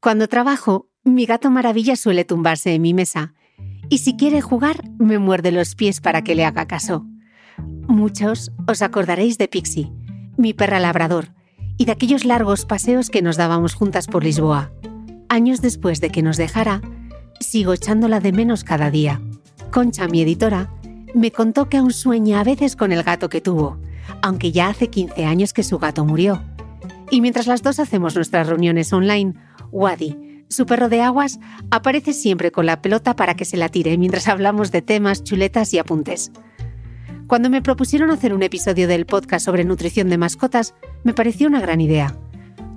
Cuando 0.00 0.28
trabajo, 0.28 0.88
mi 1.02 1.26
gato 1.26 1.50
maravilla 1.50 1.96
suele 1.96 2.24
tumbarse 2.24 2.72
en 2.72 2.82
mi 2.82 2.94
mesa 2.94 3.34
y 3.88 3.98
si 3.98 4.16
quiere 4.16 4.40
jugar 4.40 4.84
me 4.98 5.18
muerde 5.18 5.50
los 5.50 5.74
pies 5.74 6.00
para 6.00 6.22
que 6.22 6.36
le 6.36 6.44
haga 6.44 6.68
caso. 6.68 7.04
Muchos 7.88 8.52
os 8.68 8.82
acordaréis 8.82 9.38
de 9.38 9.48
Pixie, 9.48 9.90
mi 10.36 10.54
perra 10.54 10.78
labrador, 10.78 11.34
y 11.76 11.84
de 11.86 11.92
aquellos 11.92 12.24
largos 12.24 12.64
paseos 12.64 13.10
que 13.10 13.22
nos 13.22 13.36
dábamos 13.36 13.74
juntas 13.74 14.06
por 14.06 14.22
Lisboa. 14.22 14.70
Años 15.28 15.62
después 15.62 16.00
de 16.00 16.10
que 16.10 16.22
nos 16.22 16.36
dejara, 16.36 16.80
sigo 17.40 17.72
echándola 17.72 18.20
de 18.20 18.30
menos 18.30 18.62
cada 18.62 18.92
día. 18.92 19.20
Concha, 19.72 20.06
mi 20.06 20.22
editora, 20.22 20.70
me 21.12 21.32
contó 21.32 21.68
que 21.68 21.76
aún 21.76 21.92
sueña 21.92 22.38
a 22.38 22.44
veces 22.44 22.76
con 22.76 22.92
el 22.92 23.02
gato 23.02 23.28
que 23.28 23.40
tuvo, 23.40 23.80
aunque 24.22 24.52
ya 24.52 24.68
hace 24.68 24.90
15 24.90 25.24
años 25.24 25.52
que 25.52 25.64
su 25.64 25.78
gato 25.78 26.04
murió. 26.04 26.40
Y 27.10 27.20
mientras 27.20 27.48
las 27.48 27.62
dos 27.62 27.80
hacemos 27.80 28.14
nuestras 28.14 28.46
reuniones 28.46 28.92
online, 28.92 29.34
Wadi, 29.72 30.44
su 30.48 30.66
perro 30.66 30.88
de 30.88 31.02
aguas, 31.02 31.38
aparece 31.70 32.12
siempre 32.12 32.50
con 32.50 32.66
la 32.66 32.80
pelota 32.80 33.14
para 33.14 33.34
que 33.34 33.44
se 33.44 33.56
la 33.56 33.68
tire 33.68 33.96
mientras 33.98 34.28
hablamos 34.28 34.72
de 34.72 34.82
temas, 34.82 35.24
chuletas 35.24 35.72
y 35.74 35.78
apuntes. 35.78 36.32
Cuando 37.26 37.50
me 37.50 37.60
propusieron 37.60 38.10
hacer 38.10 38.32
un 38.32 38.42
episodio 38.42 38.88
del 38.88 39.04
podcast 39.04 39.44
sobre 39.44 39.64
nutrición 39.64 40.08
de 40.08 40.16
mascotas, 40.16 40.74
me 41.04 41.12
pareció 41.12 41.46
una 41.46 41.60
gran 41.60 41.80
idea. 41.80 42.16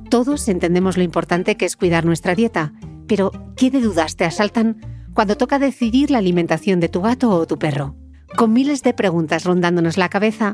Todos 0.09 0.50
entendemos 0.50 0.97
lo 0.97 1.03
importante 1.03 1.56
que 1.56 1.66
es 1.66 1.78
cuidar 1.78 2.03
nuestra 2.03 2.35
dieta, 2.35 2.74
pero 3.08 3.31
¿qué 3.56 3.72
de 3.72 3.79
dudas 3.79 4.18
te 4.18 4.25
asaltan 4.25 4.81
cuando 5.13 5.38
toca 5.38 5.58
decidir 5.58 6.12
la 6.12 6.18
alimentación 6.18 6.81
de 6.81 6.90
tu 6.90 7.02
gato 7.02 7.29
o 7.29 7.47
tu 7.47 7.58
perro? 7.58 7.96
Con 8.35 8.52
miles 8.52 8.84
de 8.84 8.94
preguntas 8.94 9.46
rondándonos 9.46 9.97
la 9.97 10.09
cabeza, 10.09 10.53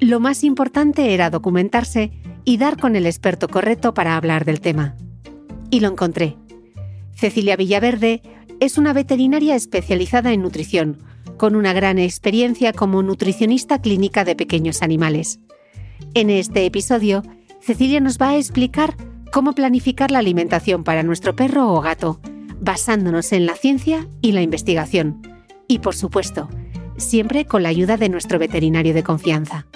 lo 0.00 0.20
más 0.20 0.42
importante 0.42 1.12
era 1.12 1.28
documentarse 1.28 2.12
y 2.44 2.56
dar 2.56 2.78
con 2.78 2.96
el 2.96 3.04
experto 3.04 3.48
correcto 3.48 3.92
para 3.92 4.16
hablar 4.16 4.46
del 4.46 4.62
tema 4.62 4.96
y 5.74 5.80
lo 5.80 5.88
encontré. 5.88 6.36
Cecilia 7.16 7.56
Villaverde 7.56 8.22
es 8.60 8.78
una 8.78 8.92
veterinaria 8.92 9.56
especializada 9.56 10.32
en 10.32 10.42
nutrición, 10.42 10.98
con 11.36 11.56
una 11.56 11.72
gran 11.72 11.98
experiencia 11.98 12.72
como 12.72 13.02
nutricionista 13.02 13.80
clínica 13.80 14.24
de 14.24 14.36
pequeños 14.36 14.82
animales. 14.82 15.40
En 16.14 16.30
este 16.30 16.64
episodio, 16.64 17.24
Cecilia 17.60 17.98
nos 17.98 18.18
va 18.18 18.30
a 18.30 18.36
explicar 18.36 18.96
cómo 19.32 19.52
planificar 19.52 20.12
la 20.12 20.20
alimentación 20.20 20.84
para 20.84 21.02
nuestro 21.02 21.34
perro 21.34 21.72
o 21.72 21.80
gato, 21.80 22.20
basándonos 22.60 23.32
en 23.32 23.44
la 23.44 23.56
ciencia 23.56 24.06
y 24.20 24.30
la 24.30 24.42
investigación. 24.42 25.22
Y 25.66 25.80
por 25.80 25.96
supuesto, 25.96 26.48
siempre 26.98 27.46
con 27.46 27.64
la 27.64 27.70
ayuda 27.70 27.96
de 27.96 28.10
nuestro 28.10 28.38
veterinario 28.38 28.94
de 28.94 29.02
confianza. 29.02 29.66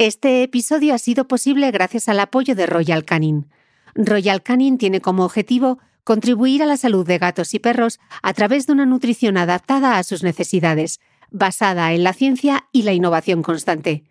Este 0.00 0.44
episodio 0.44 0.94
ha 0.94 0.98
sido 0.98 1.26
posible 1.26 1.72
gracias 1.72 2.08
al 2.08 2.20
apoyo 2.20 2.54
de 2.54 2.66
Royal 2.66 3.04
Canin. 3.04 3.48
Royal 3.96 4.44
Canin 4.44 4.78
tiene 4.78 5.00
como 5.00 5.24
objetivo 5.24 5.80
contribuir 6.04 6.62
a 6.62 6.66
la 6.66 6.76
salud 6.76 7.04
de 7.04 7.18
gatos 7.18 7.52
y 7.52 7.58
perros 7.58 7.98
a 8.22 8.32
través 8.32 8.68
de 8.68 8.74
una 8.74 8.86
nutrición 8.86 9.36
adaptada 9.36 9.98
a 9.98 10.04
sus 10.04 10.22
necesidades, 10.22 11.00
basada 11.32 11.92
en 11.94 12.04
la 12.04 12.12
ciencia 12.12 12.68
y 12.70 12.82
la 12.82 12.92
innovación 12.92 13.42
constante. 13.42 14.04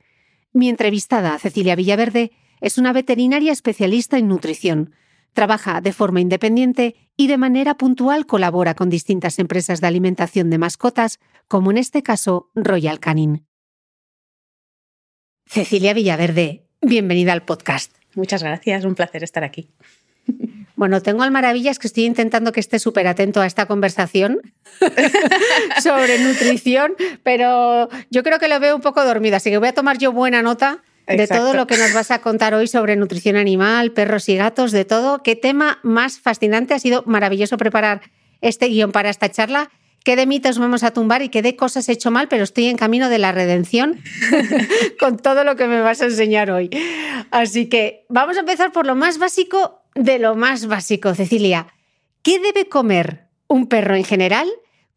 Mi 0.52 0.68
entrevistada, 0.68 1.40
Cecilia 1.40 1.78
Villaverde, 1.78 2.34
es 2.59 2.78
una 2.78 2.92
veterinaria 2.92 3.53
especialista 3.53 4.18
en 4.18 4.28
nutrición. 4.28 4.94
Trabaja 5.31 5.80
de 5.80 5.94
forma 5.94 6.20
independiente 6.20 6.96
y 7.16 7.28
de 7.28 7.38
manera 7.38 7.78
puntual 7.78 8.26
colabora 8.26 8.74
con 8.74 8.90
distintas 8.90 9.40
empresas 9.40 9.80
de 9.80 9.88
alimentación 9.88 10.50
de 10.50 10.58
mascotas, 10.58 11.22
como 11.47 11.72
en 11.72 11.78
este 11.78 12.03
caso 12.03 12.52
Royal 12.56 13.00
Canin. 13.00 13.47
Cecilia 15.49 15.94
Villaverde, 15.94 16.66
bienvenida 16.82 17.32
al 17.32 17.44
podcast. 17.44 17.96
Muchas 18.16 18.44
gracias, 18.44 18.84
un 18.84 18.96
placer 18.96 19.23
estar 19.23 19.46
aquí. 19.46 19.70
Bueno, 20.76 21.02
tengo 21.02 21.23
al 21.23 21.32
maravillas 21.32 21.79
que 21.79 21.88
estoy 21.88 22.03
intentando 22.03 22.52
que 22.52 22.59
esté 22.59 22.79
súper 22.79 23.08
atento 23.08 23.40
a 23.40 23.46
esta 23.46 23.66
conversación 23.66 24.41
sobre 25.82 26.20
nutrición, 26.20 26.96
pero 27.23 27.88
yo 28.09 28.23
creo 28.23 28.40
que 28.40 28.49
lo 28.49 28.59
veo 28.59 28.76
un 28.76 28.82
poco 28.82 29.05
dormido, 29.05 29.38
así 29.38 29.49
que 29.49 29.58
voy 29.58 29.70
a 29.70 29.73
tomar 29.73 29.97
yo 29.97 30.11
buena 30.11 30.41
nota 30.41 30.84
de 31.08 31.28
todo 31.28 31.53
lo 31.53 31.66
que 31.66 31.78
nos 31.78 31.94
vas 31.94 32.11
a 32.11 32.20
contar 32.20 32.53
hoy 32.53 32.67
sobre 32.67 32.97
nutrición 32.97 33.38
animal, 33.38 33.94
perros 33.94 34.28
y 34.28 34.35
gatos, 34.35 34.73
de 34.73 34.84
todo. 34.84 35.23
Qué 35.23 35.38
tema 35.38 35.79
más 35.82 36.20
fascinante. 36.20 36.73
Ha 36.73 36.79
sido 36.79 37.03
maravilloso 37.05 37.55
preparar 37.55 38.02
este 38.41 38.67
guion 38.67 38.91
para 38.91 39.09
esta 39.09 39.32
charla 39.32 39.72
qué 40.08 40.16
de 40.16 40.26
mitos 40.26 40.58
vamos 40.58 40.84
a 40.84 40.92
tumbar 40.92 41.22
y 41.22 41.28
qué 41.28 41.42
de 41.42 41.58
cosas 41.58 41.90
he 41.90 41.92
hecho 41.92 42.12
mal, 42.12 42.30
pero 42.30 42.46
estoy 42.46 42.68
en 42.68 42.78
camino 42.78 43.09
de 43.09 43.18
la 43.18 43.34
redención 43.34 44.02
con 45.02 45.18
todo 45.18 45.44
lo 45.44 45.58
que 45.58 45.68
me 45.68 45.82
vas 45.82 46.02
a 46.02 46.06
enseñar 46.06 46.50
hoy. 46.50 46.70
Así 47.30 47.68
que 47.68 48.06
vamos 48.08 48.38
a 48.38 48.40
empezar 48.40 48.72
por 48.72 48.86
lo 48.88 48.96
más 48.96 49.18
básico 49.18 49.82
de 49.96 50.18
lo 50.18 50.36
más 50.36 50.68
básico, 50.68 51.14
Cecilia. 51.14 51.68
¿Qué 52.22 52.40
debe 52.40 52.70
comer 52.70 53.28
un 53.50 53.68
perro 53.68 53.96
en 53.96 54.06
general 54.06 54.48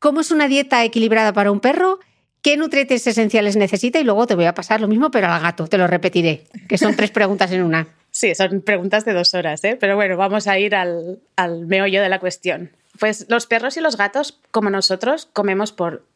¿Cómo 0.00 0.22
es 0.22 0.30
una 0.30 0.48
dieta 0.48 0.82
equilibrada 0.82 1.34
para 1.34 1.50
un 1.50 1.60
perro? 1.60 1.98
¿Qué 2.40 2.56
nutrientes 2.56 3.06
esenciales 3.06 3.56
necesita? 3.56 4.00
Y 4.00 4.04
luego 4.04 4.26
te 4.26 4.34
voy 4.34 4.46
a 4.46 4.54
pasar 4.54 4.80
lo 4.80 4.88
mismo, 4.88 5.10
pero 5.10 5.26
al 5.26 5.42
gato, 5.42 5.66
te 5.66 5.76
lo 5.76 5.86
repetiré, 5.86 6.44
que 6.70 6.78
son 6.78 6.96
tres 6.96 7.10
preguntas 7.10 7.52
en 7.52 7.62
una. 7.62 7.86
Sí, 8.12 8.34
son 8.34 8.62
preguntas 8.62 9.04
de 9.04 9.12
dos 9.12 9.34
horas, 9.34 9.62
¿eh? 9.62 9.76
pero 9.78 9.94
bueno, 9.94 10.16
vamos 10.16 10.48
a 10.48 10.58
ir 10.58 10.74
al, 10.74 11.20
al 11.36 11.66
meollo 11.66 12.02
de 12.02 12.08
la 12.08 12.18
cuestión. 12.18 12.72
Pues 12.98 13.26
los 13.28 13.46
perros 13.46 13.76
y 13.76 13.80
los 13.80 13.96
gatos, 13.96 14.40
como 14.50 14.70
nosotros, 14.70 15.28
comemos 15.32 15.72
por 15.72 16.06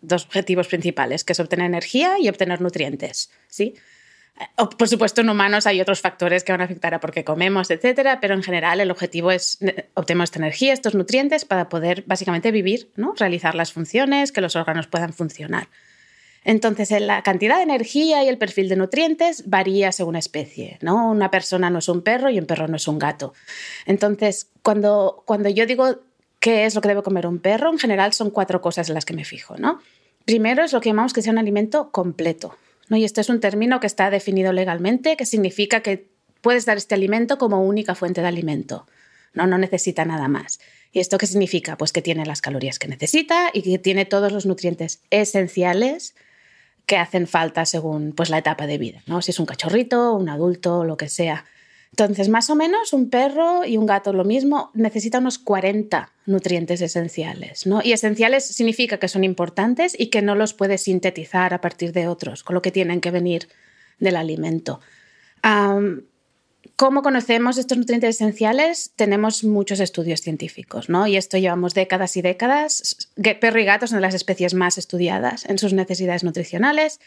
dos 0.00 0.26
objetivos 0.26 0.68
principales, 0.68 1.24
que 1.24 1.32
es 1.32 1.40
obtener 1.40 1.66
energía 1.66 2.18
y 2.18 2.28
obtener 2.28 2.60
nutrientes, 2.60 3.30
¿sí? 3.48 3.74
Por 4.56 4.88
supuesto, 4.88 5.20
en 5.20 5.30
humanos 5.30 5.64
hay 5.66 5.80
otros 5.80 6.00
factores 6.00 6.42
que 6.42 6.50
van 6.50 6.60
a 6.60 6.64
afectar 6.64 6.92
a 6.92 6.98
por 6.98 7.12
qué 7.12 7.22
comemos, 7.22 7.70
etcétera, 7.70 8.18
pero 8.20 8.34
en 8.34 8.42
general 8.42 8.80
el 8.80 8.90
objetivo 8.90 9.30
es 9.30 9.58
obtener 9.94 10.24
esta 10.24 10.40
energía, 10.40 10.72
estos 10.72 10.96
nutrientes, 10.96 11.44
para 11.44 11.68
poder 11.68 12.02
básicamente 12.06 12.50
vivir, 12.50 12.90
¿no? 12.96 13.14
realizar 13.16 13.54
las 13.54 13.72
funciones, 13.72 14.32
que 14.32 14.40
los 14.40 14.56
órganos 14.56 14.88
puedan 14.88 15.12
funcionar. 15.12 15.68
Entonces, 16.42 16.90
la 17.00 17.22
cantidad 17.22 17.56
de 17.56 17.62
energía 17.62 18.24
y 18.24 18.28
el 18.28 18.36
perfil 18.36 18.68
de 18.68 18.76
nutrientes 18.76 19.48
varía 19.48 19.92
según 19.92 20.16
especie. 20.16 20.78
¿no? 20.82 21.10
Una 21.10 21.30
persona 21.30 21.70
no 21.70 21.78
es 21.78 21.88
un 21.88 22.02
perro 22.02 22.28
y 22.28 22.38
un 22.38 22.46
perro 22.46 22.68
no 22.68 22.76
es 22.76 22.86
un 22.88 22.98
gato. 22.98 23.32
Entonces, 23.86 24.50
cuando, 24.62 25.22
cuando 25.26 25.48
yo 25.48 25.64
digo 25.64 26.00
qué 26.44 26.66
es 26.66 26.74
lo 26.74 26.82
que 26.82 26.88
debe 26.88 27.02
comer 27.02 27.26
un 27.26 27.38
perro, 27.38 27.72
en 27.72 27.78
general 27.78 28.12
son 28.12 28.28
cuatro 28.28 28.60
cosas 28.60 28.90
en 28.90 28.94
las 28.94 29.06
que 29.06 29.14
me 29.14 29.24
fijo. 29.24 29.56
¿no? 29.56 29.80
Primero 30.26 30.62
es 30.62 30.74
lo 30.74 30.82
que 30.82 30.90
llamamos 30.90 31.14
que 31.14 31.22
sea 31.22 31.32
un 31.32 31.38
alimento 31.38 31.90
completo. 31.90 32.54
¿no? 32.90 32.98
Y 32.98 33.04
este 33.04 33.22
es 33.22 33.30
un 33.30 33.40
término 33.40 33.80
que 33.80 33.86
está 33.86 34.10
definido 34.10 34.52
legalmente, 34.52 35.16
que 35.16 35.24
significa 35.24 35.80
que 35.80 36.06
puedes 36.42 36.66
dar 36.66 36.76
este 36.76 36.94
alimento 36.94 37.38
como 37.38 37.64
única 37.64 37.94
fuente 37.94 38.20
de 38.20 38.26
alimento. 38.26 38.86
No, 39.32 39.46
no 39.46 39.56
necesita 39.56 40.04
nada 40.04 40.28
más. 40.28 40.60
¿Y 40.92 41.00
esto 41.00 41.16
qué 41.16 41.26
significa? 41.26 41.78
Pues 41.78 41.92
que 41.92 42.02
tiene 42.02 42.26
las 42.26 42.42
calorías 42.42 42.78
que 42.78 42.88
necesita 42.88 43.48
y 43.54 43.62
que 43.62 43.78
tiene 43.78 44.04
todos 44.04 44.30
los 44.30 44.44
nutrientes 44.44 45.00
esenciales 45.08 46.14
que 46.84 46.98
hacen 46.98 47.26
falta 47.26 47.64
según 47.64 48.12
pues, 48.12 48.28
la 48.28 48.36
etapa 48.36 48.66
de 48.66 48.76
vida, 48.76 49.02
¿no? 49.06 49.22
Si 49.22 49.30
es 49.30 49.40
un 49.40 49.46
cachorrito, 49.46 50.12
un 50.12 50.28
adulto, 50.28 50.84
lo 50.84 50.98
que 50.98 51.08
sea. 51.08 51.46
Entonces, 51.94 52.28
más 52.28 52.50
o 52.50 52.56
menos, 52.56 52.92
un 52.92 53.08
perro 53.08 53.64
y 53.64 53.76
un 53.76 53.86
gato 53.86 54.12
lo 54.12 54.24
mismo 54.24 54.72
necesitan 54.74 55.22
unos 55.22 55.38
40 55.38 56.10
nutrientes 56.26 56.80
esenciales. 56.80 57.68
¿no? 57.68 57.82
Y 57.84 57.92
esenciales 57.92 58.44
significa 58.44 58.98
que 58.98 59.06
son 59.06 59.22
importantes 59.22 59.94
y 59.96 60.08
que 60.08 60.20
no 60.20 60.34
los 60.34 60.54
puedes 60.54 60.82
sintetizar 60.82 61.54
a 61.54 61.60
partir 61.60 61.92
de 61.92 62.08
otros, 62.08 62.42
con 62.42 62.54
lo 62.54 62.62
que 62.62 62.72
tienen 62.72 63.00
que 63.00 63.12
venir 63.12 63.46
del 64.00 64.16
alimento. 64.16 64.80
¿Cómo 66.76 67.02
conocemos 67.02 67.56
estos 67.56 67.78
nutrientes 67.78 68.16
esenciales? 68.16 68.90
Tenemos 68.96 69.44
muchos 69.44 69.78
estudios 69.78 70.20
científicos, 70.20 70.88
¿no? 70.88 71.06
Y 71.06 71.16
esto 71.16 71.38
llevamos 71.38 71.72
décadas 71.72 72.16
y 72.16 72.22
décadas. 72.22 72.96
Perro 73.40 73.60
y 73.60 73.64
gato 73.64 73.86
son 73.86 74.00
las 74.00 74.12
especies 74.12 74.54
más 74.54 74.76
estudiadas 74.76 75.44
en 75.44 75.58
sus 75.58 75.72
necesidades 75.72 76.24
nutricionales 76.24 76.98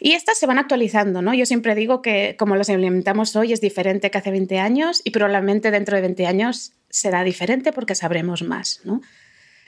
y 0.00 0.12
estas 0.12 0.36
se 0.36 0.46
van 0.46 0.58
actualizando, 0.58 1.22
¿no? 1.22 1.32
Yo 1.32 1.46
siempre 1.46 1.76
digo 1.76 2.02
que 2.02 2.34
como 2.36 2.56
los 2.56 2.68
alimentamos 2.68 3.36
hoy 3.36 3.52
es 3.52 3.60
diferente 3.60 4.10
que 4.10 4.18
hace 4.18 4.32
20 4.32 4.58
años 4.58 5.00
y 5.04 5.10
probablemente 5.10 5.70
dentro 5.70 5.94
de 5.94 6.02
20 6.02 6.26
años 6.26 6.72
será 6.90 7.22
diferente 7.22 7.72
porque 7.72 7.94
sabremos 7.94 8.42
más, 8.42 8.80
¿no? 8.82 9.00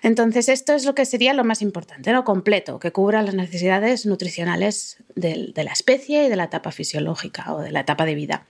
Entonces, 0.03 0.49
esto 0.49 0.75
es 0.75 0.85
lo 0.85 0.95
que 0.97 1.05
sería 1.05 1.33
lo 1.35 1.45
más 1.45 1.63
importante, 1.63 2.13
lo 2.13 2.25
completo, 2.25 2.81
que 2.81 2.93
cubra 2.93 3.23
las 3.23 3.35
necesidades 3.35 4.07
nutricionales 4.07 4.99
de 5.15 5.53
la 5.55 5.73
especie 5.73 6.27
y 6.27 6.29
de 6.29 6.37
la 6.37 6.45
etapa 6.45 6.73
fisiológica 6.73 7.55
o 7.55 7.61
de 7.61 7.71
la 7.71 7.81
etapa 7.81 8.05
de 8.05 8.15
vida. 8.15 8.47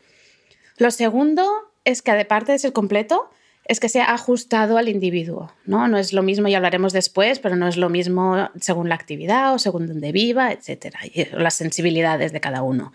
Lo 0.79 0.91
segundo 0.91 1.47
es 1.85 2.03
que, 2.03 2.11
aparte 2.11 2.53
de 2.53 2.59
ser 2.59 2.73
completo, 2.73 3.31
es 3.69 3.81
que 3.81 3.89
sea 3.89 4.13
ajustado 4.13 4.79
al 4.79 4.89
individuo. 4.89 5.53
¿no? 5.65 5.89
no 5.89 5.99
es 5.99 6.13
lo 6.13 6.23
mismo, 6.23 6.49
y 6.49 6.55
hablaremos 6.55 6.93
después, 6.93 7.39
pero 7.39 7.57
no 7.57 7.69
es 7.69 7.77
lo 7.77 7.89
mismo 7.89 8.51
según 8.61 8.89
la 8.89 8.95
actividad 8.95 9.55
o 9.55 9.59
según 9.59 9.87
donde 9.87 10.13
viva, 10.13 10.53
etcétera, 10.53 11.01
y 11.05 11.27
las 11.33 11.55
sensibilidades 11.55 12.33
de 12.33 12.41
cada 12.41 12.63
uno. 12.63 12.93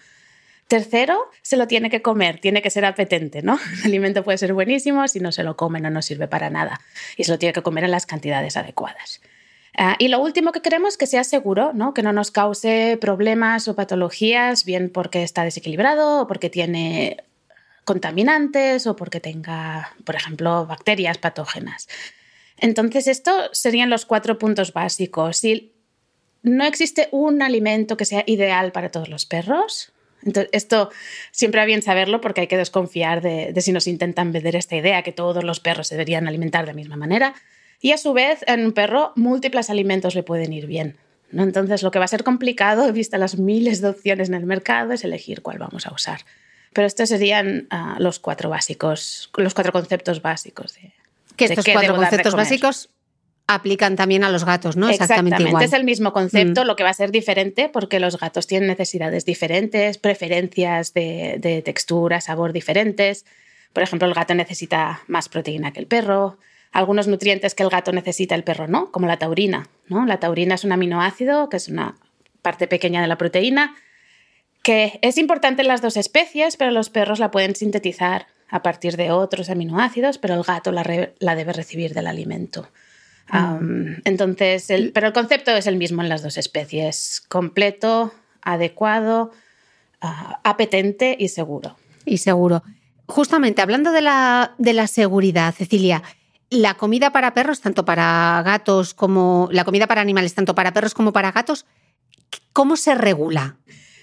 Tercero, 0.68 1.30
se 1.42 1.58
lo 1.58 1.68
tiene 1.68 1.90
que 1.90 2.02
comer, 2.02 2.40
tiene 2.40 2.62
que 2.62 2.70
ser 2.70 2.86
apetente, 2.86 3.42
¿no? 3.42 3.60
El 3.80 3.88
alimento 3.88 4.24
puede 4.24 4.38
ser 4.38 4.54
buenísimo, 4.54 5.06
si 5.08 5.20
no 5.20 5.34
se 5.34 5.44
lo 5.44 5.58
come 5.58 5.82
no 5.82 5.90
nos 5.90 6.06
sirve 6.06 6.28
para 6.28 6.50
nada 6.50 6.80
y 7.18 7.26
se 7.26 7.32
lo 7.32 7.40
tiene 7.40 7.52
que 7.52 7.62
comer 7.62 7.84
en 7.84 7.92
las 7.92 8.06
cantidades 8.06 8.56
adecuadas. 8.56 9.20
Ah, 9.78 9.96
y 10.00 10.10
lo 10.10 10.20
último 10.20 10.52
que 10.52 10.62
queremos 10.62 10.94
es 10.94 10.98
que 10.98 11.08
sea 11.08 11.24
seguro, 11.24 11.72
¿no? 11.74 11.94
que 11.94 12.04
no 12.04 12.14
nos 12.14 12.32
cause 12.32 12.98
problemas 13.00 13.68
o 13.68 13.76
patologías, 13.76 14.66
bien 14.66 14.90
porque 14.90 15.24
está 15.24 15.44
desequilibrado 15.44 16.22
o 16.22 16.28
porque 16.28 16.50
tiene 16.50 17.18
contaminantes 17.84 18.88
o 18.88 18.96
porque 18.96 19.20
tenga, 19.20 19.96
por 20.06 20.16
ejemplo, 20.16 20.66
bacterias 20.66 21.18
patógenas. 21.18 21.88
Entonces, 22.58 23.08
estos 23.08 23.50
serían 23.52 23.90
los 23.90 24.06
cuatro 24.06 24.38
puntos 24.38 24.72
básicos. 24.72 25.44
Y 25.44 25.74
no 26.44 26.64
existe 26.64 27.10
un 27.12 27.42
alimento 27.42 27.98
que 27.98 28.06
sea 28.06 28.24
ideal 28.28 28.72
para 28.72 28.90
todos 28.90 29.10
los 29.10 29.26
perros. 29.26 29.92
Entonces, 30.24 30.50
esto 30.54 30.92
siempre 31.32 31.60
va 31.60 31.66
bien 31.66 31.82
saberlo 31.82 32.22
porque 32.22 32.42
hay 32.42 32.48
que 32.48 32.58
desconfiar 32.58 33.22
de, 33.22 33.60
si 33.62 33.72
nos 33.72 33.88
intentan 33.88 34.32
vender 34.32 34.56
esta 34.56 34.76
idea 34.76 35.02
que 35.02 35.12
todos 35.12 35.44
los 35.44 35.60
perros 35.60 35.88
se 35.88 35.96
deberían 35.96 36.28
alimentar 36.28 36.66
de 36.66 36.72
la 36.72 36.76
misma 36.76 36.96
manera. 36.96 37.34
Y 37.82 37.94
a 37.94 37.98
su 37.98 38.14
vez, 38.14 38.44
en 38.46 38.64
un 38.64 38.74
perro, 38.74 39.14
múltiples 39.16 39.72
alimentos 39.72 40.14
le 40.14 40.22
pueden 40.22 40.54
ir 40.54 40.68
bien. 40.68 40.98
¿no? 41.32 41.42
Entonces, 41.42 41.82
lo 41.82 41.90
que 41.90 41.98
va 41.98 42.06
a 42.06 42.10
ser 42.10 42.24
complicado, 42.24 42.94
vista 42.94 43.18
las 43.18 43.40
miles 43.40 43.82
de 43.82 43.90
opciones 43.90 44.30
en 44.30 44.36
el 44.36 44.46
mercado, 44.46 44.94
es 44.94 45.04
elegir 45.04 45.42
cuál 45.42 45.58
vamos 45.58 45.88
a 45.88 45.94
usar. 45.94 46.22
Pero 46.74 46.88
estos 46.88 47.10
serían 47.10 47.68
ah, 47.70 47.98
los 48.00 48.20
cuatro 48.20 48.50
básicos, 48.50 49.30
los 49.36 49.54
cuatro 49.54 49.74
conceptos 49.74 50.22
básicos. 50.22 50.76
De, 50.76 50.94
que 51.36 51.46
estos 51.46 51.66
cuatro 51.66 51.96
conceptos 51.96 52.36
básicos 52.36 52.90
aplican 53.48 53.96
también 53.96 54.24
a 54.24 54.30
los 54.30 54.46
gatos, 54.46 54.78
¿no? 54.78 54.90
Exactamente, 54.90 55.44
igual. 55.44 55.64
es 55.64 55.74
el 55.74 55.84
mismo 55.84 56.14
concepto, 56.14 56.64
mm. 56.64 56.68
lo 56.68 56.76
que 56.76 56.84
va 56.84 56.90
a 56.90 56.94
ser 56.94 57.12
diferente 57.12 57.70
porque 57.70 58.00
los 58.00 58.18
gatos 58.18 58.48
tienen 58.48 58.68
necesidades 58.68 59.26
diferentes, 59.26 59.98
preferencias 59.98 60.94
de, 60.94 61.38
de, 61.40 61.62
textura, 61.62 62.22
sabor 62.22 62.54
diferentes. 62.54 63.26
Por 63.74 63.84
ejemplo, 63.84 64.08
el 64.08 64.14
gato 64.14 64.36
necesita 64.36 65.02
más 65.08 65.28
proteína 65.28 65.74
que 65.74 65.80
el 65.80 65.88
perro. 65.88 66.38
Algunos 66.72 67.08
nutrientes 67.08 67.54
que 67.54 67.64
el 67.64 67.70
gato 67.70 67.92
necesita, 67.92 68.36
el 68.36 68.46
perro 68.46 68.68
no, 68.68 68.92
como 68.92 69.08
la 69.08 69.18
taurina. 69.18 69.68
¿no? 69.88 70.06
La 70.06 70.20
taurina 70.20 70.56
es 70.56 70.64
un 70.64 70.72
aminoácido, 70.72 71.50
que 71.50 71.58
es 71.58 71.68
una 71.68 71.96
parte 72.42 72.68
pequeña 72.68 73.02
de 73.02 73.08
la 73.08 73.18
proteína, 73.18 73.76
que 74.64 75.00
es 75.02 75.18
importante 75.18 75.62
en 75.62 75.68
las 75.68 75.82
dos 75.82 75.98
especies, 75.98 76.58
pero 76.58 76.72
los 76.72 76.90
perros 76.90 77.20
la 77.20 77.32
pueden 77.32 77.56
sintetizar 77.56 78.28
a 78.50 78.62
partir 78.62 78.98
de 78.98 79.12
otros 79.12 79.50
aminoácidos, 79.50 80.18
pero 80.18 80.36
el 80.36 80.44
gato 80.44 80.72
la, 80.72 80.84
debe 80.84 81.54
recibir 81.54 81.94
del 81.94 82.08
alimento. 82.08 82.70
Mm. 83.34 84.02
entonces, 84.04 84.68
pero 84.94 85.08
el 85.08 85.14
concepto 85.14 85.52
es 85.52 85.66
el 85.66 85.78
mismo 85.78 86.02
en 86.02 86.10
las 86.10 86.22
dos 86.22 86.38
especies, 86.38 87.24
completo, 87.30 88.14
adecuado, 88.42 89.32
ah, 90.02 90.42
apetente 90.44 91.16
y 91.18 91.30
seguro. 91.30 91.78
Y 92.04 92.18
seguro. 92.18 92.62
Justamente, 93.06 93.62
hablando 93.62 93.94
de 93.94 94.02
la, 94.02 94.54
de 94.58 94.74
la 94.74 94.88
seguridad, 94.88 95.54
Cecilia, 95.54 96.04
la 96.50 96.74
comida 96.74 97.12
para 97.12 97.34
perros, 97.34 97.62
tanto 97.62 97.86
para 97.86 98.42
gatos 98.44 98.94
como 98.94 99.48
la 99.52 99.64
comida 99.64 99.88
para 99.88 100.02
animales, 100.02 100.36
tanto 100.36 100.54
para 100.54 100.74
perros 100.74 100.94
como 100.94 101.14
para 101.14 101.32
gatos, 101.32 101.66
¿cómo 102.52 102.76
se 102.76 102.96
regula? 102.96 103.56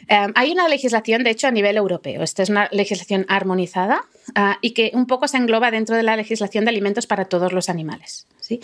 Em, 0.08 0.32
hay 0.34 0.52
una 0.52 0.68
legislación, 0.68 1.22
de 1.22 1.30
hecho, 1.30 1.46
a 1.46 1.50
nivel 1.50 1.76
europeo. 1.76 2.22
Esta 2.22 2.42
es 2.42 2.48
una 2.48 2.68
legislación 2.72 3.26
armonizada 3.28 4.04
ah, 4.34 4.58
y 4.62 4.72
que 4.72 4.90
un 4.94 5.06
poco 5.06 5.28
se 5.28 5.36
engloba 5.36 5.70
dentro 5.70 5.96
de 5.96 6.02
la 6.02 6.16
legislación 6.16 6.64
de 6.64 6.70
alimentos 6.70 7.06
para 7.06 7.26
todos 7.26 7.52
los 7.52 7.68
animales. 7.68 8.26
¿sí? 8.40 8.60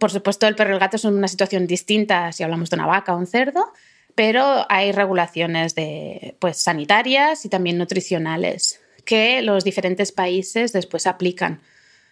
por 0.00 0.10
supuesto, 0.10 0.48
el 0.48 0.56
perro 0.56 0.70
y 0.70 0.72
el 0.74 0.80
gato 0.80 0.98
son 0.98 1.16
una 1.16 1.28
situación 1.28 1.68
distinta 1.68 2.32
si 2.32 2.42
hablamos 2.42 2.70
de 2.70 2.76
una 2.76 2.86
vaca 2.86 3.14
o 3.14 3.18
un 3.18 3.28
cerdo, 3.28 3.72
pero 4.16 4.66
hay 4.68 4.90
regulaciones 4.90 5.76
de, 5.76 6.34
pues, 6.40 6.56
sanitarias 6.56 7.44
y 7.44 7.48
también 7.48 7.78
nutricionales 7.78 8.80
que 9.04 9.42
los 9.42 9.62
diferentes 9.62 10.10
países 10.10 10.72
después 10.72 11.06
aplican. 11.06 11.60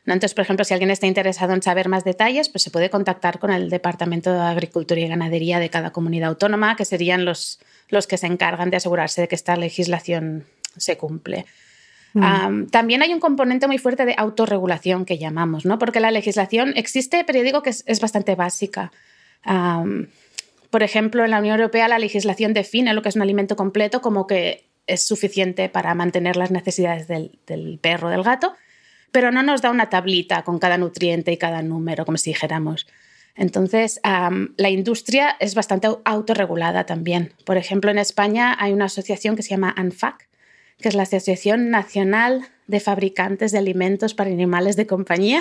Entonces, 0.04 0.34
por 0.34 0.42
ejemplo, 0.42 0.64
si 0.64 0.74
alguien 0.74 0.90
está 0.90 1.06
interesado 1.06 1.54
en 1.54 1.62
saber 1.62 1.88
más 1.88 2.02
detalles, 2.02 2.48
pues 2.48 2.62
se 2.62 2.70
puede 2.70 2.90
contactar 2.90 3.38
con 3.38 3.52
el 3.52 3.70
Departamento 3.70 4.32
de 4.32 4.40
Agricultura 4.40 5.00
y 5.00 5.06
Ganadería 5.06 5.60
de 5.60 5.70
cada 5.70 5.92
comunidad 5.92 6.30
autónoma, 6.30 6.74
que 6.74 6.84
serían 6.84 7.24
los, 7.24 7.60
los 7.88 8.08
que 8.08 8.16
se 8.16 8.26
encargan 8.26 8.70
de 8.70 8.78
asegurarse 8.78 9.20
de 9.20 9.28
que 9.28 9.36
esta 9.36 9.56
legislación 9.56 10.44
se 10.76 10.96
cumple. 10.96 11.46
Mm. 12.14 12.66
también 12.66 13.00
hay 13.00 13.14
un 13.14 13.20
componente 13.20 13.66
muy 13.66 13.78
fuerte 13.78 14.04
de 14.04 14.14
autorregulación 14.18 15.06
que 15.06 15.16
llamamos, 15.16 15.64
¿no? 15.64 15.78
porque 15.78 15.98
la 15.98 16.10
legislación 16.10 16.74
existe, 16.76 17.24
pero 17.24 17.38
yo 17.38 17.44
digo 17.44 17.62
que 17.62 17.70
es, 17.70 18.00
bastante 18.00 18.34
básica. 18.34 18.92
por 20.70 20.82
ejemplo, 20.82 21.24
en 21.24 21.30
la 21.30 21.38
Unión 21.38 21.58
Europea 21.58 21.88
la 21.88 21.98
legislación 21.98 22.52
define 22.52 22.92
lo 22.92 23.00
que 23.00 23.08
es 23.08 23.16
un 23.16 23.22
alimento 23.22 23.56
completo 23.56 24.02
como 24.02 24.26
que 24.26 24.66
es 24.86 25.02
suficiente 25.02 25.70
para 25.70 25.94
mantener 25.94 26.36
las 26.36 26.50
necesidades 26.50 27.08
del, 27.08 27.38
del 27.46 27.78
perro 27.80 28.10
del 28.10 28.22
gato, 28.22 28.52
pero 29.12 29.30
no 29.30 29.42
nos 29.42 29.62
da 29.62 29.70
una 29.70 29.90
tablita 29.90 30.42
con 30.42 30.58
cada 30.58 30.78
nutriente 30.78 31.30
y 31.32 31.36
cada 31.36 31.62
número, 31.62 32.04
como 32.04 32.18
si 32.18 32.30
dijéramos. 32.30 32.86
Entonces, 33.34 34.00
la 34.02 34.70
industria 34.70 35.36
es 35.40 35.54
bastante 35.54 35.88
autorregulada 36.04 36.84
también. 36.84 37.32
Por 37.44 37.56
ejemplo, 37.56 37.90
en 37.90 37.98
España 37.98 38.56
hay 38.58 38.72
una 38.72 38.86
asociación 38.86 39.36
que 39.36 39.42
se 39.42 39.50
llama 39.50 39.72
ANFAC, 39.76 40.28
que 40.78 40.88
es 40.88 40.94
la 40.94 41.04
Asociación 41.04 41.70
Nacional 41.70 42.48
de 42.66 42.80
Fabricantes 42.80 43.52
de 43.52 43.58
Alimentos 43.58 44.14
para 44.14 44.30
Animales 44.30 44.76
de 44.76 44.86
Compañía, 44.86 45.40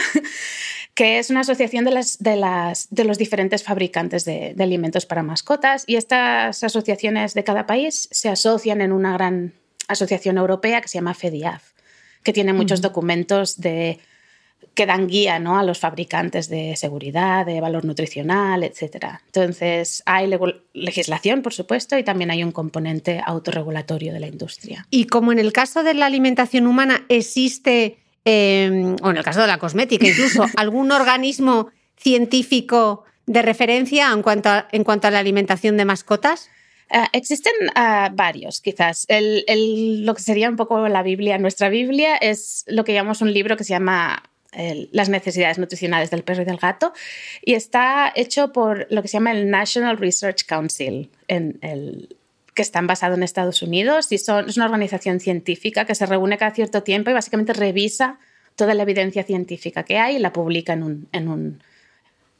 que 0.93 1.19
es 1.19 1.29
una 1.29 1.41
asociación 1.41 1.83
de, 1.83 1.91
de, 2.19 2.73
de 2.89 3.03
los 3.03 3.17
diferentes 3.17 3.63
fabricantes 3.63 4.23
de, 4.23 4.55
alimentos 4.59 5.05
para 5.05 5.23
mascotas. 5.23 5.83
Y 5.87 5.95
estas 5.95 6.63
asociaciones 6.63 7.33
de 7.33 7.43
cada 7.43 7.65
país 7.65 8.07
se 8.11 8.29
asocian 8.29 8.81
en 8.81 8.91
una 8.91 9.13
gran 9.13 9.53
asociación 9.87 10.37
europea 10.37 10.79
que 10.79 10.87
se 10.87 10.99
llama 10.99 11.13
FEDIAF, 11.13 11.71
que 12.23 12.33
tiene 12.33 12.53
muchos 12.53 12.81
documentos 12.81 13.59
de 13.59 13.99
que 14.73 14.85
dan 14.85 15.07
guía 15.07 15.39
¿no? 15.39 15.57
a 15.57 15.63
los 15.63 15.79
fabricantes 15.79 16.47
de 16.47 16.75
seguridad, 16.75 17.45
de 17.45 17.59
valor 17.59 17.83
nutricional, 17.83 18.63
etc. 18.63 19.19
Entonces, 19.25 20.01
hay 20.05 20.31
legislación, 20.73 21.41
por 21.41 21.53
supuesto, 21.53 21.97
y 21.97 22.03
también 22.03 22.31
hay 22.31 22.43
un 22.43 22.51
componente 22.51 23.21
autorregulatorio 23.25 24.13
de 24.13 24.19
la 24.19 24.27
industria. 24.27 24.85
Y 24.89 25.05
como 25.05 25.31
en 25.31 25.39
el 25.39 25.51
caso 25.51 25.83
de 25.83 25.93
la 25.93 26.05
alimentación 26.05 26.67
humana 26.67 27.05
existe, 27.09 27.97
em, 28.23 28.95
o 29.01 29.09
en 29.09 29.17
el 29.17 29.23
caso 29.23 29.41
de 29.41 29.47
la 29.47 29.57
cosmética 29.57 30.07
incluso, 30.07 30.45
algún 30.55 30.91
organismo 30.91 31.69
científico 31.97 33.03
de 33.25 33.41
referencia 33.41 34.11
en 34.11 34.21
cuanto 34.21 34.49
a, 34.49 34.67
en 34.71 34.83
cuanto 34.83 35.07
a 35.07 35.11
la 35.11 35.19
alimentación 35.19 35.77
de 35.77 35.85
mascotas? 35.85 36.49
Uh, 36.93 37.07
existen 37.13 37.53
uh, 37.69 38.13
varios, 38.13 38.59
quizás. 38.59 39.05
El, 39.07 40.05
lo 40.05 40.13
que 40.13 40.21
sería 40.21 40.49
un 40.49 40.57
poco 40.57 40.87
la 40.89 41.03
Biblia, 41.03 41.37
nuestra 41.37 41.69
Biblia, 41.69 42.17
es 42.17 42.65
lo 42.67 42.83
que 42.83 42.93
llamamos 42.93 43.21
un 43.21 43.33
libro 43.33 43.55
que 43.55 43.63
se 43.63 43.69
llama 43.69 44.23
las 44.91 45.07
necesidades 45.07 45.59
nutricionales 45.59 46.11
del 46.11 46.23
perro 46.23 46.41
y 46.41 46.45
del 46.45 46.57
gato 46.57 46.91
y 47.41 47.53
está 47.53 48.11
hecho 48.13 48.51
por 48.51 48.85
lo 48.89 49.01
que 49.01 49.07
se 49.07 49.13
llama 49.13 49.31
el 49.31 49.49
National 49.49 49.97
Research 49.97 50.45
Council, 50.45 51.09
que 51.27 52.61
están 52.61 52.85
basados 52.85 53.17
en 53.17 53.23
Estados 53.23 53.61
Unidos 53.61 54.11
y 54.11 54.17
son, 54.17 54.49
es 54.49 54.57
una 54.57 54.65
organización 54.65 55.21
científica 55.21 55.85
que 55.85 55.95
se 55.95 56.05
reúne 56.05 56.37
cada 56.37 56.53
cierto 56.53 56.83
tiempo 56.83 57.09
y 57.09 57.13
básicamente 57.13 57.53
revisa 57.53 58.19
toda 58.57 58.73
la 58.73 58.83
evidencia 58.83 59.23
científica 59.23 59.83
que 59.83 59.97
hay 59.97 60.17
y 60.17 60.19
la 60.19 60.33
publica 60.33 60.73
en 60.73 60.83
un, 60.83 61.63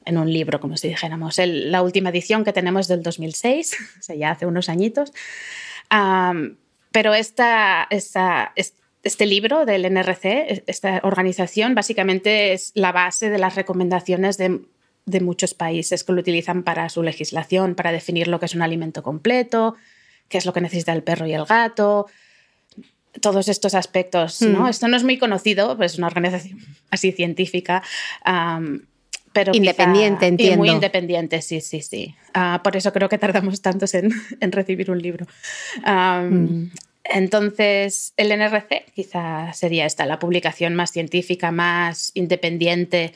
en 0.05 0.17
un 0.17 0.31
libro, 0.31 0.59
como 0.59 0.77
si 0.77 0.87
dijéramos. 0.87 1.37
la 1.37 1.81
última 1.81 2.09
edición 2.09 2.43
que 2.43 2.53
tenemos 2.53 2.81
es 2.81 2.87
del 2.87 3.03
2006, 3.03 3.77
o 3.99 4.03
sea, 4.03 4.15
ya 4.15 4.31
hace 4.31 4.45
unos 4.45 4.69
añitos. 4.69 5.11
pero 6.91 7.13
esta, 7.13 7.87
esta, 7.89 8.53
este 9.03 9.25
libro 9.25 9.65
del 9.65 9.85
NRC, 9.91 10.63
esta 10.67 11.01
organización, 11.03 11.75
básicamente 11.75 12.53
es 12.53 12.71
la 12.75 12.91
base 12.91 13.29
de 13.29 13.39
las 13.39 13.55
recomendaciones 13.55 14.37
de, 14.37 14.61
muchos 15.21 15.53
países 15.53 16.03
que 16.03 16.13
lo 16.13 16.21
utilizan 16.21 16.63
para 16.63 16.87
su 16.87 17.03
legislación, 17.03 17.75
para 17.75 17.91
definir 17.91 18.27
lo 18.27 18.39
que 18.39 18.45
es 18.45 18.55
un 18.55 18.61
alimento 18.61 19.03
completo, 19.03 19.75
qué 20.29 20.37
es 20.37 20.45
lo 20.45 20.53
que 20.53 20.61
necesita 20.61 20.93
el 20.93 21.03
perro 21.03 21.27
y 21.27 21.33
el 21.33 21.43
gato, 21.43 22.05
todos 23.19 23.49
estos 23.49 23.73
aspectos. 23.73 24.41
¿no? 24.41 24.63
Mm. 24.63 24.67
Esto 24.67 24.87
no 24.87 24.95
es 24.95 25.03
muy 25.03 25.17
conocido, 25.17 25.75
pues 25.75 25.93
es 25.93 25.97
una 25.97 26.07
organización 26.07 26.59
así 26.91 27.11
científica. 27.11 27.83
Pero 29.33 29.53
independiente, 29.55 30.27
entiendo. 30.27 30.57
muy 30.57 30.69
independiente, 30.69 31.41
sí, 31.41 31.61
sí, 31.61 31.81
sí. 31.81 32.15
Ah, 32.33 32.61
por 32.63 32.75
eso 32.75 32.91
creo 32.91 33.09
que 33.09 33.17
tardamos 33.17 33.61
tantos 33.61 33.93
en, 33.93 34.11
recibir 34.51 34.91
un 34.91 35.01
libro. 35.01 35.25
Mm. 35.85 36.65
Entonces, 37.03 38.13
el 38.17 38.29
NRC 38.29 38.91
quizá 38.93 39.53
sería 39.53 39.85
esta, 39.85 40.05
la 40.05 40.19
publicación 40.19 40.75
más 40.75 40.91
científica, 40.91 41.51
más 41.51 42.11
independiente, 42.13 43.13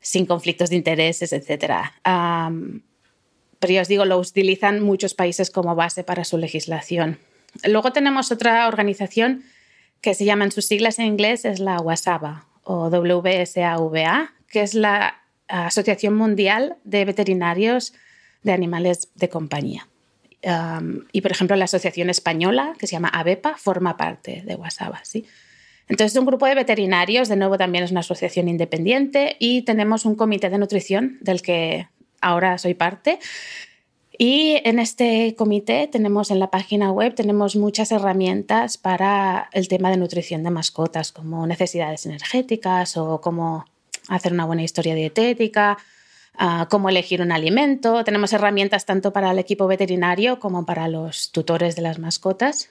sin 0.00 0.26
conflictos 0.26 0.70
de 0.70 0.76
intereses, 0.76 1.32
etc. 1.32 1.72
pero 2.04 3.72
ya 3.72 3.80
os 3.80 3.88
digo, 3.88 4.04
lo 4.04 4.18
utilizan 4.18 4.80
muchos 4.80 5.14
países 5.14 5.50
como 5.50 5.74
base 5.74 6.04
para 6.04 6.24
su 6.24 6.36
legislación. 6.36 7.18
Luego 7.64 7.92
tenemos 7.92 8.30
otra 8.30 8.68
organización 8.68 9.44
que 10.02 10.12
se 10.12 10.26
llama 10.26 10.44
en 10.44 10.52
sus 10.52 10.66
siglas 10.66 10.98
en 10.98 11.06
inglés, 11.06 11.46
es 11.46 11.60
la 11.60 11.78
WASAVA 11.78 12.46
o 12.64 12.90
WSAVA, 12.90 14.34
que 14.48 14.60
es 14.60 14.74
la 14.74 15.23
Asociación 15.54 16.14
Mundial 16.16 16.76
de 16.84 17.04
Veterinarios 17.04 17.94
de 18.42 18.52
Animales 18.52 19.08
de 19.14 19.28
Compañía 19.28 19.88
y, 21.12 21.20
por 21.20 21.30
ejemplo, 21.30 21.56
la 21.56 21.64
Asociación 21.64 22.10
Española, 22.10 22.74
que 22.78 22.86
se 22.86 22.92
llama 22.92 23.08
ABEPA, 23.08 23.56
forma 23.56 23.96
parte 23.96 24.42
de 24.44 24.54
WhatsApp. 24.56 24.96
¿sí? 25.02 25.24
Entonces, 25.88 26.16
un 26.18 26.26
grupo 26.26 26.46
de 26.46 26.54
veterinarios, 26.54 27.28
de 27.28 27.36
nuevo, 27.36 27.56
también 27.56 27.84
es 27.84 27.90
una 27.90 28.00
asociación 28.00 28.48
independiente 28.48 29.36
y 29.38 29.62
tenemos 29.62 30.04
un 30.04 30.14
comité 30.14 30.50
de 30.50 30.58
nutrición 30.58 31.18
del 31.20 31.42
que 31.42 31.88
ahora 32.20 32.58
soy 32.58 32.74
parte. 32.74 33.18
Y 34.16 34.60
en 34.64 34.78
este 34.78 35.34
comité 35.34 35.88
tenemos 35.90 36.30
en 36.30 36.38
la 36.38 36.48
página 36.48 36.92
web 36.92 37.16
tenemos 37.16 37.56
muchas 37.56 37.90
herramientas 37.90 38.78
para 38.78 39.48
el 39.52 39.66
tema 39.66 39.90
de 39.90 39.96
nutrición 39.96 40.44
de 40.44 40.50
mascotas, 40.50 41.10
como 41.10 41.46
necesidades 41.48 42.06
energéticas 42.06 42.96
o 42.96 43.20
cómo 43.20 43.64
hacer 44.08 44.32
una 44.32 44.44
buena 44.44 44.62
historia 44.62 44.94
dietética 44.94 45.78
cómo 46.68 46.88
elegir 46.88 47.22
un 47.22 47.32
alimento. 47.32 48.04
Tenemos 48.04 48.32
herramientas 48.32 48.86
tanto 48.86 49.12
para 49.12 49.30
el 49.30 49.38
equipo 49.38 49.66
veterinario 49.66 50.40
como 50.40 50.66
para 50.66 50.88
los 50.88 51.30
tutores 51.30 51.76
de 51.76 51.82
las 51.82 51.98
mascotas, 51.98 52.70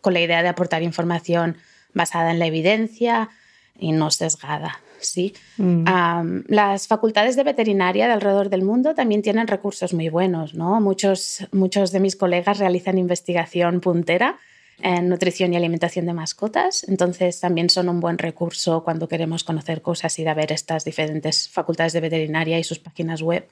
con 0.00 0.12
la 0.12 0.20
idea 0.20 0.42
de 0.42 0.48
aportar 0.48 0.82
información 0.82 1.56
basada 1.92 2.30
en 2.30 2.38
la 2.38 2.46
evidencia 2.46 3.30
y 3.78 3.92
no 3.92 4.10
sesgada. 4.10 4.80
¿sí? 5.00 5.34
Mm. 5.58 6.44
las 6.48 6.86
facultades 6.86 7.36
de 7.36 7.44
veterinaria 7.44 8.06
de 8.06 8.14
alrededor 8.14 8.48
del 8.48 8.62
mundo 8.62 8.94
también 8.94 9.20
tienen 9.20 9.46
recursos 9.46 9.92
muy 9.92 10.08
buenos. 10.08 10.54
¿no? 10.54 10.80
Muchos, 10.80 11.46
muchos 11.52 11.92
de 11.92 12.00
mis 12.00 12.16
colegas 12.16 12.58
realizan 12.58 12.96
investigación 12.96 13.80
puntera 13.80 14.38
en 14.80 15.08
nutrición 15.08 15.52
y 15.52 15.56
alimentación 15.56 16.06
de 16.06 16.12
mascotas. 16.12 16.84
Entonces 16.88 17.40
también 17.40 17.70
son 17.70 17.88
un 17.88 18.00
buen 18.00 18.18
recurso 18.18 18.82
cuando 18.84 19.08
queremos 19.08 19.44
conocer 19.44 19.82
cosas 19.82 20.18
y 20.18 20.24
de 20.24 20.34
ver 20.34 20.52
estas 20.52 20.84
diferentes 20.84 21.48
facultades 21.48 21.92
de 21.92 22.00
veterinaria 22.00 22.58
y 22.58 22.64
sus 22.64 22.78
páginas 22.78 23.22
web 23.22 23.46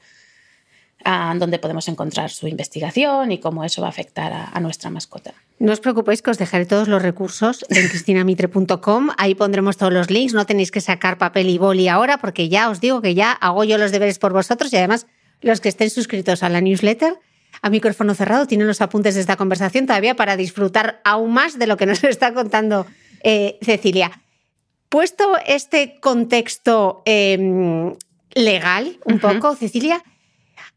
ah, 1.04 1.34
donde 1.38 1.58
podemos 1.58 1.88
encontrar 1.88 2.30
su 2.30 2.48
investigación 2.48 3.32
y 3.32 3.38
cómo 3.38 3.64
eso 3.64 3.82
va 3.82 3.88
a 3.88 3.90
afectar 3.90 4.50
a, 4.52 4.60
nuestra 4.60 4.90
mascota. 4.90 5.32
No 5.58 5.72
os 5.72 5.80
preocupéis 5.80 6.22
que 6.22 6.30
os 6.30 6.38
dejaré 6.38 6.66
todos 6.66 6.88
los 6.88 7.00
recursos 7.00 7.64
en 7.68 7.88
cristinamitre.com. 7.88 9.10
Ahí 9.16 9.34
pondremos 9.34 9.76
todos 9.76 9.92
los 9.92 10.10
links. 10.10 10.34
No 10.34 10.44
tenéis 10.44 10.70
que 10.70 10.80
sacar 10.80 11.18
papel 11.18 11.48
y 11.48 11.58
boli 11.58 11.88
ahora 11.88 12.18
porque 12.18 12.48
ya 12.48 12.68
os 12.68 12.80
digo 12.80 13.00
que 13.00 13.14
ya 13.14 13.32
hago 13.32 13.64
yo 13.64 13.78
los 13.78 13.92
deberes 13.92 14.18
por 14.18 14.32
vosotros 14.32 14.72
y 14.72 14.76
además 14.76 15.06
los 15.40 15.60
que 15.60 15.68
estén 15.68 15.90
suscritos 15.90 16.42
a 16.42 16.48
la 16.48 16.60
newsletter 16.60 17.18
a 17.62 17.70
micrófono 17.70 18.14
cerrado 18.14 18.46
tienen 18.46 18.66
los 18.66 18.80
apuntes 18.80 19.14
de 19.14 19.20
esta 19.20 19.36
conversación 19.36 19.86
todavía 19.86 20.16
para 20.16 20.36
disfrutar 20.36 21.00
aún 21.04 21.32
más 21.32 21.58
de 21.58 21.66
lo 21.66 21.76
que 21.76 21.86
nos 21.86 22.04
está 22.04 22.34
contando 22.34 22.86
eh, 23.22 23.58
Cecilia. 23.62 24.20
Puesto 24.88 25.36
este 25.46 25.98
contexto 26.00 27.02
em, 27.06 27.94
legal 28.34 28.98
un 29.06 29.20
poco, 29.20 29.56
Cecilia, 29.56 30.02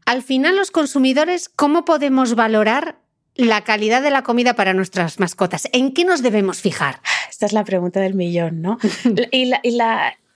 al 0.06 0.22
final 0.22 0.56
los 0.56 0.70
consumidores, 0.70 1.50
¿cómo 1.50 1.84
podemos 1.84 2.34
valorar 2.34 2.96
la 3.34 3.62
calidad 3.64 4.02
de 4.02 4.10
la 4.10 4.22
comida 4.22 4.54
para 4.54 4.72
nuestras 4.72 5.20
mascotas? 5.20 5.68
¿En 5.72 5.92
qué 5.92 6.04
nos 6.04 6.22
debemos 6.22 6.62
fijar? 6.62 7.00
Esta 7.28 7.44
es 7.44 7.52
la 7.52 7.64
pregunta 7.64 8.00
del 8.00 8.14
millón, 8.14 8.62
¿no? 8.62 8.78
y, 9.32 9.52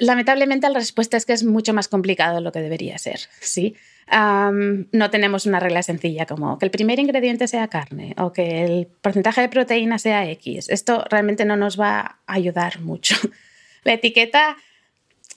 lamentablemente 0.01 0.69
la 0.69 0.79
respuesta 0.79 1.17
es 1.17 1.25
que 1.25 1.33
es 1.33 1.45
mucho 1.45 1.73
más 1.73 1.89
complicado 1.89 2.37
de 2.37 2.41
lo 2.41 2.53
que 2.53 2.61
debería 2.61 2.99
ser, 2.99 3.21
¿sí? 3.41 3.77
no 4.11 5.11
tenemos 5.11 5.47
una 5.47 5.61
regla 5.61 5.83
sencilla 5.83 6.27
como 6.27 6.59
que 6.59 6.67
el 6.67 6.73
primer 6.73 6.99
ingrediente 6.99 7.47
sea 7.47 7.69
carne 7.69 8.15
o 8.19 8.33
que 8.33 8.65
el 8.65 8.89
porcentaje 9.01 9.41
de 9.41 9.49
proteína 9.49 9.99
sea 9.99 10.29
X. 10.31 10.69
Esto 10.69 11.05
realmente 11.09 11.45
no 11.45 11.57
nos 11.57 11.79
va 11.79 12.19
a 12.27 12.35
ayudar 12.35 12.81
mucho. 12.81 13.15
La 13.85 13.93
etiqueta 13.93 14.57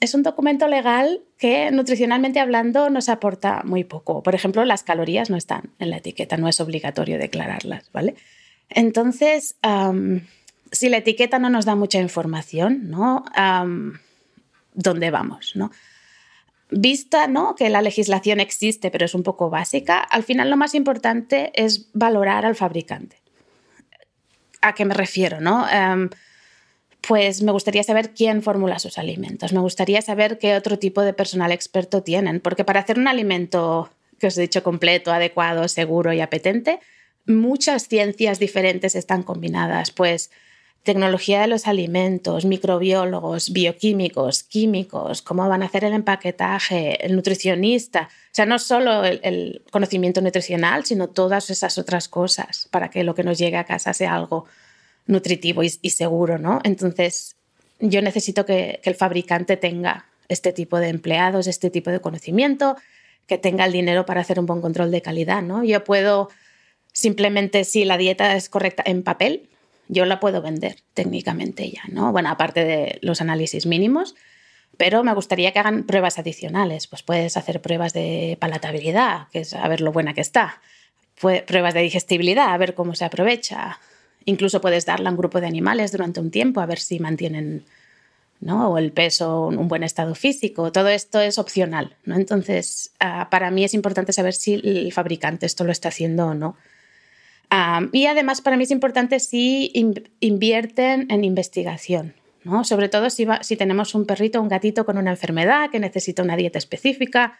es 0.00 0.14
un 0.14 0.22
documento 0.22 0.66
legal 0.66 1.22
que 1.38 1.70
nutricionalmente 1.70 2.40
hablando 2.40 2.90
nos 2.90 3.08
aporta 3.08 3.62
muy 3.64 3.84
poco. 3.84 4.22
Por 4.22 4.34
ejemplo, 4.34 4.64
las 4.64 4.82
calorías 4.82 5.30
no 5.30 5.36
están 5.36 5.70
en 5.78 5.90
la 5.90 5.98
etiqueta, 5.98 6.36
no 6.36 6.48
es 6.48 6.60
obligatorio 6.60 7.16
declararlas, 7.16 7.90
¿vale? 7.92 8.16
Entonces, 8.68 9.56
si 10.72 10.88
la 10.88 10.96
etiqueta 10.96 11.38
no 11.38 11.48
nos 11.48 11.64
da 11.64 11.74
mucha 11.74 12.00
información, 12.00 12.90
¿no? 12.90 13.24
¿Dónde 14.74 15.10
vamos? 15.10 15.52
¿no? 15.54 15.70
vista 16.70 17.26
¿no? 17.26 17.54
que 17.54 17.68
la 17.68 17.82
legislación 17.82 18.40
existe, 18.40 18.90
pero 18.90 19.04
es 19.04 19.14
un 19.14 19.22
poco 19.22 19.50
básica, 19.50 20.00
al 20.00 20.22
final 20.22 20.50
lo 20.50 20.56
más 20.56 20.74
importante 20.74 21.52
es 21.54 21.88
valorar 21.92 22.44
al 22.46 22.56
fabricante. 22.56 23.16
¿A 24.60 24.74
qué 24.74 24.84
me 24.84 24.94
refiero? 24.94 25.40
No? 25.40 25.66
Em, 25.68 26.10
pues 27.06 27.42
me 27.42 27.52
gustaría 27.52 27.82
saber 27.82 28.14
quién 28.14 28.42
formula 28.42 28.78
sus 28.78 28.98
alimentos, 28.98 29.52
me 29.52 29.60
gustaría 29.60 30.00
saber 30.00 30.38
qué 30.38 30.56
otro 30.56 30.78
tipo 30.78 31.02
de 31.02 31.12
personal 31.12 31.52
experto 31.52 32.02
tienen, 32.02 32.40
porque 32.40 32.64
para 32.64 32.80
hacer 32.80 32.98
un 32.98 33.08
alimento 33.08 33.90
que 34.18 34.28
os 34.28 34.38
he 34.38 34.42
dicho 34.42 34.62
completo, 34.62 35.12
adecuado, 35.12 35.68
seguro 35.68 36.12
y 36.12 36.20
apetente, 36.20 36.80
muchas 37.26 37.88
ciencias 37.88 38.38
diferentes 38.38 38.94
están 38.94 39.22
combinadas, 39.22 39.90
pues 39.90 40.30
tecnología 40.84 41.40
de 41.40 41.46
los 41.46 41.66
alimentos, 41.66 42.44
microbiólogos, 42.44 43.52
bioquímicos, 43.52 44.42
químicos, 44.42 45.22
cómo 45.22 45.48
van 45.48 45.62
a 45.62 45.66
hacer 45.66 45.84
el 45.84 45.94
empaquetaje, 45.94 47.04
el 47.04 47.16
nutricionista. 47.16 48.10
O 48.26 48.34
sea, 48.34 48.44
no 48.44 48.58
solo 48.58 49.02
el, 49.02 49.62
conocimiento 49.72 50.20
nutricional, 50.20 50.84
sino 50.84 51.08
todas 51.08 51.48
esas 51.48 51.78
otras 51.78 52.06
cosas 52.06 52.68
para 52.70 52.90
que 52.90 53.02
lo 53.02 53.14
que 53.14 53.24
nos 53.24 53.38
llegue 53.38 53.56
a 53.56 53.64
casa 53.64 53.94
sea 53.94 54.14
algo 54.14 54.44
nutritivo 55.06 55.62
y, 55.62 55.70
seguro, 55.70 56.38
¿no? 56.38 56.60
Entonces, 56.64 57.34
yo 57.80 58.02
necesito 58.02 58.44
que, 58.44 58.80
el 58.84 58.94
fabricante 58.94 59.56
tenga 59.56 60.06
este 60.28 60.52
tipo 60.52 60.78
de 60.78 60.88
empleados, 60.88 61.46
este 61.46 61.70
tipo 61.70 61.90
de 61.90 62.00
conocimiento, 62.00 62.76
que 63.26 63.38
tenga 63.38 63.64
el 63.64 63.72
dinero 63.72 64.04
para 64.04 64.20
hacer 64.20 64.38
un 64.38 64.44
buen 64.44 64.60
control 64.60 64.90
de 64.90 65.00
calidad, 65.00 65.40
¿no? 65.40 65.64
Yo 65.64 65.82
puedo 65.82 66.28
simplemente, 66.92 67.64
si 67.64 67.86
la 67.86 67.96
dieta 67.96 68.36
es 68.36 68.50
correcta 68.50 68.82
en 68.86 69.02
papel, 69.02 69.48
yo 69.88 70.04
la 70.04 70.20
puedo 70.20 70.42
vender 70.42 70.76
técnicamente 70.94 71.70
ya, 71.70 71.82
¿no? 71.88 72.12
Bueno, 72.12 72.30
aparte 72.30 72.64
de 72.64 72.98
los 73.02 73.20
análisis 73.20 73.66
mínimos, 73.66 74.14
pero 74.76 75.04
me 75.04 75.14
gustaría 75.14 75.52
que 75.52 75.58
hagan 75.58 75.84
pruebas 75.84 76.18
adicionales. 76.18 76.86
Pues 76.86 77.02
puedes 77.02 77.36
hacer 77.36 77.60
pruebas 77.60 77.92
de 77.92 78.36
palatabilidad, 78.40 79.28
que 79.32 79.40
es 79.40 79.54
a 79.54 79.66
ver 79.68 79.80
lo 79.80 79.92
buena 79.92 80.14
que 80.14 80.20
está. 80.20 80.60
Pruebas 81.20 81.74
de 81.74 81.80
digestibilidad, 81.80 82.52
a 82.52 82.58
ver 82.58 82.74
cómo 82.74 82.94
se 82.94 83.04
aprovecha. 83.04 83.78
Incluso 84.24 84.60
puedes 84.60 84.86
darle 84.86 85.08
a 85.08 85.10
un 85.10 85.16
grupo 85.16 85.40
de 85.40 85.46
animales 85.46 85.92
durante 85.92 86.20
un 86.20 86.30
tiempo 86.30 86.60
a 86.60 86.66
ver 86.66 86.78
si 86.78 86.98
mantienen 86.98 87.64
¿no? 88.40 88.70
o 88.70 88.78
el 88.78 88.92
peso, 88.92 89.46
un 89.46 89.68
buen 89.68 89.84
estado 89.84 90.14
físico. 90.14 90.72
Todo 90.72 90.88
esto 90.88 91.20
es 91.20 91.38
opcional. 91.38 91.96
¿no? 92.04 92.16
Entonces, 92.16 92.90
ah, 93.00 93.28
para 93.30 93.50
mí 93.50 93.64
es 93.64 93.74
importante 93.74 94.12
saber 94.12 94.34
si 94.34 94.54
el 94.54 94.92
fabricante 94.92 95.46
esto 95.46 95.64
lo 95.64 95.72
está 95.72 95.88
haciendo 95.88 96.26
o 96.26 96.34
no. 96.34 96.56
Y 97.92 98.06
además, 98.06 98.40
para 98.40 98.56
mí 98.56 98.64
es 98.64 98.70
importante 98.70 99.20
si 99.20 99.72
invierten 100.20 101.06
en 101.10 101.24
investigación. 101.24 102.14
¿no? 102.42 102.64
Sobre 102.64 102.88
todo 102.88 103.10
si, 103.10 103.26
si 103.40 103.56
tenemos 103.56 103.94
un 103.94 104.06
perrito 104.06 104.38
o 104.38 104.42
un 104.42 104.48
gatito 104.48 104.84
con 104.84 104.98
una 104.98 105.10
enfermedad 105.10 105.70
que 105.70 105.78
necesita 105.78 106.22
una 106.22 106.36
dieta 106.36 106.58
específica, 106.58 107.38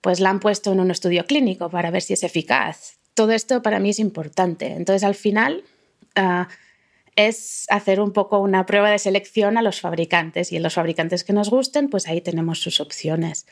pues 0.00 0.20
la 0.20 0.30
han 0.30 0.40
puesto 0.40 0.72
en 0.72 0.80
un 0.80 0.90
estudio 0.90 1.26
clínico 1.26 1.68
para 1.70 1.90
ver 1.90 2.02
si 2.02 2.14
es 2.14 2.24
eficaz. 2.24 2.98
Todo 3.14 3.32
esto 3.32 3.62
para 3.62 3.78
mí 3.78 3.90
es 3.90 3.98
importante. 3.98 4.72
Entonces, 4.72 5.04
al 5.04 5.14
final, 5.14 5.64
Ah, 6.14 6.48
es 7.14 7.66
hacer 7.68 8.00
un 8.00 8.12
poco 8.12 8.38
una 8.38 8.64
prueba 8.64 8.90
de 8.90 8.98
selección 8.98 9.58
a 9.58 9.62
los 9.62 9.80
fabricantes 9.80 10.50
y 10.50 10.56
en 10.56 10.62
los 10.62 10.74
fabricantes 10.74 11.24
que 11.24 11.34
nos 11.34 11.50
gusten, 11.50 11.90
pues 11.90 12.08
ahí 12.08 12.22
tenemos 12.22 12.60
sus 12.60 12.80
opciones. 12.80 13.46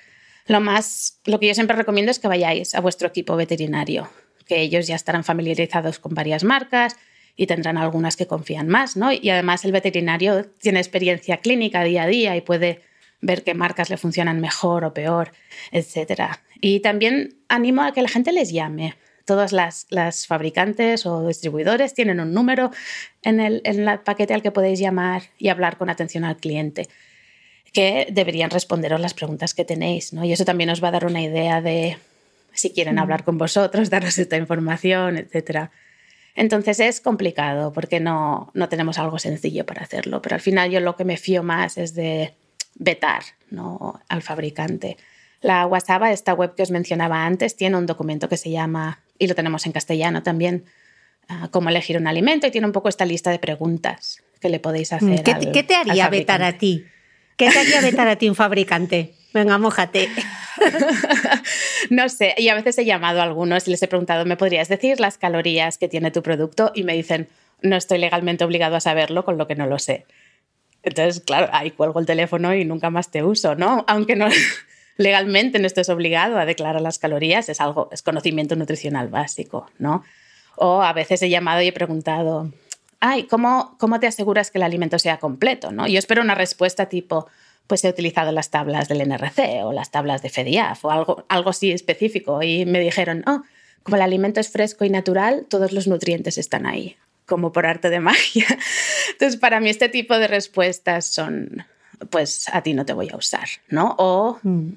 Lo 0.47 0.61
más, 0.61 1.21
lo 1.27 1.39
que 1.39 1.49
yo 1.49 1.55
siempre 1.55 1.77
recomiendo 1.77 2.11
es 2.11 2.19
que 2.19 2.29
vayáis 2.29 2.75
a 2.75 2.81
vuestro 2.81 3.09
equipo 3.09 3.37
veterinario, 3.37 4.09
que 4.51 4.63
ellos 4.63 4.89
ya 4.89 4.97
estarán 4.97 5.23
familiarizados 5.23 6.01
con 6.01 6.13
varias 6.13 6.43
marcas 6.43 6.97
y 7.37 7.47
tendrán 7.47 7.79
algunas 7.79 8.17
que 8.17 8.27
confían 8.27 8.67
más, 8.67 8.97
¿no? 8.97 9.13
Y 9.13 9.31
además 9.31 9.65
el 9.65 9.71
veterinario 9.71 10.45
tiene 10.59 10.81
experiencia 10.81 11.37
clínica 11.37 11.85
día 11.85 12.03
a 12.03 12.07
día 12.09 12.37
y 12.37 12.41
puede 12.41 12.81
ver 13.21 13.45
qué 13.45 13.55
marcas 13.55 13.91
le 13.91 13.97
funcionan 13.97 14.41
mejor 14.41 14.85
o 14.85 14.93
peor, 14.93 15.31
etc. 15.71 16.33
Y 16.61 16.81
también 16.81 17.37
animo 17.49 17.83
a 17.83 17.93
que 17.93 18.03
la 18.03 18.09
gente 18.09 18.33
les 18.33 18.51
llame, 18.51 18.97
todas 19.25 19.53
las, 19.53 20.27
fabricantes 20.27 21.07
o 21.07 21.29
distribuidores 21.29 21.95
tienen 21.95 22.19
un 22.19 22.35
número 22.35 22.73
en 23.23 23.39
el, 23.39 23.63
paquete 24.05 24.35
al 24.35 24.43
que 24.43 24.51
podéis 24.51 24.81
llamar 24.81 25.23
y 25.39 25.47
hablar 25.47 25.77
con 25.79 25.91
atención 25.91 26.25
al 26.25 26.39
cliente 26.39 26.89
que 27.73 28.09
deberían 28.11 28.51
responderos 28.51 29.01
las 29.01 29.15
preguntas 29.15 29.55
que 29.55 29.65
tenéis, 29.65 30.13
¿no? 30.13 30.25
Y 30.25 30.33
eso 30.33 30.45
también 30.45 30.71
os 30.71 30.83
va 30.83 30.89
a 30.89 30.91
dar 30.91 31.07
una 31.07 31.23
idea 31.23 31.61
de 31.61 31.99
si 32.53 32.71
quieren 32.71 32.99
hablar 32.99 33.25
con 33.25 33.39
vosotros, 33.39 33.91
daros 33.91 34.19
esta 34.19 34.37
información, 34.37 35.17
etc. 35.17 35.71
Entonces 36.35 36.81
es 36.81 37.01
complicado 37.01 37.73
porque 37.73 38.01
no, 38.01 38.51
no 38.55 38.69
tenemos 38.69 38.99
algo 38.99 39.19
sencillo 39.19 39.67
para 39.67 39.83
hacerlo, 39.83 40.23
pero 40.23 40.35
al 40.35 40.41
final 40.41 40.71
yo 40.71 40.81
lo 40.81 40.97
que 40.97 41.05
me 41.05 41.17
fío 41.17 41.43
más 41.43 41.79
es 41.79 41.95
de 41.95 42.35
vetar 42.75 43.23
¿no? 43.51 44.01
al 44.09 44.23
fabricante. 44.23 44.97
La 45.41 45.67
WhatsApp, 45.67 46.05
esta 46.05 46.35
web 46.35 46.55
que 46.55 46.63
os 46.63 46.71
mencionaba 46.71 47.25
antes, 47.25 47.57
tiene 47.57 47.77
un 47.77 47.87
documento 47.87 48.29
que 48.29 48.37
se 48.37 48.51
llama, 48.51 49.01
y 49.19 49.27
lo 49.27 49.35
tenemos 49.35 49.65
en 49.67 49.73
castellano 49.73 50.23
también, 50.23 50.65
ah, 51.29 51.49
cómo 51.51 51.71
elegir 51.71 51.97
un 51.97 52.07
alimento, 52.07 52.47
y 52.47 52.51
tiene 52.51 52.67
un 52.67 52.73
poco 52.73 52.89
esta 52.89 53.07
lista 53.07 53.31
de 53.31 53.39
preguntas 53.39 54.23
que 54.41 54.51
le 54.51 54.61
podéis 54.61 54.93
mm, 54.93 54.95
hacer. 54.95 55.23
¿Qué, 55.23 55.53
¿qué 55.53 55.63
te 55.63 55.75
haría 55.75 56.09
vetar 56.09 56.43
a 56.43 56.59
ti? 56.59 56.85
¿Qué 57.37 57.51
te 57.51 57.59
haría 57.59 57.81
vetar 57.81 58.09
a 58.09 58.17
ti 58.17 58.29
un 58.29 58.35
fabricante? 58.35 59.15
Venga, 59.33 59.59
mójate. 59.59 60.09
no 61.91 62.09
sé, 62.09 62.35
y 62.37 62.49
a 62.49 62.55
veces 62.55 62.79
he 62.79 62.85
llamado 62.85 63.21
a 63.21 63.25
algunos 63.25 63.67
y 63.69 63.71
les 63.71 63.83
he 63.83 63.89
preguntado, 63.89 64.25
¿me 64.25 64.37
podrías 64.37 64.69
decir 64.69 65.01
las 65.01 65.19
calorías 65.19 65.79
que 65.79 65.89
tiene 65.89 66.11
tu 66.11 66.23
producto? 66.23 66.73
Y 66.75 66.85
me 66.85 66.95
dicen, 66.95 67.29
no 67.63 67.77
estoy 67.77 67.99
legalmente 67.99 68.45
obligado 68.45 68.77
a 68.77 68.81
saberlo, 68.81 69.25
con 69.25 69.39
lo 69.39 69.47
que 69.47 69.55
no 69.55 69.67
lo 69.67 69.79
sé. 69.79 70.07
Entonces, 70.83 71.23
claro, 71.23 71.49
ahí 71.53 71.71
cuelgo 71.71 72.01
el 72.01 72.07
teléfono 72.07 72.55
y 72.55 72.65
nunca 72.65 72.91
más 72.91 73.11
te 73.11 73.23
uso, 73.23 73.55
¿no? 73.55 73.85
Aunque 73.87 74.17
no, 74.17 74.29
legalmente 74.97 75.59
no 75.59 75.67
estés 75.67 75.89
obligado 75.89 76.39
a 76.39 76.45
declarar 76.45 76.81
las 76.81 76.99
calorías, 76.99 77.49
es 77.49 77.61
algo, 77.61 77.89
es 77.93 78.03
conocimiento 78.03 78.57
nutricional 78.57 79.09
básico, 79.09 79.71
¿no? 79.79 80.05
O 80.57 80.83
a 80.83 80.93
veces 80.93 81.23
he 81.23 81.31
llamado 81.31 81.63
y 81.63 81.69
he 81.69 81.73
preguntado, 81.73 82.51
ay, 83.01 83.25
¿cómo, 83.25 83.77
cómo 83.79 83.99
te 83.99 84.07
aseguras 84.07 84.51
que 84.51 84.59
el 84.59 84.65
alimento 84.65 84.99
sea 84.99 85.19
completo? 85.19 85.73
¿no? 85.73 85.87
Yo 85.87 85.99
espero 85.99 86.23
una 86.23 86.35
respuesta 86.35 86.87
tipo, 86.87 87.27
pues 87.71 87.85
he 87.85 87.89
utilizado 87.89 88.33
las 88.33 88.51
tablas 88.51 88.89
del 88.89 89.01
NRC 89.09 89.65
o 89.65 89.73
las 89.73 89.93
tablas 89.93 90.23
de 90.23 90.29
FEDIAF 90.29 90.85
o 90.85 90.91
algo, 90.91 91.25
algo 91.29 91.51
así 91.51 91.71
específico. 91.71 92.43
Y 92.43 92.67
me 92.67 92.81
dijeron, 92.81 93.23
oh, 93.29 93.45
como 93.85 93.95
el 93.95 94.03
alimento 94.03 94.41
es 94.41 94.51
fresco 94.51 94.85
y 94.85 94.91
natural, 94.91 95.47
todos 95.49 95.71
los 95.71 95.87
nutrientes 95.87 96.37
están 96.37 96.67
ahí, 96.67 96.97
como 97.27 97.53
por 97.53 97.67
arte 97.67 97.89
de 97.89 98.01
magia. 98.11 98.47
Entonces, 99.13 99.39
para 99.39 99.61
mí 99.61 99.71
este 99.71 99.89
tipo 99.89 100.19
de 100.19 100.27
respuestas 100.27 101.07
son, 101.07 101.65
pues 102.11 102.49
a 102.53 102.61
ti 102.61 102.75
no 102.75 102.85
te 102.85 102.93
voy 102.93 103.09
a 103.13 103.17
usar, 103.17 103.47
¿no? 103.69 103.95
O 103.99 104.41
mm 104.43 104.71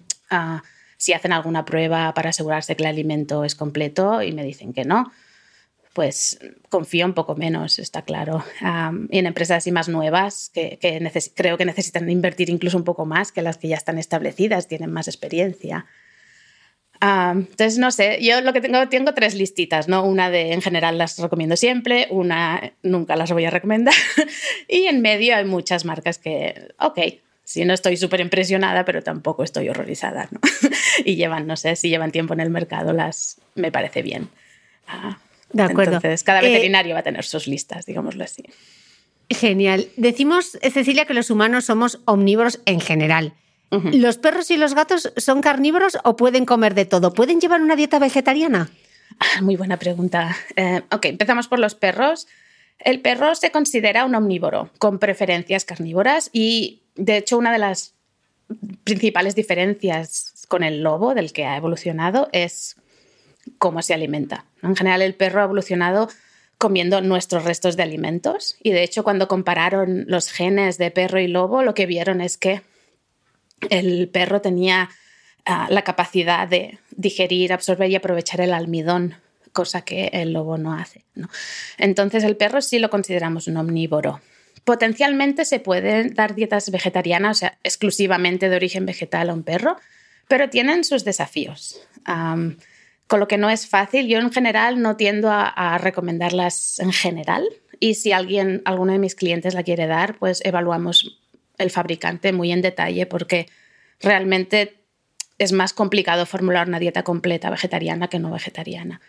si 1.04 1.12
hacen 1.12 1.34
alguna 1.34 1.66
prueba 1.66 2.14
para 2.14 2.30
asegurarse 2.30 2.78
que 2.78 2.84
el 2.84 2.88
alimento 2.88 3.44
es 3.44 3.56
completo 3.56 4.22
y 4.22 4.32
me 4.32 4.42
dicen 4.42 4.72
que 4.72 4.86
no, 4.86 5.12
pues 5.94 6.40
confío 6.70 7.06
un 7.06 7.14
poco 7.14 7.36
menos, 7.36 7.78
está 7.78 8.02
claro. 8.02 8.44
y 9.10 9.20
en 9.20 9.28
empresas 9.28 9.58
así 9.58 9.72
más 9.72 9.88
nuevas, 9.88 10.50
que, 10.54 10.80
creo 11.36 11.58
que 11.58 11.66
necesitan 11.66 12.10
invertir 12.10 12.50
incluso 12.50 12.78
un 12.78 12.84
poco 12.84 13.06
más 13.06 13.32
que 13.32 13.44
las 13.44 13.58
que 13.58 13.68
ya 13.68 13.76
están 13.76 14.00
establecidas, 14.00 14.68
tienen 14.68 14.92
más 14.92 15.08
experiencia. 15.08 15.86
entonces, 17.00 17.78
no 17.78 17.92
sé, 17.92 18.18
yo 18.22 18.42
lo 18.42 18.54
que 18.54 18.62
tengo, 18.62 18.90
tengo 18.90 19.14
tres 19.14 19.36
listitas, 19.36 19.88
¿no? 19.88 20.04
Una 20.04 20.32
de 20.32 20.54
en 20.54 20.62
general 20.64 20.98
las 20.98 21.20
recomiendo 21.20 21.56
siempre, 21.56 22.08
una 22.10 22.74
nunca 22.82 23.16
las 23.16 23.32
voy 23.32 23.46
a 23.46 23.52
recomendar 23.52 23.94
y 24.68 24.88
en 24.88 25.02
medio 25.02 25.36
hay 25.36 25.46
muchas 25.46 25.86
marcas 25.86 26.18
que, 26.18 26.70
ok, 26.80 27.00
Sí, 27.46 27.66
no 27.66 27.74
estoy 27.74 27.98
súper 27.98 28.22
impresionada, 28.22 28.86
pero 28.86 29.04
tampoco 29.04 29.44
estoy 29.44 29.68
horrorizada, 29.68 30.30
¿no? 30.32 30.40
y 31.06 31.18
llevan, 31.18 31.46
no 31.46 31.58
sé, 31.58 31.76
si 31.76 31.90
llevan 31.90 32.14
tiempo 32.14 32.34
en 32.34 32.40
el 32.40 32.50
mercado, 32.50 32.94
las 32.94 33.42
me 33.54 33.70
parece 33.70 34.02
bien. 34.02 34.30
Ah, 34.88 35.18
de 35.54 35.64
acuerdo. 35.64 35.96
Entonces, 35.96 36.24
cada 36.24 36.42
eh, 36.42 36.50
veterinario 36.50 36.94
va 36.94 37.00
a 37.00 37.04
tener 37.04 37.24
sus 37.24 37.48
listas, 37.48 37.86
digámoslo 37.86 38.24
así. 38.24 38.44
Genial. 39.30 39.88
Decimos, 39.96 40.58
Cecilia, 40.62 41.06
que 41.06 41.14
los 41.14 41.30
humanos 41.30 41.66
somos 41.66 42.02
omnívoros 42.06 42.60
en 42.66 42.80
general. 42.82 43.34
¿Los 43.92 44.20
perros 44.20 44.52
y 44.52 44.58
los 44.58 44.76
gatos 44.76 45.12
son 45.18 45.42
carnívoros 45.42 45.98
o 46.04 46.16
pueden 46.16 46.46
comer 46.46 46.76
de 46.76 46.86
todo? 46.86 47.12
¿Pueden 47.12 47.42
llevar 47.42 47.60
una 47.60 47.76
dieta 47.76 47.98
vegetariana? 47.98 48.70
Ah, 49.20 49.42
muy 49.42 49.56
buena 49.56 49.78
pregunta. 49.78 50.38
Eh, 50.56 50.84
ok, 50.92 51.06
empezamos 51.06 51.48
por 51.48 51.58
los 51.58 51.74
perros. 51.74 52.28
El 52.78 53.02
perro 53.02 53.34
se 53.34 53.50
considera 53.50 54.06
un 54.06 54.14
omnívoro 54.14 54.70
con 54.78 55.00
preferencias 55.00 55.66
carnívoras 55.66 56.30
y 56.34 56.84
de 56.96 57.18
hecho, 57.18 57.38
una 57.38 57.52
de 57.52 57.58
las 57.58 57.96
principales 58.84 59.36
diferencias 59.36 60.46
con 60.48 60.64
el 60.64 60.84
lobo 60.84 61.16
del 61.16 61.34
que 61.34 61.46
ha 61.46 61.58
evolucionado 61.58 62.30
es 62.32 62.76
cómo 63.58 63.82
se 63.82 63.94
alimenta. 63.94 64.46
En 64.62 64.76
general, 64.76 65.02
el 65.02 65.16
perro 65.16 65.42
ha 65.42 65.46
evolucionado 65.46 66.10
comiendo 66.58 67.02
nuestros 67.02 67.44
restos 67.44 67.76
de 67.76 67.84
alimentos 67.84 68.56
y 68.64 68.72
de 68.72 68.84
hecho 68.84 69.04
cuando 69.04 69.28
compararon 69.28 70.06
los 70.08 70.32
genes 70.32 70.78
de 70.78 70.92
perro 70.92 71.20
y 71.20 71.28
lobo 71.28 71.62
lo 71.62 71.74
que 71.74 71.86
vieron 71.86 72.22
es 72.22 72.38
que 72.38 72.62
el 73.70 74.08
perro 74.08 74.40
tenía 74.40 74.90
ah, 75.46 75.68
la 75.70 75.84
capacidad 75.84 76.48
de 76.48 76.80
digerir, 76.92 77.52
absorber 77.52 77.90
y 77.90 77.96
aprovechar 77.96 78.40
el 78.40 78.54
almidón, 78.54 79.16
cosa 79.52 79.82
que 79.82 80.10
el 80.14 80.34
lobo 80.34 80.58
no 80.58 80.74
hace. 80.74 81.04
Entonces 81.78 82.24
el 82.24 82.38
perro 82.38 82.62
sí 82.62 82.80
lo 82.80 82.90
consideramos 82.90 83.48
un 83.48 83.58
omnívoro. 83.58 84.22
Potencialmente 84.64 85.44
se 85.44 85.60
pueden 85.60 86.14
dar 86.14 86.36
dietas 86.36 86.72
vegetarianas, 86.72 87.38
o 87.38 87.40
sea, 87.40 87.58
exclusivamente 87.64 88.48
de 88.48 88.56
origen 88.56 88.86
vegetal 88.86 89.30
a 89.30 89.34
un 89.34 89.44
perro, 89.44 89.76
pero 90.30 90.50
tienen 90.50 90.86
sus 90.86 91.04
desafíos. 91.04 91.82
Con 93.14 93.20
lo 93.20 93.28
que 93.28 93.38
no 93.38 93.52
es 93.52 93.68
fácil, 93.68 94.08
yo 94.08 94.18
en 94.18 94.32
general 94.32 94.82
no 94.82 94.98
tiendo 94.98 95.30
a, 95.30 95.78
recomendarlas 95.78 96.80
en 96.80 96.92
general 96.92 97.48
y 97.80 97.94
si 97.94 98.12
alguien, 98.12 98.64
alguno 98.66 98.92
de 98.92 98.98
mis 98.98 99.14
clientes 99.14 99.54
la 99.54 99.62
quiere 99.62 99.86
dar, 99.86 100.18
pues 100.18 100.42
evaluamos 100.44 101.22
el 101.60 101.70
fabricante 101.70 102.34
muy 102.34 102.52
en 102.52 102.64
detalle 102.64 103.06
porque 103.06 103.46
realmente 104.00 104.80
es 105.38 105.52
más 105.52 105.74
complicado 105.74 106.26
formular 106.26 106.68
una 106.68 106.80
dieta 106.80 107.04
completa 107.04 107.52
vegetariana 107.52 108.08
que 108.08 108.18
no 108.18 108.32
vegetariana. 108.32 109.00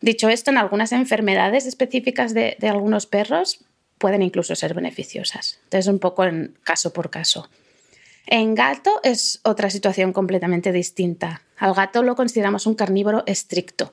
Dicho 0.00 0.30
esto, 0.30 0.50
en 0.50 0.56
algunas 0.56 0.92
enfermedades 0.92 1.66
específicas 1.66 2.32
de 2.32 2.56
algunos 2.62 3.04
perros 3.04 3.66
pueden 3.98 4.22
incluso 4.22 4.54
ser 4.54 4.72
beneficiosas. 4.72 5.60
Entonces, 5.64 5.88
un 5.88 5.98
poco 5.98 6.24
en 6.24 6.56
caso 6.64 6.94
por 6.94 7.10
caso. 7.10 7.50
En 8.26 8.54
gato 8.54 9.00
es 9.02 9.40
otra 9.42 9.70
situación 9.70 10.12
completamente 10.12 10.72
distinta. 10.72 11.42
Al 11.56 11.74
gato 11.74 12.02
lo 12.02 12.16
consideramos 12.16 12.66
un 12.66 12.74
carnívoro 12.74 13.24
estricto. 13.26 13.92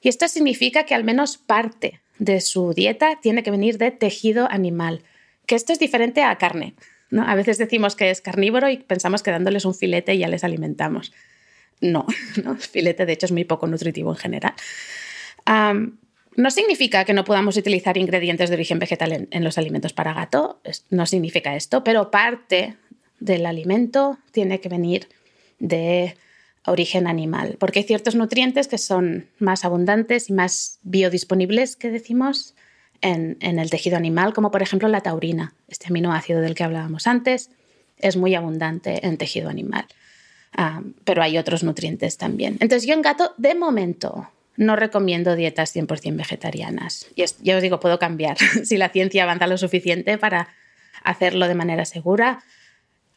Y 0.00 0.08
esto 0.08 0.28
significa 0.28 0.84
que 0.84 0.94
al 0.94 1.04
menos 1.04 1.38
parte 1.38 2.00
de 2.18 2.40
su 2.40 2.72
dieta 2.72 3.18
tiene 3.20 3.42
que 3.42 3.50
venir 3.50 3.78
de 3.78 3.90
tejido 3.90 4.50
animal, 4.50 5.02
que 5.46 5.54
esto 5.54 5.72
es 5.72 5.78
diferente 5.78 6.22
a 6.22 6.36
carne. 6.36 6.74
¿no? 7.10 7.22
A 7.26 7.34
veces 7.34 7.58
decimos 7.58 7.96
que 7.96 8.10
es 8.10 8.20
carnívoro 8.20 8.68
y 8.68 8.78
pensamos 8.78 9.22
que 9.22 9.30
dándoles 9.30 9.64
un 9.64 9.74
filete 9.74 10.16
ya 10.16 10.28
les 10.28 10.44
alimentamos. 10.44 11.12
No, 11.80 12.06
¿no? 12.44 12.56
filete 12.56 13.06
de 13.06 13.12
hecho 13.12 13.26
es 13.26 13.32
muy 13.32 13.44
poco 13.44 13.66
nutritivo 13.66 14.10
en 14.10 14.16
general. 14.16 14.54
no 15.46 16.50
significa 16.50 17.04
que 17.04 17.12
no 17.12 17.24
podamos 17.24 17.56
utilizar 17.56 17.96
ingredientes 17.96 18.50
de 18.50 18.56
origen 18.56 18.78
vegetal 18.78 19.28
en, 19.30 19.44
los 19.44 19.58
alimentos 19.58 19.92
para 19.92 20.14
gato, 20.14 20.60
no 20.90 21.06
significa 21.06 21.54
esto, 21.54 21.84
pero 21.84 22.10
parte 22.10 22.76
del 23.20 23.46
alimento 23.46 24.18
tiene 24.32 24.60
que 24.60 24.68
venir 24.68 25.08
de 25.58 26.16
origen 26.66 27.06
animal, 27.06 27.56
porque 27.58 27.80
hay 27.80 27.84
ciertos 27.84 28.14
nutrientes 28.14 28.68
que 28.68 28.78
son 28.78 29.26
más 29.38 29.64
abundantes 29.64 30.28
y 30.28 30.32
más 30.32 30.80
biodisponibles, 30.82 31.76
que 31.76 31.90
decimos, 31.90 32.54
en, 33.00 33.36
el 33.40 33.70
tejido 33.70 33.96
animal, 33.96 34.32
como 34.32 34.50
por 34.50 34.62
ejemplo 34.62 34.88
la 34.88 35.00
taurina, 35.00 35.54
este 35.68 35.86
aminoácido 35.88 36.40
del 36.40 36.54
que 36.54 36.64
hablábamos 36.64 37.06
antes, 37.06 37.50
es 37.98 38.16
muy 38.16 38.34
abundante 38.34 39.06
en 39.06 39.16
tejido 39.16 39.48
animal. 39.48 39.86
Ah, 40.56 40.82
pero 41.04 41.22
hay 41.22 41.38
otros 41.38 41.62
nutrientes 41.62 42.16
también. 42.16 42.56
Entonces 42.60 42.86
yo 42.86 42.94
en 42.94 43.02
gato, 43.02 43.34
de 43.36 43.54
momento, 43.54 44.28
no 44.56 44.76
recomiendo 44.76 45.36
dietas 45.36 45.74
100% 45.74 46.16
vegetarianas. 46.16 47.06
Y 47.14 47.24
ya 47.42 47.56
os 47.56 47.62
digo, 47.62 47.80
puedo 47.80 47.98
cambiar 47.98 48.38
si 48.64 48.76
la 48.76 48.88
ciencia 48.88 49.24
avanza 49.24 49.46
lo 49.46 49.58
suficiente 49.58 50.18
para 50.18 50.48
hacerlo 51.04 51.46
de 51.48 51.54
manera 51.54 51.84
segura. 51.84 52.42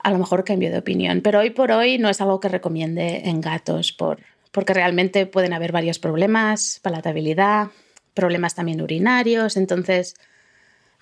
A 0.02 0.12
lo 0.12 0.18
mejor 0.18 0.44
cambio 0.44 0.72
de 0.72 0.78
opinión, 0.78 1.22
pero 1.22 1.40
hoy 1.40 1.50
por 1.50 1.72
hoy 1.72 1.98
no 1.98 2.10
es 2.10 2.22
algo 2.22 2.40
que 2.40 2.48
recomiende 2.48 3.24
en 3.26 3.42
gatos 3.42 3.92
por, 3.92 4.20
porque 4.52 4.74
realmente 4.74 5.26
pueden 5.26 5.54
haber 5.54 5.72
varios 5.72 6.00
problemas, 6.00 6.80
palatabilidad, 6.82 7.68
problemas 8.14 8.56
también 8.56 8.82
urinarios, 8.82 9.58
entonces, 9.58 10.16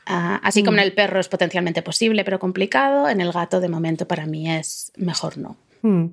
ah, 0.05 0.39
así 0.43 0.63
como 0.63 0.77
en 0.77 0.83
mm. 0.83 0.87
el 0.87 0.93
perro 0.93 1.19
es 1.19 1.29
potencialmente 1.29 1.81
posible, 1.81 2.23
pero 2.23 2.39
complicado, 2.39 3.07
en 3.09 3.21
el 3.21 3.31
gato 3.31 3.59
de 3.59 3.69
momento 3.69 4.07
para 4.07 4.25
mí 4.25 4.51
es 4.51 4.91
mejor 4.95 5.37
no. 5.37 5.57
Mm. 5.81 6.07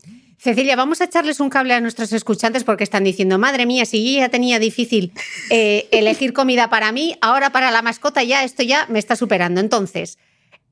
Cecilia, 0.44 0.76
vamos 0.76 1.00
a 1.00 1.04
echarles 1.04 1.40
un 1.40 1.48
cable 1.48 1.72
a 1.72 1.80
nuestros 1.80 2.12
escuchantes 2.12 2.64
porque 2.64 2.84
están 2.84 3.02
diciendo, 3.02 3.38
madre 3.38 3.64
mía, 3.64 3.86
si 3.86 4.14
yo 4.14 4.20
ya 4.20 4.28
tenía 4.28 4.58
difícil 4.58 5.12
eh, 5.48 5.88
elegir 5.92 6.34
comida 6.34 6.68
para 6.68 6.92
mí, 6.92 7.16
ahora 7.22 7.50
para 7.50 7.70
la 7.70 7.80
mascota 7.80 8.22
ya 8.22 8.44
esto 8.44 8.62
ya 8.62 8.86
me 8.90 8.98
está 8.98 9.16
superando. 9.16 9.60
Entonces, 9.60 10.18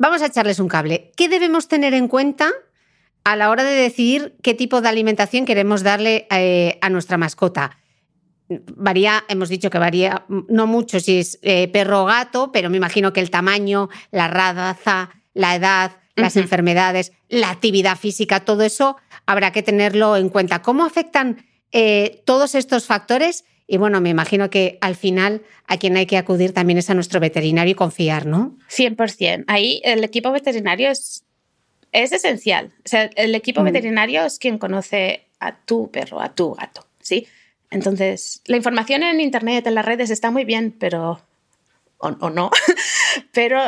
vamos 0.02 0.20
a 0.20 0.26
echarles 0.26 0.58
un 0.58 0.66
cable. 0.66 1.12
¿Qué 1.16 1.28
debemos 1.28 1.68
tener 1.68 1.94
en 1.94 2.08
cuenta 2.08 2.50
a 3.22 3.36
la 3.36 3.50
hora 3.50 3.62
de 3.62 3.70
decidir 3.70 4.34
qué 4.42 4.52
tipo 4.52 4.80
de 4.80 4.88
alimentación 4.88 5.46
queremos 5.46 5.84
darle 5.84 6.26
eh, 6.30 6.78
a 6.82 6.90
nuestra 6.90 7.16
mascota? 7.16 7.78
varía, 8.76 9.24
hemos 9.28 9.48
dicho 9.48 9.70
que 9.70 9.78
varía 9.78 10.26
no 10.28 10.66
mucho 10.66 11.00
si 11.00 11.20
es 11.20 11.38
eh, 11.40 11.68
perro 11.68 12.02
o 12.02 12.04
gato, 12.04 12.52
pero 12.52 12.68
me 12.68 12.76
imagino 12.76 13.14
que 13.14 13.20
el 13.20 13.30
tamaño, 13.30 13.88
la 14.10 14.28
raza, 14.28 15.08
la 15.32 15.54
edad, 15.54 15.92
las 16.16 16.36
enfermedades, 16.36 17.12
la 17.30 17.48
actividad 17.48 17.96
física, 17.96 18.40
todo 18.40 18.62
eso 18.62 18.98
habrá 19.24 19.52
que 19.52 19.62
tenerlo 19.62 20.18
en 20.18 20.28
cuenta. 20.28 20.60
¿Cómo 20.60 20.84
afectan 20.84 21.46
eh, 21.70 22.22
todos 22.26 22.54
estos 22.54 22.84
factores? 22.84 23.44
Y 23.72 23.78
bueno, 23.78 24.02
me 24.02 24.11
imagino 24.11 24.50
que 24.50 24.76
al 24.82 24.96
final 24.96 25.40
a 25.66 25.78
quien 25.78 25.96
hay 25.96 26.04
que 26.04 26.18
acudir 26.18 26.52
también 26.52 26.78
es 26.78 26.90
a 26.90 26.94
nuestro 26.94 27.20
veterinario 27.20 27.72
y 27.72 27.74
confiar, 27.74 28.26
¿no? 28.26 28.58
100%. 28.68 29.44
Ahí 29.46 29.80
el 29.82 30.04
equipo 30.04 30.30
veterinario 30.30 30.90
es, 30.90 31.24
es 31.90 32.12
esencial. 32.12 32.74
O 32.85 32.88
sea, 32.90 33.04
el 33.16 33.35
equipo 33.35 33.62
mm. 33.62 33.64
veterinario 33.64 34.26
es 34.26 34.38
quien 34.38 34.58
conoce 34.58 35.24
a 35.40 35.56
tu 35.56 35.90
perro, 35.90 36.20
a 36.20 36.35
tu 36.35 36.52
gato, 36.52 36.85
¿sí? 37.00 37.26
Entonces, 37.70 38.42
la 38.44 38.58
información 38.58 39.04
en 39.04 39.22
Internet, 39.22 39.66
en 39.66 39.74
las 39.76 39.87
redes, 39.87 40.11
está 40.11 40.30
muy 40.30 40.44
bien, 40.44 40.76
pero... 40.78 41.22
o, 41.96 42.28
no, 42.28 42.50
pero 43.32 43.58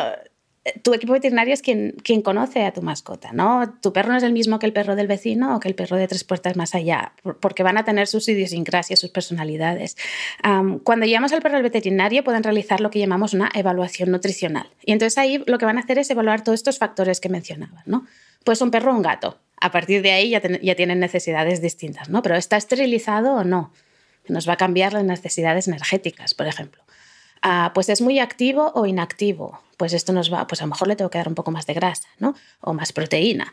tu 0.83 0.95
equipo 0.95 1.13
veterinario 1.13 1.53
es 1.53 1.61
quien, 1.61 1.93
quien, 2.03 2.23
conoce 2.23 2.65
a 2.65 2.73
tu 2.73 2.81
mascota, 2.81 3.33
¿no? 3.33 3.75
Tu 3.83 3.93
perro 3.93 4.13
no 4.13 4.17
es 4.17 4.23
el 4.23 4.33
mismo 4.33 4.59
que 4.59 4.65
el 4.65 4.73
perro 4.73 4.97
del 4.97 5.07
vecino 5.07 5.55
o 5.55 5.61
que 5.61 5.69
el 5.69 5.75
perro 5.75 5.97
de 5.97 6.09
tres 6.09 6.25
puertas 6.25 6.57
más 6.57 6.75
allá, 6.75 7.13
porque 7.41 7.63
van 7.63 7.77
a 7.77 7.85
tener 7.85 8.07
sus 8.07 8.27
idiosincrasias, 8.29 8.99
sus 8.99 9.11
personalidades. 9.11 9.97
cuando 10.85 11.05
llevamos 11.05 11.33
al 11.33 11.43
perro 11.43 11.57
al 11.57 11.63
veterinario 11.63 12.25
pueden 12.25 12.43
realizar 12.43 12.81
lo 12.81 12.91
que 12.91 12.99
llamamos 12.99 13.35
una 13.35 13.51
evaluación 13.55 14.11
nutricional. 14.11 14.71
Y 14.85 14.93
entonces 14.93 15.19
ahí 15.19 15.43
lo 15.47 15.59
que 15.59 15.67
van 15.67 15.77
a 15.77 15.81
hacer 15.81 15.99
es 15.99 16.09
evaluar 16.11 16.43
todos 16.43 16.61
estos 16.61 16.79
factores 16.79 17.21
que 17.21 17.29
mencionaba, 17.29 17.83
¿no? 17.85 18.07
Pues 18.45 18.63
un 18.63 18.71
perro 18.71 18.93
o 18.93 18.97
un 18.97 19.03
gato. 19.03 19.39
A 19.61 19.71
partir 19.71 20.03
de 20.03 20.13
ahí 20.13 20.31
ya, 20.31 20.43
ya 20.63 20.75
tienen 20.75 20.99
necesidades 20.99 21.61
distintas, 21.61 22.09
¿no? 22.09 22.23
Pero 22.23 22.37
¿está 22.37 22.57
esterilizado 22.57 23.35
o 23.35 23.45
no? 23.45 23.73
nos 24.29 24.49
va 24.49 24.55
a 24.55 24.57
cambiar 24.57 24.93
las 24.93 25.05
necesidades 25.05 25.69
energéticas, 25.69 26.35
por 26.35 26.47
ejemplo. 26.47 26.84
Ah, 27.47 27.73
pues 27.75 27.91
es 27.91 28.01
muy 28.01 28.21
activo 28.21 28.73
o 28.75 28.87
inactivo. 28.87 29.61
Pues 29.77 29.93
esto 29.93 30.15
nos 30.15 30.33
va, 30.33 30.47
pues 30.47 30.63
a 30.63 30.65
lo 30.65 30.71
mejor 30.71 30.89
le 30.89 30.97
tengo 30.97 31.11
que 31.11 31.19
dar 31.19 31.29
un 31.29 31.35
poco 31.35 31.51
más 31.51 31.67
de 31.67 31.75
grasa, 31.75 32.09
¿no? 32.19 32.35
O 32.63 32.73
más 32.73 32.93
proteína. 32.93 33.53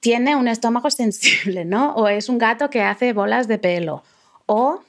tiene 0.00 0.34
un 0.34 0.48
estómago 0.48 0.90
sensible, 1.02 1.64
¿no? 1.64 1.94
O 1.94 2.08
es 2.08 2.28
un 2.28 2.38
gato 2.38 2.68
que 2.68 2.82
hace 2.82 3.12
bolas 3.12 3.46
de 3.46 3.58
pelo. 3.58 4.02
O 4.46 4.82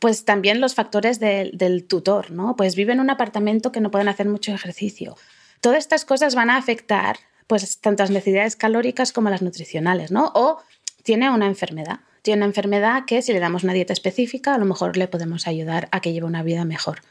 pues 0.00 0.26
también 0.26 0.60
los 0.60 0.74
factores 0.74 1.18
del 1.18 1.84
tutor, 1.88 2.30
¿no? 2.30 2.56
Pues 2.56 2.76
vive 2.76 2.92
en 2.92 3.00
un 3.00 3.08
apartamento 3.08 3.72
que 3.72 3.80
no 3.80 3.90
pueden 3.90 4.08
hacer 4.08 4.28
mucho 4.28 4.52
ejercicio. 4.52 5.16
Todas 5.62 5.78
estas 5.78 6.04
cosas 6.04 6.34
van 6.34 6.50
a 6.50 6.58
afectar 6.58 7.16
pues 7.46 7.80
tanto 7.80 8.02
las 8.02 8.10
necesidades 8.10 8.54
calóricas 8.54 9.12
como 9.12 9.30
las 9.30 9.40
nutricionales, 9.40 10.10
¿no? 10.10 10.30
O 10.34 10.58
tiene 11.04 11.30
una 11.30 11.46
enfermedad 11.46 12.00
tiene 12.26 12.38
una 12.38 12.46
enfermedad 12.46 13.04
que 13.06 13.22
si 13.22 13.32
le 13.32 13.38
damos 13.38 13.62
una 13.62 13.72
dieta 13.72 13.92
específica, 13.92 14.52
a 14.52 14.58
lo 14.58 14.64
mejor 14.64 14.96
le 14.96 15.06
podemos 15.06 15.46
ayudar 15.46 15.88
a 15.92 16.00
que 16.00 16.12
lleve 16.12 16.26
una 16.26 16.42
vida 16.42 16.64
mejor. 16.64 17.02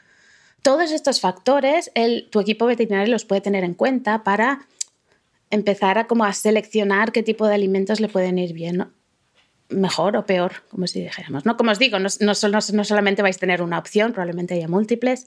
Todos 0.60 0.92
estos 0.92 1.22
factores, 1.22 1.90
el, 1.94 2.28
tu 2.30 2.38
equipo 2.38 2.66
veterinario 2.66 3.10
los 3.10 3.24
puede 3.24 3.40
tener 3.40 3.64
en 3.64 3.72
cuenta 3.72 4.24
para 4.24 4.66
empezar 5.48 5.96
a, 5.96 6.06
como 6.06 6.24
a 6.24 6.34
seleccionar 6.34 7.12
qué 7.12 7.22
tipo 7.22 7.46
de 7.46 7.54
alimentos 7.54 7.98
le 7.98 8.08
pueden 8.08 8.38
ir 8.38 8.52
bien, 8.52 8.88
mejor 9.70 10.18
o 10.18 10.26
peor, 10.26 10.52
como 10.70 10.86
si 10.86 11.00
dijéramos. 11.00 11.46
¿no? 11.46 11.56
Como 11.56 11.70
os 11.70 11.78
digo, 11.78 11.98
no, 11.98 12.08
no, 12.20 12.32
no 12.72 12.84
solamente 12.84 13.22
vais 13.22 13.36
a 13.36 13.40
tener 13.40 13.62
una 13.62 13.78
opción, 13.78 14.12
probablemente 14.12 14.52
haya 14.52 14.68
múltiples, 14.68 15.26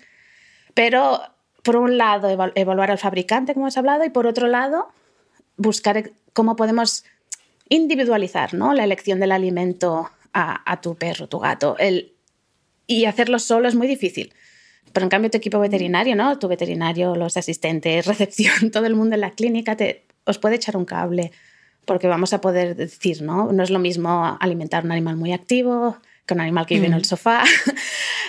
pero 0.75 1.19
por 1.63 1.77
un 1.77 1.97
lado 1.97 2.29
evaluar 2.53 2.91
al 2.91 2.99
fabricante, 2.99 3.55
como 3.55 3.65
hemos 3.65 3.77
hablado, 3.77 4.05
y 4.05 4.09
por 4.11 4.27
otro 4.27 4.45
lado 4.45 4.89
buscar 5.57 6.11
cómo 6.33 6.55
podemos 6.55 7.05
individualizar 7.69 8.53
¿no? 8.53 8.73
la 8.73 8.83
elección 8.83 9.19
del 9.19 9.31
alimento 9.31 10.09
a, 10.33 10.79
tu 10.81 10.95
perro, 10.95 11.27
tu 11.27 11.39
gato. 11.39 11.75
El, 11.77 12.13
y 12.87 13.05
hacerlo 13.05 13.39
solo 13.39 13.67
es 13.67 13.75
muy 13.75 13.87
difícil. 13.87 14.33
Pero 14.93 15.05
en 15.05 15.09
cambio 15.09 15.29
tu 15.29 15.37
equipo 15.37 15.59
veterinario, 15.59 16.15
¿no? 16.15 16.39
Tu 16.39 16.47
veterinario, 16.47 17.15
los 17.15 17.37
asistentes, 17.37 18.05
recepción, 18.07 18.71
todo 18.71 18.85
el 18.85 18.95
mundo 18.95 19.15
en 19.15 19.21
la 19.21 19.31
clínica 19.31 19.75
te, 19.75 20.05
os 20.25 20.39
puede 20.39 20.55
echar 20.55 20.77
un 20.77 20.85
cable 20.85 21.31
porque 21.85 22.07
vamos 22.07 22.33
a 22.33 22.41
poder 22.41 22.75
decir, 22.75 23.21
¿no? 23.21 23.51
No 23.51 23.63
es 23.63 23.71
lo 23.71 23.79
mismo 23.79 24.37
alimentar 24.39 24.85
un 24.85 24.91
animal 24.91 25.15
muy 25.15 25.33
activo 25.33 25.97
que 26.25 26.35
un 26.35 26.41
animal 26.41 26.67
que 26.67 26.75
vive 26.75 26.85
en 26.85 26.93
el 26.93 27.01
mm. 27.01 27.05
sofá. 27.05 27.43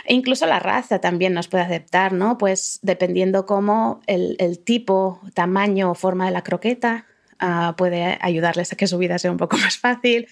E 0.06 0.14
incluso 0.14 0.46
la 0.46 0.58
raza 0.58 1.00
también 1.00 1.34
nos 1.34 1.48
puede 1.48 1.64
aceptar, 1.64 2.14
¿no? 2.14 2.38
Pues 2.38 2.78
dependiendo 2.80 3.44
cómo 3.44 4.00
el, 4.06 4.36
el 4.38 4.58
tipo, 4.58 5.20
tamaño 5.34 5.90
o 5.90 5.94
forma 5.94 6.24
de 6.24 6.30
la 6.30 6.42
croqueta, 6.42 7.04
Ah, 7.40 7.74
puede 7.76 8.18
ayudarles 8.20 8.72
a 8.72 8.76
que 8.76 8.86
su 8.86 8.98
vida 8.98 9.18
sea 9.18 9.30
un 9.30 9.38
poco 9.38 9.56
más 9.58 9.78
fácil. 9.78 10.28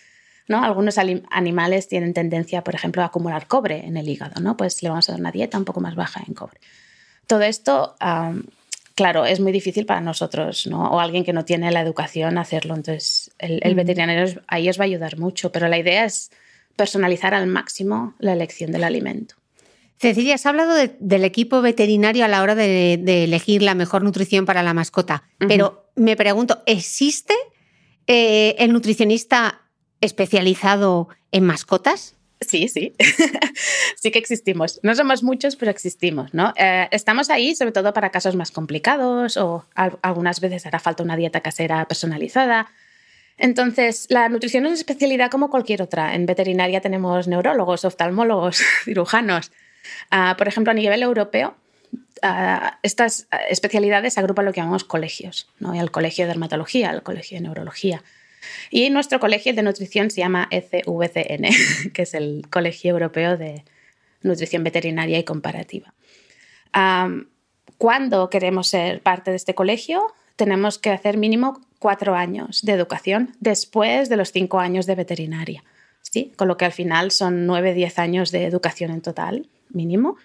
¿no? 0.47 0.65
Algunos 0.65 0.97
animales 0.99 1.89
tienen 1.89 2.15
tendencia, 2.15 2.65
por 2.65 2.75
ejemplo, 2.75 3.03
a 3.03 3.07
acumular 3.07 3.47
cobre 3.47 3.87
en 3.87 3.97
el 3.97 4.09
hígado, 4.09 4.41
¿no? 4.41 4.57
Pues 4.57 4.83
le 4.83 4.89
vamos 4.89 5.09
a 5.09 5.13
dar 5.13 5.21
una 5.21 5.31
dieta 5.31 5.59
un 5.59 5.67
poco 5.67 5.81
más 5.81 5.95
baja 5.95 6.23
en 6.27 6.33
cobre. 6.33 6.59
Todo 7.27 7.43
esto, 7.43 7.95
claro, 8.95 9.27
es 9.27 9.41
muy 9.41 9.53
difícil 9.53 9.85
para 9.85 10.01
nosotros, 10.01 10.67
¿no? 10.67 10.91
O 10.91 11.01
alguien 11.01 11.23
que 11.23 11.35
no 11.35 11.45
tiene 11.45 11.71
la 11.71 11.83
educación 11.83 12.39
hacerlo. 12.39 12.75
Entonces, 12.75 13.31
el, 13.39 13.61
el 13.63 13.75
veterinario 13.75 14.41
ahí 14.49 14.71
os 14.71 14.79
va 14.79 14.85
a 14.85 14.87
ayudar 14.87 15.19
mucho, 15.19 15.53
pero 15.53 15.69
la 15.69 15.77
idea 15.77 16.07
es 16.07 16.31
personalizar 16.77 17.35
al 17.35 17.47
máximo 17.47 18.15
la 18.19 18.33
elección 18.33 18.73
del 18.73 18.85
alimento. 18.85 19.35
Cecilia, 19.99 20.35
has 20.37 20.47
hablado 20.47 20.75
del 21.01 21.25
equipo 21.25 21.61
veterinario 21.61 22.25
a 22.25 22.29
la 22.29 22.43
hora 22.43 22.55
de, 22.55 22.95
elegir 23.25 23.63
la 23.63 23.75
mejor 23.75 24.05
nutrición 24.05 24.47
para 24.47 24.63
la 24.63 24.73
mascota, 24.75 25.25
pero 25.39 25.91
me 25.97 26.17
pregunto, 26.17 26.63
¿existe 26.67 27.35
eh, 28.07 28.55
el 28.59 28.73
nutricionista 28.73 29.63
especializado 30.01 31.09
en 31.33 31.45
mascotas? 31.45 32.15
Sí, 32.41 32.69
sí, 32.69 32.95
sí 33.97 34.11
que 34.13 34.19
existimos. 34.19 34.79
No 34.85 34.95
somos 34.95 35.25
muchos, 35.25 35.57
pero 35.57 35.73
existimos, 35.73 36.33
¿no? 36.33 36.53
Eh, 36.57 36.89
estamos 36.93 37.31
ahí 37.31 37.57
sobre 37.57 37.73
todo 37.73 37.93
para 37.93 38.11
casos 38.11 38.37
más 38.37 38.53
complicados 38.53 39.37
o 39.37 39.67
algunas 39.75 40.41
veces 40.41 40.65
hará 40.67 40.79
falta 40.79 41.03
una 41.03 41.17
dieta 41.17 41.41
casera 41.41 41.85
personalizada. 41.87 42.71
Entonces, 43.37 44.07
la 44.09 44.29
nutrición 44.29 44.67
es 44.67 44.71
una 44.71 44.79
especialidad 44.79 45.31
como 45.31 45.51
cualquier 45.51 45.83
otra. 45.83 46.15
En 46.15 46.27
veterinaria 46.27 46.81
tenemos 46.81 47.27
neurólogos, 47.27 47.85
oftalmólogos, 47.85 48.63
cirujanos. 48.85 49.51
Ah, 50.11 50.35
por 50.39 50.49
ejemplo, 50.49 50.71
a 50.71 50.75
nivel 50.75 51.03
europeo, 51.03 51.57
ah, 52.23 52.79
estas 52.83 53.29
especialidades 53.49 54.19
agrupan 54.19 54.45
lo 54.45 54.53
que 54.53 54.61
llamamos 54.61 54.85
colegios, 54.85 55.49
¿no? 55.59 55.75
el 55.75 55.91
colegio 55.91 56.25
de 56.25 56.29
dermatología, 56.29 56.91
el 56.91 57.03
colegio 57.03 57.37
de 57.37 57.43
neurología. 57.43 58.03
Y 58.71 58.91
nuestro 58.91 59.21
colegio 59.21 59.53
de 59.55 59.63
nutrición 59.63 60.11
se 60.11 60.21
llama 60.21 60.49
ECVCN, 60.51 61.49
que 61.93 62.03
es 62.03 62.15
el 62.15 62.47
Colegio 62.51 62.93
Europeo 62.93 63.37
de, 63.37 63.65
nutrición 64.23 64.65
veterinaria 64.65 65.19
y 65.19 65.25
comparativa. 65.25 65.95
cuando 67.79 68.29
queremos 68.31 68.69
ser 68.69 69.01
parte 69.01 69.31
de 69.31 69.37
este 69.37 69.55
colegio, 69.55 70.03
tenemos 70.37 70.79
que 70.79 70.91
hacer 70.91 71.17
mínimo 71.17 71.61
cuatro 71.79 72.15
años 72.15 72.63
de 72.63 72.73
educación 72.73 73.37
después 73.41 74.09
de 74.09 74.17
los 74.17 74.33
cinco 74.33 74.59
años 74.59 74.87
de 74.87 74.95
veterinaria. 74.95 75.65
¿Sí? 76.03 76.33
Con 76.37 76.49
lo 76.49 76.57
que 76.57 76.65
al 76.65 76.73
final 76.73 77.11
son 77.11 77.47
nueve, 77.47 77.75
diez 77.75 77.99
años 77.99 78.31
de 78.31 78.45
educación 78.45 78.91
en 78.91 79.01
total, 79.01 79.49
mínimo. 79.71 80.17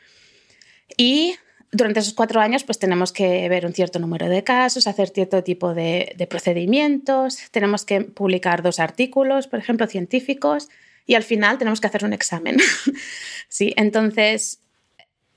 Y 0.97 1.35
durante 1.71 1.99
esos 1.99 2.13
cuatro 2.13 2.39
años 2.39 2.63
pues 2.63 2.79
tenemos 2.79 3.11
que 3.11 3.49
ver 3.49 3.65
un 3.65 3.73
cierto 3.73 3.99
número 3.99 4.29
de 4.29 4.43
casos, 4.43 4.87
hacer 4.87 5.09
cierto 5.09 5.43
tipo 5.43 5.73
de, 5.73 6.15
procedimientos, 6.29 7.37
tenemos 7.51 7.83
que 7.83 8.01
publicar 8.01 8.61
dos 8.61 8.79
artículos, 8.79 9.47
por 9.47 9.59
ejemplo, 9.59 9.87
científicos, 9.87 10.69
y 11.05 11.15
al 11.15 11.23
final 11.23 11.57
tenemos 11.57 11.81
que 11.81 11.87
hacer 11.87 12.05
un 12.05 12.13
examen. 12.13 12.57
sí, 13.49 13.73
entonces 13.75 14.59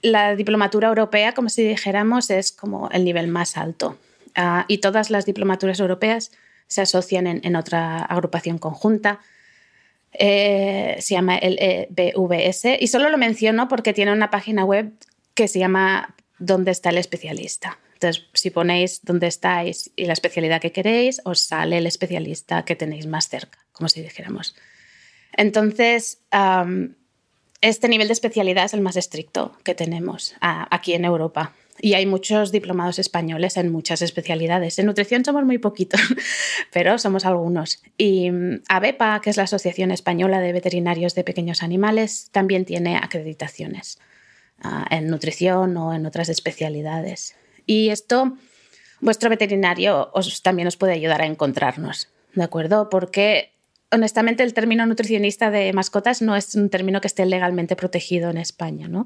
la 0.03 0.37
diplomatura 0.37 0.89
europea, 0.89 1.33
como 1.33 1.49
si 1.49 1.65
dijéramos, 1.65 2.31
es 2.31 2.53
como 2.53 2.89
el 2.91 3.05
nivel 3.05 3.29
más 3.29 3.57
alto. 3.57 3.99
Ah, 4.35 4.67
y 4.69 4.79
todas 4.79 5.11
las 5.11 5.25
diplomaturas 5.25 5.81
europeas 5.81 6.31
se 6.69 6.83
asocian 6.83 7.27
en, 7.27 7.57
otra 7.57 8.03
agrupación 8.03 8.59
conjunta. 8.59 9.21
Eh, 10.19 10.97
se 10.99 11.15
llama 11.15 11.37
el 11.37 11.59
EBVS 11.61 12.81
y 12.81 12.87
solo 12.87 13.11
lo 13.11 13.19
menciono 13.19 13.69
porque 13.69 13.93
tiene 13.93 14.13
una 14.13 14.31
página 14.31 14.65
web 14.65 14.93
que 15.35 15.49
se 15.49 15.59
llama 15.59 16.15
dónde 16.39 16.71
está 16.71 16.91
el 16.91 16.99
especialista. 16.99 17.79
Entonces, 17.95 18.25
si 18.35 18.51
ponéis 18.51 19.01
dónde 19.03 19.27
estáis 19.27 19.91
y 19.97 20.05
la 20.05 20.13
especialidad 20.13 20.61
que 20.61 20.73
queréis, 20.73 21.21
os 21.25 21.41
sale 21.41 21.79
el 21.79 21.87
especialista 21.87 22.65
que 22.65 22.77
tenéis 22.77 23.07
más 23.07 23.29
cerca, 23.29 23.59
como 23.73 23.89
si 23.89 24.03
dijéramos. 24.03 24.55
Entonces, 25.37 26.19
este 27.61 27.89
nivel 27.89 28.09
de 28.09 28.13
especialidad 28.13 28.67
es 28.67 28.75
el 28.75 28.81
más 28.81 28.97
estricto 28.97 29.57
que 29.65 29.75
tenemos 29.75 30.35
aquí 30.41 30.95
en 30.95 31.05
Europa. 31.05 31.55
Y 31.81 31.95
hay 31.95 32.07
muchos 32.07 32.53
diplomados 32.53 32.99
españoles 32.99 33.57
en 33.57 33.71
muchas 33.71 34.03
especialidades. 34.03 34.79
En 34.79 34.87
nutrición 34.87 35.25
somos 35.25 35.45
muy 35.45 35.59
poquitos, 35.59 36.01
pero 36.73 36.99
somos 36.99 37.25
algunos. 37.25 37.83
Y 37.99 38.31
mm, 38.31 38.63
ABEPA, 38.69 39.21
que 39.21 39.31
es 39.31 39.37
la 39.37 39.45
Asociación 39.45 39.91
Española 39.91 40.41
de 40.41 40.53
Veterinarios 40.53 41.15
de 41.15 41.25
Pequeños 41.25 41.63
Animales, 41.63 42.31
también 42.33 42.65
tiene 42.65 42.97
acreditaciones. 42.97 43.99
Ah, 44.63 44.87
en 44.91 45.09
nutrición 45.09 45.77
o 45.77 45.93
en 45.93 46.07
otras 46.07 46.31
especialidades. 46.31 47.37
Y 47.67 47.91
esto, 47.91 48.39
vuestro 49.01 49.29
veterinario 49.29 50.11
os, 50.15 50.43
también 50.43 50.67
os 50.67 50.79
puede 50.79 50.95
ayudar 50.95 51.21
a 51.21 51.27
encontrarnos, 51.27 52.09
¿de 52.35 52.43
acuerdo? 52.43 52.89
Porque 52.89 53.53
honestamente 53.91 54.43
el 54.43 54.55
término 54.55 54.87
nutricionista 54.87 55.51
de 55.51 55.75
mascotas 55.75 56.23
no 56.23 56.37
es 56.37 56.55
un 56.55 56.71
término 56.71 57.03
que 57.03 57.07
esté 57.07 57.27
legalmente 57.27 57.77
protegido 57.77 58.31
en 58.31 58.39
España, 58.39 58.89
¿no? 58.89 59.05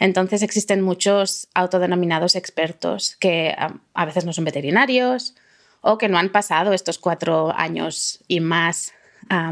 Entonces 0.00 0.42
existen 0.42 0.80
muchos 0.80 1.46
autodenominados 1.54 2.34
expertos 2.34 3.16
que 3.20 3.54
a, 3.56 3.76
a 3.94 4.04
veces 4.04 4.24
no 4.24 4.32
son 4.32 4.44
veterinarios 4.44 5.36
o 5.80 5.96
que 5.96 6.08
no 6.08 6.18
han 6.18 6.30
pasado 6.30 6.72
estos 6.72 6.98
cuatro 6.98 7.54
años 7.56 8.18
y 8.26 8.40
más 8.40 8.92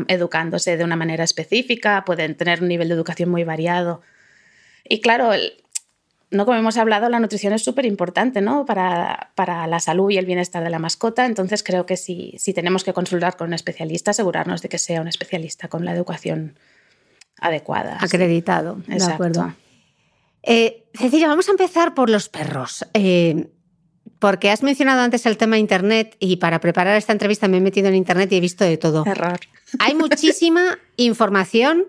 educándose 0.08 0.76
de 0.76 0.82
una 0.82 0.96
manera 0.96 1.22
específica, 1.22 2.02
pueden 2.04 2.36
tener 2.36 2.62
un 2.62 2.68
nivel 2.68 2.88
de 2.88 2.94
educación 2.94 3.28
muy 3.28 3.44
variado 3.44 4.02
y 4.88 5.00
claro, 5.00 5.30
no 6.30 6.46
como 6.46 6.58
hemos 6.58 6.76
hablado, 6.76 7.08
la 7.08 7.20
nutrición 7.20 7.52
es 7.52 7.62
súper 7.62 7.86
importante 7.86 8.40
¿no? 8.40 8.64
para, 8.64 9.30
para, 9.34 9.66
la 9.66 9.80
salud 9.80 10.10
y 10.10 10.18
el 10.18 10.26
bienestar 10.26 10.64
de 10.64 10.70
la 10.70 10.78
mascota. 10.78 11.26
Entonces 11.26 11.62
creo 11.62 11.86
que 11.86 11.96
si, 11.96 12.34
si 12.38 12.54
tenemos 12.54 12.84
que 12.84 12.92
consultar 12.92 13.36
con 13.36 13.48
un 13.48 13.54
especialista, 13.54 14.10
asegurarnos 14.10 14.62
de 14.62 14.68
que 14.68 14.78
sea 14.78 15.00
un 15.00 15.08
especialista 15.08 15.68
con 15.68 15.84
la 15.84 15.92
educación 15.92 16.58
adecuada. 17.40 17.98
Acreditado, 18.00 18.76
de 18.86 19.02
acuerdo. 19.02 19.54
Eh, 20.42 20.88
Cecilia, 20.94 21.28
vamos 21.28 21.48
a 21.48 21.52
empezar 21.52 21.94
por 21.94 22.10
los 22.10 22.28
perros. 22.28 22.84
Eh, 22.94 23.48
porque 24.18 24.50
has 24.50 24.62
mencionado 24.62 25.02
antes 25.02 25.26
el 25.26 25.36
tema 25.36 25.58
Internet 25.58 26.16
y 26.18 26.36
para 26.36 26.60
preparar 26.60 26.96
esta 26.96 27.12
entrevista 27.12 27.48
me 27.48 27.58
he 27.58 27.60
metido 27.60 27.88
en 27.88 27.94
Internet 27.94 28.32
y 28.32 28.36
he 28.36 28.40
visto 28.40 28.64
de 28.64 28.76
todo. 28.76 29.04
Error. 29.06 29.38
Hay 29.78 29.94
muchísima 29.94 30.78
información. 30.96 31.86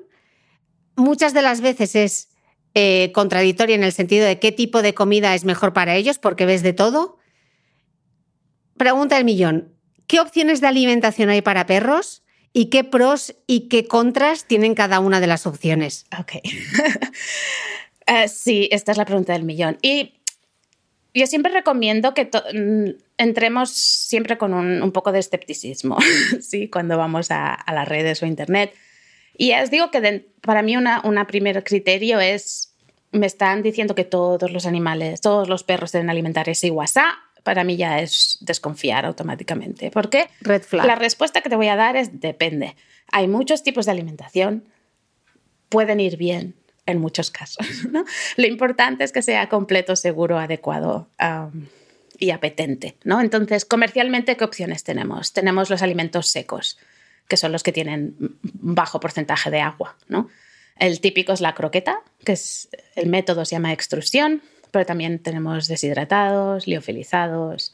Muchas 0.95 1.33
de 1.33 1.41
las 1.41 1.62
veces 1.62 1.95
es 1.95 2.29
eh, 2.75 3.12
contradictoria 3.13 3.75
en 3.75 3.83
el 3.83 3.93
sentido 3.93 4.25
de 4.25 4.39
qué 4.39 4.51
tipo 4.51 4.81
de 4.81 4.93
comida 4.93 5.33
es 5.33 5.43
mejor 5.43 5.73
para 5.73 5.95
ellos, 5.95 6.19
porque 6.19 6.45
ves 6.45 6.62
de 6.62 6.73
todo. 6.73 7.17
Pregunta 8.77 9.17
el 9.17 9.25
millón, 9.25 9.73
¿qué 10.07 10.19
opciones 10.19 10.62
de 10.62 10.67
alimentación 10.67 11.29
hay 11.29 11.41
para 11.41 11.65
perros? 11.65 12.23
¿Y 12.53 12.65
qué 12.69 12.83
pros 12.83 13.35
y 13.45 13.69
qué 13.69 13.88
contras 13.88 14.45
tienen 14.45 14.73
cada 14.73 14.99
una 14.99 15.19
de 15.19 15.27
las 15.27 15.45
opciones? 15.45 16.05
Ok. 16.19 16.33
Eh, 18.10 18.28
sí, 18.28 18.67
esta 18.72 18.91
es 18.91 18.98
la 18.98 19.06
pregunta 19.06 19.34
del 19.34 19.43
millón. 19.43 19.78
Y 19.82 20.13
yo 21.13 21.28
siempre 21.28 21.52
recomiendo 21.52 22.13
que 22.13 22.26
mm, 22.26 23.02
entremos 23.17 23.72
siempre 23.72 24.38
con 24.38 24.54
un, 24.54 24.91
poco 24.91 25.12
de 25.12 25.19
escepticismo, 25.19 25.98
¿sí? 26.41 26.69
Cuando 26.69 26.98
vamos 26.98 27.32
a, 27.32 27.54
a 27.54 27.74
las 27.74 27.88
redes 27.88 28.22
o 28.24 28.26
internet 28.26 28.74
y 29.39 29.54
os 29.54 29.72
digo 29.72 29.89
que 29.89 30.26
para 30.41 30.62
mí 30.62 30.76
una, 30.76 31.02
una 31.06 31.26
primer 31.26 31.63
criterio 31.63 32.19
es, 32.19 32.76
me 33.13 33.26
están 33.26 33.63
diciendo 33.63 33.95
que 33.95 34.04
todos 34.04 34.52
los 34.52 34.65
animales, 34.65 35.22
todos 35.22 35.48
los 35.48 35.63
perros 35.63 35.93
deben 35.93 36.10
alimentar 36.10 36.50
ese 36.50 36.69
WhatsApp, 36.72 37.13
para 37.43 37.63
mí 37.63 37.78
ya 37.78 38.02
es 38.02 38.38
desconfiar 38.41 39.06
automáticamente. 39.06 39.91
Porque 39.91 40.28
Red 40.41 40.63
flag. 40.63 40.86
la 40.86 40.95
respuesta 40.95 41.39
que 41.39 41.50
te 41.50 41.56
voy 41.56 41.69
a 41.69 41.78
dar 41.78 41.95
es 41.95 42.19
depende. 42.19 42.76
Hay 43.13 43.30
muchos 43.30 43.63
tipos 43.63 43.86
de 43.86 43.93
alimentación, 43.93 44.65
pueden 45.69 46.02
ir 46.02 46.17
bien 46.17 46.56
en 46.91 46.99
muchos 46.99 47.32
casos. 47.32 47.65
¿no? 47.91 48.06
Lo 48.38 48.47
importante 48.47 49.04
es 49.04 49.12
que 49.12 49.21
sea 49.21 49.49
completo, 49.49 49.95
seguro, 49.95 50.38
adecuado. 50.38 51.10
y 52.21 52.32
apetente, 52.32 52.97
¿no? 53.06 53.21
Entonces, 53.21 53.63
comercialmente, 53.63 54.36
¿qué 54.36 54.43
opciones 54.43 54.84
tenemos? 54.84 55.32
Tenemos 55.32 55.69
los 55.69 55.82
alimentos 55.82 56.28
secos, 56.28 56.78
que 57.30 57.38
son 57.38 57.54
los 57.54 57.63
que 57.63 57.71
tienen 57.71 58.15
bajo 58.41 58.99
porcentaje 58.99 59.49
de 59.49 59.62
agua. 59.62 59.95
¿no? 60.10 60.28
El 60.75 60.99
típico 60.99 61.32
es 61.32 61.39
la 61.39 61.56
croqueta, 61.56 62.02
que 62.25 62.34
es 62.34 62.67
el 62.95 63.08
método 63.08 63.45
se 63.45 63.56
llama 63.56 63.71
extrusión, 63.71 64.41
pero 64.71 64.86
también 64.86 65.19
tenemos 65.19 65.67
deshidratados, 65.67 66.67
liofilizados, 66.67 67.73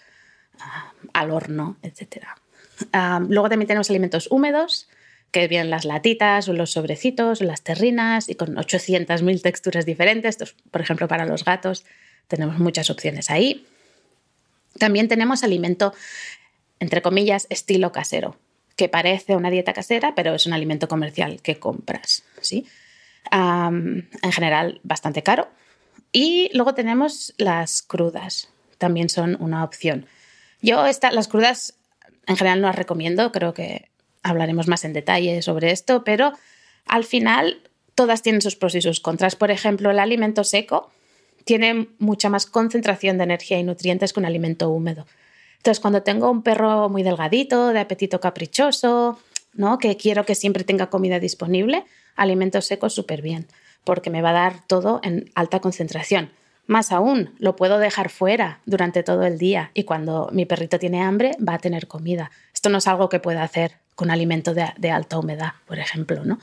al 1.13 1.31
horno, 1.31 1.77
etc. 1.81 2.25
Luego 3.27 3.49
también 3.49 3.67
tenemos 3.67 3.89
alimentos 3.89 4.27
húmedos, 4.29 4.87
que 5.35 5.49
vienen 5.49 5.69
las 5.69 5.83
latitas 5.83 6.47
o 6.47 6.53
los 6.53 6.71
sobrecitos 6.71 7.41
o 7.41 7.43
las 7.43 7.61
terrinas 7.61 8.29
y 8.29 8.35
con 8.35 8.55
800.000 8.55 9.41
texturas 9.41 9.85
diferentes. 9.85 10.37
por 10.71 10.79
ejemplo, 10.79 11.09
para 11.09 11.25
los 11.25 11.43
gatos 11.43 11.83
tenemos 12.29 12.57
muchas 12.57 12.89
opciones 12.89 13.29
ahí. 13.29 13.65
También 14.79 15.09
tenemos 15.09 15.43
alimento, 15.43 15.93
entre 16.79 17.01
comillas, 17.01 17.47
estilo 17.49 17.91
casero, 17.91 18.37
que 18.77 18.87
parece 18.87 19.35
una 19.35 19.49
dieta 19.49 19.73
casera, 19.73 20.15
pero 20.15 20.33
es 20.33 20.45
un 20.45 20.53
alimento 20.53 20.87
comercial 20.87 21.41
que 21.41 21.59
compras, 21.59 22.23
¿sí? 22.39 22.65
en 23.29 24.31
general, 24.31 24.79
bastante 24.83 25.21
caro. 25.21 25.49
Y 26.13 26.49
luego 26.53 26.75
tenemos 26.75 27.33
las 27.37 27.81
crudas, 27.81 28.47
también 28.77 29.09
son 29.09 29.35
una 29.41 29.65
opción. 29.65 30.05
Yo 30.61 30.81
las 30.85 31.27
crudas 31.27 31.73
en 32.25 32.37
general 32.37 32.61
no 32.61 32.67
las 32.67 32.77
recomiendo, 32.77 33.33
creo 33.33 33.53
que 33.53 33.89
hablaremos 34.25 34.67
más 34.67 34.83
en 34.83 34.93
detalle 34.93 35.41
sobre 35.41 35.71
esto, 35.71 36.03
pero 36.03 36.33
al 36.85 37.03
final 37.03 37.61
todas 37.93 38.21
tienen 38.21 38.41
sus 38.41 38.55
pros 38.55 38.75
y 38.75 38.81
sus 38.81 38.99
contras. 38.99 39.35
Por 39.35 39.51
ejemplo, 39.51 39.91
el 39.91 39.99
alimento 39.99 40.43
seco 40.43 40.89
tiene 41.45 41.87
mucha 41.99 42.29
más 42.29 42.45
concentración 42.47 43.17
de 43.17 43.23
energía 43.23 43.59
y 43.59 43.63
nutrientes 43.63 44.13
que 44.13 44.19
un 44.19 44.25
alimento 44.25 44.69
húmedo. 44.69 45.05
Entonces, 45.57 45.79
cuando 45.79 46.03
tengo 46.03 46.29
un 46.29 46.41
perro 46.41 46.89
muy 46.89 47.03
delgadito, 47.03 47.69
de 47.69 47.79
apetito 47.79 48.19
caprichoso, 48.19 49.19
¿no? 49.53 49.77
que 49.77 49.95
quiero 49.95 50.25
que 50.25 50.35
siempre 50.35 50.63
tenga 50.63 50.89
comida 50.89 51.19
disponible, 51.19 51.85
alimentos 52.15 52.65
secos 52.65 52.93
súper 52.93 53.21
bien, 53.21 53.47
porque 53.83 54.09
me 54.09 54.21
va 54.21 54.31
a 54.31 54.33
dar 54.33 54.67
todo 54.67 54.99
en 55.03 55.31
alta 55.35 55.59
concentración. 55.59 56.31
Más 56.67 56.91
aún, 56.91 57.35
lo 57.37 57.55
puedo 57.55 57.77
dejar 57.77 58.09
fuera 58.09 58.59
durante 58.65 59.03
todo 59.03 59.23
el 59.23 59.37
día 59.37 59.69
y 59.75 59.83
cuando 59.83 60.29
mi 60.31 60.45
perrito 60.45 60.79
tiene 60.79 61.03
hambre 61.03 61.31
va 61.47 61.53
a 61.53 61.59
tener 61.59 61.87
comida. 61.87 62.31
Esto 62.53 62.69
no 62.69 62.79
es 62.79 62.87
algo 62.87 63.07
que 63.07 63.19
pueda 63.19 63.43
hacer 63.43 63.84
con 63.95 64.11
alimento 64.11 64.53
de, 64.53 64.91
alta 64.91 65.17
humedad, 65.17 65.53
por 65.65 65.79
ejemplo. 65.79 66.23
¿no? 66.25 66.39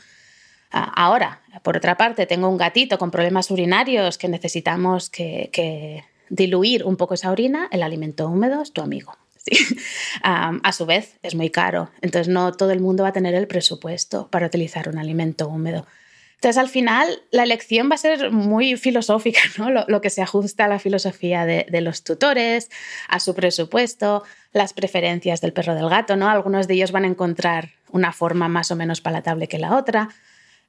Ah, 0.70 0.92
ahora, 0.96 1.42
por 1.62 1.76
otra 1.76 1.96
parte, 1.96 2.26
tengo 2.26 2.48
un 2.48 2.56
gatito 2.56 2.98
con 2.98 3.10
problemas 3.10 3.50
urinarios 3.50 4.18
que 4.18 4.28
necesitamos 4.28 5.10
que 5.10 6.04
diluir 6.28 6.84
un 6.84 6.96
poco 6.96 7.14
esa 7.14 7.30
orina, 7.30 7.68
el 7.70 7.82
alimento 7.82 8.26
húmedo 8.28 8.62
es 8.62 8.72
tu 8.72 8.80
amigo. 8.80 9.16
a 10.22 10.72
su 10.72 10.86
vez, 10.86 11.18
es 11.22 11.34
muy 11.34 11.50
caro, 11.50 11.90
entonces 12.00 12.32
no 12.32 12.52
todo 12.52 12.70
el 12.70 12.80
mundo 12.80 13.02
va 13.02 13.10
a 13.10 13.12
tener 13.12 13.34
el 13.34 13.46
presupuesto 13.46 14.28
para 14.28 14.46
utilizar 14.46 14.88
un 14.88 14.98
alimento 14.98 15.48
húmedo. 15.48 15.86
Entonces, 16.34 16.58
al 16.58 16.68
final, 16.68 17.22
la 17.30 17.44
elección 17.44 17.88
va 17.90 17.94
a 17.94 17.98
ser 17.98 18.30
muy 18.30 18.76
filosófica, 18.76 19.40
¿no? 19.58 19.70
lo, 19.70 20.00
que 20.00 20.10
se 20.10 20.22
ajusta 20.22 20.64
a 20.64 20.68
la 20.68 20.78
filosofía 20.78 21.44
de, 21.44 21.66
de, 21.68 21.80
los 21.80 22.02
tutores, 22.02 22.70
a 23.08 23.20
su 23.20 23.34
presupuesto, 23.34 24.24
las 24.52 24.72
preferencias 24.72 25.40
del 25.40 25.52
perro 25.52 25.74
del 25.74 25.88
gato. 25.88 26.16
¿no? 26.16 26.28
Algunos 26.28 26.68
de 26.68 26.74
ellos 26.74 26.92
van 26.92 27.04
a 27.04 27.08
encontrar 27.08 27.70
una 27.90 28.12
forma 28.12 28.48
más 28.48 28.70
o 28.70 28.76
menos 28.76 29.00
palatable 29.00 29.48
que 29.48 29.58
la 29.58 29.76
otra. 29.76 30.08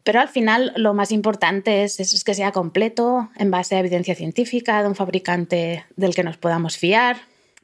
Pero 0.04 0.20
al 0.20 0.28
final 0.28 0.74
lo 0.76 0.94
más 0.94 1.12
importante 1.12 1.84
es, 1.84 2.00
es, 2.00 2.24
que 2.24 2.34
sea 2.34 2.52
completo 2.52 3.30
en 3.38 3.52
base 3.52 3.76
a 3.76 3.80
evidencia 3.80 4.16
científica 4.16 4.82
de 4.82 4.90
un 4.90 4.96
fabricante 4.96 5.86
del 5.96 6.14
que 6.14 6.24
nos 6.24 6.38
podamos 6.38 6.78
fiar 6.78 7.18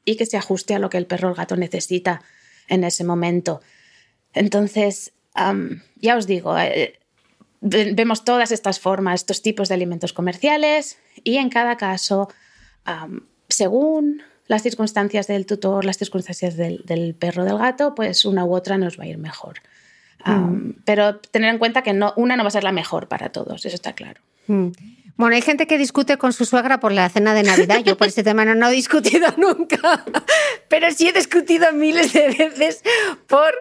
y 0.05 0.15
que 0.15 0.25
se 0.25 0.37
ajuste 0.37 0.73
a 0.73 0.79
lo 0.79 0.89
que 0.89 0.97
el 0.97 1.05
perro 1.05 1.27
o 1.27 1.31
el 1.31 1.37
gato 1.37 1.57
necesita 1.57 2.21
en 2.69 2.85
ese 2.85 3.03
momento. 3.03 3.61
Entonces, 4.33 5.11
ya 5.97 6.17
os 6.17 6.27
digo, 6.27 6.57
eh, 6.57 6.99
vemos 7.61 8.23
todas 8.23 8.51
estas 8.51 8.79
formas, 8.79 9.21
estos 9.21 9.41
tipos 9.41 9.67
de 9.67 9.75
alimentos 9.75 10.13
comerciales 10.13 10.97
y 11.23 11.37
en 11.37 11.49
cada 11.49 11.77
caso, 11.77 12.29
según 13.47 14.21
las 14.49 14.63
circunstancias 14.63 15.27
del 15.27 15.45
tutor, 15.45 15.85
las 15.85 15.97
circunstancias 15.97 16.57
del, 16.57 16.81
del, 16.83 17.13
perro 17.13 17.45
del 17.45 17.59
gato, 17.59 17.93
pues 17.93 18.25
una 18.25 18.43
u 18.43 18.55
otra 18.55 18.79
nos 18.79 18.99
va 18.99 19.03
a 19.03 19.07
ir 19.07 19.19
mejor. 19.19 19.61
Mm. 20.25 20.71
Pero 20.85 21.19
tener 21.19 21.51
en 21.51 21.59
cuenta 21.59 21.83
que 21.83 21.93
no, 21.93 22.13
una 22.17 22.35
no 22.35 22.43
va 22.43 22.47
a 22.47 22.51
ser 22.51 22.63
la 22.63 22.71
mejor 22.71 23.07
para 23.07 23.29
todos, 23.29 23.63
eso 23.63 23.75
está 23.75 23.93
claro. 23.93 24.19
Mm. 24.47 24.69
Bueno, 25.17 25.35
hay 25.35 25.43
gente 25.43 25.67
que 25.67 25.77
discute 25.77 26.17
con 26.17 26.33
su 26.33 26.45
suegra 26.45 26.79
por 26.79 26.91
la 26.91 27.07
cena 27.09 27.35
de 27.35 27.43
Navidad. 27.43 27.83
Yo 27.83 27.95
por 27.95 28.07
ese 28.07 28.23
tema 28.23 28.43
no, 28.43 28.55
no 28.55 28.69
he 28.69 28.71
discutido 28.71 29.27
nunca, 29.37 30.03
pero 30.67 30.89
sí 30.91 31.09
he 31.09 31.13
discutido 31.13 31.71
miles 31.71 32.11
de 32.13 32.29
veces 32.29 32.81
por 33.27 33.53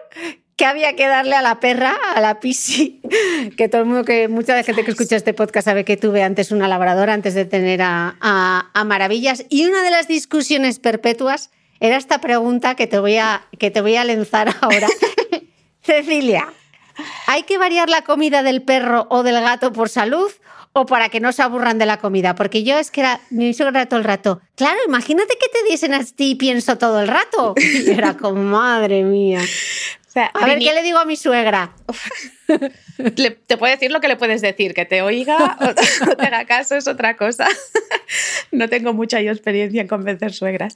que 0.59 0.65
había 0.65 0.93
que 0.97 1.07
darle 1.07 1.37
a 1.37 1.41
la 1.41 1.61
perra, 1.61 1.95
a 2.13 2.19
la 2.19 2.41
pisi, 2.41 2.99
que 3.57 3.69
todo 3.69 3.83
el 3.83 3.87
mundo, 3.87 4.03
que 4.03 4.27
mucha 4.27 4.61
gente 4.61 4.83
que 4.83 4.91
escucha 4.91 5.15
este 5.15 5.33
podcast 5.33 5.63
sabe 5.63 5.85
que 5.85 5.95
tuve 5.95 6.21
antes 6.21 6.51
una 6.51 6.67
labradora 6.67 7.13
antes 7.13 7.33
de 7.33 7.45
tener 7.45 7.81
a, 7.81 8.17
a, 8.19 8.83
Maravillas. 8.83 9.45
Y 9.47 9.65
una 9.65 9.81
de 9.83 9.89
las 9.89 10.09
discusiones 10.09 10.79
perpetuas 10.79 11.49
era 11.79 11.95
esta 11.95 12.19
pregunta 12.19 12.75
que 12.75 12.87
te 12.87 12.99
voy 12.99 13.15
a, 13.15 13.47
que 13.57 13.71
te 13.71 13.79
voy 13.79 13.95
a 13.95 14.03
lanzar 14.03 14.53
ahora. 14.61 14.89
Cecilia, 15.81 16.51
¿hay 17.27 17.43
que 17.43 17.57
variar 17.57 17.89
la 17.89 18.01
comida 18.01 18.43
del 18.43 18.61
perro 18.61 19.07
o 19.09 19.23
del 19.23 19.39
gato 19.39 19.71
por 19.71 19.87
salud 19.87 20.29
o 20.73 20.85
para 20.85 21.07
que 21.07 21.21
no 21.21 21.31
se 21.31 21.41
aburran 21.41 21.77
de 21.77 21.85
la 21.85 21.99
comida? 21.99 22.35
Porque 22.35 22.63
yo 22.65 22.77
es 22.77 22.91
que 22.91 22.99
era, 22.99 23.21
me 23.29 23.47
hizo 23.47 23.63
todo 23.87 23.97
el 23.97 24.03
rato. 24.03 24.41
Claro, 24.55 24.77
imagínate 24.85 25.37
que 25.39 25.47
te 25.47 25.69
diesen 25.69 25.93
a 25.93 26.03
ti 26.03 26.35
pienso 26.35 26.77
todo 26.77 26.99
el 26.99 27.07
rato. 27.07 27.53
Y 27.55 27.89
era 27.89 28.17
como, 28.17 28.43
madre 28.43 29.03
mía 29.03 29.39
a 30.15 30.45
ver, 30.45 30.59
¿qué 30.59 30.73
le 30.73 30.83
digo 30.83 30.97
a 30.97 31.05
mi 31.05 31.15
suegra? 31.15 31.73
te 33.47 33.57
puede 33.57 33.73
decir 33.73 33.91
lo 33.91 33.99
que 33.99 34.07
le 34.07 34.15
puedes 34.15 34.41
decir, 34.41 34.73
que 34.73 34.85
te 34.85 35.01
oiga 35.01 35.57
o, 35.59 36.15
te 36.15 36.25
haga 36.25 36.45
caso 36.45 36.75
es 36.75 36.87
otra 36.87 37.15
cosa. 37.15 37.47
no 38.51 38.69
tengo 38.69 38.93
mucha 38.93 39.19
experiencia 39.19 39.81
en 39.81 39.87
convencer 39.87 40.33
suegras. 40.33 40.75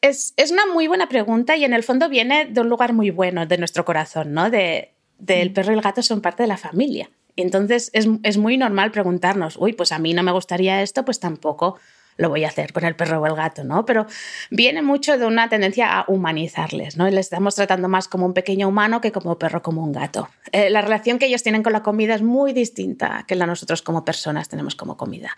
es, 0.00 0.34
una 0.50 0.66
muy 0.66 0.88
buena 0.88 1.08
pregunta 1.08 1.56
y 1.56 1.64
en 1.64 1.72
el 1.72 1.82
fondo 1.82 2.08
viene 2.08 2.46
de 2.46 2.60
un 2.60 2.68
lugar 2.68 2.92
muy 2.92 3.10
bueno 3.10 3.46
de 3.46 3.58
nuestro 3.58 3.84
corazón, 3.84 4.32
¿no? 4.32 4.50
De, 4.50 4.90
del 5.18 5.52
perro 5.52 5.72
y 5.72 5.76
el 5.76 5.82
gato 5.82 6.02
son 6.02 6.20
parte 6.20 6.42
de 6.42 6.48
la 6.48 6.58
familia. 6.58 7.10
entonces 7.36 7.90
es, 7.94 8.06
es 8.22 8.36
muy 8.36 8.58
normal 8.58 8.90
preguntarnos, 8.90 9.56
uy, 9.58 9.72
pues 9.72 9.90
a 9.92 9.98
mí 9.98 10.12
no 10.12 10.22
me 10.22 10.32
gustaría 10.32 10.82
esto, 10.82 11.04
pues 11.04 11.18
tampoco 11.18 11.78
lo 12.16 12.28
voy 12.28 12.44
a 12.44 12.48
hacer 12.48 12.72
con 12.72 12.84
el 12.84 12.94
perro 12.96 13.20
o 13.20 13.26
el 13.26 13.34
gato, 13.34 13.64
¿no? 13.64 13.84
Pero 13.84 14.06
viene 14.50 14.82
mucho 14.82 15.18
de 15.18 15.26
una 15.26 15.48
tendencia 15.48 15.98
a 15.98 16.04
humanizarles, 16.08 16.96
¿no? 16.96 17.08
Les 17.08 17.26
estamos 17.26 17.54
tratando 17.54 17.88
más 17.88 18.08
como 18.08 18.26
un 18.26 18.34
pequeño 18.34 18.68
humano 18.68 19.00
que 19.00 19.12
como 19.12 19.38
perro, 19.38 19.62
como 19.62 19.82
un 19.82 19.92
gato. 19.92 20.28
Eh, 20.52 20.70
la 20.70 20.80
relación 20.80 21.18
que 21.18 21.26
ellos 21.26 21.42
tienen 21.42 21.62
con 21.62 21.72
la 21.72 21.82
comida 21.82 22.14
es 22.14 22.22
muy 22.22 22.52
distinta 22.52 23.24
que 23.26 23.34
la 23.34 23.46
nosotros 23.46 23.82
como 23.82 24.04
personas 24.04 24.48
tenemos 24.48 24.74
como 24.74 24.96
comida. 24.96 25.36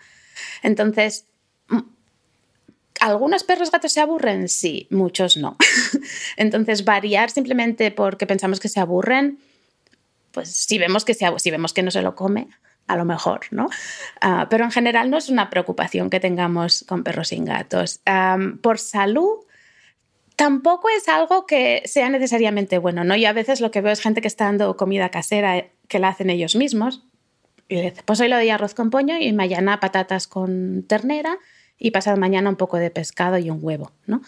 Entonces, 0.63 1.25
mm, 1.69 1.79
¿Algunos 2.99 3.43
perros 3.43 3.71
gatos 3.71 3.91
se 3.91 4.01
aburren? 4.01 4.49
Sí, 4.49 4.87
muchos 4.89 5.37
no. 5.37 5.55
Entonces, 6.35 6.83
variar 6.83 7.29
simplemente 7.29 7.91
porque 7.91 8.25
pensamos 8.25 8.59
que 8.59 8.69
se 8.69 8.79
aburren, 8.79 9.39
pues 10.31 10.49
si 10.49 10.77
vemos 10.77 11.05
que, 11.05 11.13
se, 11.13 11.27
si 11.37 11.51
vemos 11.51 11.73
que 11.73 11.83
no 11.83 11.91
se 11.91 12.01
lo 12.01 12.15
come, 12.15 12.47
a 12.87 12.95
lo 12.95 13.05
mejor, 13.05 13.41
¿no? 13.51 13.69
Ah, 14.21 14.47
pero 14.49 14.63
en 14.63 14.71
general 14.71 15.09
no 15.09 15.17
es 15.17 15.29
una 15.29 15.49
preocupación 15.49 16.09
que 16.09 16.19
tengamos 16.19 16.85
con 16.87 17.03
perros 17.03 17.31
y 17.33 17.37
gatos. 17.43 18.01
por 18.61 18.79
salud, 18.79 19.45
tampoco 20.37 20.87
es 20.95 21.09
algo 21.09 21.45
que 21.45 21.81
sea 21.85 22.09
necesariamente 22.09 22.77
bueno, 22.77 23.03
¿no? 23.03 23.15
Y 23.15 23.25
a 23.25 23.33
veces 23.33 23.59
lo 23.59 23.71
que 23.71 23.81
veo 23.81 23.91
es 23.91 23.99
gente 23.99 24.21
que 24.21 24.27
está 24.27 24.45
dando 24.45 24.77
comida 24.77 25.09
casera 25.09 25.57
eh, 25.57 25.71
que 25.87 25.99
la 25.99 26.09
hacen 26.09 26.29
ellos 26.29 26.55
mismos. 26.55 27.03
Y 27.67 27.81
dice, 27.81 28.01
pues 28.05 28.21
hoy 28.21 28.29
lo 28.29 28.37
doy 28.37 28.49
arroz 28.49 28.73
con 28.73 28.89
pollo 28.89 29.17
y 29.19 29.33
mañana 29.33 29.81
patatas 29.81 30.27
con 30.27 30.83
ternera 30.87 31.37
y 31.77 31.91
pasado 31.91 32.15
mañana 32.15 32.49
un 32.49 32.55
poco 32.55 32.77
de 32.77 32.89
pescado 32.91 33.37
y 33.37 33.49
un 33.49 33.59
huevo, 33.61 33.91
¿no? 34.05 34.21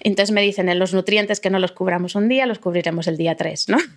Entonces 0.00 0.32
me 0.32 0.40
dicen, 0.40 0.68
en 0.68 0.78
los 0.78 0.94
nutrientes 0.94 1.40
que 1.40 1.50
no 1.50 1.58
los 1.58 1.72
cubramos 1.72 2.14
un 2.14 2.28
día, 2.28 2.46
los 2.46 2.58
cubriremos 2.58 3.06
el 3.06 3.16
día 3.18 3.36
3, 3.36 3.68
¿no? 3.68 3.78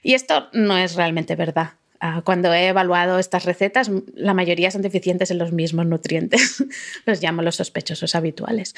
Y 0.00 0.14
esto 0.14 0.48
no 0.52 0.78
es 0.78 0.94
realmente 0.94 1.34
verdad. 1.34 1.72
Ah, 2.00 2.22
cuando 2.24 2.52
he 2.52 2.68
evaluado 2.68 3.18
estas 3.18 3.44
recetas, 3.44 3.90
la 4.14 4.32
mayoría 4.32 4.70
son 4.70 4.82
deficientes 4.82 5.32
en 5.32 5.38
los 5.38 5.52
mismos 5.52 5.86
nutrientes. 5.86 6.64
los 7.06 7.20
llamo 7.20 7.42
los 7.42 7.56
sospechosos 7.56 8.14
habituales. 8.14 8.74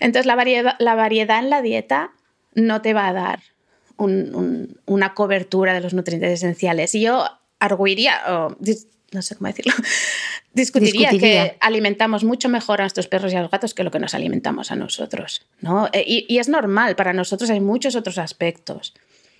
Entonces, 0.00 0.26
la 0.26 0.34
variedad, 0.34 0.74
la 0.80 0.94
variedad 0.96 1.38
en 1.38 1.50
la 1.50 1.62
dieta 1.62 2.10
no 2.54 2.82
te 2.82 2.92
va 2.92 3.08
a 3.08 3.12
dar 3.12 3.40
una 3.96 5.14
cobertura 5.14 5.72
de 5.72 5.80
los 5.80 5.94
nutrientes 5.94 6.32
esenciales. 6.32 6.96
Y 6.96 7.02
yo 7.02 7.24
arguiría, 7.60 8.20
no 9.12 9.22
sé 9.22 9.36
cómo 9.36 9.46
decirlo, 9.46 9.72
discutiría, 10.52 11.10
que 11.10 11.56
alimentamos 11.60 12.24
mucho 12.24 12.48
mejor 12.48 12.80
a 12.80 12.84
nuestros 12.84 13.06
perros 13.06 13.32
y 13.32 13.36
a 13.36 13.42
los 13.42 13.52
gatos 13.52 13.72
que 13.72 13.84
lo 13.84 13.92
que 13.92 14.00
nos 14.00 14.14
alimentamos 14.14 14.72
a 14.72 14.76
nosotros. 14.76 15.46
¿no? 15.60 15.88
Eh, 15.92 16.24
y 16.28 16.38
es 16.38 16.48
normal, 16.48 16.96
para 16.96 17.12
nosotros 17.12 17.50
hay 17.50 17.60
muchos 17.60 17.94
otros 17.94 18.18
aspectos 18.18 18.94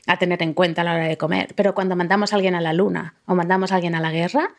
a 0.06 0.18
tener 0.18 0.42
en 0.42 0.54
cuenta 0.54 0.82
a 0.82 0.84
la 0.84 0.94
hora 0.94 1.06
de 1.06 1.16
comer. 1.16 1.54
Pero 1.54 1.74
cuando 1.74 1.96
mandamos 1.96 2.32
a 2.32 2.36
alguien 2.36 2.54
a 2.54 2.60
la 2.60 2.72
luna 2.72 3.14
o 3.26 3.34
mandamos 3.34 3.72
a 3.72 3.76
alguien 3.76 3.94
a 3.94 4.00
la 4.00 4.12
guerra, 4.12 4.50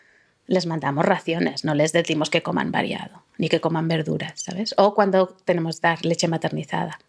les 0.47 0.65
mandamos 0.65 1.05
raciones, 1.05 1.63
no 1.65 1.73
les 1.73 1.91
decimos 1.91 2.29
que 2.29 2.43
coman 2.43 2.71
variado, 2.71 3.23
ni 3.37 3.49
que 3.49 3.61
coman 3.61 3.87
verduras, 3.87 4.39
¿sabes? 4.39 4.75
O 4.77 4.93
cuando 4.93 5.27
tenemos 5.45 5.79
que 5.79 5.87
dar 5.87 6.05
leche 6.05 6.27
maternizada. 6.27 6.99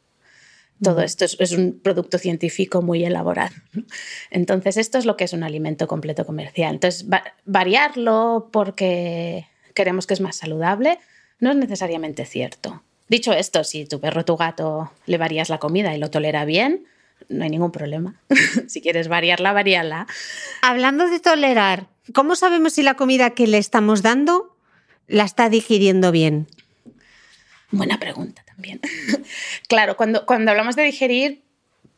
Todo 0.83 1.01
esto 1.01 1.25
es, 1.25 1.53
un 1.53 1.81
producto 1.81 2.18
científico 2.18 2.83
muy 2.83 3.05
elaborado. 3.05 3.55
Entonces, 4.31 4.77
esto 4.77 4.99
es 4.99 5.07
lo 5.07 5.16
que 5.16 5.25
es 5.25 5.33
un 5.33 5.42
alimento 5.42 5.87
completo 5.88 6.27
comercial. 6.27 6.75
Entonces, 6.75 7.07
variarlo 7.46 8.51
porque 8.53 9.46
queremos 9.75 10.07
que 10.07 10.14
es 10.14 10.20
más 10.20 10.37
saludable 10.37 10.99
no 11.40 11.51
es 11.51 11.57
necesariamente 11.57 12.27
cierto. 12.27 12.83
Dicho 13.09 13.33
esto, 13.33 13.64
si 13.64 13.87
tu 13.87 14.01
perro 14.01 14.22
o 14.22 14.25
tu 14.25 14.37
gato 14.37 14.90
le 15.07 15.16
varías 15.16 15.49
la 15.49 15.59
comida 15.59 15.94
y 15.94 15.99
lo 15.99 16.11
tolera 16.11 16.44
bien, 16.44 16.87
no 17.29 17.45
hay 17.45 17.51
ningún 17.51 17.73
problema. 17.73 18.21
si 18.67 18.81
quieres 18.81 19.09
variarla, 19.09 19.53
variarla. 19.53 20.07
Hablando 20.62 21.09
de 21.09 21.21
tolerar, 21.21 21.87
¿cómo 22.15 22.37
sabemos 22.37 22.75
si 22.75 22.83
la 22.83 22.95
comida 22.95 23.31
que 23.31 23.47
le 23.47 23.59
estamos 23.59 24.03
dando 24.03 24.57
la 25.07 25.25
está 25.25 25.49
digiriendo 25.49 26.12
bien? 26.12 26.47
Buena 27.71 27.99
pregunta 27.99 28.43
también. 28.47 28.81
claro, 29.69 29.97
cuando, 29.97 30.25
cuando 30.27 30.51
hablamos 30.51 30.77
de 30.77 30.85
digerir, 30.85 31.43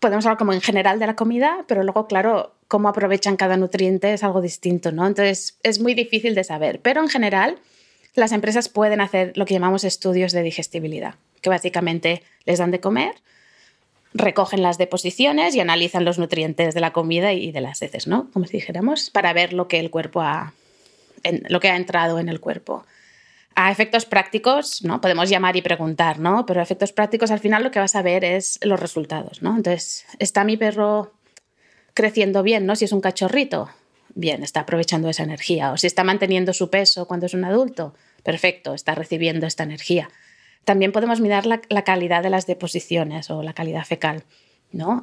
podemos 0.00 0.24
hablar 0.26 0.38
como 0.38 0.52
en 0.52 0.60
general 0.60 0.98
de 0.98 1.06
la 1.06 1.16
comida, 1.16 1.64
pero 1.66 1.82
luego, 1.82 2.06
claro, 2.06 2.54
cómo 2.68 2.88
aprovechan 2.88 3.36
cada 3.36 3.56
nutriente 3.56 4.12
es 4.12 4.24
algo 4.24 4.40
distinto, 4.40 4.92
¿no? 4.92 5.06
Entonces, 5.06 5.58
es 5.62 5.80
muy 5.80 5.94
difícil 5.94 6.34
de 6.34 6.44
saber. 6.44 6.80
Pero 6.80 7.02
en 7.02 7.08
general, 7.08 7.58
las 8.14 8.32
empresas 8.32 8.68
pueden 8.68 9.00
hacer 9.00 9.36
lo 9.36 9.46
que 9.46 9.54
llamamos 9.54 9.84
estudios 9.84 10.32
de 10.32 10.42
digestibilidad, 10.42 11.16
que 11.40 11.50
básicamente 11.50 12.22
les 12.44 12.58
dan 12.58 12.70
de 12.70 12.80
comer 12.80 13.14
recogen 14.14 14.62
las 14.62 14.78
deposiciones 14.78 15.54
y 15.54 15.60
analizan 15.60 16.04
los 16.04 16.18
nutrientes 16.18 16.74
de 16.74 16.80
la 16.80 16.92
comida 16.92 17.32
y 17.32 17.52
de 17.52 17.60
las 17.60 17.82
heces, 17.82 18.06
¿no? 18.06 18.30
Como 18.32 18.46
si 18.46 18.52
dijéramos, 18.52 19.10
para 19.10 19.32
ver 19.32 19.52
lo 19.52 19.68
que 19.68 19.80
el 19.80 19.90
cuerpo 19.90 20.20
ha, 20.22 20.54
lo 21.48 21.60
que 21.60 21.68
ha 21.68 21.76
entrado 21.76 22.18
en 22.18 22.28
el 22.28 22.40
cuerpo. 22.40 22.84
A 23.54 23.72
efectos 23.72 24.06
prácticos, 24.06 24.84
¿no? 24.84 25.00
Podemos 25.00 25.28
llamar 25.28 25.56
y 25.56 25.62
preguntar, 25.62 26.18
¿no? 26.18 26.46
Pero 26.46 26.60
a 26.60 26.62
efectos 26.62 26.92
prácticos 26.92 27.30
al 27.30 27.40
final 27.40 27.64
lo 27.64 27.70
que 27.70 27.80
vas 27.80 27.96
a 27.96 28.02
ver 28.02 28.24
es 28.24 28.58
los 28.62 28.78
resultados, 28.78 29.42
¿no? 29.42 29.56
Entonces, 29.56 30.06
¿está 30.18 30.44
mi 30.44 30.56
perro 30.56 31.12
creciendo 31.94 32.42
bien, 32.42 32.66
¿no? 32.66 32.76
Si 32.76 32.84
es 32.84 32.92
un 32.92 33.00
cachorrito, 33.00 33.68
bien, 34.14 34.44
está 34.44 34.60
aprovechando 34.60 35.08
esa 35.08 35.24
energía. 35.24 35.72
O 35.72 35.76
si 35.76 35.88
está 35.88 36.04
manteniendo 36.04 36.52
su 36.52 36.70
peso 36.70 37.06
cuando 37.08 37.26
es 37.26 37.34
un 37.34 37.44
adulto, 37.44 37.94
perfecto, 38.22 38.74
está 38.74 38.94
recibiendo 38.94 39.46
esta 39.46 39.64
energía. 39.64 40.08
También 40.68 40.92
podemos 40.92 41.22
mirar 41.22 41.46
la, 41.46 41.82
calidad 41.82 42.22
de 42.22 42.28
las 42.28 42.46
deposiciones 42.46 43.30
o 43.30 43.42
la 43.42 43.54
calidad 43.54 43.86
fecal. 43.86 44.24
¿no? 44.70 45.00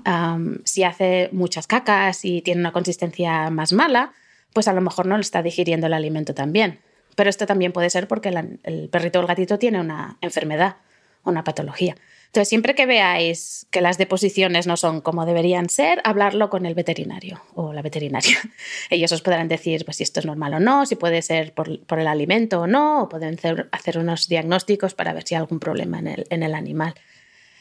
si 0.63 0.83
hace 0.83 1.29
muchas 1.31 1.65
cacas 1.65 2.23
y 2.23 2.43
tiene 2.43 2.61
una 2.61 2.71
consistencia 2.71 3.49
más 3.49 3.73
mala, 3.73 4.13
pues 4.53 4.67
a 4.67 4.73
lo 4.73 4.81
mejor 4.81 5.07
no 5.07 5.15
lo 5.15 5.21
está 5.21 5.41
digiriendo 5.41 5.87
el 5.87 5.95
alimento 5.95 6.35
también. 6.35 6.81
Pero 7.15 7.31
esto 7.31 7.47
también 7.47 7.71
puede 7.71 7.89
ser 7.89 8.07
porque 8.07 8.29
el 8.29 8.89
perrito 8.89 9.17
o 9.17 9.21
el 9.23 9.27
gatito 9.27 9.57
tiene 9.57 9.79
una 9.79 10.19
enfermedad 10.21 10.75
una 11.23 11.43
patología. 11.43 11.95
Entonces, 12.35 12.49
siempre 12.49 12.75
que 12.75 12.85
veáis 12.85 13.65
que 13.71 13.79
las 13.79 13.97
deposiciones 13.97 14.67
no 14.67 14.75
son 14.75 14.99
como 14.99 15.25
deberían 15.25 15.69
ser, 15.69 16.01
hablarlo 16.03 16.49
con 16.49 16.65
el 16.65 16.75
veterinario 16.75 17.41
o 17.53 17.71
la 17.71 17.81
veterinaria. 17.81 18.37
Ellos 18.89 19.13
os 19.13 19.21
podrán 19.21 19.47
decir 19.47 19.85
pues, 19.85 19.95
si 19.95 20.03
esto 20.03 20.19
es 20.19 20.25
normal 20.25 20.55
o 20.55 20.59
no, 20.59 20.85
si 20.85 20.97
puede 20.97 21.21
ser 21.21 21.53
por, 21.53 21.69
el 21.69 22.07
alimento 22.07 22.59
o 22.59 22.67
no, 22.67 23.03
o 23.03 23.07
pueden 23.07 23.39
hacer, 23.71 23.97
unos 23.97 24.27
diagnósticos 24.27 24.93
para 24.93 25.13
ver 25.13 25.25
si 25.25 25.35
hay 25.35 25.39
algún 25.39 25.61
problema 25.61 25.99
en 25.99 26.43
el, 26.43 26.53
animal. 26.53 26.93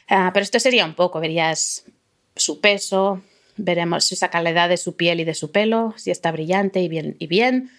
Ah, 0.08 0.32
pero 0.34 0.42
esto 0.42 0.58
sería 0.58 0.84
un 0.84 0.94
poco, 0.94 1.20
verías 1.20 1.84
su 2.34 2.60
peso, 2.60 3.22
veremos 3.56 4.10
esa 4.10 4.28
calidad 4.28 4.68
de 4.68 4.76
su 4.76 4.96
piel 4.96 5.20
y 5.20 5.24
de 5.24 5.34
su 5.34 5.52
pelo, 5.52 5.94
si 5.96 6.10
está 6.10 6.32
brillante 6.32 6.80
y 6.80 6.88
bien. 6.88 7.14
Y 7.20 7.28
bien. 7.28 7.70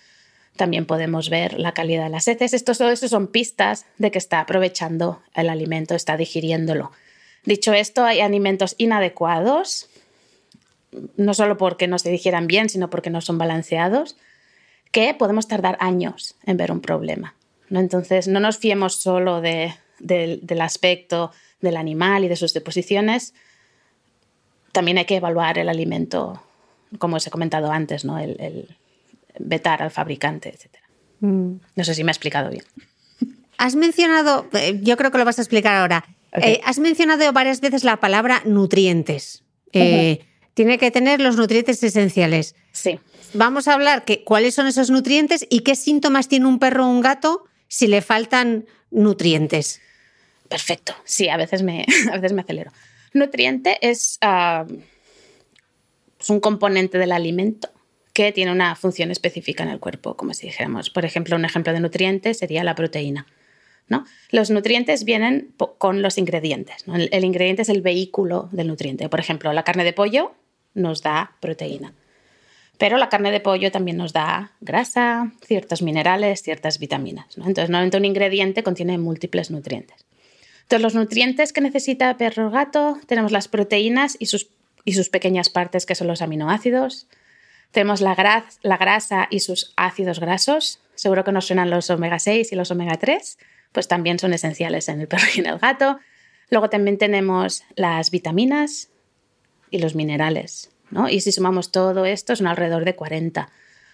También 0.55 0.85
podemos 0.85 1.29
ver 1.29 1.59
la 1.59 1.73
calidad 1.73 2.05
de 2.05 2.09
las 2.09 2.27
heces. 2.27 2.53
Esto, 2.53 2.73
todo 2.73 2.89
esto 2.89 3.07
son 3.07 3.27
pistas 3.27 3.85
de 3.97 4.11
que 4.11 4.17
está 4.17 4.39
aprovechando 4.39 5.21
el 5.33 5.49
alimento, 5.49 5.95
está 5.95 6.17
digiriéndolo. 6.17 6.91
Dicho 7.43 7.73
esto, 7.73 8.03
hay 8.05 8.21
alimentos 8.21 8.75
inadecuados, 8.77 9.89
no 11.17 11.33
solo 11.33 11.57
porque 11.57 11.87
no 11.87 11.99
se 11.99 12.09
digieran 12.09 12.47
bien, 12.47 12.69
sino 12.69 12.89
porque 12.89 13.09
no 13.09 13.21
son 13.21 13.37
balanceados, 13.37 14.15
que 14.91 15.13
podemos 15.13 15.47
tardar 15.47 15.77
años 15.81 16.35
en 16.45 16.57
ver 16.57 16.71
un 16.71 16.79
problema. 16.79 17.35
¿no? 17.69 17.79
Entonces, 17.79 18.27
no 18.27 18.39
nos 18.39 18.57
fiemos 18.57 18.95
solo 18.95 19.41
del 19.41 20.61
aspecto 20.61 21.31
del 21.61 21.77
animal 21.77 22.23
y 22.23 22.27
de 22.29 22.35
sus 22.35 22.53
deposiciones, 22.53 23.33
también 24.71 24.97
hay 24.97 25.05
que 25.05 25.15
evaluar 25.15 25.57
el 25.57 25.69
alimento, 25.69 26.41
como 26.99 27.15
os 27.15 27.25
he 27.25 27.31
comentado 27.31 27.71
antes, 27.71 28.03
¿no? 28.03 28.19
el, 28.19 28.75
vetar 29.39 29.81
al 29.81 29.91
fabricante, 29.91 30.49
etc. 30.49 30.77
Mm. 31.19 31.55
No 31.75 31.83
sé 31.83 31.93
si 31.95 32.03
me 32.03 32.11
he 32.11 32.13
explicado 32.13 32.49
bien. 32.49 32.63
Has 33.57 33.75
mencionado, 33.75 34.47
eh, 34.53 34.79
yo 34.81 34.97
creo 34.97 35.11
que 35.11 35.17
lo 35.17 35.25
vas 35.25 35.39
a 35.39 35.41
explicar 35.41 35.75
ahora, 35.75 36.05
eh, 36.33 36.59
has 36.65 36.79
mencionado 36.79 37.31
varias 37.31 37.61
veces 37.61 37.83
la 37.83 37.97
palabra 37.97 38.41
nutrientes. 38.45 39.43
Eh, 39.71 40.25
tiene 40.53 40.77
que 40.77 40.91
tener 40.91 41.21
los 41.21 41.36
nutrientes 41.36 41.81
esenciales. 41.83 42.55
Sí. 42.71 42.99
Vamos 43.33 43.67
a 43.67 43.73
hablar 43.73 44.05
que, 44.05 44.23
cuáles 44.23 44.55
son 44.55 44.67
esos 44.67 44.89
nutrientes 44.89 45.45
y 45.49 45.61
qué 45.61 45.75
síntomas 45.75 46.27
tiene 46.27 46.47
un 46.47 46.59
perro 46.59 46.86
o 46.86 46.89
un 46.89 47.01
gato 47.01 47.45
si 47.67 47.88
le 47.88 48.01
faltan 48.01 48.65
nutrientes. 48.91 49.81
Perfecto. 50.47 50.93
Sí, 51.03 51.27
a 51.29 51.38
veces 51.38 51.63
me, 51.63 51.86
a 52.11 52.15
veces 52.15 52.33
me 52.33 52.41
acelero. 52.41 52.71
Nutriente 53.13 53.77
es, 53.81 54.17
ah, 54.21 54.65
es 56.19 56.29
un 56.29 56.39
componente 56.39 56.97
del 56.97 57.11
alimento 57.11 57.69
que 58.16 58.32
tiene 58.32 58.53
una 58.53 58.78
función 58.78 59.11
específica 59.11 59.63
en 59.63 59.70
el 59.70 59.82
cuerpo, 59.82 60.16
como 60.16 60.34
si 60.34 60.47
dijéramos. 60.47 60.89
Por 60.89 61.03
ejemplo, 61.03 61.36
un 61.36 61.43
ejemplo 61.43 61.74
de 61.74 61.82
nutriente 61.82 62.34
sería 62.34 62.63
la 62.63 62.74
proteína. 62.74 63.28
¿no? 63.89 64.05
Los 64.32 64.49
nutrientes 64.49 65.03
vienen 65.03 65.53
con 65.78 66.01
los 66.01 66.18
ingredientes. 66.18 66.86
El, 66.88 67.26
ingrediente 67.26 67.63
es 67.63 67.70
el 67.70 67.82
vehículo 67.82 68.47
del 68.53 68.68
nutriente. 68.68 69.09
Por 69.09 69.20
ejemplo, 69.20 69.51
la 69.51 69.63
carne 69.63 69.84
de 69.84 69.91
pollo 69.91 70.32
nos 70.74 71.03
da 71.03 71.34
proteína. 71.41 71.93
Pero 72.78 72.95
la 72.97 73.09
carne 73.09 73.32
de 73.32 73.41
pollo 73.41 73.70
también 73.70 73.97
nos 73.97 74.13
da 74.13 74.53
grasa, 74.61 75.34
ciertos 75.45 75.82
minerales, 75.82 76.41
ciertas 76.41 76.80
vitaminas. 76.80 77.26
Entonces, 77.36 77.70
normalmente 77.70 77.97
un 77.97 78.05
ingrediente 78.05 78.63
contiene 78.63 78.97
múltiples 78.97 79.51
nutrientes. 79.51 80.05
Entonces, 80.61 80.82
los 80.82 80.95
nutrientes 80.95 81.51
que 81.51 81.59
necesita 81.59 82.16
perro 82.16 82.47
o 82.47 82.49
gato, 82.49 82.97
tenemos 83.07 83.34
las 83.34 83.49
proteínas 83.49 84.16
y 84.20 84.28
sus, 84.28 84.47
y 84.86 84.93
sus 84.93 85.09
pequeñas 85.09 85.49
partes, 85.49 85.86
que 85.86 85.95
son 85.95 86.07
los 86.07 86.22
aminoácidos. 86.22 87.07
Tenemos 87.76 87.99
la, 87.99 88.45
la 88.61 88.78
grasa 88.78 89.28
y 89.30 89.41
sus 89.41 89.73
ácidos 89.76 90.21
grasos. 90.21 90.80
Seguro 90.95 91.26
que 91.26 91.34
nos 91.34 91.45
suenan 91.45 91.69
los 91.69 91.89
omega 91.89 92.19
6 92.19 92.53
y 92.53 92.55
los 92.55 92.71
omega 92.71 92.95
3 92.97 93.38
pues 93.73 93.89
también 93.89 94.17
son 94.17 94.34
esenciales 94.34 94.88
en 94.88 95.01
el 95.01 95.07
perro 95.09 95.26
y 95.36 95.41
en 95.41 95.47
el 95.47 95.59
gato. 95.59 95.99
Luego 96.49 96.69
también 96.69 96.97
tenemos 96.97 97.63
las 97.76 98.09
vitaminas 98.09 98.88
y 99.69 99.80
los 99.80 99.93
minerales, 99.93 100.71
¿no? 100.89 101.09
Y 101.09 101.19
si 101.19 101.34
sumamos 101.34 101.73
todo 101.73 102.05
esto, 102.05 102.38
son 102.38 102.47
alrededor 102.47 102.86
de 102.86 102.95
40. 102.95 103.49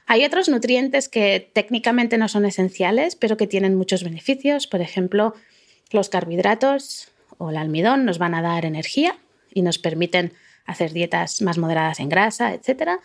Hay 0.06 0.26
otros 0.26 0.48
nutrientes 0.48 1.10
que 1.10 1.50
técnicamente 1.54 2.20
no 2.20 2.28
son 2.28 2.46
esenciales, 2.46 3.16
pero 3.16 3.36
que 3.36 3.48
tienen 3.48 3.76
muchos 3.76 4.04
beneficios. 4.04 4.68
Por 4.68 4.82
ejemplo, 4.82 5.34
los 5.90 6.10
carbohidratos 6.10 7.10
o 7.40 7.50
el 7.50 7.58
almidón 7.58 8.06
nos 8.06 8.20
van 8.20 8.36
a 8.36 8.44
dar 8.44 8.66
energía 8.66 9.18
y 9.52 9.64
nos 9.64 9.80
permiten 9.80 10.34
hacer 10.68 10.94
dietas 10.94 11.42
más 11.42 11.58
moderadas 11.58 12.00
en 12.00 12.10
grasa, 12.10 12.54
etc. 12.54 13.00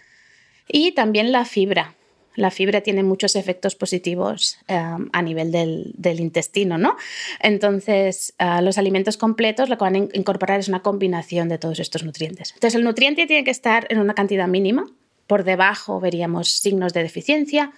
Y 0.69 0.93
también 0.93 1.33
la 1.33 1.45
fibra. 1.45 1.95
La 2.35 2.51
fibra 2.51 2.83
tiene 2.83 3.03
muchos 3.03 3.35
efectos 3.35 3.75
positivos 3.75 4.59
eh, 4.69 4.77
a 4.77 5.23
nivel 5.23 5.51
del, 5.51 6.21
intestino, 6.21 6.77
¿no? 6.77 6.97
Entonces, 7.41 8.35
eh, 8.39 8.61
los 8.61 8.77
alimentos 8.77 9.17
completos 9.17 9.71
lo 9.71 9.79
que 9.79 9.85
van 9.85 9.97
a 9.97 9.99
incorporar 9.99 10.61
es 10.61 10.69
una 10.69 10.83
combinación 10.83 11.49
de 11.49 11.57
todos 11.59 11.81
estos 11.81 12.05
nutrientes. 12.05 12.53
Entonces, 12.53 12.75
el 12.75 12.85
nutriente 12.85 13.27
tiene 13.27 13.43
que 13.43 13.51
estar 13.51 13.87
en 13.89 14.01
una 14.01 14.15
cantidad 14.15 14.49
mínima. 14.49 14.87
Por 15.27 15.45
debajo 15.45 15.99
veríamos 15.99 16.51
signos 16.51 16.93
de 16.93 17.03
deficiencia 17.03 17.73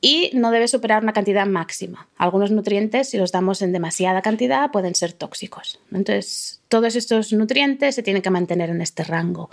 y 0.00 0.30
no 0.34 0.50
debe 0.50 0.68
superar 0.68 1.02
una 1.02 1.14
cantidad 1.14 1.46
máxima. 1.46 2.08
Algunos 2.18 2.50
nutrientes, 2.50 3.08
si 3.08 3.16
los 3.16 3.32
damos 3.32 3.62
en 3.62 3.72
demasiada 3.72 4.20
cantidad, 4.20 4.70
pueden 4.70 4.94
ser 4.94 5.14
tóxicos. 5.14 5.80
Entonces, 5.92 6.60
todos 6.68 6.96
estos 6.96 7.32
nutrientes 7.32 7.94
se 7.94 8.02
tienen 8.02 8.20
que 8.20 8.28
mantener 8.30 8.68
en 8.68 8.82
este 8.82 9.04
rango. 9.04 9.48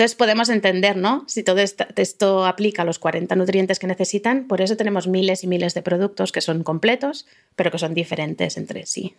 Entonces 0.00 0.16
podemos 0.16 0.48
entender, 0.48 0.96
¿no? 0.96 1.24
Si 1.28 1.42
todo 1.42 1.58
esto, 1.58 2.46
aplica 2.46 2.80
a 2.80 2.84
los 2.86 2.98
40 2.98 3.36
nutrientes 3.36 3.78
que 3.78 3.86
necesitan, 3.86 4.48
por 4.48 4.62
eso 4.62 4.74
tenemos 4.74 5.06
miles 5.06 5.44
y 5.44 5.46
miles 5.46 5.74
de 5.74 5.82
productos 5.82 6.32
que 6.32 6.40
son 6.40 6.62
completos, 6.62 7.26
pero 7.54 7.70
que 7.70 7.78
son 7.78 7.92
diferentes 7.92 8.56
entre 8.56 8.86
sí. 8.86 9.14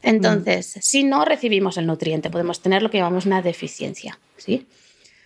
Entonces, 0.00 0.78
mm. 0.78 0.80
si 0.80 1.04
no 1.04 1.26
recibimos 1.26 1.76
el 1.76 1.84
nutriente, 1.84 2.30
podemos 2.30 2.62
tener 2.62 2.82
lo 2.82 2.88
que 2.88 2.96
llamamos 2.96 3.26
una 3.26 3.42
deficiencia, 3.42 4.18
¿sí? 4.38 4.66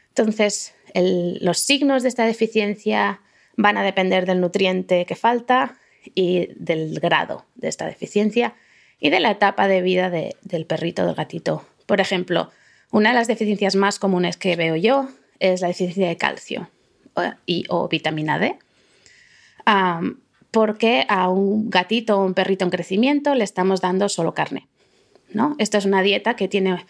Entonces, 0.08 0.74
los 0.94 1.60
signos 1.60 2.02
de 2.02 2.08
esta 2.08 2.26
deficiencia 2.26 3.20
van 3.56 3.76
a 3.76 3.84
depender 3.84 4.26
del 4.26 4.40
nutriente 4.40 5.06
que 5.06 5.14
falta 5.14 5.78
y 6.12 6.48
del 6.56 6.98
grado 6.98 7.46
de 7.54 7.68
esta 7.68 7.86
deficiencia 7.86 8.56
y 8.98 9.10
de 9.10 9.20
la 9.20 9.30
etapa 9.30 9.68
de 9.68 9.80
vida 9.80 10.10
del 10.10 10.66
perrito 10.66 11.04
o 11.04 11.06
del 11.06 11.14
gatito. 11.14 11.64
Por 11.86 12.00
ejemplo, 12.00 12.50
una 12.90 13.10
de 13.10 13.14
las 13.16 13.26
deficiencias 13.26 13.76
más 13.76 13.98
comunes 13.98 14.36
que 14.36 14.56
veo 14.56 14.76
yo 14.76 15.08
es 15.38 15.60
la 15.60 15.68
deficiencia 15.68 16.08
de 16.08 16.16
calcio 16.16 16.70
y, 17.46 17.64
o 17.68 17.88
vitamina 17.88 18.38
D, 18.38 18.56
porque 20.50 21.04
a 21.08 21.28
un 21.28 21.68
gatito 21.70 22.18
o 22.18 22.24
un 22.24 22.34
perrito 22.34 22.64
en 22.64 22.70
crecimiento 22.70 23.34
le 23.34 23.44
estamos 23.44 23.80
dando 23.80 24.08
solo 24.08 24.34
carne. 24.34 24.68
¿no? 25.32 25.54
Esta 25.58 25.78
es 25.78 25.84
una 25.84 26.02
dieta 26.02 26.36
que 26.36 26.48
tiene 26.48 26.84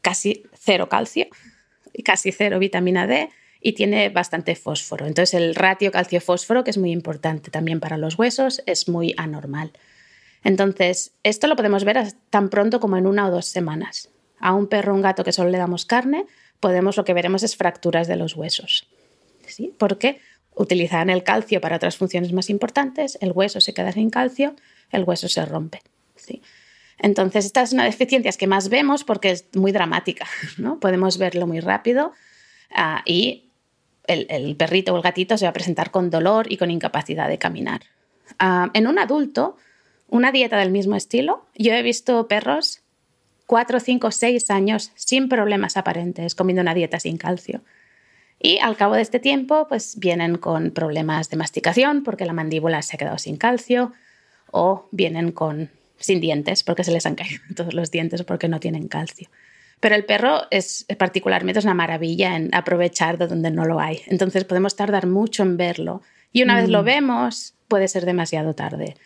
casi 0.00 0.44
cero 0.58 0.88
calcio 0.88 1.26
y 1.92 2.02
casi 2.02 2.32
cero 2.32 2.58
vitamina 2.58 3.06
D 3.06 3.28
y 3.60 3.72
tiene 3.72 4.08
bastante 4.08 4.54
fósforo. 4.54 5.06
Entonces 5.06 5.34
el 5.34 5.54
ratio 5.54 5.90
calcio-fósforo, 5.90 6.64
que 6.64 6.70
es 6.70 6.78
muy 6.78 6.92
importante 6.92 7.50
también 7.50 7.80
para 7.80 7.96
los 7.98 8.18
huesos, 8.18 8.62
es 8.66 8.88
muy 8.88 9.14
anormal. 9.16 9.72
Entonces, 10.44 11.12
esto 11.24 11.48
lo 11.48 11.56
podemos 11.56 11.84
ver 11.84 12.12
tan 12.30 12.48
pronto 12.50 12.78
como 12.78 12.96
en 12.96 13.06
una 13.06 13.26
o 13.26 13.30
dos 13.30 13.46
semanas 13.46 14.10
a 14.40 14.54
un 14.54 14.66
perro 14.66 14.92
o 14.92 14.96
un 14.96 15.02
gato 15.02 15.24
que 15.24 15.32
solo 15.32 15.50
le 15.50 15.58
damos 15.58 15.86
carne, 15.86 16.26
podemos 16.60 16.96
lo 16.96 17.04
que 17.04 17.14
veremos 17.14 17.42
es 17.42 17.56
fracturas 17.56 18.08
de 18.08 18.16
los 18.16 18.36
huesos. 18.36 18.88
¿sí? 19.46 19.74
Porque 19.78 20.20
utilizan 20.54 21.10
el 21.10 21.22
calcio 21.22 21.60
para 21.60 21.76
otras 21.76 21.96
funciones 21.96 22.32
más 22.32 22.50
importantes, 22.50 23.18
el 23.20 23.32
hueso 23.32 23.60
se 23.60 23.74
queda 23.74 23.92
sin 23.92 24.10
calcio, 24.10 24.54
el 24.90 25.04
hueso 25.04 25.28
se 25.28 25.44
rompe. 25.44 25.82
¿sí? 26.16 26.42
Entonces, 26.98 27.44
esta 27.44 27.62
es 27.62 27.72
una 27.72 27.82
de 27.82 27.90
las 27.90 27.98
deficiencias 27.98 28.36
que 28.36 28.46
más 28.46 28.68
vemos 28.68 29.04
porque 29.04 29.30
es 29.30 29.46
muy 29.54 29.72
dramática. 29.72 30.26
¿no? 30.58 30.80
Podemos 30.80 31.18
verlo 31.18 31.46
muy 31.46 31.60
rápido 31.60 32.12
ah, 32.74 33.02
y 33.04 33.50
el, 34.06 34.56
perrito 34.56 34.92
o 34.92 34.96
el 34.96 35.02
gatito 35.02 35.36
se 35.36 35.44
va 35.44 35.50
a 35.50 35.54
presentar 35.54 35.90
con 35.90 36.10
dolor 36.10 36.50
y 36.50 36.56
con 36.56 36.70
incapacidad 36.70 37.28
de 37.28 37.38
caminar. 37.38 37.82
Ah, 38.38 38.70
en 38.72 38.86
un 38.86 38.98
adulto, 38.98 39.56
una 40.08 40.32
dieta 40.32 40.58
del 40.58 40.70
mismo 40.70 40.96
estilo, 40.96 41.46
yo 41.54 41.72
he 41.74 41.82
visto 41.82 42.28
perros 42.28 42.82
4, 43.46 43.80
5, 43.80 44.10
6 44.10 44.50
años 44.50 44.92
sin 44.94 45.28
problemas 45.28 45.76
aparentes, 45.76 46.34
comiendo 46.34 46.62
una 46.62 46.74
dieta 46.74 47.00
sin 47.00 47.16
calcio. 47.16 47.62
Y 48.38 48.58
al 48.58 48.76
cabo 48.76 48.94
de 48.94 49.02
este 49.02 49.18
tiempo, 49.18 49.66
pues 49.68 49.98
vienen 49.98 50.36
con 50.36 50.70
problemas 50.70 51.30
de 51.30 51.36
masticación 51.36 52.02
porque 52.02 52.26
la 52.26 52.32
mandíbula 52.32 52.82
se 52.82 52.96
ha 52.96 52.98
quedado 52.98 53.18
sin 53.18 53.36
calcio 53.36 53.92
o 54.50 54.88
vienen 54.90 55.32
con 55.32 55.70
sin 55.98 56.20
dientes 56.20 56.62
porque 56.62 56.84
se 56.84 56.92
les 56.92 57.06
han 57.06 57.14
caído 57.14 57.40
todos 57.56 57.74
los 57.74 57.90
dientes 57.90 58.22
porque 58.24 58.48
no 58.48 58.60
tienen 58.60 58.88
calcio. 58.88 59.28
Pero 59.80 59.94
el 59.94 60.04
perro 60.04 60.42
es 60.50 60.86
particularmente 60.98 61.58
es 61.58 61.64
una 61.64 61.74
maravilla 61.74 62.34
en 62.36 62.54
aprovechar 62.54 63.18
de 63.18 63.26
donde 63.26 63.50
no 63.50 63.64
lo 63.64 63.78
hay. 63.78 64.02
Entonces 64.06 64.44
podemos 64.44 64.74
tardar 64.74 65.06
mucho 65.06 65.42
en 65.42 65.56
verlo 65.56 66.02
y 66.32 66.42
una 66.42 66.56
vez 66.56 66.68
lo 66.68 66.82
mm. 66.82 66.86
vemos 66.86 67.54
puede 67.68 67.88
ser 67.88 68.06
demasiado 68.06 68.54
tarde. 68.54 68.96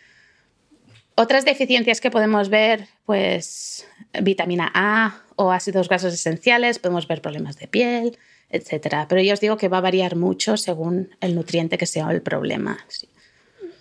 Otras 1.15 1.45
deficiencias 1.45 1.99
que 1.99 2.09
podemos 2.09 2.49
ver, 2.49 2.87
pues 3.05 3.85
vitamina 4.21 4.71
A 4.73 5.21
o 5.35 5.51
ácidos 5.51 5.87
grasos 5.87 6.13
esenciales, 6.13 6.79
podemos 6.79 7.07
ver 7.07 7.21
problemas 7.21 7.57
de 7.57 7.67
piel, 7.67 8.17
etcétera. 8.49 9.07
Pero 9.07 9.21
yo 9.21 9.33
os 9.33 9.39
digo 9.39 9.57
que 9.57 9.69
va 9.69 9.77
a 9.77 9.81
variar 9.81 10.15
mucho 10.15 10.57
según 10.57 11.09
el 11.21 11.35
nutriente 11.35 11.77
que 11.77 11.85
sea 11.85 12.11
el 12.11 12.21
problema. 12.21 12.77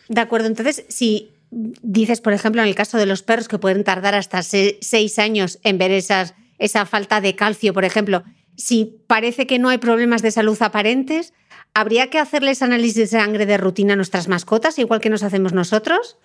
De 0.09 0.21
acuerdo, 0.21 0.47
entonces 0.47 0.85
si 0.89 1.33
dices, 1.51 2.21
por 2.21 2.33
ejemplo, 2.33 2.63
en 2.63 2.69
el 2.69 2.75
caso 2.75 2.97
de 2.99 3.07
los 3.07 3.23
perros 3.23 3.49
que 3.49 3.59
pueden 3.59 3.85
tardar 3.85 4.15
hasta 4.15 4.43
seis 4.43 5.19
años 5.19 5.59
en 5.63 5.79
ver 5.79 5.91
esas, 5.91 6.35
esa 6.59 6.87
falta 6.87 7.21
de 7.21 7.35
calcio, 7.35 7.75
por 7.75 7.85
ejemplo, 7.85 8.23
si 8.57 9.03
parece 9.07 9.47
que 9.47 9.59
no 9.59 9.69
hay 9.69 9.79
problemas 9.79 10.23
de 10.23 10.31
salud 10.31 10.61
aparentes, 10.61 11.33
¿habría 11.75 12.11
que 12.11 12.19
hacerles 12.19 12.63
análisis 12.63 12.97
de 12.97 13.07
sangre 13.07 13.47
de 13.47 13.57
rutina 13.57 13.95
a 13.95 13.97
nuestras 13.97 14.29
mascotas, 14.29 14.79
igual 14.79 15.01
que 15.01 15.11
nos 15.11 15.23
hacemos 15.23 15.53
nosotros? 15.53 16.19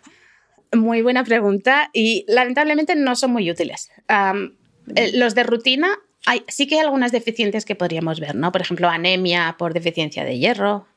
Muy 0.74 1.02
buena 1.02 1.24
pregunta 1.24 1.90
y 1.94 2.26
lamentablemente 2.28 2.96
no 2.96 3.16
son 3.16 3.32
muy 3.32 3.50
útiles. 3.50 3.92
Eh, 4.08 5.12
los 5.14 5.36
de 5.36 5.44
rutina 5.44 5.88
hay, 6.26 6.44
sí 6.48 6.68
que 6.68 6.76
hay 6.76 6.82
algunas 6.82 7.12
deficiencias 7.12 7.66
que 7.66 7.76
podríamos 7.76 8.20
ver, 8.20 8.36
¿no? 8.36 8.52
Por 8.52 8.62
ejemplo, 8.62 8.90
anemia 8.90 9.56
por 9.58 9.74
deficiencia 9.74 10.26
de 10.26 10.38
hierro. 10.40 10.88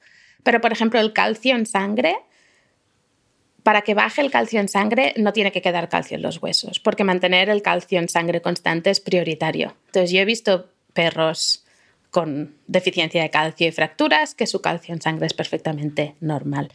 Pero, 0.43 0.61
por 0.61 0.73
ejemplo, 0.73 1.01
el 1.01 1.13
calcio 1.13 1.55
en 1.55 1.67
sangre, 1.67 2.17
para 3.63 3.83
que 3.83 3.95
baje 3.95 4.23
el 4.23 4.31
calcio 4.31 4.61
en 4.61 4.69
sangre 4.69 5.13
no 5.17 5.33
tiene 5.33 5.53
que 5.53 5.61
quedar 5.61 5.89
calcio 5.89 6.17
en 6.17 6.23
los 6.23 6.41
huesos, 6.43 6.81
porque 6.81 7.05
mantener 7.05 7.51
el 7.51 7.61
calcio 7.61 7.99
en 7.99 8.09
sangre 8.09 8.41
constante 8.41 8.91
es 8.91 9.01
prioritario. 9.01 9.77
Entonces, 9.87 10.11
yo 10.11 10.21
he 10.21 10.25
visto 10.25 10.71
perros 10.95 11.67
con 12.11 12.57
deficiencia 12.67 13.23
de 13.23 13.31
calcio 13.31 13.69
y 13.69 13.73
fracturas 13.73 14.35
que 14.35 14.47
su 14.47 14.63
calcio 14.63 14.95
en 14.95 15.03
sangre 15.03 15.27
es 15.27 15.35
perfectamente 15.35 16.15
normal. 16.21 16.73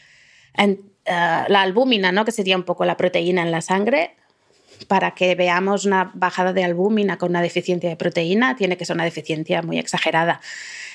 Eh, 1.05 1.45
la 1.47 1.61
albúmina, 1.61 2.11
¿no? 2.11 2.25
que 2.25 2.31
sería 2.31 2.55
un 2.55 2.63
poco 2.63 2.85
la 2.85 2.97
proteína 2.97 3.41
en 3.41 3.51
la 3.51 3.61
sangre, 3.61 4.15
para 4.87 5.11
que 5.11 5.35
veamos 5.35 5.85
una 5.85 6.11
bajada 6.13 6.53
de 6.53 6.63
albúmina 6.63 7.17
con 7.17 7.29
una 7.29 7.41
deficiencia 7.41 7.89
de 7.89 7.95
proteína, 7.95 8.55
tiene 8.55 8.77
que 8.77 8.85
ser 8.85 8.95
una 8.95 9.03
deficiencia 9.03 9.61
muy 9.61 9.77
exagerada. 9.77 10.41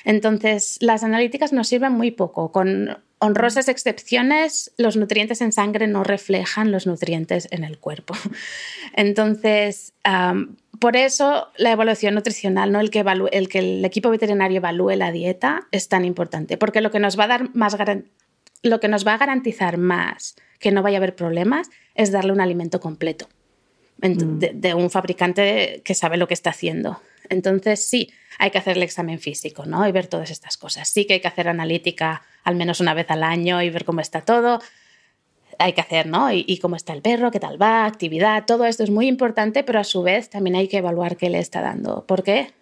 Entonces, 0.05 0.77
las 0.81 1.03
analíticas 1.03 1.53
nos 1.53 1.67
sirven 1.67 1.93
muy 1.93 2.11
poco. 2.11 2.51
Con 2.51 2.97
honrosas 3.19 3.67
excepciones, 3.67 4.71
los 4.77 4.95
nutrientes 4.95 5.41
en 5.41 5.51
sangre 5.51 5.87
no 5.87 6.03
reflejan 6.03 6.71
los 6.71 6.87
nutrientes 6.87 7.47
en 7.51 7.63
el 7.63 7.77
cuerpo. 7.77 8.15
Entonces, 8.95 9.93
por 10.79 10.95
eso 10.95 11.47
la 11.57 11.71
evaluación 11.71 12.15
nutricional, 12.15 12.71
¿no? 12.71 12.79
el, 12.79 12.89
que 12.89 13.03
el 13.31 13.49
que 13.49 13.59
el 13.59 13.85
equipo 13.85 14.09
veterinario 14.09 14.57
evalúe 14.57 14.95
la 14.95 15.11
dieta, 15.11 15.67
es 15.71 15.89
tan 15.89 16.05
importante, 16.05 16.57
porque 16.57 16.81
lo 16.81 16.91
que 16.91 16.99
nos 16.99 17.19
va 17.19 17.25
a 17.25 17.27
dar 17.27 17.55
más 17.55 17.75
lo 18.61 18.79
que 18.79 18.87
nos 18.87 19.05
va 19.05 19.13
a 19.13 19.17
garantizar 19.17 19.77
más 19.77 20.35
que 20.59 20.71
no 20.71 20.83
vaya 20.83 20.97
a 20.97 20.99
haber 20.99 21.15
problemas 21.15 21.69
es 21.95 22.11
darle 22.11 22.33
un 22.33 22.41
alimento 22.41 22.79
completo. 22.79 23.27
Mm. 24.01 24.39
de, 24.39 24.73
un 24.73 24.89
fabricante 24.89 25.81
que 25.83 25.93
sabe 25.93 26.17
lo 26.17 26.27
que 26.27 26.33
está 26.33 26.51
haciendo. 26.51 27.01
Entonces, 27.29 27.85
sí, 27.85 28.11
hay 28.37 28.49
que 28.49 28.57
hacer 28.57 28.77
el 28.77 28.83
examen 28.83 29.19
físico, 29.19 29.65
¿no? 29.65 29.87
Y 29.87 29.91
ver 29.91 30.07
todas 30.07 30.31
estas 30.31 30.57
cosas. 30.57 30.87
Sí 30.87 31.05
que 31.05 31.15
hay 31.15 31.19
que 31.19 31.27
hacer 31.27 31.49
analítica 31.49 32.23
al 32.43 32.55
menos 32.55 32.79
una 32.79 32.93
vez 32.93 33.11
al 33.11 33.23
año 33.23 33.61
y 33.61 33.69
ver 33.69 33.83
cómo 33.83 33.99
está 33.99 34.21
todo. 34.21 34.61
Hay 35.57 35.73
que 35.73 35.81
hacer, 35.81 36.07
¿no? 36.07 36.31
Y, 36.31 36.57
cómo 36.59 36.77
está 36.77 36.93
el 36.93 37.01
perro, 37.01 37.31
qué 37.31 37.39
tal 37.41 37.61
va, 37.61 37.85
actividad, 37.85 38.45
todo 38.45 38.65
esto 38.65 38.83
es 38.83 38.89
muy 38.89 39.07
importante, 39.07 39.63
pero 39.63 39.79
a 39.79 39.83
su 39.83 40.01
vez 40.01 40.29
también 40.29 40.55
hay 40.55 40.69
que 40.69 40.77
evaluar 40.77 41.17
qué 41.17 41.29
le 41.29 41.39
está 41.39 41.61
dando. 41.61 42.05
porque 42.07 42.53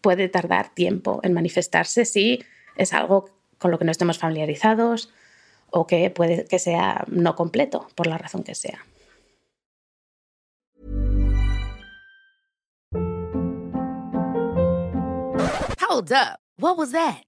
Puede 0.00 0.28
tardar 0.28 0.70
tiempo 0.74 1.20
en 1.22 1.34
manifestarse 1.34 2.04
si 2.04 2.42
es 2.76 2.94
algo 2.94 3.28
con 3.58 3.70
lo 3.70 3.78
que 3.78 3.84
no 3.84 3.90
estemos 3.90 4.16
familiarizados 4.16 5.12
o 5.70 5.86
que 5.86 6.10
puede 6.10 6.46
que 6.46 6.58
sea 6.58 7.04
no 7.08 7.34
completo, 7.34 7.88
por 7.94 8.06
la 8.06 8.18
razón 8.18 8.42
que 8.42 8.54
sea. 8.54 8.84
Hold 15.80 16.12
up. 16.12 16.38
What 16.58 16.76
was 16.76 16.92
that? 16.92 17.27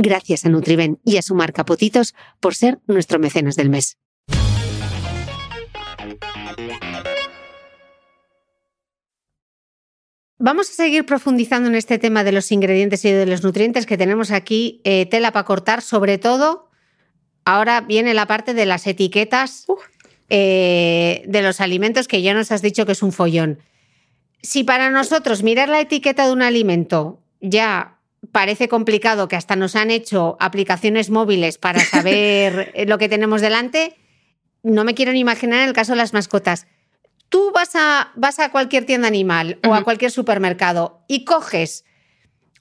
Gracias 0.00 0.46
a 0.46 0.48
Nutriben 0.48 1.00
y 1.04 1.16
a 1.16 1.22
su 1.22 1.34
marca 1.34 1.64
Potitos 1.64 2.14
por 2.38 2.54
ser 2.54 2.78
nuestro 2.86 3.18
mecenas 3.18 3.56
del 3.56 3.68
mes. 3.68 3.98
Vamos 10.38 10.70
a 10.70 10.72
seguir 10.72 11.04
profundizando 11.04 11.68
en 11.68 11.74
este 11.74 11.98
tema 11.98 12.22
de 12.22 12.30
los 12.30 12.52
ingredientes 12.52 13.04
y 13.04 13.10
de 13.10 13.26
los 13.26 13.42
nutrientes 13.42 13.86
que 13.86 13.98
tenemos 13.98 14.30
aquí 14.30 14.80
eh, 14.84 15.06
tela 15.06 15.32
para 15.32 15.44
cortar, 15.44 15.82
sobre 15.82 16.16
todo 16.16 16.70
ahora 17.44 17.80
viene 17.80 18.14
la 18.14 18.26
parte 18.26 18.54
de 18.54 18.66
las 18.66 18.86
etiquetas 18.86 19.66
eh, 20.28 21.24
de 21.26 21.42
los 21.42 21.60
alimentos 21.60 22.06
que 22.06 22.22
ya 22.22 22.34
nos 22.34 22.52
has 22.52 22.62
dicho 22.62 22.86
que 22.86 22.92
es 22.92 23.02
un 23.02 23.10
follón. 23.10 23.58
Si 24.42 24.62
para 24.62 24.90
nosotros 24.90 25.42
mirar 25.42 25.68
la 25.68 25.80
etiqueta 25.80 26.24
de 26.24 26.32
un 26.32 26.42
alimento 26.42 27.20
ya 27.40 27.97
parece 28.32 28.68
complicado 28.68 29.28
que 29.28 29.36
hasta 29.36 29.56
nos 29.56 29.76
han 29.76 29.90
hecho 29.90 30.36
aplicaciones 30.40 31.10
móviles 31.10 31.58
para 31.58 31.80
saber 31.84 32.72
lo 32.86 32.98
que 32.98 33.08
tenemos 33.08 33.40
delante. 33.40 33.96
No 34.62 34.84
me 34.84 34.94
quiero 34.94 35.12
ni 35.12 35.20
imaginar 35.20 35.60
en 35.60 35.68
el 35.68 35.74
caso 35.74 35.92
de 35.92 35.98
las 35.98 36.12
mascotas. 36.12 36.66
Tú 37.28 37.52
vas 37.52 37.70
a, 37.74 38.12
vas 38.16 38.38
a 38.38 38.50
cualquier 38.50 38.86
tienda 38.86 39.06
animal 39.06 39.58
o 39.66 39.74
a 39.74 39.84
cualquier 39.84 40.10
supermercado 40.10 41.04
y 41.08 41.24
coges 41.24 41.84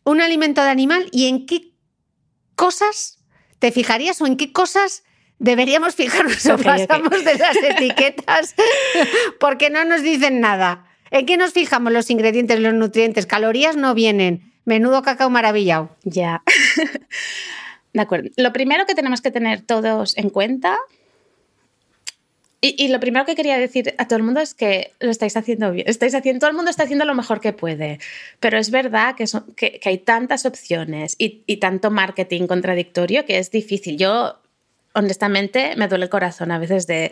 un 0.03 0.21
alimento 0.21 0.61
de 0.61 0.69
animal 0.69 1.07
y 1.11 1.27
en 1.27 1.45
qué 1.45 1.73
cosas 2.55 3.19
te 3.59 3.71
fijarías 3.71 4.21
o 4.21 4.27
en 4.27 4.37
qué 4.37 4.51
cosas 4.51 5.03
deberíamos 5.39 5.95
fijarnos 5.95 6.45
o 6.47 6.57
pasamos 6.57 7.23
de 7.23 7.35
las 7.35 7.55
etiquetas 7.63 8.55
porque 9.39 9.69
no 9.69 9.85
nos 9.85 10.01
dicen 10.01 10.41
nada. 10.41 10.85
¿En 11.11 11.25
qué 11.25 11.37
nos 11.37 11.53
fijamos 11.53 11.93
los 11.93 12.09
ingredientes, 12.09 12.59
los 12.59 12.73
nutrientes? 12.73 13.25
Calorías 13.25 13.77
no 13.77 13.93
vienen. 13.93 14.46
Menudo 14.67 15.01
cacao 15.01 15.29
maravillado. 15.29 15.95
Ya. 16.03 16.43
de 17.93 18.01
acuerdo. 18.01 18.29
Lo 18.35 18.51
primero 18.51 18.85
que 18.85 18.95
tenemos 18.95 19.21
que 19.21 19.31
tener 19.31 19.61
todos 19.61 20.17
en 20.17 20.29
cuenta 20.29 20.77
y, 22.59 22.87
lo 22.87 22.99
primero 22.99 23.23
que 23.25 23.35
quería 23.35 23.57
decir 23.57 23.93
a 23.97 24.07
todo 24.07 24.17
el 24.17 24.23
mundo 24.23 24.41
es 24.41 24.53
que 24.53 24.91
lo 24.99 25.11
estáis 25.11 25.37
haciendo 25.37 25.71
bien. 25.71 25.87
Estáis 25.87 26.13
haciendo, 26.15 26.39
todo 26.39 26.49
el 26.49 26.55
mundo 26.55 26.69
está 26.71 26.83
haciendo 26.83 27.05
lo 27.05 27.13
mejor 27.13 27.39
que 27.39 27.53
puede. 27.53 27.99
Pero 28.39 28.57
es 28.57 28.71
verdad 28.71 29.15
que, 29.15 29.79
hay 29.85 29.97
tantas 29.99 30.45
opciones 30.45 31.15
y, 31.17 31.57
tanto 31.57 31.91
marketing 31.91 32.47
contradictorio 32.47 33.25
que 33.25 33.37
es 33.37 33.51
difícil. 33.51 33.97
Yo, 33.97 34.39
honestamente, 34.93 35.75
me 35.77 35.87
duele 35.87 36.05
el 36.05 36.09
corazón 36.09 36.51
a 36.51 36.59
veces 36.59 36.87
de. 36.87 37.11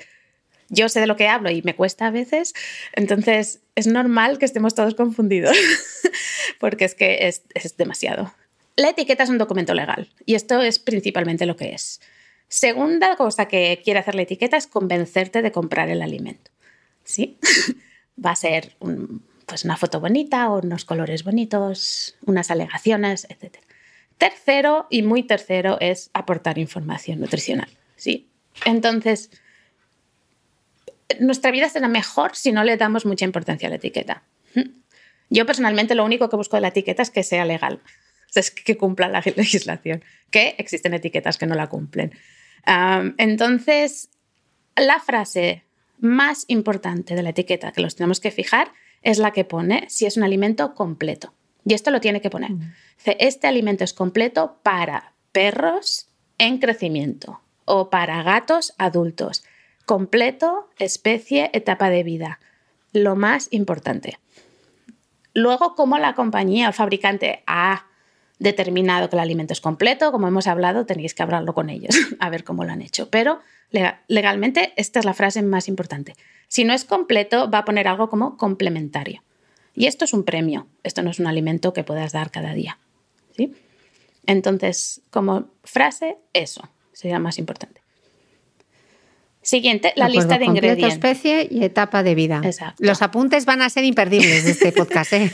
Yo 0.70 0.90
sé 0.90 1.00
de 1.00 1.08
lo 1.08 1.16
que 1.16 1.28
hablo 1.28 1.52
y 1.52 1.62
me 1.62 1.76
cuesta 1.76 2.08
a 2.08 2.12
veces. 2.12 2.54
Entonces, 2.94 3.62
es 3.76 3.88
normal 3.88 4.38
que 4.40 4.46
estemos 4.46 4.74
todos 4.74 4.96
confundidos. 4.96 5.56
porque 6.60 6.86
es 6.86 6.96
que 6.96 7.28
es, 7.28 7.44
demasiado. 7.78 8.34
la 8.76 8.90
etiqueta 8.90 9.24
es 9.24 9.30
un 9.30 9.38
documento 9.38 9.74
legal 9.74 10.12
y 10.26 10.36
esto 10.36 10.62
es 10.62 10.80
principalmente 10.80 11.46
lo 11.46 11.56
que 11.56 11.74
es. 11.74 12.02
Segunda 12.48 13.16
cosa 13.16 13.48
que 13.48 13.82
quiere 13.84 14.00
hacer 14.00 14.16
la 14.16 14.22
etiqueta 14.22 14.58
es 14.58 14.68
convencerte 14.68 15.42
de 15.42 15.52
comprar 15.52 15.90
el 15.90 16.02
alimento. 16.02 16.52
¿Sí? 17.04 17.38
Va 18.26 18.32
a 18.32 18.36
ser 18.36 18.76
pues 19.46 19.66
una 19.66 19.78
foto 19.78 20.00
bonita 20.00 20.50
o 20.50 20.62
unos 20.62 20.86
colores 20.86 21.24
bonitos, 21.24 22.16
unas 22.26 22.50
alegaciones, 22.50 23.28
etc. 23.30 23.58
Tercero, 24.18 24.88
y 24.90 25.02
muy 25.04 25.24
tercero, 25.24 25.78
es 25.82 26.10
aportar 26.14 26.58
información 26.58 27.20
nutricional. 27.20 27.70
¿sí? 27.96 28.30
Entonces, 28.66 29.32
nuestra 31.20 31.52
vida 31.52 31.70
será 31.70 31.88
mejor 31.88 32.36
si 32.36 32.52
no 32.52 32.64
le 32.64 32.78
damos 32.78 33.06
mucha 33.06 33.26
importancia 33.26 33.68
a 33.68 33.70
la 33.70 33.78
etiqueta. 33.78 34.24
Yo 35.30 35.46
personalmente 35.46 35.96
lo 35.96 36.06
único 36.06 36.30
que 36.30 36.36
busco 36.36 36.58
de 36.58 36.62
la 36.62 36.68
etiqueta 36.70 37.02
es 37.02 37.10
que 37.10 37.24
sea 37.24 37.46
legal, 37.46 37.82
es 38.34 38.52
que 38.52 38.78
cumpla 38.78 39.08
la 39.08 39.24
legislación, 39.36 40.04
que 40.30 40.56
existen 40.58 40.94
etiquetas 40.94 41.38
que 41.38 41.48
no 41.48 41.56
la 41.56 41.68
cumplen. 41.68 42.12
entonces, 43.18 44.10
la 44.76 45.00
frase 45.00 45.64
más 46.00 46.46
importante 46.48 47.16
de 47.16 47.24
la 47.24 47.30
etiqueta 47.30 47.72
que 47.72 47.82
los 47.82 47.96
tenemos 47.96 48.20
que 48.20 48.32
fijar 48.32 48.72
es 49.02 49.18
la 49.18 49.32
que 49.32 49.46
pone 49.46 49.86
si 49.90 50.06
es 50.06 50.18
un 50.18 50.24
alimento 50.24 50.74
completo. 50.76 51.34
Y 51.64 51.74
esto 51.74 51.92
lo 51.92 52.02
tiene 52.02 52.22
que 52.22 52.30
poner. 52.30 52.52
Este 53.06 53.48
alimento 53.48 53.84
es 53.84 53.94
completo 53.94 54.60
para 54.62 55.14
perros 55.32 56.08
en 56.38 56.60
crecimiento 56.60 57.42
o 57.66 57.90
para 57.90 58.22
gatos 58.24 58.74
adultos. 58.78 59.44
Completo, 59.86 60.70
especie, 60.78 61.50
etapa 61.54 61.90
de 61.90 62.04
vida. 62.04 62.40
Lo 62.92 63.16
más 63.16 63.48
importante. 63.52 64.20
Luego, 65.34 65.76
como 65.76 65.98
la 65.98 66.16
compañía 66.16 66.70
o 66.70 66.74
fabricante 66.74 67.44
ha 67.46 67.86
determinado 68.40 69.10
que 69.10 69.16
el 69.16 69.22
alimento 69.22 69.54
es 69.54 69.62
completo, 69.62 70.12
como 70.12 70.28
hemos 70.28 70.48
hablado, 70.48 70.86
tenéis 70.86 71.14
que 71.14 71.24
hablarlo 71.24 71.54
con 71.54 71.70
ellos, 71.70 71.96
a 72.20 72.30
ver 72.30 72.44
cómo 72.44 72.64
lo 72.64 72.72
han 72.72 72.82
hecho. 72.82 73.10
Pero 73.10 73.40
legalmente 74.08 74.74
esta 74.78 75.00
es 75.00 75.06
la 75.06 75.14
frase 75.14 75.42
más 75.42 75.68
importante. 75.68 76.16
Si 76.48 76.64
no 76.64 76.74
es 76.74 76.86
completo, 76.86 77.50
va 77.50 77.60
a 77.60 77.66
poner 77.66 77.88
algo 77.88 78.10
como 78.10 78.38
complementario. 78.38 79.24
Y 79.74 79.88
esto 79.88 80.06
es 80.06 80.14
un 80.14 80.24
premio, 80.24 80.68
esto 80.84 81.02
no 81.02 81.10
es 81.10 81.20
un 81.20 81.28
alimento 81.28 81.74
que 81.74 81.84
puedas 81.84 82.14
dar 82.14 82.32
cada 82.32 82.54
día. 82.54 82.80
¿sí? 83.36 83.54
Entonces, 84.26 85.02
como 85.10 85.50
frase, 85.64 86.18
eso 86.34 86.70
sería 86.94 87.20
más 87.20 87.38
importante. 87.38 87.82
Siguiente, 89.46 89.94
la 89.96 90.10
lista 90.10 90.40
de 90.40 90.46
ingredientes. 90.46 90.94
especie 90.94 91.48
y 91.52 91.64
etapa 91.64 92.02
de 92.02 92.16
vida. 92.16 92.42
Exacto. 92.44 92.84
Los 92.84 93.04
apuntes 93.04 93.46
van 93.46 93.62
a 93.62 93.70
ser 93.70 93.84
imperdibles 93.84 94.44
de 94.44 94.52
este 94.52 94.72
podcast. 94.72 95.14
¿eh? 95.14 95.32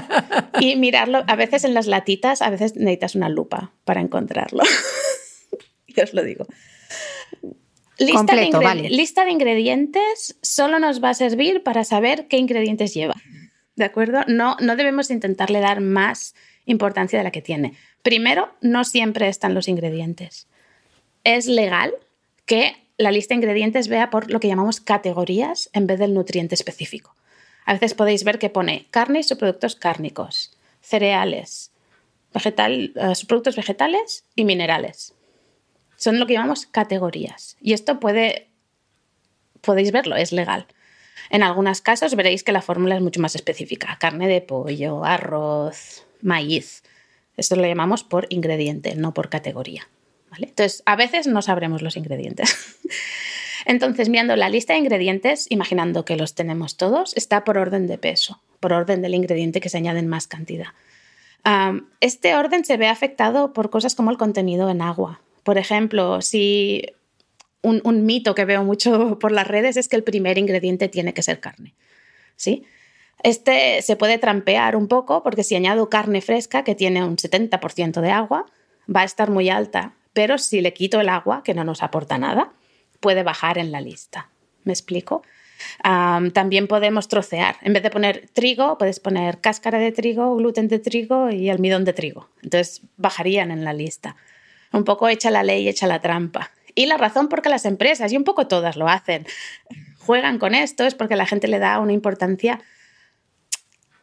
y 0.60 0.76
mirarlo, 0.76 1.24
a 1.26 1.34
veces 1.34 1.64
en 1.64 1.74
las 1.74 1.88
latitas, 1.88 2.40
a 2.40 2.50
veces 2.50 2.76
necesitas 2.76 3.16
una 3.16 3.28
lupa 3.28 3.72
para 3.84 4.00
encontrarlo. 4.00 4.62
Yo 5.88 6.04
os 6.04 6.14
lo 6.14 6.22
digo. 6.22 6.46
Lista, 7.98 8.36
de 8.36 8.90
lista 8.90 9.24
de 9.24 9.32
ingredientes 9.32 10.38
solo 10.40 10.78
nos 10.78 11.02
va 11.02 11.10
a 11.10 11.14
servir 11.14 11.64
para 11.64 11.82
saber 11.82 12.28
qué 12.28 12.36
ingredientes 12.36 12.94
lleva. 12.94 13.16
¿De 13.74 13.84
acuerdo? 13.84 14.20
No, 14.28 14.56
no 14.60 14.76
debemos 14.76 15.10
intentarle 15.10 15.58
dar 15.58 15.80
más 15.80 16.36
importancia 16.64 17.18
de 17.18 17.24
la 17.24 17.32
que 17.32 17.42
tiene. 17.42 17.74
Primero, 18.02 18.54
no 18.60 18.84
siempre 18.84 19.26
están 19.26 19.52
los 19.52 19.66
ingredientes. 19.66 20.46
Es 21.24 21.48
legal 21.48 21.92
que 22.46 22.87
la 22.98 23.12
lista 23.12 23.32
de 23.32 23.36
ingredientes 23.36 23.88
vea 23.88 24.10
por 24.10 24.30
lo 24.30 24.40
que 24.40 24.48
llamamos 24.48 24.80
categorías 24.80 25.70
en 25.72 25.86
vez 25.86 25.98
del 25.98 26.14
nutriente 26.14 26.54
específico. 26.54 27.14
A 27.64 27.72
veces 27.72 27.94
podéis 27.94 28.24
ver 28.24 28.38
que 28.38 28.50
pone 28.50 28.88
carne 28.90 29.20
y 29.20 29.22
subproductos 29.22 29.76
cárnicos, 29.76 30.56
cereales, 30.80 31.70
vegetal, 32.34 32.92
eh, 32.96 33.14
subproductos 33.14 33.56
vegetales 33.56 34.24
y 34.34 34.44
minerales. 34.44 35.14
Son 35.96 36.18
lo 36.18 36.26
que 36.26 36.34
llamamos 36.34 36.66
categorías. 36.66 37.56
Y 37.60 37.72
esto 37.72 38.00
puede, 38.00 38.48
podéis 39.60 39.92
verlo, 39.92 40.16
es 40.16 40.32
legal. 40.32 40.66
En 41.30 41.42
algunos 41.42 41.80
casos 41.80 42.16
veréis 42.16 42.42
que 42.42 42.52
la 42.52 42.62
fórmula 42.62 42.96
es 42.96 43.02
mucho 43.02 43.20
más 43.20 43.34
específica. 43.34 43.96
Carne 44.00 44.28
de 44.28 44.40
pollo, 44.40 45.04
arroz, 45.04 46.06
maíz. 46.20 46.82
Esto 47.36 47.54
lo 47.54 47.66
llamamos 47.66 48.02
por 48.02 48.26
ingrediente, 48.30 48.96
no 48.96 49.14
por 49.14 49.28
categoría. 49.28 49.88
Entonces, 50.36 50.82
a 50.86 50.96
veces 50.96 51.26
no 51.26 51.42
sabremos 51.42 51.82
los 51.82 51.96
ingredientes. 51.96 52.56
Entonces, 53.66 54.08
mirando 54.08 54.36
la 54.36 54.48
lista 54.48 54.72
de 54.72 54.80
ingredientes, 54.80 55.46
imaginando 55.50 56.04
que 56.04 56.16
los 56.16 56.34
tenemos 56.34 56.76
todos, 56.76 57.16
está 57.16 57.44
por 57.44 57.58
orden 57.58 57.86
de 57.86 57.98
peso, 57.98 58.40
por 58.60 58.72
orden 58.72 59.02
del 59.02 59.14
ingrediente 59.14 59.60
que 59.60 59.68
se 59.68 59.76
añade 59.78 59.98
en 59.98 60.08
más 60.08 60.26
cantidad. 60.26 60.68
este 62.00 62.34
orden 62.34 62.64
se 62.64 62.76
ve 62.76 62.88
afectado 62.88 63.52
por 63.52 63.70
cosas 63.70 63.94
como 63.94 64.10
el 64.10 64.16
contenido 64.16 64.70
en 64.70 64.82
agua. 64.82 65.20
Por 65.42 65.58
ejemplo, 65.58 66.22
si 66.22 66.84
un, 67.62 67.80
un, 67.84 68.06
mito 68.06 68.34
que 68.34 68.44
veo 68.44 68.64
mucho 68.64 69.18
por 69.20 69.32
las 69.32 69.46
redes 69.46 69.76
es 69.76 69.88
que 69.88 69.96
el 69.96 70.04
primer 70.04 70.38
ingrediente 70.38 70.88
tiene 70.88 71.12
que 71.14 71.22
ser 71.22 71.40
carne. 71.40 71.74
¿Sí? 72.36 72.64
Este 73.22 73.82
se 73.82 73.96
puede 73.96 74.18
trampear 74.18 74.76
un 74.76 74.86
poco 74.86 75.22
porque 75.22 75.42
si 75.42 75.56
añado 75.56 75.90
carne 75.90 76.20
fresca, 76.20 76.62
que 76.62 76.74
tiene 76.74 77.04
un 77.04 77.16
70% 77.16 78.00
de 78.00 78.10
agua, 78.10 78.46
va 78.94 79.00
a 79.00 79.04
estar 79.04 79.30
muy 79.30 79.50
alta 79.50 79.94
pero 80.12 80.38
si 80.38 80.60
le 80.60 80.72
quito 80.72 81.00
el 81.00 81.08
agua, 81.08 81.42
que 81.44 81.54
no 81.54 81.64
nos 81.64 81.82
aporta 81.82 82.18
nada, 82.18 82.52
puede 83.00 83.22
bajar 83.22 83.58
en 83.58 83.72
la 83.72 83.80
lista. 83.80 84.30
¿Me 84.64 84.72
explico? 84.72 85.22
también 85.82 86.68
podemos 86.68 87.08
trocear. 87.08 87.56
En 87.62 87.72
vez 87.72 87.82
de 87.82 87.90
poner 87.90 88.28
trigo, 88.32 88.78
puedes 88.78 89.00
poner 89.00 89.40
cáscara 89.40 89.78
de 89.78 89.92
trigo, 89.92 90.36
gluten 90.36 90.68
de 90.68 90.78
trigo 90.78 91.30
y 91.30 91.50
almidón 91.50 91.84
de 91.84 91.92
trigo. 91.92 92.28
Entonces 92.42 92.82
bajarían 92.96 93.50
en 93.50 93.64
la 93.64 93.72
lista. 93.72 94.16
Un 94.72 94.84
poco 94.84 95.08
echa 95.08 95.30
la 95.30 95.42
ley, 95.42 95.68
echa 95.68 95.86
la 95.86 96.00
trampa. 96.00 96.52
Y 96.74 96.86
la 96.86 96.96
razón 96.96 97.28
por 97.28 97.42
qué 97.42 97.48
las 97.48 97.64
empresas, 97.64 98.12
y 98.12 98.16
un 98.16 98.24
poco 98.24 98.46
todas 98.46 98.76
lo 98.76 98.88
hacen, 98.88 99.26
juegan 99.98 100.38
con 100.38 100.54
esto 100.54 100.84
es 100.84 100.94
porque 100.94 101.16
la 101.16 101.26
gente 101.26 101.48
le 101.48 101.58
da 101.58 101.80
una 101.80 101.92
importancia 101.92 102.60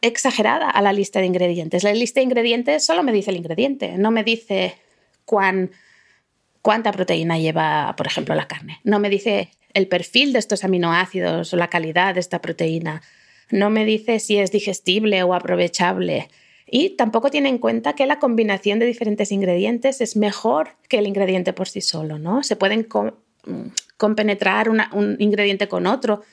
exagerada 0.02 0.68
a 0.68 0.82
la 0.82 0.92
lista 0.92 1.20
de 1.20 1.26
ingredientes. 1.26 1.82
La 1.84 1.94
lista 1.94 2.20
de 2.20 2.24
ingredientes 2.24 2.84
solo 2.84 3.02
me 3.02 3.12
dice 3.12 3.30
el 3.30 3.36
ingrediente, 3.38 3.96
no 3.96 4.10
me 4.10 4.24
dice 4.24 4.76
cuán 5.24 5.70
cuánta 6.66 6.90
proteína 6.90 7.38
lleva, 7.38 7.94
por 7.96 8.08
ejemplo, 8.08 8.34
la 8.34 8.48
carne. 8.48 8.80
No 8.82 8.98
me 8.98 9.08
dice 9.08 9.50
el 9.72 9.86
perfil 9.86 10.32
de 10.32 10.40
estos 10.40 10.64
aminoácidos 10.64 11.54
o 11.54 11.56
la 11.56 11.68
calidad 11.68 12.14
de 12.14 12.18
esta 12.18 12.40
proteína. 12.40 13.02
No 13.52 13.70
me 13.70 13.84
dice 13.84 14.18
si 14.18 14.38
es 14.38 14.50
digestible 14.50 15.22
o 15.22 15.32
aprovechable. 15.32 16.28
Y 16.68 16.96
tampoco 16.96 17.30
tiene 17.30 17.50
en 17.50 17.58
cuenta 17.58 17.92
que 17.92 18.04
la 18.04 18.18
combinación 18.18 18.80
de 18.80 18.86
diferentes 18.86 19.30
ingredientes 19.30 20.00
es 20.00 20.16
mejor 20.16 20.70
que 20.88 20.98
el 20.98 21.06
ingrediente 21.06 21.52
por 21.52 21.68
sí 21.68 21.80
solo, 21.80 22.18
¿no? 22.18 22.42
Se 22.42 22.56
pueden 22.56 22.88
mm, 22.90 23.58
compenetrar 23.96 24.68
un 24.68 25.16
ingrediente 25.20 25.68
con 25.68 25.86
otro. 25.86 26.24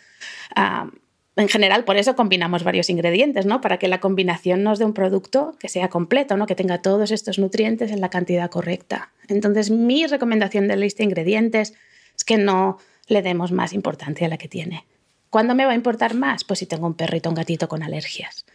Ah, 0.56 0.90
en 1.36 1.48
general, 1.48 1.84
por 1.84 1.98
eso 1.98 2.16
combinamos 2.16 2.64
varios 2.64 2.90
ingredientes, 2.90 3.46
¿no? 3.46 3.60
Para 3.60 3.80
que 3.80 3.88
la 3.88 4.00
combinación 4.00 4.62
nos 4.62 4.78
dé 4.78 4.86
un 4.86 4.94
producto 4.94 5.56
que 5.60 5.68
sea 5.68 5.90
completo, 5.90 6.38
¿no? 6.38 6.46
Que 6.46 6.56
tenga 6.56 6.82
todos 6.82 7.10
estos 7.10 7.40
nutrientes 7.40 7.92
en 7.92 8.02
la 8.02 8.10
cantidad 8.10 8.50
correcta. 8.52 9.12
Entonces, 9.28 9.72
mi 9.72 10.06
recomendación 10.06 10.68
de 10.68 10.78
lista 10.78 11.00
de 11.00 11.06
ingredientes 11.06 11.74
es 12.16 12.24
que 12.24 12.38
no 12.38 12.78
le 13.08 13.24
demos 13.24 13.52
más 13.52 13.74
importancia 13.74 14.28
a 14.28 14.30
la 14.30 14.38
que 14.38 14.48
tiene. 14.48 14.86
¿Cuándo 15.32 15.56
me 15.56 15.66
va 15.66 15.72
a 15.72 15.76
importar 15.76 16.14
más? 16.14 16.44
Pues 16.44 16.60
si 16.60 16.68
tengo 16.68 16.86
un 16.86 16.94
perrito 16.94 17.30
un 17.30 17.36
gatito 17.36 17.68
con 17.68 17.82
alergias 17.82 18.46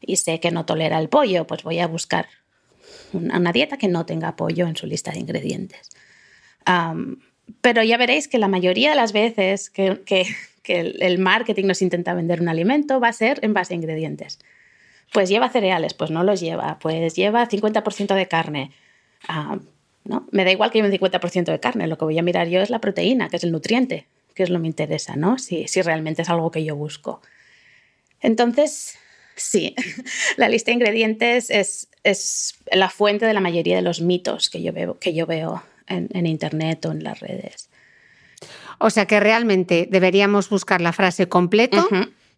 y 0.00 0.16
sé 0.16 0.38
que 0.40 0.50
no 0.50 0.66
tolera 0.66 0.98
el 0.98 1.08
pollo, 1.08 1.46
pues 1.46 1.62
voy 1.62 1.78
a 1.78 1.86
buscar 1.86 2.28
una 3.14 3.52
dieta 3.52 3.78
que 3.78 3.88
no 3.88 4.04
tenga 4.04 4.36
pollo 4.36 4.66
en 4.66 4.76
su 4.76 4.86
lista 4.86 5.12
de 5.12 5.20
ingredientes. 5.20 5.88
pero 7.62 7.82
ya 7.82 7.96
veréis 7.96 8.28
que 8.28 8.38
la 8.38 8.48
mayoría 8.48 8.90
de 8.90 8.96
las 8.96 9.12
veces 9.12 9.70
que 9.70 10.26
el, 10.64 11.18
marketing 11.18 11.66
nos 11.66 11.82
intenta 11.82 12.14
vender 12.14 12.40
un 12.40 12.48
alimento 12.48 13.00
va 13.00 13.08
a 13.08 13.12
ser 13.12 13.38
en 13.42 13.54
base 13.54 13.74
a 13.74 13.76
ingredientes. 13.76 14.38
Pues 15.12 15.28
lleva 15.28 15.48
cereales, 15.48 15.94
pues 15.94 16.10
no 16.10 16.22
los 16.22 16.40
lleva, 16.40 16.78
pues 16.78 17.14
lleva 17.14 17.48
50% 17.48 18.14
de 18.14 18.28
carne. 18.28 18.72
Ah, 19.26 19.58
¿no? 20.04 20.26
Me 20.30 20.44
da 20.44 20.52
igual 20.52 20.70
que 20.70 20.78
lleve 20.78 20.88
un 20.88 21.10
50% 21.10 21.44
de 21.44 21.60
carne, 21.60 21.86
lo 21.86 21.96
que 21.98 22.04
voy 22.04 22.18
a 22.18 22.22
mirar 22.22 22.48
yo 22.48 22.60
es 22.60 22.70
la 22.70 22.80
proteína, 22.80 23.28
que 23.28 23.36
es 23.36 23.44
el 23.44 23.52
nutriente, 23.52 24.06
que 24.34 24.42
es 24.42 24.50
lo 24.50 24.56
que 24.56 24.62
me 24.62 24.68
interesa, 24.68 25.16
¿no? 25.16 25.38
Si, 25.38 25.66
si 25.68 25.82
realmente 25.82 26.22
es 26.22 26.28
algo 26.28 26.50
que 26.50 26.64
yo 26.64 26.76
busco. 26.76 27.20
Entonces, 28.20 28.98
sí, 29.36 29.74
la 30.36 30.48
lista 30.48 30.70
de 30.70 30.74
ingredientes 30.74 31.50
es, 31.50 31.88
es, 32.04 32.58
la 32.70 32.90
fuente 32.90 33.26
de 33.26 33.34
la 33.34 33.40
mayoría 33.40 33.76
de 33.76 33.82
los 33.82 34.00
mitos 34.00 34.50
que 34.50 34.62
yo 34.62 34.72
veo, 34.72 34.98
que 34.98 35.14
yo 35.14 35.26
veo 35.26 35.62
en 35.86 36.26
Internet 36.26 36.84
o 36.84 36.92
en 36.92 37.02
las 37.02 37.20
redes. 37.20 37.67
O 38.78 38.90
sea 38.90 39.06
que 39.06 39.20
realmente 39.20 39.88
deberíamos 39.90 40.48
buscar 40.48 40.80
la 40.80 40.92
frase 40.92 41.28
completo, 41.28 41.88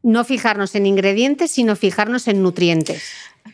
no 0.03 0.24
fijarnos 0.24 0.74
en 0.74 0.86
ingredientes, 0.86 1.51
sino 1.51 1.76
fijarnos 1.76 2.28
en 2.28 2.43
nutrientes. 2.43 3.03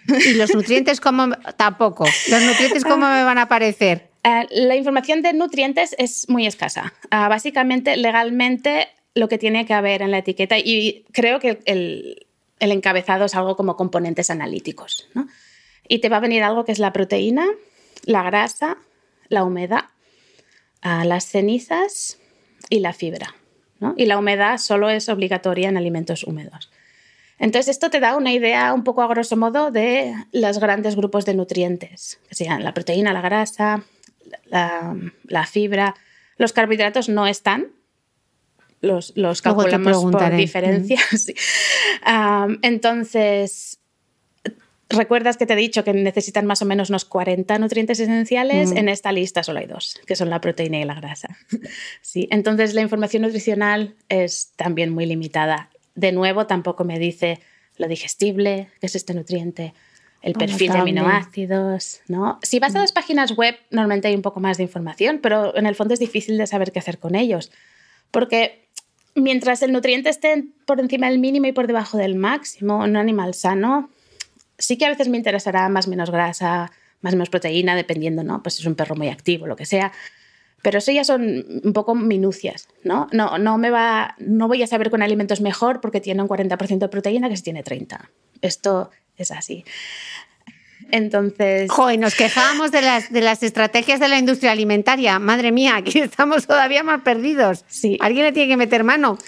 Y 0.09 0.34
los 0.34 0.55
nutrientes, 0.55 1.01
como 1.01 1.30
tampoco. 1.57 2.05
Los 2.28 2.43
nutrientes, 2.43 2.84
¿cómo 2.84 3.07
me 3.09 3.24
van 3.24 3.39
a 3.39 3.43
aparecer? 3.43 4.11
Eh, 4.22 4.47
la 4.51 4.76
información 4.76 5.22
de 5.22 5.32
nutrientes 5.32 5.95
es 5.99 6.28
muy 6.28 6.47
escasa. 6.47 6.93
Ah, 7.11 7.28
básicamente, 7.28 7.97
legalmente, 7.97 8.89
lo 9.14 9.28
que 9.28 9.39
tiene 9.39 9.66
que 9.66 9.74
haber 9.74 10.03
en 10.03 10.11
la 10.11 10.18
etiqueta, 10.18 10.59
y 10.59 11.05
creo 11.12 11.41
que 11.41 11.61
el, 11.64 12.26
encabezado 12.61 13.24
es 13.24 13.34
algo 13.34 13.57
como 13.57 13.76
componentes 13.76 14.30
analíticos. 14.30 15.09
y 15.89 16.01
te 16.01 16.09
va 16.09 16.16
a 16.16 16.20
venir 16.20 16.43
algo 16.43 16.64
que 16.64 16.72
es 16.72 16.78
la 16.78 16.93
proteína, 16.93 17.47
la 18.05 18.22
grasa, 18.22 18.76
la 19.28 19.45
humedad, 19.45 19.84
las 20.82 21.26
cenizas 21.26 22.18
y 22.68 22.80
la 22.80 22.92
fibra. 22.92 23.34
Y 23.96 24.06
la 24.06 24.18
humedad 24.18 24.56
solo 24.58 24.88
es 24.88 25.08
obligatoria 25.08 25.68
en 25.68 25.76
alimentos 25.76 26.24
húmedos. 26.24 26.70
Entonces, 27.38 27.68
esto 27.68 27.90
te 27.90 28.00
da 28.00 28.16
una 28.16 28.32
idea 28.32 28.72
un 28.72 28.84
poco 28.84 29.02
a 29.02 29.06
grosso 29.06 29.36
modo 29.36 29.70
de 29.70 30.14
los 30.32 30.58
grandes 30.58 30.96
grupos 30.96 31.26
de 31.26 31.34
nutrientes, 31.34 32.18
que 32.28 32.34
sean 32.34 32.64
la 32.64 32.72
proteína, 32.72 33.12
la 33.12 33.20
grasa, 33.20 33.84
la, 34.46 35.46
fibra. 35.46 35.94
Los 36.38 36.54
carbohidratos 36.54 37.10
no 37.10 37.26
están, 37.26 37.66
los, 38.80 39.12
los 39.16 39.42
calculamos 39.42 40.04
por 40.10 40.36
diferencias. 40.36 41.26
entonces, 42.62 43.80
recuerdas 44.89 45.37
que 45.37 45.47
te 45.47 45.55
he 45.55 45.57
dicho 45.57 45.84
que 45.84 45.93
necesitan 45.93 46.47
más 46.47 46.62
o 46.62 46.64
menos 46.64 46.91
unos 46.91 47.05
40 47.05 47.59
nutrientes 47.59 48.01
esenciales. 48.01 48.72
En 48.72 48.89
esta 48.89 49.12
lista 49.12 49.43
solo 49.43 49.59
hay 49.59 49.66
dos, 49.66 50.01
que 50.07 50.16
son 50.16 50.30
la 50.30 50.41
proteína 50.41 50.78
y 50.78 50.84
la 50.84 50.95
grasa. 50.95 51.37
sí, 52.01 52.28
entonces 52.30 52.74
la 52.74 52.82
información 52.82 53.22
nutricional 53.22 53.95
es 54.09 54.53
también 54.57 54.91
muy 54.91 55.07
limitada 55.07 55.70
de 55.95 56.12
nuevo, 56.12 56.47
tampoco 56.47 56.84
me 56.84 56.99
dice 56.99 57.41
lo 57.78 57.89
digestible, 57.89 58.68
que 58.80 58.87
es 58.87 58.95
este 58.95 59.14
nutriente, 59.14 59.74
el 60.22 60.34
perfil 60.34 60.72
de 60.72 60.78
aminoácidos, 60.78 62.01
¿no? 62.09 62.39
Si 62.43 62.59
vas 62.59 62.74
a 62.74 62.80
las 62.80 62.93
páginas 62.93 63.37
web, 63.37 63.57
normalmente 63.70 64.09
hay 64.09 64.14
un 64.14 64.22
poco 64.22 64.41
más 64.41 64.57
de 64.57 64.62
información, 64.62 65.20
pero 65.22 65.57
en 65.57 65.66
el 65.66 65.74
fondo 65.74 65.95
es 65.95 66.01
difícil 66.01 66.39
de 66.39 66.47
saber 66.47 66.72
qué 66.72 66.78
hacer 66.78 66.99
con 66.99 67.14
ellos, 67.14 67.51
porque 68.11 68.68
mientras 69.14 69.62
el 69.62 69.72
nutriente 69.72 70.11
esté 70.11 70.45
por 70.66 70.80
encima 70.80 71.09
del 71.09 71.18
mínimo 71.18 71.47
y 71.47 71.53
por 71.53 71.66
debajo 71.66 71.99
del 71.99 72.14
máximo 72.14 72.84
en 72.84 72.91
un 72.91 72.97
animal 72.97 73.34
sano, 73.34 73.91
sí 74.59 74.78
que 74.78 74.86
a 74.86 74.90
veces 74.90 75.09
me 75.09 75.16
interesará 75.16 75.68
más 75.68 75.88
menos 75.88 76.11
grasa, 76.11 76.70
más 77.00 77.14
menos 77.14 77.30
proteína, 77.30 77.76
dependiendo, 77.76 78.22
¿no? 78.24 78.42
Pues 78.42 78.54
si 78.54 78.62
es 78.62 78.66
un 78.66 78.74
perro 78.74 78.96
muy 78.96 79.09
activo, 79.09 79.46
lo 79.46 79.57
que 79.57 79.66
sea. 79.66 79.92
Pero 80.62 80.78
eso 80.78 80.90
ya 80.90 81.04
son 81.04 81.44
un 81.64 81.72
poco 81.72 81.94
minucias, 81.94 82.68
¿no? 82.82 83.09
No, 83.12 83.38
no, 83.38 83.59
me 83.59 83.70
va, 83.70 84.16
no 84.18 84.48
voy 84.48 84.62
a 84.62 84.66
saber 84.66 84.90
con 84.90 85.02
alimentos 85.02 85.40
mejor 85.40 85.80
porque 85.80 86.00
tiene 86.00 86.22
un 86.22 86.28
40% 86.28 86.78
de 86.78 86.88
proteína 86.88 87.28
que 87.28 87.36
si 87.36 87.42
tiene 87.42 87.62
30. 87.62 88.11
Esto 88.40 88.90
es 89.16 89.30
así. 89.30 89.64
Entonces. 90.91 91.70
Joder, 91.70 91.99
nos 91.99 92.14
quejábamos 92.14 92.70
de 92.70 92.82
las, 92.82 93.12
de 93.12 93.20
las 93.20 93.43
estrategias 93.43 94.01
de 94.01 94.09
la 94.09 94.18
industria 94.18 94.53
alimentaria. 94.53 95.18
Madre 95.18 95.53
mía, 95.53 95.76
aquí 95.76 95.99
estamos 96.01 96.47
todavía 96.47 96.82
más 96.82 97.03
perdidos. 97.03 97.64
Sí. 97.68 97.97
¿Alguien 98.01 98.24
le 98.24 98.32
tiene 98.32 98.49
que 98.49 98.57
meter 98.57 98.84
mano? 98.84 99.18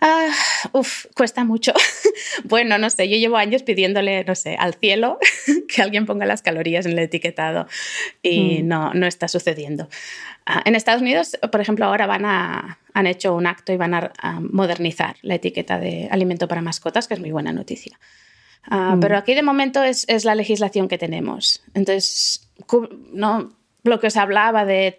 Ah, 0.00 0.28
uf, 0.72 1.06
cuesta 1.14 1.44
mucho. 1.44 1.72
bueno, 2.44 2.78
no 2.78 2.90
sé, 2.90 3.08
yo 3.08 3.16
llevo 3.16 3.36
años 3.36 3.62
pidiéndole, 3.62 4.24
no 4.24 4.34
sé, 4.34 4.56
al 4.58 4.74
cielo 4.74 5.18
que 5.68 5.82
alguien 5.82 6.06
ponga 6.06 6.26
las 6.26 6.42
calorías 6.42 6.86
en 6.86 6.92
el 6.92 7.00
etiquetado 7.00 7.66
y 8.22 8.62
mm. 8.62 8.68
no, 8.68 8.94
no 8.94 9.06
está 9.06 9.28
sucediendo. 9.28 9.88
Ah, 10.46 10.62
en 10.64 10.74
Estados 10.74 11.02
Unidos, 11.02 11.36
por 11.50 11.60
ejemplo, 11.60 11.84
ahora 11.84 12.06
van 12.06 12.24
a, 12.24 12.78
han 12.94 13.06
hecho 13.06 13.34
un 13.34 13.46
acto 13.46 13.72
y 13.72 13.76
van 13.76 13.94
a 13.94 14.40
modernizar 14.40 15.16
la 15.22 15.34
etiqueta 15.34 15.78
de 15.78 16.08
alimento 16.10 16.48
para 16.48 16.62
mascotas, 16.62 17.06
que 17.06 17.14
es 17.14 17.20
muy 17.20 17.32
buena 17.32 17.52
noticia. 17.52 17.98
Ah, 18.64 18.96
mm. 18.96 19.00
Pero 19.00 19.16
aquí 19.16 19.34
de 19.34 19.42
momento 19.42 19.82
es, 19.82 20.06
la 20.24 20.34
legislación 20.34 20.88
que 20.88 20.98
tenemos. 20.98 21.62
Entonces, 21.74 22.50
no, 23.12 23.52
lo 23.82 24.00
que 24.00 24.08
os 24.08 24.16
hablaba 24.16 24.64
de... 24.64 24.94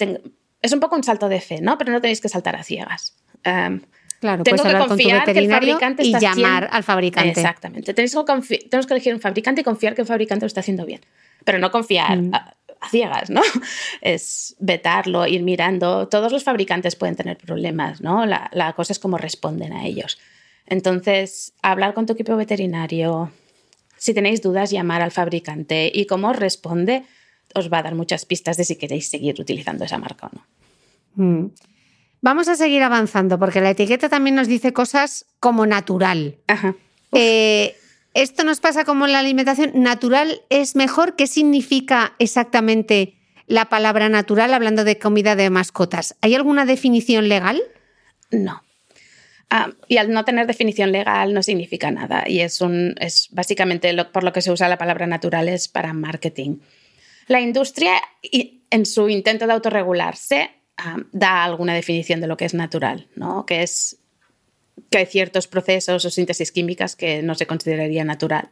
es 0.61 0.73
un 0.73 0.79
poco 0.79 0.95
un 0.95 1.03
salto 1.03 1.29
de 1.29 1.41
fe, 1.41 1.61
¿no? 1.61 1.77
Pero 1.77 1.91
no 1.91 2.01
tenéis 2.01 2.21
que 2.21 2.29
saltar 2.29 2.55
a 2.55 2.63
ciegas. 2.63 3.15
claro, 3.43 4.43
tengo 4.43 4.63
que 4.63 4.77
confiar 4.87 5.25
que 5.25 5.39
el 5.39 5.49
fabricante 5.49 6.03
y 6.03 6.17
llamar 6.19 6.69
al 6.71 6.83
fabricante. 6.83 7.29
Exactamente. 7.29 7.93
Tenéis 7.93 8.15
que 8.15 8.59
tenemos 8.69 8.87
que 8.87 8.93
elegir 8.93 9.13
un 9.13 9.21
fabricante 9.21 9.61
y 9.61 9.63
confiar 9.63 9.95
que 9.95 10.01
el 10.01 10.07
fabricante 10.07 10.45
lo 10.45 10.47
está 10.47 10.61
haciendo 10.61 10.85
bien. 10.85 11.01
Pero 11.45 11.59
no 11.59 11.71
confiar 11.71 12.21
mm. 12.21 12.33
a, 12.33 12.55
ciegas, 12.89 13.29
¿no? 13.29 13.41
Es 14.01 14.55
vetarlo, 14.59 15.27
ir 15.27 15.43
mirando. 15.43 16.07
Todos 16.07 16.31
los 16.31 16.43
fabricantes 16.43 16.95
pueden 16.95 17.15
tener 17.15 17.37
problemas, 17.37 18.01
¿no? 18.01 18.25
La, 18.25 18.49
la 18.53 18.73
cosa 18.73 18.93
es 18.93 18.99
cómo 18.99 19.17
responden 19.17 19.73
a 19.73 19.85
ellos. 19.85 20.17
Entonces, 20.65 21.53
hablar 21.61 21.93
con 21.93 22.05
tu 22.05 22.13
equipo 22.13 22.35
veterinario, 22.35 23.31
si 23.99 24.13
tenéis 24.13 24.41
dudas, 24.41 24.71
llamar 24.71 25.01
al 25.01 25.11
fabricante 25.11 25.91
y 25.93 26.05
cómo 26.05 26.33
responde 26.33 27.03
os 27.55 27.71
va 27.71 27.79
a 27.79 27.83
dar 27.83 27.95
muchas 27.95 28.25
pistas 28.25 28.57
de 28.57 28.65
si 28.65 28.75
queréis 28.75 29.09
seguir 29.09 29.39
utilizando 29.39 29.83
esa 29.83 29.97
marca 29.97 30.27
o 30.27 30.35
no. 30.35 30.45
Mm. 31.15 31.51
Vamos 32.21 32.47
a 32.47 32.55
seguir 32.55 32.83
avanzando 32.83 33.39
porque 33.39 33.61
la 33.61 33.71
etiqueta 33.71 34.09
también 34.09 34.35
nos 34.35 34.47
dice 34.47 34.73
cosas 34.73 35.25
como 35.39 35.65
natural. 35.65 36.37
Eh, 37.13 37.75
esto 38.13 38.43
nos 38.43 38.59
pasa 38.59 38.83
como 38.83 39.05
en 39.05 39.13
la 39.13 39.19
alimentación. 39.19 39.71
¿Natural 39.75 40.41
es 40.49 40.75
mejor? 40.75 41.15
¿Qué 41.15 41.27
significa 41.27 42.13
exactamente 42.19 43.15
la 43.47 43.69
palabra 43.69 44.09
natural 44.09 44.53
hablando 44.53 44.83
de 44.83 44.99
comida 44.99 45.35
de 45.35 45.49
mascotas? 45.49 46.15
¿Hay 46.21 46.35
alguna 46.35 46.65
definición 46.65 47.29
legal? 47.29 47.61
No. 48.31 48.63
Ah, 49.51 49.71
y 49.87 49.97
al 49.97 50.11
no 50.11 50.25
tener 50.25 50.45
definición 50.45 50.91
legal 50.91 51.33
no 51.33 51.41
significa 51.41 51.89
nada 51.89 52.23
y 52.27 52.41
es, 52.41 52.61
un, 52.61 52.93
es 52.99 53.29
básicamente 53.31 53.95
por 54.05 54.23
lo 54.23 54.31
que 54.31 54.43
se 54.43 54.51
usa 54.51 54.69
la 54.69 54.77
palabra 54.77 55.07
natural 55.07 55.49
es 55.49 55.67
para 55.67 55.91
marketing. 55.91 56.57
La 57.27 57.41
industria, 57.41 57.93
en 58.69 58.85
su 58.85 59.09
intento 59.09 59.47
de 59.47 59.53
autorregularse, 59.53 60.51
ah, 60.77 60.97
da 61.11 61.43
alguna 61.43 61.73
definición 61.73 62.21
de 62.21 62.27
lo 62.27 62.37
que 62.37 62.45
es 62.45 62.53
natural, 62.53 63.07
¿no? 63.15 63.45
que 63.47 63.63
es 63.63 63.97
que 64.91 64.99
hay 64.99 65.05
ciertos 65.07 65.47
procesos 65.47 66.05
o 66.05 66.09
síntesis 66.09 66.51
químicas 66.51 66.95
que 66.95 67.23
no 67.23 67.33
se 67.35 67.47
consideraría 67.47 68.03
natural. 68.03 68.49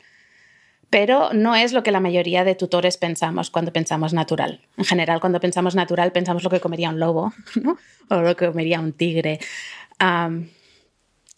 Pero 0.89 1.33
no 1.33 1.55
es 1.55 1.73
lo 1.73 1.83
que 1.83 1.91
la 1.91 1.99
mayoría 1.99 2.43
de 2.43 2.55
tutores 2.55 2.97
pensamos 2.97 3.51
cuando 3.51 3.73
pensamos 3.73 4.13
natural. 4.13 4.61
En 4.77 4.85
general, 4.85 5.19
cuando 5.19 5.39
pensamos 5.39 5.75
natural, 5.75 6.11
pensamos 6.11 6.43
lo 6.43 6.49
que 6.49 6.61
comería 6.61 6.89
un 6.89 6.99
lobo 6.99 7.33
o 8.09 8.15
lo 8.21 8.35
que 8.35 8.47
comería 8.47 8.79
un 8.79 8.93
tigre. 8.93 9.39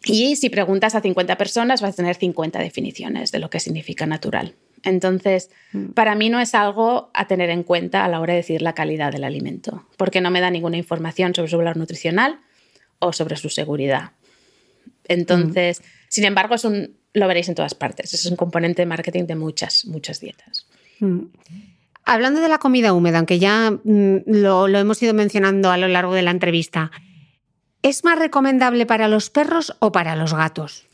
Y 0.10 0.36
si 0.36 0.50
preguntas 0.50 0.96
a 0.96 1.02
50 1.02 1.38
personas, 1.38 1.82
vas 1.82 1.94
a 1.94 1.96
tener 1.96 2.16
50 2.16 2.60
definiciones 2.60 3.32
de 3.32 3.40
lo 3.40 3.50
que 3.50 3.60
significa 3.60 4.06
natural. 4.06 4.56
Entonces, 4.84 5.50
mm. 5.74 5.90
para 5.90 6.16
mí 6.16 6.30
no 6.30 6.40
es 6.40 6.56
algo 6.56 7.12
a 7.14 7.28
tener 7.28 7.50
en 7.50 7.64
cuenta 7.64 8.06
a 8.06 8.08
la 8.08 8.20
hora 8.20 8.34
de 8.34 8.38
decir 8.38 8.62
la 8.62 8.74
calidad 8.74 9.12
del 9.12 9.24
alimento, 9.24 9.86
porque 9.98 10.22
no 10.22 10.32
me 10.32 10.42
da 10.42 10.50
ninguna 10.50 10.78
información 10.78 11.36
sobre 11.36 11.50
su 11.50 11.58
valor 11.58 11.78
nutricional 11.78 12.40
o 13.00 13.14
sobre 13.14 13.36
su 13.36 13.50
seguridad. 13.50 14.12
Entonces, 15.06 15.82
mm. 15.82 15.84
sin 16.10 16.26
embargo, 16.26 16.56
es 16.56 16.66
un, 16.66 16.96
lo 17.14 17.28
veréis 17.28 17.50
en 17.50 17.56
todas 17.56 17.76
partes. 17.76 18.14
Es 18.14 18.26
un 18.26 18.36
componente 18.36 18.82
de 18.82 18.86
marketing 18.86 19.26
de 19.26 19.36
muchas, 19.36 19.86
muchas 19.86 20.20
dietas. 20.20 20.66
Mm. 21.00 21.26
Hablando 22.06 22.40
de 22.40 22.50
la 22.50 22.58
comida 22.58 22.94
húmeda, 22.94 23.20
aunque 23.20 23.38
ya 23.38 23.78
lo, 23.84 24.68
lo 24.68 24.80
hemos 24.80 25.04
ido 25.04 25.14
mencionando 25.14 25.70
a 25.70 25.78
lo 25.78 25.88
largo 25.88 26.14
de 26.14 26.24
la 26.24 26.32
entrevista, 26.32 26.92
¿Es 27.82 28.04
más 28.04 28.20
recomendable 28.20 28.86
para 28.86 29.08
los 29.08 29.30
perros 29.30 29.76
o 29.80 29.92
para 29.92 30.16
los 30.16 30.34
gatos? 30.34 30.86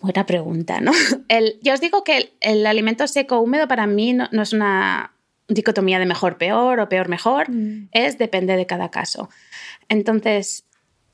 Buena 0.00 0.26
pregunta, 0.26 0.80
¿no? 0.80 0.92
El, 1.28 1.58
ya 1.62 1.72
os 1.72 1.80
digo 1.80 2.04
que 2.04 2.34
el, 2.40 2.66
alimento 2.66 3.06
seco 3.06 3.40
húmedo 3.40 3.66
para 3.66 3.86
mí 3.86 4.12
no, 4.12 4.28
es 4.30 4.52
una 4.52 5.12
dicotomía 5.48 5.98
de 5.98 6.06
mejor 6.06 6.36
peor 6.36 6.78
o 6.80 6.88
peor 6.90 7.08
mejor, 7.08 7.50
mm. 7.50 7.88
es 7.92 8.18
depende 8.18 8.56
de 8.56 8.66
cada 8.66 8.90
caso. 8.90 9.30
Entonces, 9.88 10.64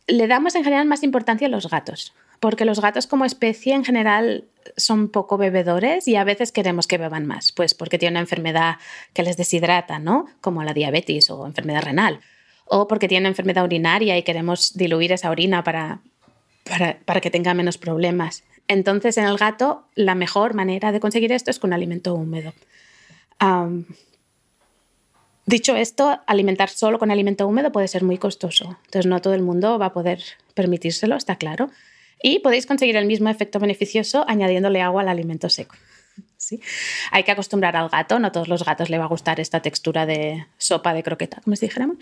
le 0.08 0.26
damos 0.26 0.56
en 0.56 0.64
general 0.64 0.86
más 0.86 1.04
importancia 1.04 1.46
a 1.46 1.50
los 1.50 1.70
gatos, 1.70 2.14
porque 2.40 2.64
los 2.64 2.80
gatos 2.80 3.06
como 3.06 3.24
especie 3.24 3.74
en 3.74 3.84
general 3.84 4.48
son 4.76 5.08
poco 5.08 5.36
bebedores 5.36 6.08
y 6.08 6.16
a 6.16 6.24
veces 6.24 6.50
queremos 6.50 6.88
que 6.88 6.98
beban 6.98 7.26
más, 7.26 7.52
pues 7.52 7.74
porque 7.74 7.98
tienen 7.98 8.14
una 8.14 8.20
enfermedad 8.22 8.76
que 9.14 9.22
les 9.22 9.36
deshidrata, 9.36 10.00
¿no? 10.00 10.26
Como 10.40 10.64
la 10.64 10.74
diabetes 10.74 11.30
o 11.30 11.46
enfermedad 11.46 11.82
renal 11.82 12.20
o 12.70 12.86
porque 12.86 13.08
tiene 13.08 13.28
enfermedad 13.28 13.64
urinaria 13.64 14.16
y 14.16 14.22
queremos 14.22 14.74
diluir 14.74 15.10
esa 15.10 15.30
orina 15.30 15.64
para, 15.64 16.00
para, 17.04 17.20
que 17.20 17.30
tenga 17.30 17.52
menos 17.52 17.78
problemas. 17.78 18.44
Entonces, 18.68 19.18
en 19.18 19.24
el 19.24 19.36
gato, 19.36 19.88
la 19.96 20.14
mejor 20.14 20.54
manera 20.54 20.92
de 20.92 21.00
conseguir 21.00 21.32
esto 21.32 21.50
es 21.50 21.58
con 21.58 21.72
alimento 21.72 22.14
húmedo. 22.14 22.52
dicho 25.46 25.74
esto, 25.74 26.20
alimentar 26.28 26.68
solo 26.68 27.00
con 27.00 27.10
alimento 27.10 27.48
húmedo 27.48 27.72
puede 27.72 27.88
ser 27.88 28.04
muy 28.04 28.18
costoso. 28.18 28.78
Entonces, 28.84 29.06
no 29.06 29.20
todo 29.20 29.34
el 29.34 29.42
mundo 29.42 29.76
va 29.76 29.86
a 29.86 29.92
poder 29.92 30.22
permitírselo, 30.54 31.16
está 31.16 31.34
claro. 31.34 31.70
Y 32.22 32.38
podéis 32.38 32.66
conseguir 32.66 32.94
el 32.94 33.06
mismo 33.06 33.30
efecto 33.30 33.58
beneficioso 33.58 34.24
añadiéndole 34.28 34.80
agua 34.80 35.02
al 35.02 35.08
alimento 35.08 35.48
seco. 35.48 35.74
¿Sí? 36.36 36.60
Hay 37.10 37.22
que 37.22 37.32
acostumbrar 37.32 37.76
al 37.76 37.88
gato, 37.88 38.18
no 38.18 38.28
a 38.28 38.32
todos 38.32 38.48
los 38.48 38.64
gatos 38.64 38.90
le 38.90 38.98
va 38.98 39.04
a 39.04 39.08
gustar 39.08 39.40
esta 39.40 39.60
textura 39.60 40.06
de 40.06 40.46
sopa 40.58 40.94
de 40.94 41.02
croqueta, 41.02 41.40
como 41.42 41.56
si 41.56 41.66
dijéramos 41.66 41.98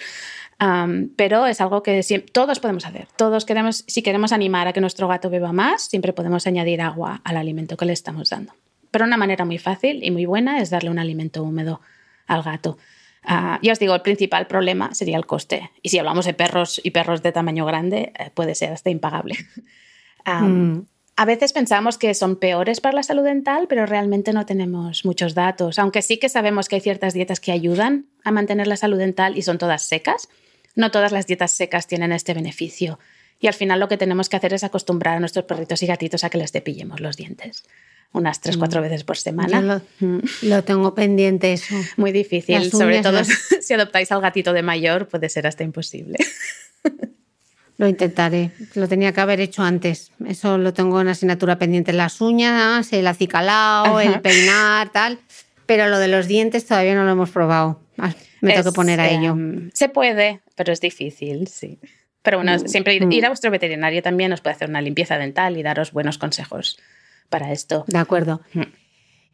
pero 1.16 1.46
es 1.46 1.60
algo 1.60 1.82
que 1.82 2.02
todos 2.32 2.58
podemos 2.58 2.84
hacer. 2.84 3.06
Todos 3.16 3.44
queremos, 3.44 3.84
si 3.86 4.02
queremos 4.02 4.32
animar 4.32 4.66
a 4.66 4.72
que 4.72 4.80
nuestro 4.80 5.06
gato 5.06 5.30
beba 5.30 5.52
más, 5.52 5.82
siempre 5.82 6.12
podemos 6.12 6.46
añadir 6.46 6.80
agua 6.80 7.20
al 7.24 7.36
alimento 7.36 7.76
que 7.76 7.84
le 7.84 7.92
estamos 7.92 8.30
dando. 8.30 8.52
Pero 8.90 9.04
una 9.04 9.16
manera 9.16 9.44
muy 9.44 9.58
fácil 9.58 10.02
y 10.02 10.10
muy 10.10 10.26
buena 10.26 10.60
es 10.60 10.70
darle 10.70 10.90
un 10.90 10.98
alimento 10.98 11.44
húmedo 11.44 11.80
al 12.26 12.42
gato. 12.42 12.76
Uh, 13.24 13.58
ya 13.62 13.72
os 13.72 13.78
digo, 13.78 13.94
el 13.94 14.02
principal 14.02 14.46
problema 14.46 14.94
sería 14.94 15.16
el 15.16 15.26
coste. 15.26 15.70
Y 15.82 15.90
si 15.90 15.98
hablamos 15.98 16.24
de 16.24 16.34
perros 16.34 16.80
y 16.82 16.90
perros 16.90 17.22
de 17.22 17.30
tamaño 17.30 17.64
grande, 17.66 18.12
eh, 18.18 18.30
puede 18.34 18.54
ser 18.54 18.72
hasta 18.72 18.90
impagable. 18.90 19.36
Mm. 20.26 20.80
A 21.18 21.24
veces 21.24 21.52
pensamos 21.52 21.98
que 21.98 22.14
son 22.14 22.36
peores 22.36 22.80
para 22.80 22.94
la 22.94 23.02
salud 23.02 23.24
dental, 23.24 23.66
pero 23.68 23.86
realmente 23.86 24.32
no 24.32 24.46
tenemos 24.46 25.04
muchos 25.04 25.34
datos, 25.34 25.80
aunque 25.80 26.00
sí 26.00 26.18
que 26.18 26.28
sabemos 26.28 26.68
que 26.68 26.76
hay 26.76 26.80
ciertas 26.80 27.12
dietas 27.12 27.40
que 27.40 27.50
ayudan 27.50 28.06
a 28.22 28.30
mantener 28.30 28.68
la 28.68 28.76
salud 28.76 28.98
dental 28.98 29.36
y 29.36 29.42
son 29.42 29.58
todas 29.58 29.82
secas. 29.82 30.28
No 30.76 30.92
todas 30.92 31.10
las 31.10 31.26
dietas 31.26 31.50
secas 31.50 31.88
tienen 31.88 32.12
este 32.12 32.34
beneficio. 32.34 33.00
Y 33.40 33.48
al 33.48 33.54
final 33.54 33.80
lo 33.80 33.88
que 33.88 33.96
tenemos 33.96 34.28
que 34.28 34.36
hacer 34.36 34.54
es 34.54 34.62
acostumbrar 34.62 35.16
a 35.16 35.20
nuestros 35.20 35.44
perritos 35.44 35.82
y 35.82 35.86
gatitos 35.86 36.22
a 36.22 36.30
que 36.30 36.38
les 36.38 36.52
cepillemos 36.52 37.00
los 37.00 37.16
dientes 37.16 37.64
unas 38.12 38.40
tres, 38.40 38.56
cuatro 38.56 38.80
veces 38.80 39.02
por 39.02 39.16
semana. 39.16 39.82
Mm. 39.98 40.18
lo, 40.42 40.62
tengo 40.62 40.94
pendiente 40.94 41.52
eso. 41.52 41.74
Muy 41.96 42.12
difícil, 42.12 42.70
sobre 42.70 43.02
todo 43.02 43.22
si 43.60 43.74
adoptáis 43.74 44.12
al 44.12 44.20
gatito 44.20 44.52
de 44.52 44.62
mayor, 44.62 45.08
puede 45.08 45.28
ser 45.28 45.48
hasta 45.48 45.64
imposible. 45.64 46.16
Lo 47.78 47.88
intentaré. 47.88 48.50
Lo 48.74 48.88
tenía 48.88 49.12
que 49.12 49.20
haber 49.20 49.40
hecho 49.40 49.62
antes. 49.62 50.12
Eso 50.26 50.58
lo 50.58 50.74
tengo 50.74 51.00
en 51.00 51.08
asignatura 51.08 51.58
pendiente. 51.58 51.92
Las 51.92 52.20
uñas, 52.20 52.92
el 52.92 53.06
acicalao, 53.06 54.00
el 54.00 54.20
peinar, 54.20 54.90
tal. 54.90 55.18
Pero 55.64 55.88
lo 55.88 55.98
de 55.98 56.08
los 56.08 56.26
dientes 56.26 56.66
todavía 56.66 56.94
no 56.94 57.04
lo 57.04 57.12
hemos 57.12 57.30
probado. 57.30 57.80
Ah, 57.96 58.12
me 58.40 58.52
tengo 58.52 58.70
que 58.70 58.74
poner 58.74 59.00
a 59.00 59.08
ello. 59.08 59.30
Em, 59.30 59.70
se 59.72 59.88
puede, 59.88 60.40
pero 60.56 60.72
es 60.72 60.80
difícil, 60.80 61.46
sí. 61.46 61.78
Pero 62.22 62.38
bueno, 62.38 62.56
mm, 62.56 62.68
siempre 62.68 62.94
ir, 62.94 63.06
ir, 63.10 63.24
a 63.24 63.28
vuestro 63.28 63.50
veterinario 63.50 64.02
también 64.02 64.32
os 64.32 64.40
puede 64.40 64.56
hacer 64.56 64.68
una 64.68 64.82
limpieza 64.82 65.16
dental 65.16 65.56
y 65.56 65.62
daros 65.62 65.92
buenos 65.92 66.18
consejos 66.18 66.78
para 67.28 67.52
esto. 67.52 67.84
De 67.86 67.98
acuerdo. 67.98 68.40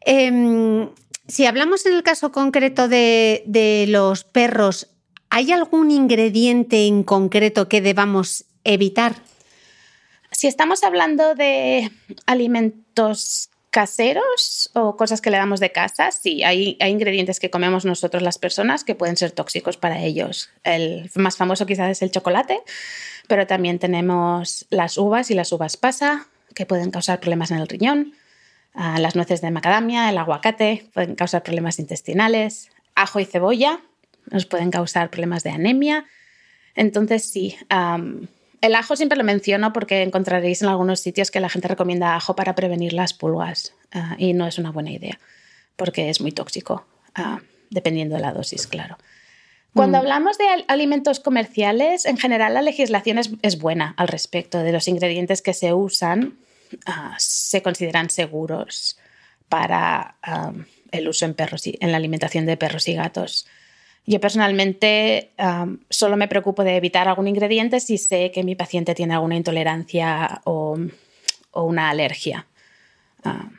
Em, 0.01 0.89
si 1.27 1.45
hablamos 1.45 1.85
en 1.85 1.93
el 1.93 2.03
caso 2.03 2.31
concreto 2.31 2.87
de, 2.87 3.85
los 3.87 4.23
perros, 4.23 4.89
¿hay 5.35 5.51
algún 5.51 5.91
ingrediente 5.91 6.87
en 6.87 7.03
concreto 7.03 7.67
que 7.67 7.81
debamos 7.81 8.45
evitar? 8.63 9.15
Si 10.31 10.47
estamos 10.47 10.81
hablando 10.85 11.35
de 11.35 11.91
alimentos 12.25 13.49
caseros 13.69 14.71
o 14.75 14.95
cosas 14.95 15.19
que 15.19 15.29
le 15.29 15.35
damos 15.35 15.59
de 15.59 15.73
casa, 15.73 16.11
sí, 16.11 16.43
hay, 16.43 16.77
ingredientes 16.79 17.41
que 17.41 17.49
comemos 17.49 17.83
nosotros 17.83 18.23
las 18.23 18.37
personas 18.37 18.85
que 18.85 18.95
pueden 18.95 19.17
ser 19.17 19.31
tóxicos 19.31 19.75
para 19.75 19.99
ellos. 19.99 20.51
El 20.63 21.11
más 21.15 21.35
famoso 21.35 21.65
quizás 21.65 21.89
es 21.89 22.01
el 22.01 22.11
chocolate, 22.11 22.61
pero 23.27 23.45
también 23.45 23.77
tenemos 23.77 24.65
las 24.69 24.97
uvas 24.97 25.31
y 25.31 25.33
las 25.33 25.51
uvas 25.51 25.75
pasa, 25.75 26.29
que 26.53 26.65
pueden 26.65 26.91
causar 26.91 27.19
problemas 27.19 27.51
en 27.51 27.57
el 27.57 27.67
riñón, 27.67 28.13
las 28.73 29.17
nueces 29.17 29.41
de 29.41 29.51
macadamia, 29.51 30.09
el 30.09 30.17
aguacate 30.17 30.85
pueden 30.93 31.15
causar 31.15 31.43
problemas 31.43 31.77
intestinales, 31.77 32.69
ajo 32.95 33.19
y 33.19 33.25
cebolla 33.25 33.81
nos 34.31 34.45
pueden 34.45 34.71
causar 34.71 35.09
problemas 35.09 35.43
de 35.43 35.51
anemia. 35.51 36.05
Entonces 36.75 37.29
sí, 37.29 37.57
el 38.61 38.75
ajo 38.75 38.95
siempre 38.95 39.17
lo 39.17 39.23
menciono 39.23 39.73
porque 39.73 40.01
encontraréis 40.01 40.61
en 40.61 40.69
algunos 40.69 40.99
sitios 40.99 41.31
que 41.31 41.39
la 41.39 41.49
gente 41.49 41.67
recomienda 41.67 42.15
ajo 42.15 42.35
para 42.35 42.55
prevenir 42.55 42.93
las 42.93 43.13
pulgas 43.13 43.73
ah, 43.91 44.15
y 44.17 44.33
no 44.33 44.47
es 44.47 44.57
una 44.57 44.71
buena 44.71 44.91
idea 44.91 45.19
porque 45.75 46.09
es 46.09 46.21
muy 46.21 46.31
tóxico, 46.31 46.85
ah, 47.15 47.41
dependiendo 47.69 48.15
de 48.15 48.21
la 48.21 48.31
dosis, 48.31 48.65
claro. 48.65 48.97
Cuando 49.73 49.97
mm. 49.97 50.01
hablamos 50.01 50.37
de 50.37 50.45
alimentos 50.69 51.19
comerciales, 51.19 52.05
en 52.05 52.17
general 52.17 52.53
la 52.53 52.61
legislación 52.61 53.17
es, 53.17 53.59
buena 53.59 53.93
al 53.97 54.07
respecto 54.07 54.59
de 54.59 54.71
los 54.71 54.87
ingredientes 54.87 55.41
que 55.41 55.53
se 55.53 55.73
usan 55.73 56.37
Ah, 56.85 57.15
se 57.17 57.61
consideran 57.61 58.09
seguros 58.09 58.97
para 59.49 60.15
el 60.91 61.07
uso 61.07 61.25
en 61.25 61.33
perros 61.33 61.67
y 61.67 61.77
en 61.79 61.91
la 61.91 61.97
alimentación 61.97 62.45
de 62.45 62.57
perros 62.57 62.87
y 62.87 62.93
gatos. 62.93 63.47
Yo 64.07 64.19
personalmente 64.19 65.31
solo 65.89 66.15
me 66.15 66.27
preocupo 66.27 66.63
de 66.63 66.77
evitar 66.77 67.07
algún 67.07 67.27
ingrediente 67.27 67.79
si 67.79 67.97
sé 67.97 68.31
que 68.31 68.43
mi 68.43 68.55
paciente 68.55 68.93
tiene 68.93 69.15
alguna 69.15 69.35
intolerancia 69.35 70.41
o, 70.43 70.77
una 71.53 71.89
alergia. 71.89 72.45
Ah. 73.23 73.49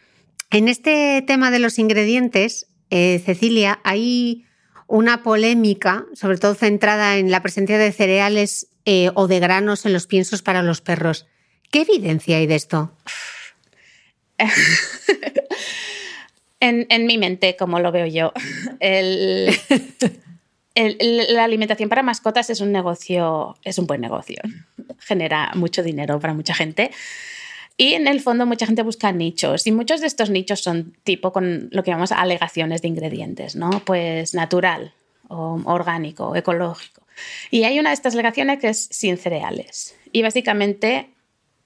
En 0.50 0.68
este 0.68 1.22
tema 1.26 1.50
de 1.50 1.58
los 1.58 1.78
ingredientes, 1.78 2.68
eh, 2.90 3.20
Cecilia, 3.24 3.80
hay 3.82 4.44
una 4.86 5.22
polémica, 5.22 6.06
sobre 6.14 6.38
todo 6.38 6.54
centrada 6.54 7.16
en 7.16 7.30
la 7.30 7.42
presencia 7.42 7.78
de 7.78 7.90
cereales 7.90 8.68
eh, 8.84 9.10
o 9.14 9.26
de 9.26 9.40
granos 9.40 9.84
en 9.84 9.92
los 9.92 10.06
piensos 10.06 10.42
para 10.42 10.62
los 10.62 10.80
perros. 10.80 11.26
¿Qué 11.72 11.80
evidencia 11.80 12.36
hay 12.36 12.46
de 12.46 12.54
esto? 12.54 12.92
en, 16.60 17.06
mi 17.06 17.18
mente, 17.18 17.56
como 17.56 17.80
lo 17.80 17.90
veo 17.90 18.06
yo, 18.06 18.32
la 20.76 21.44
alimentación 21.44 21.88
para 21.88 22.02
mascotas 22.02 22.50
es 22.50 22.60
un 22.60 22.72
negocio, 22.72 23.56
es 23.64 23.78
un 23.78 23.86
buen 23.86 24.00
negocio. 24.00 24.36
Genera 24.98 25.52
mucho 25.54 25.82
dinero 25.82 26.20
para 26.20 26.34
mucha 26.34 26.54
gente. 26.54 26.90
Y 27.78 27.94
en 27.94 28.06
el 28.06 28.20
fondo 28.20 28.46
mucha 28.46 28.66
gente 28.66 28.82
busca 28.82 29.12
nichos 29.12 29.66
y 29.66 29.72
muchos 29.72 30.00
de 30.00 30.06
estos 30.06 30.30
nichos 30.30 30.60
son 30.60 30.96
tipo 31.04 31.32
con 31.32 31.68
lo 31.72 31.82
que 31.82 31.90
llamamos 31.90 32.12
alegaciones 32.12 32.80
de 32.82 32.88
ingredientes, 32.88 33.54
¿no? 33.56 33.70
Pues 33.84 34.34
natural, 34.34 34.94
orgánico, 35.28 36.34
ecológico. 36.36 37.02
Y 37.50 37.64
hay 37.64 37.78
una 37.78 37.90
de 37.90 37.94
estas 37.94 38.14
alegaciones 38.14 38.58
que 38.58 38.68
es 38.68 38.88
sin 38.90 39.18
cereales. 39.18 39.96
Y 40.12 40.22
básicamente 40.22 41.10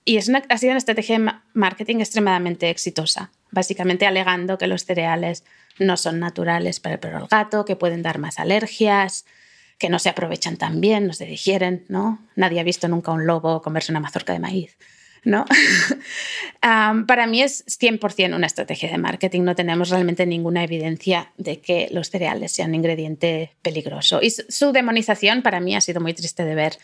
y 0.04 0.16
es 0.16 0.30
ha 0.48 0.58
sido 0.58 0.72
una 0.72 0.78
estrategia 0.78 1.18
de 1.18 1.32
marketing 1.54 1.96
extremadamente 1.96 2.70
exitosa, 2.70 3.30
básicamente 3.50 4.06
alegando 4.06 4.58
que 4.58 4.66
los 4.66 4.84
cereales 4.84 5.44
no 5.80 5.96
son 5.96 6.20
naturales 6.20 6.78
para 6.78 6.94
el 6.94 7.00
perro 7.00 7.18
o 7.18 7.22
el 7.22 7.28
gato, 7.28 7.64
que 7.64 7.74
pueden 7.74 8.02
dar 8.02 8.18
más 8.18 8.38
alergias, 8.38 9.24
que 9.78 9.88
no 9.88 9.98
se 9.98 10.10
aprovechan 10.10 10.56
tan 10.56 10.80
bien, 10.80 11.06
no 11.06 11.14
se 11.14 11.24
digieren, 11.24 11.84
¿no? 11.88 12.20
Nadie 12.36 12.60
ha 12.60 12.64
visto 12.64 12.86
nunca 12.86 13.10
un 13.12 13.26
lobo 13.26 13.62
comerse 13.62 13.90
una 13.90 14.00
mazorca 14.00 14.34
de 14.34 14.38
maíz, 14.38 14.76
¿no? 15.24 15.46
para 17.06 17.26
mí 17.26 17.42
es 17.42 17.64
100% 17.66 18.36
una 18.36 18.46
estrategia 18.46 18.90
de 18.90 18.98
marketing, 18.98 19.40
no 19.42 19.54
tenemos 19.54 19.88
realmente 19.88 20.26
ninguna 20.26 20.62
evidencia 20.62 21.32
de 21.38 21.60
que 21.60 21.88
los 21.92 22.10
cereales 22.10 22.52
sean 22.52 22.70
un 22.70 22.76
ingrediente 22.76 23.56
peligroso. 23.62 24.20
Y 24.22 24.30
su 24.30 24.72
demonización 24.72 25.40
para 25.42 25.60
mí 25.60 25.74
ha 25.74 25.80
sido 25.80 26.02
muy 26.02 26.12
triste 26.12 26.44
de 26.44 26.54
ver 26.54 26.78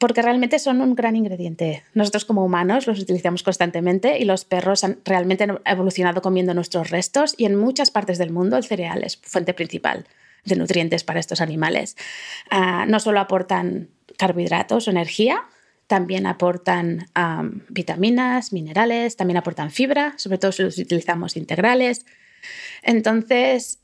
porque 0.00 0.22
realmente 0.22 0.58
son 0.58 0.80
un 0.80 0.94
gran 0.94 1.14
ingrediente. 1.14 1.84
Nosotros 1.92 2.24
como 2.24 2.42
humanos 2.42 2.86
los 2.86 2.98
utilizamos 2.98 3.42
constantemente 3.42 4.18
y 4.18 4.24
los 4.24 4.46
perros 4.46 4.82
han 4.82 4.98
realmente 5.04 5.46
evolucionado 5.66 6.22
comiendo 6.22 6.54
nuestros 6.54 6.88
restos 6.88 7.34
y 7.36 7.44
en 7.44 7.54
muchas 7.54 7.90
partes 7.90 8.16
del 8.16 8.30
mundo 8.30 8.56
el 8.56 8.64
cereal 8.64 9.04
es 9.04 9.18
fuente 9.18 9.52
principal 9.52 10.06
de 10.46 10.56
nutrientes 10.56 11.04
para 11.04 11.20
estos 11.20 11.42
animales. 11.42 11.98
Ah, 12.50 12.86
no 12.88 12.98
solo 12.98 13.20
aportan 13.20 13.90
carbohidratos 14.16 14.88
o 14.88 14.90
energía, 14.90 15.44
también 15.86 16.26
aportan 16.26 17.06
vitaminas, 17.68 18.54
minerales, 18.54 19.16
también 19.16 19.36
aportan 19.36 19.70
fibra, 19.70 20.14
sobre 20.16 20.38
todo 20.38 20.52
si 20.52 20.62
los 20.62 20.78
utilizamos 20.78 21.36
integrales. 21.36 22.06
Entonces, 22.82 23.79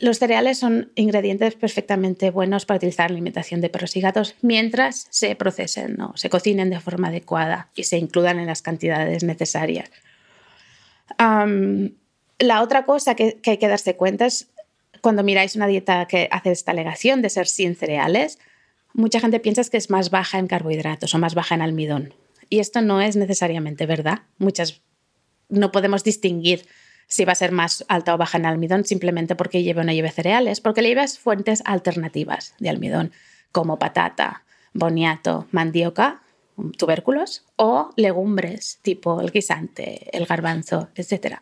los 0.00 0.18
cereales 0.18 0.58
son 0.58 0.92
ingredientes 0.94 1.54
perfectamente 1.54 2.30
buenos 2.30 2.66
para 2.66 2.76
utilizar 2.76 3.10
la 3.10 3.14
alimentación 3.14 3.60
de 3.60 3.68
perros 3.68 3.96
y 3.96 4.00
gatos 4.00 4.34
mientras 4.42 5.06
se 5.10 5.34
procesen, 5.34 5.96
¿no? 5.96 6.12
se 6.16 6.30
cocinen 6.30 6.70
de 6.70 6.80
forma 6.80 7.08
adecuada 7.08 7.70
y 7.74 7.84
se 7.84 7.98
incluyan 7.98 8.38
en 8.38 8.46
las 8.46 8.62
cantidades 8.62 9.24
necesarias. 9.24 9.90
la 11.18 12.62
otra 12.62 12.84
cosa 12.84 13.14
que, 13.14 13.40
hay 13.44 13.56
que 13.58 13.68
darse 13.68 13.96
cuenta 13.96 14.26
es 14.26 14.48
cuando 15.00 15.22
miráis 15.22 15.56
una 15.56 15.66
dieta 15.66 16.06
que 16.06 16.28
hace 16.30 16.52
esta 16.52 16.72
alegación 16.72 17.22
de 17.22 17.30
ser 17.30 17.46
sin 17.46 17.76
cereales, 17.76 18.38
mucha 18.92 19.20
gente 19.20 19.40
piensa 19.40 19.64
que 19.64 19.76
es 19.76 19.90
más 19.90 20.10
baja 20.10 20.38
en 20.38 20.46
carbohidratos 20.46 21.14
o 21.14 21.18
más 21.18 21.34
baja 21.34 21.54
en 21.54 21.62
almidón. 21.62 22.14
Y 22.48 22.60
esto 22.60 22.80
no 22.82 23.00
es 23.00 23.16
necesariamente 23.16 23.86
verdad. 23.86 24.20
Muchas 24.38 24.82
no 25.48 25.72
podemos 25.72 26.04
distinguir 26.04 26.66
si 27.06 27.24
va 27.24 27.32
a 27.32 27.36
ser 27.36 27.52
más 27.52 27.84
alta 27.88 28.14
o 28.14 28.18
baja 28.18 28.38
en 28.38 28.46
almidón 28.46 28.84
simplemente 28.84 29.36
porque 29.36 29.62
lleve 29.62 29.80
o 29.80 29.84
no 29.84 29.92
lleve 29.92 30.10
cereales, 30.10 30.60
porque 30.60 30.82
le 30.82 30.88
llevas 30.88 31.18
fuentes 31.18 31.62
alternativas 31.64 32.54
de 32.58 32.68
almidón, 32.68 33.12
como 33.52 33.78
patata, 33.78 34.44
boniato, 34.72 35.46
mandioca, 35.52 36.22
tubérculos, 36.76 37.44
o 37.56 37.90
legumbres 37.96 38.78
tipo 38.82 39.20
el 39.20 39.30
guisante, 39.30 40.08
el 40.16 40.26
garbanzo, 40.26 40.88
etc. 40.94 41.36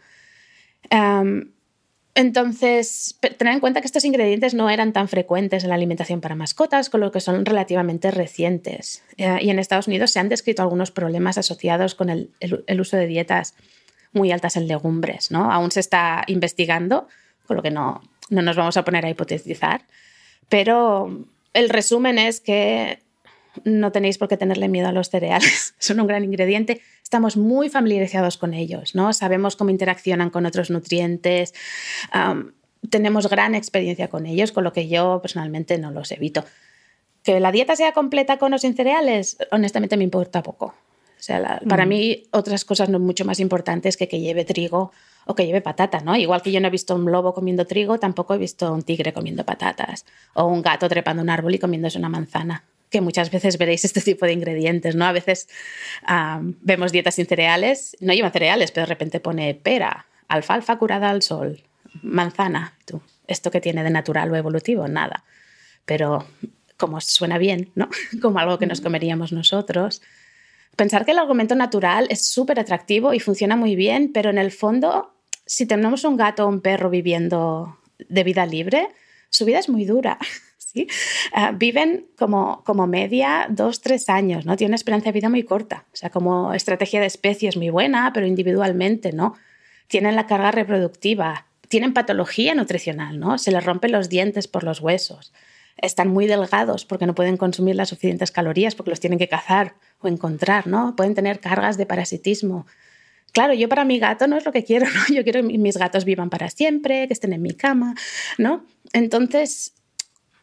entonces, 2.14 3.18
tener 3.38 3.54
en 3.54 3.60
cuenta 3.60 3.80
que 3.80 3.86
estos 3.86 4.04
ingredientes 4.04 4.54
no 4.54 4.70
eran 4.70 4.92
tan 4.92 5.08
frecuentes 5.08 5.64
en 5.64 5.70
la 5.70 5.76
alimentación 5.76 6.20
para 6.20 6.34
mascotas, 6.34 6.90
con 6.90 7.00
lo 7.00 7.10
que 7.10 7.20
son 7.20 7.44
relativamente 7.44 8.10
recientes. 8.10 9.02
Eh, 9.16 9.38
y 9.40 9.50
en 9.50 9.58
Estados 9.58 9.88
Unidos 9.88 10.10
se 10.10 10.20
han 10.20 10.28
descrito 10.28 10.62
algunos 10.62 10.90
problemas 10.90 11.38
asociados 11.38 11.94
con 11.94 12.10
el 12.10 12.80
uso 12.80 12.96
de 12.96 13.06
dietas 13.06 13.54
muy 14.14 14.32
altas 14.32 14.56
en 14.56 14.66
legumbres, 14.66 15.30
¿no? 15.30 15.52
Aún 15.52 15.70
se 15.70 15.80
está 15.80 16.24
investigando, 16.28 17.08
con 17.46 17.56
lo 17.56 17.62
que 17.62 17.70
no, 17.70 18.00
no 18.30 18.42
nos 18.42 18.56
vamos 18.56 18.76
a 18.76 18.84
poner 18.84 19.04
a 19.04 19.10
hipotetizar, 19.10 19.82
pero 20.48 21.26
el 21.52 21.68
resumen 21.68 22.18
es 22.18 22.40
que 22.40 23.00
no 23.64 23.92
tenéis 23.92 24.18
por 24.18 24.28
qué 24.28 24.36
tenerle 24.36 24.68
miedo 24.68 24.88
a 24.88 24.92
los 24.92 25.10
cereales, 25.10 25.74
son 25.78 26.00
un 26.00 26.06
gran 26.06 26.24
ingrediente, 26.24 26.80
estamos 27.02 27.36
muy 27.36 27.68
familiarizados 27.68 28.36
con 28.36 28.54
ellos, 28.54 28.94
¿no? 28.94 29.12
Sabemos 29.12 29.56
cómo 29.56 29.70
interaccionan 29.70 30.30
con 30.30 30.46
otros 30.46 30.70
nutrientes, 30.70 31.54
tenemos 32.90 33.28
gran 33.28 33.54
experiencia 33.54 34.08
con 34.08 34.26
ellos, 34.26 34.52
con 34.52 34.64
lo 34.64 34.72
que 34.72 34.88
yo 34.88 35.20
personalmente 35.22 35.78
no 35.78 35.90
los 35.90 36.12
evito. 36.12 36.44
Que 37.22 37.40
la 37.40 37.52
dieta 37.52 37.74
sea 37.74 37.92
completa 37.92 38.38
con 38.38 38.52
o 38.52 38.58
sin 38.58 38.74
cereales, 38.74 39.38
honestamente 39.50 39.96
me 39.96 40.04
importa 40.04 40.42
poco 40.42 40.74
sea, 41.24 41.60
para 41.68 41.86
mí 41.86 42.24
otras 42.30 42.64
cosas 42.64 42.88
no 42.88 42.98
mucho 42.98 43.24
más 43.24 43.40
importantes 43.40 43.96
que 43.96 44.08
que 44.08 44.20
lleve 44.20 44.44
trigo 44.44 44.92
o 45.26 45.34
que 45.34 45.46
lleve 45.46 45.60
patata, 45.60 46.00
¿no? 46.00 46.16
Igual 46.16 46.42
que 46.42 46.52
yo 46.52 46.60
no 46.60 46.68
he 46.68 46.70
visto 46.70 46.94
un 46.94 47.10
lobo 47.10 47.32
comiendo 47.32 47.64
trigo, 47.66 47.98
tampoco 47.98 48.34
he 48.34 48.38
visto 48.38 48.72
un 48.72 48.82
tigre 48.82 49.12
comiendo 49.12 49.44
patatas 49.44 50.04
o 50.34 50.44
un 50.44 50.62
gato 50.62 50.88
trepando 50.88 51.22
un 51.22 51.30
árbol 51.30 51.54
y 51.54 51.58
comiéndose 51.58 51.98
una 51.98 52.08
manzana 52.08 52.64
que 52.90 53.00
muchas 53.00 53.30
veces 53.32 53.58
veréis 53.58 53.84
este 53.84 54.00
tipo 54.00 54.24
de 54.24 54.32
ingredientes, 54.32 54.94
¿no? 54.94 55.04
A 55.04 55.12
veces 55.12 55.48
vemos 56.60 56.92
dietas 56.92 57.16
sin 57.16 57.26
cereales, 57.26 57.96
no 57.98 58.12
llevan 58.12 58.30
cereales, 58.30 58.70
pero 58.70 58.86
de 58.86 58.90
repente 58.90 59.18
pone 59.18 59.52
pera, 59.54 60.06
alfalfa 60.28 60.76
curada 60.76 61.10
al 61.10 61.22
sol, 61.22 61.60
manzana. 62.02 62.74
¿Tú? 62.84 63.02
¿Esto 63.26 63.50
que 63.50 63.60
tiene 63.60 63.82
de 63.82 63.90
natural 63.90 64.30
o 64.30 64.36
evolutivo? 64.36 64.86
Nada. 64.86 65.24
Pero 65.84 66.24
como 66.76 67.00
suena 67.00 67.36
bien, 67.36 67.72
¿no? 67.74 67.88
Como 68.22 68.38
algo 68.38 68.58
que 68.58 68.66
nos 68.66 68.80
comeríamos 68.80 69.32
nosotros. 69.32 70.00
Pensar 70.76 71.04
que 71.04 71.12
el 71.12 71.18
argumento 71.18 71.54
natural 71.54 72.06
es 72.10 72.26
súper 72.26 72.58
atractivo 72.58 73.14
y 73.14 73.20
funciona 73.20 73.56
muy 73.56 73.76
bien, 73.76 74.12
pero 74.12 74.30
en 74.30 74.38
el 74.38 74.50
fondo, 74.50 75.14
si 75.46 75.66
tenemos 75.66 76.04
un 76.04 76.16
gato 76.16 76.44
o 76.44 76.48
un 76.48 76.60
perro 76.60 76.90
viviendo 76.90 77.78
de 78.08 78.24
vida 78.24 78.46
libre, 78.46 78.88
su 79.30 79.44
vida 79.44 79.58
es 79.58 79.68
muy 79.68 79.84
dura. 79.84 80.18
¿sí? 80.58 80.86
Ah, 81.32 81.52
viven 81.52 82.06
como, 82.18 82.62
como 82.64 82.86
media 82.86 83.46
dos, 83.48 83.80
tres 83.80 84.08
años, 84.08 84.46
¿no? 84.46 84.56
Tienen 84.56 84.70
una 84.70 84.76
esperanza 84.76 85.06
de 85.06 85.12
vida 85.12 85.28
muy 85.28 85.44
corta. 85.44 85.84
O 85.92 85.96
sea, 85.96 86.10
como 86.10 86.54
estrategia 86.54 87.00
de 87.00 87.06
especie 87.06 87.48
es 87.48 87.56
muy 87.56 87.70
buena, 87.70 88.12
pero 88.12 88.26
individualmente, 88.26 89.12
¿no? 89.12 89.34
Tienen 89.88 90.16
la 90.16 90.26
carga 90.26 90.50
reproductiva, 90.50 91.46
tienen 91.68 91.92
patología 91.92 92.54
nutricional, 92.54 93.18
¿no? 93.18 93.38
Se 93.38 93.50
les 93.50 93.64
rompen 93.64 93.92
los 93.92 94.08
dientes 94.08 94.48
por 94.48 94.64
los 94.64 94.80
huesos. 94.80 95.32
Están 95.76 96.08
muy 96.08 96.26
delgados 96.26 96.84
porque 96.84 97.06
no 97.06 97.14
pueden 97.14 97.36
consumir 97.36 97.74
las 97.74 97.88
suficientes 97.88 98.30
calorías 98.30 98.74
porque 98.74 98.90
los 98.90 99.00
tienen 99.00 99.18
que 99.18 99.28
cazar 99.28 99.74
o 100.04 100.08
encontrar, 100.08 100.66
¿no? 100.66 100.94
Pueden 100.96 101.14
tener 101.14 101.40
cargas 101.40 101.76
de 101.76 101.86
parasitismo. 101.86 102.66
Claro, 103.32 103.54
yo 103.54 103.68
para 103.68 103.84
mi 103.84 103.98
gato 103.98 104.26
no 104.26 104.36
es 104.36 104.44
lo 104.44 104.52
que 104.52 104.64
quiero, 104.64 104.86
¿no? 104.86 105.14
Yo 105.14 105.24
quiero 105.24 105.46
que 105.46 105.58
mis 105.58 105.76
gatos 105.76 106.04
vivan 106.04 106.30
para 106.30 106.50
siempre, 106.50 107.06
que 107.06 107.12
estén 107.12 107.32
en 107.32 107.42
mi 107.42 107.52
cama, 107.52 107.94
¿no? 108.38 108.64
Entonces, 108.92 109.74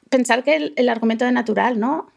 pensar 0.10 0.44
que 0.44 0.74
el, 0.76 0.90
argumento 0.90 1.26
de 1.26 1.32
natural, 1.32 1.80
¿no? 1.80 2.12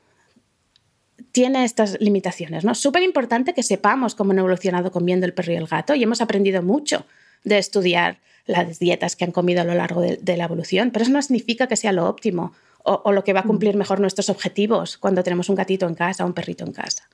tiene 1.32 1.64
estas 1.64 2.01
limitaciones. 2.01 2.64
¿no? 2.64 2.74
Súper 2.74 3.03
importante 3.03 3.55
que 3.55 3.62
sepamos 3.62 4.14
cómo 4.14 4.32
han 4.32 4.38
evolucionado 4.38 4.92
comiendo 4.92 5.26
el 5.26 5.34
perro 5.34 5.53
y 5.53 5.57
el 5.57 5.66
gato 5.66 5.95
y 5.95 6.03
hemos 6.03 6.20
aprendido 6.20 6.62
mucho 6.62 7.07
de 7.42 7.59
estudiar 7.59 8.18
las 8.47 8.78
dietas 8.78 9.16
que 9.16 9.24
han 9.24 9.32
comido 9.32 9.62
a 9.62 9.64
lo 9.64 9.74
largo 9.74 10.01
de, 10.01 10.36
la 10.36 10.45
evolución, 10.45 10.90
pero 10.90 11.03
eso 11.03 11.12
no 11.12 11.22
significa 11.22 11.66
que 11.66 11.76
sea 11.76 11.92
lo 11.92 12.09
óptimo 12.09 12.53
o, 12.82 13.12
lo 13.12 13.24
que 13.24 13.32
va 13.32 13.40
a 13.40 13.45
cumplir 13.45 13.76
mejor 13.76 13.99
nuestros 13.99 14.28
objetivos 14.28 14.99
cuando 14.99 15.22
tenemos 15.22 15.49
un 15.49 15.55
gatito 15.55 15.86
en 15.86 15.95
casa 15.95 16.22
o 16.22 16.26
un 16.26 16.34
perrito 16.34 16.64
en 16.64 16.72
casa. 16.72 17.09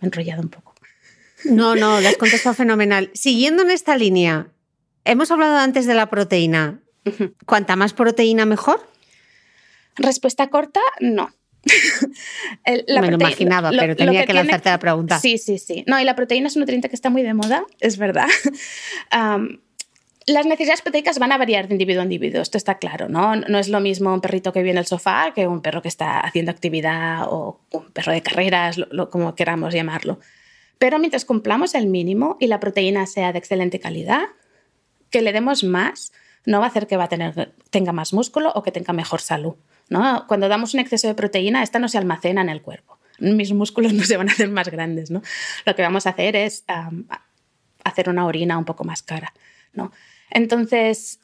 Me 0.00 0.06
he 0.06 0.06
enrollado 0.06 0.42
un 0.42 0.48
poco. 0.48 0.74
No, 1.44 1.74
no, 1.74 2.00
le 2.00 2.08
has 2.08 2.16
contestado 2.16 2.54
fenomenal. 2.54 3.10
Siguiendo 3.14 3.62
en 3.62 3.70
esta 3.70 3.96
línea, 3.96 4.48
hemos 5.04 5.30
hablado 5.30 5.56
antes 5.56 5.86
de 5.86 5.94
la 5.94 6.10
proteína. 6.10 6.80
¿Cuanta 7.46 7.76
más 7.76 7.92
proteína 7.92 8.44
mejor? 8.44 8.86
Respuesta 9.96 10.48
corta, 10.48 10.80
no. 11.00 11.30
Me 12.66 13.10
lo 13.10 13.14
imaginaba, 13.14 13.70
pero 13.70 13.96
tenía 13.96 14.24
que, 14.24 14.32
lanzarte 14.32 14.70
la 14.70 14.78
pregunta. 14.78 15.18
Sí, 15.18 15.38
sí, 15.38 15.58
sí. 15.58 15.84
No, 15.86 16.00
y 16.00 16.04
la 16.04 16.16
proteína 16.16 16.48
es 16.48 16.56
un 16.56 16.60
nutriente 16.60 16.88
que 16.88 16.94
está 16.94 17.10
muy 17.10 17.22
de 17.22 17.34
moda, 17.34 17.64
es 17.80 17.98
verdad. 17.98 18.28
las 20.30 20.46
necesidades 20.46 20.82
proteicas 20.82 21.18
van 21.18 21.32
a 21.32 21.38
variar 21.38 21.68
de 21.68 21.74
individuo 21.74 22.02
a 22.02 22.04
individuo, 22.04 22.42
esto 22.42 22.58
está 22.58 22.78
claro, 22.78 23.08
¿no? 23.08 23.36
No 23.36 23.58
es 23.58 23.68
lo 23.68 23.80
mismo 23.80 24.12
un 24.12 24.20
perrito 24.20 24.52
que 24.52 24.60
vive 24.60 24.72
en 24.72 24.78
el 24.78 24.86
sofá 24.86 25.32
que 25.34 25.46
un 25.46 25.60
perro 25.60 25.82
que 25.82 25.88
está 25.88 26.20
haciendo 26.20 26.50
actividad 26.50 27.26
o 27.28 27.60
un 27.72 27.90
perro 27.92 28.12
de 28.12 28.22
carreras, 28.22 28.76
como 29.10 29.34
queramos 29.34 29.74
llamarlo. 29.74 30.18
Pero 30.78 30.98
mientras 30.98 31.24
cumplamos 31.24 31.74
el 31.74 31.86
mínimo 31.86 32.36
y 32.40 32.46
la 32.46 32.60
proteína 32.60 33.06
sea 33.06 33.32
de 33.32 33.38
excelente 33.38 33.80
calidad, 33.80 34.22
que 35.10 35.22
le 35.22 35.32
demos 35.32 35.64
más 35.64 36.12
no 36.46 36.58
va 36.60 36.66
a 36.66 36.68
hacer 36.68 36.86
que 36.86 36.96
va 36.96 37.04
a 37.04 37.08
tener, 37.08 37.52
tenga 37.70 37.92
más 37.92 38.12
músculo 38.12 38.50
o 38.54 38.62
que 38.62 38.72
tenga 38.72 38.92
mejor 38.92 39.20
salud. 39.20 39.54
¿no? 39.88 40.24
Cuando 40.26 40.48
damos 40.48 40.74
un 40.74 40.80
exceso 40.80 41.06
de 41.08 41.14
proteína, 41.14 41.62
esta 41.62 41.78
no 41.78 41.88
se 41.88 41.98
almacena 41.98 42.40
en 42.40 42.48
el 42.48 42.62
cuerpo. 42.62 42.98
Mis 43.18 43.52
músculos 43.52 43.92
no 43.94 44.04
se 44.04 44.16
van 44.16 44.28
a 44.28 44.32
hacer 44.32 44.48
más 44.48 44.68
grandes. 44.68 45.10
¿no? 45.10 45.22
Lo 45.66 45.74
que 45.74 45.82
vamos 45.82 46.06
a 46.06 46.10
hacer 46.10 46.36
es 46.36 46.64
hacer 47.84 48.08
una 48.08 48.26
orina 48.26 48.56
un 48.56 48.64
poco 48.64 48.84
más 48.84 49.02
cara. 49.02 49.34
¿no? 49.72 49.92
Entonces, 50.30 51.20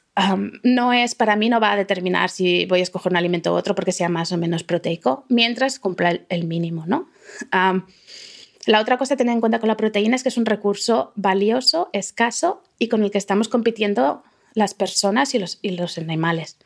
no 0.62 0.92
es, 0.92 1.14
para 1.14 1.36
mí 1.36 1.48
no 1.48 1.60
va 1.60 1.72
a 1.72 1.76
determinar 1.76 2.30
si 2.30 2.64
voy 2.66 2.80
a 2.80 2.82
escoger 2.82 3.12
un 3.12 3.16
alimento 3.18 3.52
u 3.52 3.56
otro 3.56 3.74
porque 3.74 3.92
sea 3.92 4.08
más 4.08 4.32
o 4.32 4.38
menos 4.38 4.64
proteico, 4.64 5.24
mientras 5.28 5.78
cumpla 5.78 6.20
el, 6.28 6.44
mínimo. 6.44 6.84
¿no? 6.86 7.08
la 8.66 8.80
otra 8.80 8.98
cosa 8.98 9.14
a 9.14 9.16
tener 9.16 9.34
en 9.34 9.40
cuenta 9.40 9.60
con 9.60 9.68
la 9.68 9.76
proteína 9.76 10.16
es 10.16 10.22
que 10.22 10.30
es 10.30 10.38
un 10.38 10.46
recurso 10.46 11.12
valioso, 11.14 11.90
escaso 11.92 12.62
y 12.78 12.88
con 12.88 13.04
el 13.04 13.10
que 13.10 13.18
estamos 13.18 13.48
compitiendo 13.48 14.24
las 14.54 14.74
personas 14.74 15.34
y 15.34 15.38
los, 15.38 15.98
animales. 15.98 16.56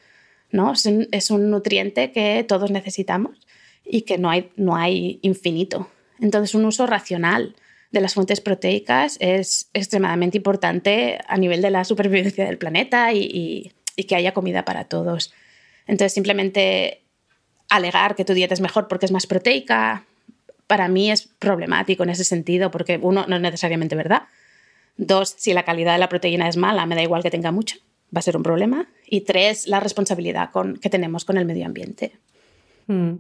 ¿no? 0.53 0.73
Es 1.11 1.31
un, 1.31 1.51
nutriente 1.51 2.13
que 2.13 2.45
todos 2.47 2.71
necesitamos 2.71 3.37
y 3.85 4.03
que 4.03 4.17
no 4.17 4.31
hay, 4.31 4.51
no 4.57 4.77
hay 4.77 5.19
infinito. 5.23 5.89
Entonces, 6.21 6.55
un 6.55 6.67
uso 6.67 6.87
racional 6.87 7.57
de 7.91 8.01
las 8.01 8.15
fuentes 8.15 8.41
proteicas 8.41 9.17
es 9.21 9.69
extremadamente 9.75 10.37
importante 10.37 11.19
a 11.27 11.37
nivel 11.37 11.61
de 11.61 11.71
la 11.71 11.85
supervivencia 11.85 12.45
del 12.45 12.59
planeta 12.59 13.13
y, 13.13 13.73
que 14.09 14.17
haya 14.17 14.33
comida 14.33 14.65
para 14.65 14.85
todos. 14.85 15.31
Entonces, 15.87 16.15
simplemente 16.15 17.03
alegar 17.69 18.15
que 18.15 18.25
tu 18.25 18.33
dieta 18.33 18.55
es 18.55 18.63
mejor 18.63 18.89
porque 18.89 19.05
es 19.05 19.13
más 19.13 19.27
proteica, 19.27 20.07
para 20.67 20.89
mí 20.89 21.11
es 21.11 21.29
problemático 21.39 22.05
en 22.05 22.11
ese 22.11 22.25
sentido, 22.25 22.71
porque 22.71 22.99
uno, 23.03 23.27
no 23.29 23.37
es 23.37 23.43
necesariamente 23.43 23.97
verdad. 23.97 24.23
Dos, 24.97 25.35
si 25.37 25.53
la 25.53 25.65
calidad 25.65 25.93
de 25.93 25.99
la 25.99 26.09
proteína 26.09 26.49
es 26.49 26.57
mala, 26.57 26.87
me 26.87 26.95
da 26.95 27.03
igual 27.03 27.23
que 27.23 27.31
tenga 27.31 27.53
mucha, 27.53 27.77
va 28.15 28.21
a 28.21 28.23
ser 28.23 28.39
un 28.39 28.43
problema. 28.43 28.89
Y 29.07 29.23
tres, 29.23 29.67
la 29.67 29.81
responsabilidad 29.81 30.51
con, 30.51 30.79
que 30.79 30.89
tenemos 30.89 31.27
con 31.27 31.37
el 31.37 31.45
medio 31.45 31.67
ambiente. 31.67 32.13
Mm. 32.87 33.17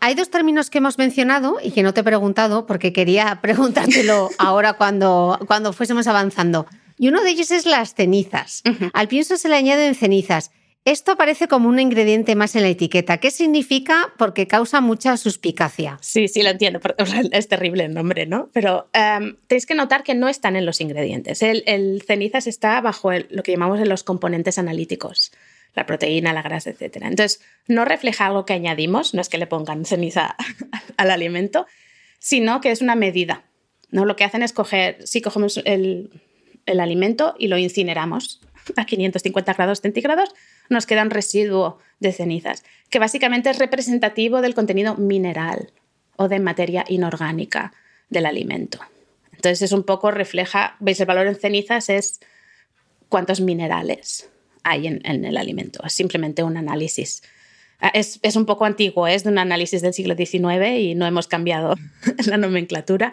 Hay 0.00 0.14
dos 0.14 0.30
términos 0.30 0.70
que 0.70 0.78
hemos 0.78 0.98
mencionado 0.98 1.58
y 1.62 1.72
que 1.72 1.82
no 1.82 1.94
te 1.94 2.00
he 2.00 2.04
preguntado 2.04 2.66
porque 2.66 2.92
quería 2.92 3.38
preguntártelo 3.42 4.30
ahora 4.38 4.74
cuando, 4.74 5.38
cuando 5.46 5.72
fuésemos 5.72 6.06
avanzando. 6.06 6.66
Y 6.98 7.08
uno 7.08 7.22
de 7.22 7.30
ellos 7.30 7.50
es 7.50 7.66
las 7.66 7.94
cenizas. 7.94 8.62
Al 8.92 9.08
pienso 9.08 9.36
se 9.36 9.48
le 9.48 9.56
añaden 9.56 9.94
cenizas. 9.94 10.50
Esto 10.86 11.12
aparece 11.12 11.46
como 11.46 11.68
un 11.68 11.78
ingrediente 11.78 12.34
más 12.34 12.56
en 12.56 12.62
la 12.62 12.68
etiqueta. 12.68 13.18
¿Qué 13.18 13.30
significa? 13.30 14.14
Porque 14.16 14.46
causa 14.46 14.80
mucha 14.80 15.16
suspicacia. 15.18 15.98
Sí, 16.00 16.28
sí, 16.28 16.42
lo 16.42 16.50
entiendo. 16.50 16.80
Es 17.32 17.48
terrible 17.48 17.84
el 17.84 17.94
nombre, 17.94 18.26
¿no? 18.26 18.48
Pero 18.52 18.88
em, 18.94 19.36
tenéis 19.46 19.66
que 19.66 19.74
notar 19.74 20.02
que 20.02 20.14
no 20.14 20.28
están 20.28 20.56
en 20.56 20.64
los 20.64 20.80
ingredientes. 20.80 21.42
El, 21.42 22.02
cenizas 22.06 22.46
está 22.46 22.80
bajo 22.80 23.12
lo 23.12 23.42
que 23.42 23.52
llamamos 23.52 23.80
los 23.86 24.04
componentes 24.04 24.58
analíticos 24.58 25.32
la 25.74 25.86
proteína, 25.86 26.32
la 26.32 26.42
grasa, 26.42 26.70
etc. 26.70 26.96
Entonces, 27.02 27.40
no 27.66 27.84
refleja 27.84 28.26
algo 28.26 28.44
que 28.44 28.52
añadimos, 28.52 29.14
no 29.14 29.20
es 29.20 29.28
que 29.28 29.38
le 29.38 29.46
pongan 29.46 29.84
ceniza 29.84 30.36
al 30.96 31.10
alimento, 31.10 31.66
sino 32.18 32.60
que 32.60 32.70
es 32.70 32.82
una 32.82 32.94
medida. 32.94 33.44
¿no? 33.90 34.04
Lo 34.04 34.16
que 34.16 34.24
hacen 34.24 34.42
es 34.42 34.52
coger, 34.52 35.06
si 35.06 35.20
cogemos 35.20 35.60
el, 35.64 36.10
el 36.66 36.80
alimento 36.80 37.34
y 37.38 37.48
lo 37.48 37.58
incineramos 37.58 38.40
a 38.76 38.84
550 38.84 39.54
grados 39.54 39.80
centígrados, 39.80 40.34
nos 40.68 40.86
queda 40.86 41.02
un 41.02 41.10
residuo 41.10 41.78
de 41.98 42.12
cenizas, 42.12 42.64
que 42.88 42.98
básicamente 42.98 43.50
es 43.50 43.58
representativo 43.58 44.42
del 44.42 44.54
contenido 44.54 44.96
mineral 44.96 45.72
o 46.16 46.28
de 46.28 46.38
materia 46.38 46.84
inorgánica 46.88 47.72
del 48.10 48.26
alimento. 48.26 48.78
Entonces 49.32 49.62
es 49.62 49.72
un 49.72 49.84
poco 49.84 50.10
refleja, 50.10 50.76
veis 50.80 51.00
el 51.00 51.06
valor 51.06 51.26
en 51.26 51.34
cenizas 51.34 51.88
es 51.88 52.20
cuántos 53.08 53.40
minerales 53.40 54.29
hay 54.64 54.86
en, 54.86 55.24
el 55.24 55.36
alimento, 55.36 55.82
es 55.84 55.92
simplemente 55.92 56.42
un 56.42 56.56
análisis. 56.56 57.22
Ah, 57.80 57.92
es, 57.94 58.18
un 58.36 58.44
poco 58.44 58.66
antiguo, 58.66 59.06
es 59.06 59.24
de 59.24 59.30
un 59.30 59.38
análisis 59.38 59.80
del 59.80 59.94
siglo 59.94 60.14
XIX 60.14 60.78
y 60.78 60.94
no 60.94 61.06
hemos 61.06 61.26
cambiado 61.26 61.76
la 62.26 62.36
nomenclatura, 62.36 63.12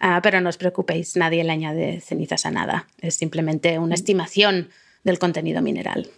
ah, 0.00 0.20
pero 0.22 0.40
no 0.40 0.48
os 0.48 0.56
preocupéis, 0.56 1.16
nadie 1.16 1.42
le 1.42 1.52
añade 1.52 2.00
cenizas 2.00 2.46
a 2.46 2.50
nada, 2.50 2.86
es 3.00 3.16
simplemente 3.16 3.78
una 3.78 3.94
estimación 3.94 4.70
del 5.02 5.18
contenido 5.18 5.62
mineral. 5.62 6.08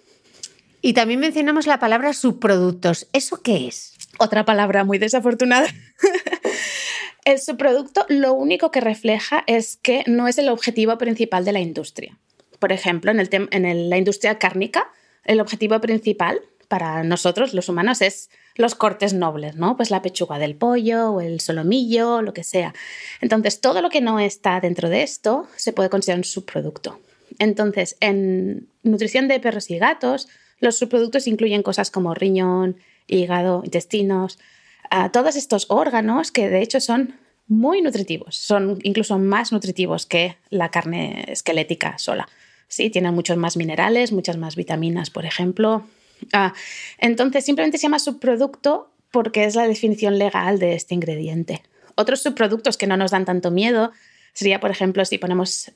Y 0.82 0.92
también 0.92 1.20
mencionamos 1.20 1.66
la 1.66 1.80
palabra 1.80 2.12
subproductos. 2.12 3.08
¿Eso 3.12 3.42
qué 3.42 3.66
es? 3.66 3.94
Otra 4.18 4.44
palabra 4.44 4.84
muy 4.84 4.98
desafortunada. 4.98 5.66
el 7.24 7.40
subproducto 7.40 8.06
lo 8.08 8.34
único 8.34 8.70
que 8.70 8.80
refleja 8.80 9.42
es 9.46 9.76
que 9.76 10.04
no 10.06 10.28
es 10.28 10.38
el 10.38 10.48
objetivo 10.48 10.96
principal 10.96 11.44
de 11.44 11.52
la 11.52 11.60
industria. 11.60 12.16
Por 12.58 12.72
ejemplo, 12.72 13.10
en, 13.10 13.20
el 13.20 13.28
en 13.50 13.90
la 13.90 13.98
industria 13.98 14.38
cárnica, 14.38 14.90
el 15.24 15.40
objetivo 15.40 15.80
principal 15.80 16.40
para 16.68 17.04
nosotros, 17.04 17.54
los 17.54 17.68
humanos, 17.68 18.02
es 18.02 18.30
los 18.56 18.74
cortes 18.74 19.12
nobles, 19.14 19.56
¿no? 19.56 19.76
Pues 19.76 19.90
la 19.90 20.02
pechuga 20.02 20.38
del 20.38 20.56
pollo 20.56 21.10
o 21.10 21.20
el 21.20 21.40
solomillo, 21.40 22.22
lo 22.22 22.32
que 22.32 22.44
sea. 22.44 22.74
Entonces, 23.20 23.60
todo 23.60 23.82
lo 23.82 23.90
que 23.90 24.00
no 24.00 24.18
está 24.18 24.60
dentro 24.60 24.88
de 24.88 25.02
esto 25.02 25.46
se 25.56 25.72
puede 25.72 25.90
considerar 25.90 26.18
un 26.18 26.24
subproducto. 26.24 26.98
Entonces, 27.38 27.96
en 28.00 28.68
nutrición 28.82 29.28
de 29.28 29.40
perros 29.40 29.70
y 29.70 29.78
gatos, 29.78 30.28
los 30.58 30.78
subproductos 30.78 31.26
incluyen 31.26 31.62
cosas 31.62 31.90
como 31.90 32.14
riñón, 32.14 32.76
hígado, 33.06 33.62
intestinos, 33.64 34.38
todos 35.12 35.36
estos 35.36 35.66
órganos 35.68 36.30
que 36.30 36.48
de 36.48 36.62
hecho 36.62 36.80
son 36.80 37.14
muy 37.48 37.82
nutritivos. 37.82 38.36
Son 38.36 38.78
incluso 38.82 39.18
más 39.18 39.52
nutritivos 39.52 40.06
que 40.06 40.36
la 40.50 40.70
carne 40.70 41.24
esquelética 41.28 41.98
sola. 41.98 42.28
Sí, 42.68 42.90
tienen 42.90 43.14
muchos 43.14 43.36
más 43.36 43.56
minerales, 43.56 44.12
muchas 44.12 44.36
más 44.36 44.56
vitaminas, 44.56 45.10
por 45.10 45.24
ejemplo. 45.24 45.86
Ah, 46.32 46.54
entonces, 46.98 47.44
simplemente 47.44 47.78
se 47.78 47.82
llama 47.82 47.98
subproducto 47.98 48.90
porque 49.10 49.44
es 49.44 49.54
la 49.54 49.66
definición 49.66 50.18
legal 50.18 50.58
de 50.58 50.74
este 50.74 50.94
ingrediente. 50.94 51.62
Otros 51.94 52.22
subproductos 52.22 52.76
que 52.76 52.86
no 52.86 52.96
nos 52.96 53.10
dan 53.12 53.24
tanto 53.24 53.50
miedo 53.50 53.92
sería, 54.32 54.60
por 54.60 54.70
ejemplo, 54.70 55.04
si 55.04 55.18
ponemos 55.18 55.70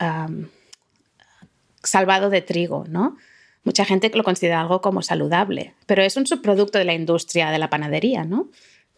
salvado 1.83 2.29
de 2.29 2.43
trigo, 2.43 2.85
¿no? 2.89 3.17
Mucha 3.65 3.85
gente 3.85 4.11
lo 4.15 4.25
considera 4.25 4.61
algo 4.61 4.81
como 4.81 5.03
saludable, 5.03 5.75
pero 5.87 6.03
es 6.03 6.17
un 6.17 6.27
subproducto 6.27 6.79
de 6.79 6.85
la 6.85 6.95
industria 6.95 7.51
de 7.51 7.59
la 7.59 7.71
panadería, 7.71 8.25
¿no? 8.25 8.49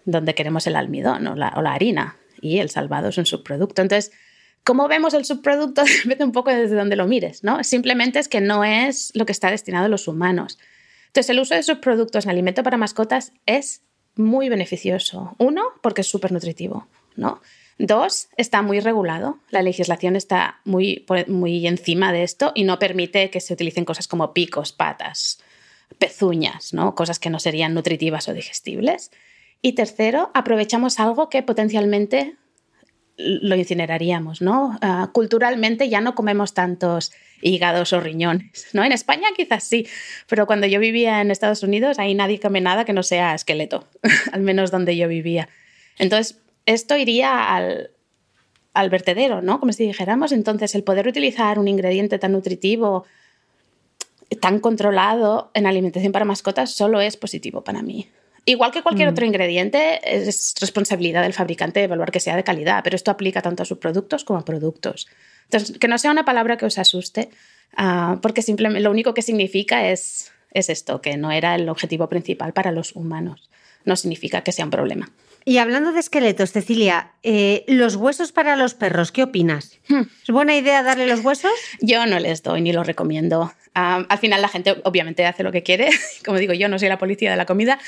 Donde 0.05 0.35
queremos 0.35 0.67
el 0.67 0.77
almidón 0.77 1.27
o 1.27 1.37
la, 1.37 1.53
o 1.57 1.63
la 1.63 1.75
harina 1.75 2.17
y 2.41 2.59
el 2.59 2.71
salvado 2.71 3.09
es 3.09 3.19
un 3.19 3.27
subproducto. 3.27 3.83
Entonces, 3.83 4.13
¿cómo 4.65 4.89
vemos 4.89 5.15
el 5.15 5.25
subproducto? 5.25 5.83
Depende 6.05 6.25
un 6.25 6.33
poco 6.33 6.51
desde 6.51 6.77
donde 6.77 6.97
lo 6.97 7.07
mires, 7.07 7.45
¿no? 7.45 7.63
Simplemente 7.65 8.19
es 8.19 8.29
que 8.29 8.41
no 8.41 8.65
es 8.65 9.11
lo 9.15 9.27
que 9.27 9.33
está 9.33 9.51
destinado 9.51 9.87
a 9.87 9.89
los 9.89 10.09
humanos. 10.09 10.59
Entonces, 11.07 11.31
el 11.31 11.41
uso 11.41 11.55
de 11.55 11.63
subproductos 11.63 12.25
en 12.25 12.31
alimento 12.31 12.63
para 12.63 12.77
mascotas 12.77 13.33
es 13.47 13.83
muy 14.17 14.49
beneficioso. 14.49 15.35
Uno, 15.39 15.63
porque 15.83 16.01
es 16.03 16.07
súper 16.07 16.33
nutritivo, 16.33 16.87
¿no? 17.17 17.41
Dos, 17.79 18.29
está 18.37 18.63
muy 18.63 18.81
regulado. 18.81 19.39
La 19.51 19.63
legislación 19.63 20.15
está 20.17 20.61
muy, 20.65 21.05
muy 21.27 21.67
encima 21.67 22.13
de 22.13 22.23
esto 22.23 22.53
y 22.55 22.65
no 22.65 22.79
permite 22.79 23.31
que 23.31 23.41
se 23.41 23.55
utilicen 23.55 23.85
cosas 23.85 24.07
como 24.07 24.33
picos, 24.33 24.73
patas, 24.73 25.41
pezuñas, 25.99 26.73
¿no? 26.73 26.95
cosas 26.95 27.19
que 27.19 27.31
no 27.31 27.39
serían 27.39 27.75
nutritivas 27.75 28.29
o 28.29 28.35
digestibles. 28.35 29.11
Y 29.63 29.73
tercero, 29.73 30.31
aprovechamos 30.35 31.01
algo 31.01 31.29
que 31.29 31.43
potencialmente 31.43 32.37
lo 33.23 33.57
incineraríamos, 33.57 34.43
¿no? 34.43 34.79
Ah, 34.81 35.11
culturalmente 35.13 35.89
ya 35.89 36.01
no 36.01 36.15
comemos 36.15 36.55
tantos 36.55 37.13
hígados 37.41 37.93
o 37.93 38.01
riñones, 38.01 38.69
¿no? 38.73 38.85
En 38.85 38.93
España 38.93 39.29
quizás 39.37 39.65
sí, 39.65 39.87
pero 40.29 40.47
cuando 40.47 40.67
yo 40.67 40.81
vivía 40.81 41.21
en 41.21 41.31
Estados 41.31 41.63
Unidos 41.63 41.99
ahí 41.99 42.15
nadie 42.15 42.41
come 42.41 42.61
nada 42.61 42.85
que 42.85 42.93
no 42.93 43.03
sea 43.03 43.35
esqueleto, 43.35 43.89
al 44.33 44.43
menos 44.43 44.71
donde 44.71 44.97
yo 44.97 45.09
vivía. 45.09 45.49
Entonces, 45.99 46.41
esto 46.67 46.97
iría 46.97 47.55
al, 47.55 47.91
al 48.75 48.91
vertedero, 48.91 49.43
¿no? 49.43 49.61
Como 49.61 49.73
si 49.73 49.87
dijéramos. 49.87 50.33
Entonces, 50.33 50.75
el 50.75 50.85
poder 50.85 51.09
utilizar 51.09 51.59
un 51.59 51.69
ingrediente 51.69 52.19
tan 52.19 52.33
nutritivo, 52.33 53.05
tan 54.41 54.61
controlado 54.61 55.51
en 55.55 55.67
alimentación 55.67 56.13
para 56.13 56.25
mascotas, 56.25 56.75
solo 56.75 57.01
es 57.01 57.17
positivo 57.17 57.63
para 57.63 57.83
mí. 57.83 58.09
Igual 58.45 58.73
que 58.73 58.83
cualquier 58.83 59.09
mm. 59.09 59.13
otro 59.13 59.27
ingrediente, 59.27 60.01
es 60.05 60.55
responsabilidad 60.61 61.23
del 61.23 61.33
fabricante 61.33 61.83
evaluar 61.83 62.11
que 62.11 62.19
sea 62.19 62.35
de 62.35 62.43
calidad, 62.43 62.83
pero 62.83 62.97
esto 62.97 63.11
aplica 63.11 63.41
tanto 63.41 63.63
a 63.63 63.67
sus 63.67 63.79
productos 63.79 64.25
como 64.25 64.41
a 64.41 64.45
productos. 64.45 65.07
Entonces, 65.45 65.79
que 65.79 65.89
no 65.89 65.99
sea 65.99 66.11
una 66.11 66.25
palabra 66.25 66.57
que 66.57 66.67
os 66.67 66.79
asuste, 66.79 67.31
ah, 67.77 68.19
porque 68.21 68.43
simplemente 68.43 68.81
lo 68.81 68.91
único 68.91 69.15
que 69.15 69.23
significa 69.23 69.89
es, 69.91 70.33
es 70.51 70.71
esto, 70.71 71.01
que 71.01 71.17
no 71.17 71.31
era 71.31 71.55
el 71.55 71.69
objetivo 71.69 72.09
principal 72.09 72.53
para 72.53 72.73
los 72.73 72.97
humanos. 72.97 73.49
No 73.85 73.97
significa 73.97 74.43
que 74.43 74.53
sea 74.53 74.65
un 74.65 74.71
problema. 74.71 75.11
Y 75.45 75.59
hablando 75.59 75.93
de 75.93 76.01
esqueletos, 76.01 76.53
Cecilia, 76.53 77.13
eh, 77.23 77.65
¿los 77.67 77.97
huesos 77.97 78.31
para 78.31 78.55
los 78.55 78.75
perros, 78.75 79.11
qué 79.11 79.25
opinas? 79.25 79.81
Hmm. 79.89 80.03
¿Es 80.23 80.31
buena 80.31 80.57
idea 80.57 80.83
darle 80.83 81.07
los 81.07 81.21
huesos? 81.25 81.53
Yo 81.81 82.07
no 82.07 82.21
les 82.21 82.43
doy 82.43 82.61
ni 82.61 82.73
los 82.73 82.87
recomiendo. 82.87 83.53
al 83.75 84.19
final 84.19 84.41
la 84.41 84.49
gente 84.49 84.81
obviamente 84.85 85.27
hace 85.27 85.43
lo 85.43 85.51
que 85.51 85.63
quiere, 85.63 85.91
como 86.25 86.39
digo 86.39 86.53
yo, 86.53 86.69
no 86.69 86.79
soy 86.79 86.89
la 86.89 86.99
policía 86.99 87.31
de 87.31 87.37
la 87.37 87.47
comida, 87.47 87.81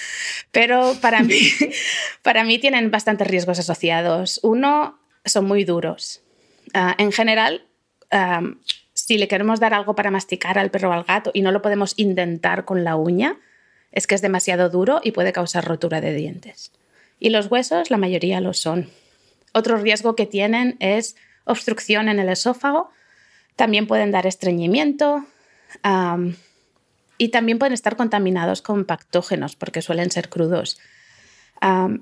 pero 0.51 0.97
para 1.01 1.23
mí, 1.23 1.39
para 2.23 2.43
mí 2.43 2.59
tienen 2.59 2.91
bastantes 2.91 3.29
riesgos 3.29 3.61
asociados. 3.61 4.41
Uno, 4.43 4.99
son 5.25 5.47
muy 5.47 5.65
duros. 5.65 6.23
Ah, 6.73 6.97
en 6.99 7.13
general, 7.13 7.67
si 8.95 9.19
le 9.19 9.29
queremos 9.29 9.61
dar 9.61 9.75
algo 9.75 9.95
para 9.95 10.11
masticar 10.11 10.59
al 10.59 10.71
perro 10.71 10.91
o 10.91 10.93
al 10.93 11.05
gato 11.05 11.31
y 11.35 11.43
no 11.43 11.53
lo 11.53 11.63
podemos 11.63 11.95
intentar 11.97 12.65
con 12.65 12.85
la 12.85 12.97
uña, 12.97 13.39
es 13.95 14.07
que 14.07 14.17
es 14.17 14.23
demasiado 14.23 14.69
duro 14.69 15.01
y 15.03 15.13
puede 15.13 15.33
causar 15.33 15.65
rotura 15.65 16.01
de 16.01 16.13
dientes. 16.13 16.73
Y 17.21 17.31
los 17.31 17.47
huesos, 17.47 17.91
la 17.91 17.97
mayoría 17.97 18.41
lo 18.41 18.53
son. 18.53 18.91
Otro 19.53 19.79
riesgo 19.79 20.17
que 20.17 20.27
tienen 20.27 20.77
es 20.81 21.17
obstrucción 21.45 22.09
en 22.09 22.19
el 22.19 22.29
esófago. 22.29 22.91
También 23.55 23.87
pueden 23.87 24.11
dar 24.11 24.27
estreñimiento 24.27 25.25
y 27.19 27.29
también 27.29 27.59
pueden 27.59 27.73
estar 27.73 27.97
contaminados 27.97 28.63
con 28.63 28.85
patógenos 28.85 29.55
porque 29.55 29.81
suelen 29.81 30.11
ser 30.11 30.29
crudos. 30.29 30.79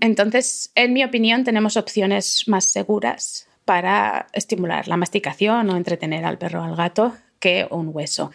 entonces, 0.01 0.73
en 0.75 0.95
mi 0.95 1.05
opinión, 1.05 1.45
tenemos 1.45 1.77
opciones 1.77 2.49
más 2.49 2.65
seguras 2.65 3.47
para 3.67 4.29
estimular 4.33 4.89
la 4.89 4.97
masticación 4.97 5.69
o 5.69 5.77
entretener 5.77 6.25
al 6.25 6.39
perro 6.39 6.63
o 6.63 6.65
al 6.65 6.75
gato 6.75 7.15
que 7.39 7.69
un 7.71 7.91
hueso. 7.93 8.31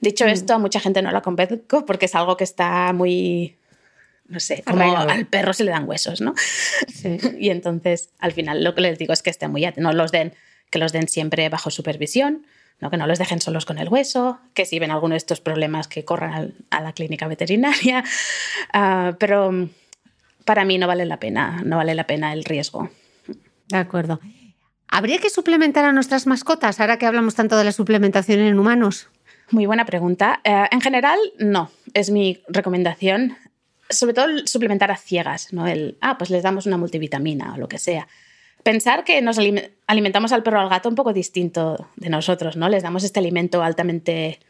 Dicho 0.00 0.24
mm. 0.24 0.28
esto, 0.28 0.54
a 0.54 0.58
mucha 0.58 0.80
gente 0.80 1.02
no 1.02 1.10
la 1.10 1.22
convenzco 1.22 1.84
porque 1.86 2.06
es 2.06 2.14
algo 2.14 2.36
que 2.36 2.44
está 2.44 2.92
muy 2.92 3.56
no 4.28 4.40
sé, 4.40 4.62
como 4.66 4.96
al 4.96 5.26
perro 5.26 5.52
se 5.52 5.64
le 5.64 5.70
dan 5.70 5.88
huesos, 5.88 6.20
¿no? 6.20 6.34
y 7.38 7.50
entonces, 7.50 8.10
al 8.18 8.32
final, 8.32 8.64
lo 8.64 8.74
que 8.74 8.80
les 8.80 8.98
digo 8.98 9.12
es 9.12 9.22
que 9.22 9.30
estén 9.30 9.52
muy 9.52 9.66
no 9.76 9.92
los 9.92 10.10
den, 10.10 10.34
que 10.70 10.78
los 10.78 10.92
den 10.92 11.08
siempre 11.08 11.48
bajo 11.48 11.70
supervisión, 11.70 12.46
¿no? 12.80 12.90
que 12.90 12.96
no 12.96 13.06
los 13.06 13.18
dejen 13.18 13.40
solos 13.40 13.64
con 13.66 13.78
el 13.78 13.88
hueso, 13.88 14.40
que 14.54 14.64
si 14.64 14.78
ven 14.78 14.90
alguno 14.90 15.12
de 15.12 15.18
estos 15.18 15.40
problemas 15.40 15.88
que 15.88 16.04
corran 16.04 16.54
a 16.70 16.80
la 16.80 16.92
clínica 16.92 17.28
veterinaria, 17.28 18.04
ah, 18.72 19.14
pero 19.18 19.52
mm, 19.52 19.70
para 20.44 20.64
mí 20.64 20.78
no 20.78 20.86
vale 20.86 21.04
la 21.04 21.18
pena, 21.18 21.62
no 21.64 21.76
vale 21.76 21.94
la 21.94 22.06
pena 22.06 22.32
el 22.32 22.44
riesgo. 22.44 22.90
De 23.68 23.78
acuerdo. 23.78 24.20
¿Habría 24.88 25.18
que 25.18 25.30
suplementar 25.30 25.84
a 25.84 25.92
nuestras 25.92 26.26
mascotas 26.26 26.80
ahora 26.80 26.98
que 26.98 27.06
hablamos 27.06 27.34
tanto 27.34 27.56
de 27.56 27.64
la 27.64 27.72
suplementación 27.72 28.40
en 28.40 28.58
humanos? 28.58 29.08
Muy 29.50 29.66
buena 29.66 29.84
pregunta. 29.84 30.40
Eh, 30.44 30.66
en 30.70 30.80
general, 30.80 31.18
no. 31.38 31.70
Es 31.94 32.10
mi 32.10 32.42
recomendación 32.48 33.36
sobre 33.88 34.14
todo 34.14 34.26
suplementar 34.46 34.90
a 34.90 34.96
ciegas, 34.96 35.52
¿no? 35.52 35.66
El, 35.66 35.96
ah, 36.00 36.18
pues 36.18 36.30
les 36.30 36.42
damos 36.42 36.66
una 36.66 36.76
multivitamina 36.76 37.54
o 37.54 37.58
lo 37.58 37.68
que 37.68 37.78
sea. 37.78 38.08
Pensar 38.62 39.04
que 39.04 39.22
nos 39.22 39.38
alimentamos 39.86 40.32
al 40.32 40.42
perro 40.42 40.58
o 40.58 40.62
al 40.62 40.68
gato 40.68 40.88
un 40.88 40.96
poco 40.96 41.12
distinto 41.12 41.88
de 41.96 42.08
nosotros, 42.08 42.56
¿no? 42.56 42.68
Les 42.68 42.82
damos 42.82 43.04
este 43.04 43.20
alimento 43.20 43.62
altamente, 43.62 44.40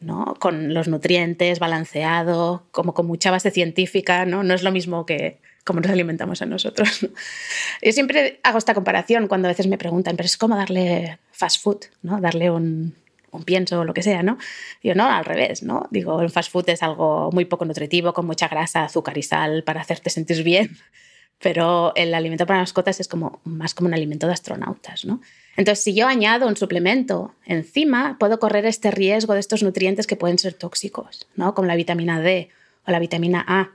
¿no? 0.00 0.34
Con 0.40 0.72
los 0.72 0.88
nutrientes, 0.88 1.58
balanceado, 1.58 2.64
como 2.70 2.94
con 2.94 3.06
mucha 3.06 3.30
base 3.30 3.50
científica, 3.50 4.24
¿no? 4.24 4.42
No 4.42 4.54
es 4.54 4.62
lo 4.62 4.72
mismo 4.72 5.04
que 5.04 5.38
como 5.64 5.80
nos 5.80 5.90
alimentamos 5.90 6.40
a 6.40 6.46
nosotros. 6.46 7.00
Yo 7.82 7.92
siempre 7.92 8.40
hago 8.42 8.56
esta 8.56 8.72
comparación 8.72 9.26
cuando 9.28 9.48
a 9.48 9.50
veces 9.50 9.66
me 9.66 9.76
preguntan, 9.76 10.16
pero 10.16 10.26
es 10.26 10.36
como 10.38 10.56
darle 10.56 11.18
fast 11.32 11.62
food, 11.62 11.80
¿no? 12.02 12.20
Darle 12.20 12.50
un, 12.50 12.94
un 13.36 13.44
pienso 13.44 13.80
o 13.80 13.84
lo 13.84 13.94
que 13.94 14.02
sea, 14.02 14.22
¿no? 14.22 14.38
Digo, 14.82 14.94
no, 14.94 15.08
al 15.08 15.24
revés, 15.24 15.62
¿no? 15.62 15.86
Digo, 15.90 16.20
el 16.20 16.30
fast 16.30 16.50
food 16.50 16.68
es 16.70 16.82
algo 16.82 17.30
muy 17.32 17.44
poco 17.44 17.64
nutritivo, 17.64 18.12
con 18.12 18.26
mucha 18.26 18.48
grasa, 18.48 18.84
azúcar 18.84 19.16
y 19.18 19.22
sal 19.22 19.62
para 19.64 19.80
hacerte 19.80 20.10
sentir 20.10 20.42
bien, 20.42 20.76
pero 21.40 21.92
el 21.94 22.14
alimento 22.14 22.46
para 22.46 22.60
mascotas 22.60 23.00
es 23.00 23.08
como 23.08 23.40
más 23.44 23.74
como 23.74 23.88
un 23.88 23.94
alimento 23.94 24.26
de 24.26 24.32
astronautas, 24.32 25.04
¿no? 25.04 25.20
Entonces, 25.56 25.82
si 25.82 25.94
yo 25.94 26.06
añado 26.06 26.46
un 26.46 26.56
suplemento 26.56 27.34
encima, 27.46 28.16
puedo 28.18 28.38
correr 28.38 28.66
este 28.66 28.90
riesgo 28.90 29.34
de 29.34 29.40
estos 29.40 29.62
nutrientes 29.62 30.06
que 30.06 30.16
pueden 30.16 30.38
ser 30.38 30.54
tóxicos, 30.54 31.26
¿no? 31.34 31.54
Como 31.54 31.66
la 31.66 31.76
vitamina 31.76 32.20
D 32.20 32.50
o 32.86 32.90
la 32.90 32.98
vitamina 32.98 33.44
A. 33.46 33.70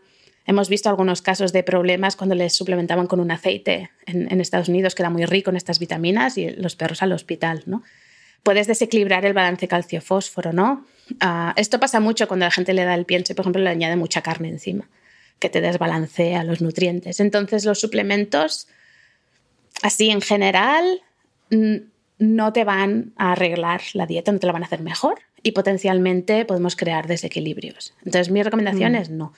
Hemos 0.46 0.70
visto 0.70 0.90
algunos 0.90 1.22
casos 1.22 1.54
de 1.54 1.64
problemas 1.64 2.16
cuando 2.16 2.36
les 2.36 2.54
suplementaban 2.54 3.08
con 3.08 3.20
un 3.20 3.32
aceite 3.32 3.92
en, 4.06 4.32
en 4.32 4.42
Estados 4.42 4.70
Unidos 4.70 4.96
que 4.96 5.04
era 5.04 5.10
muy 5.10 5.26
rico 5.26 5.50
en 5.50 5.56
estas 5.56 5.80
vitaminas 5.80 6.38
y 6.38 6.50
los 6.50 6.76
perros 6.76 7.02
al 7.04 7.14
hospital, 7.14 7.64
¿no? 7.66 7.84
Puedes 8.44 8.68
desequilibrar 8.68 9.26
el 9.26 9.34
balance 9.34 9.68
calcio-fósforo, 9.68 10.54
¿no? 10.54 10.86
Ah, 11.20 11.54
esto 11.58 11.80
pasa 11.80 12.00
mucho 12.00 12.28
cuando 12.28 12.46
la 12.46 12.52
gente 12.52 12.74
le 12.74 12.84
da 12.84 12.96
el 12.96 13.06
pienso 13.06 13.34
y, 13.34 13.36
por 13.36 13.44
ejemplo, 13.44 13.62
le 13.62 13.70
añade 13.70 13.96
mucha 13.96 14.22
carne 14.22 14.50
encima, 14.50 14.90
que 15.40 15.50
te 15.50 15.62
desbalancea 15.62 16.44
los 16.44 16.62
nutrientes. 16.62 17.20
Entonces, 17.20 17.66
los 17.66 17.80
suplementos, 17.80 18.68
así 19.82 20.10
en 20.10 20.22
general, 20.22 21.02
no 22.18 22.54
te 22.54 22.64
van 22.64 23.14
a 23.18 23.34
arreglar 23.34 23.82
la 23.94 24.06
dieta, 24.06 24.32
no 24.32 24.40
te 24.40 24.48
la 24.48 24.54
van 24.54 24.64
a 24.64 24.68
hacer 24.68 24.82
mejor 24.82 25.20
y 25.44 25.52
potencialmente 25.52 26.46
podemos 26.46 26.76
crear 26.76 27.08
desequilibrios. 27.08 27.94
Entonces, 28.06 28.32
mi 28.32 28.44
recomendación 28.44 28.94
mm. 28.94 28.96
es 28.96 29.10
no. 29.10 29.34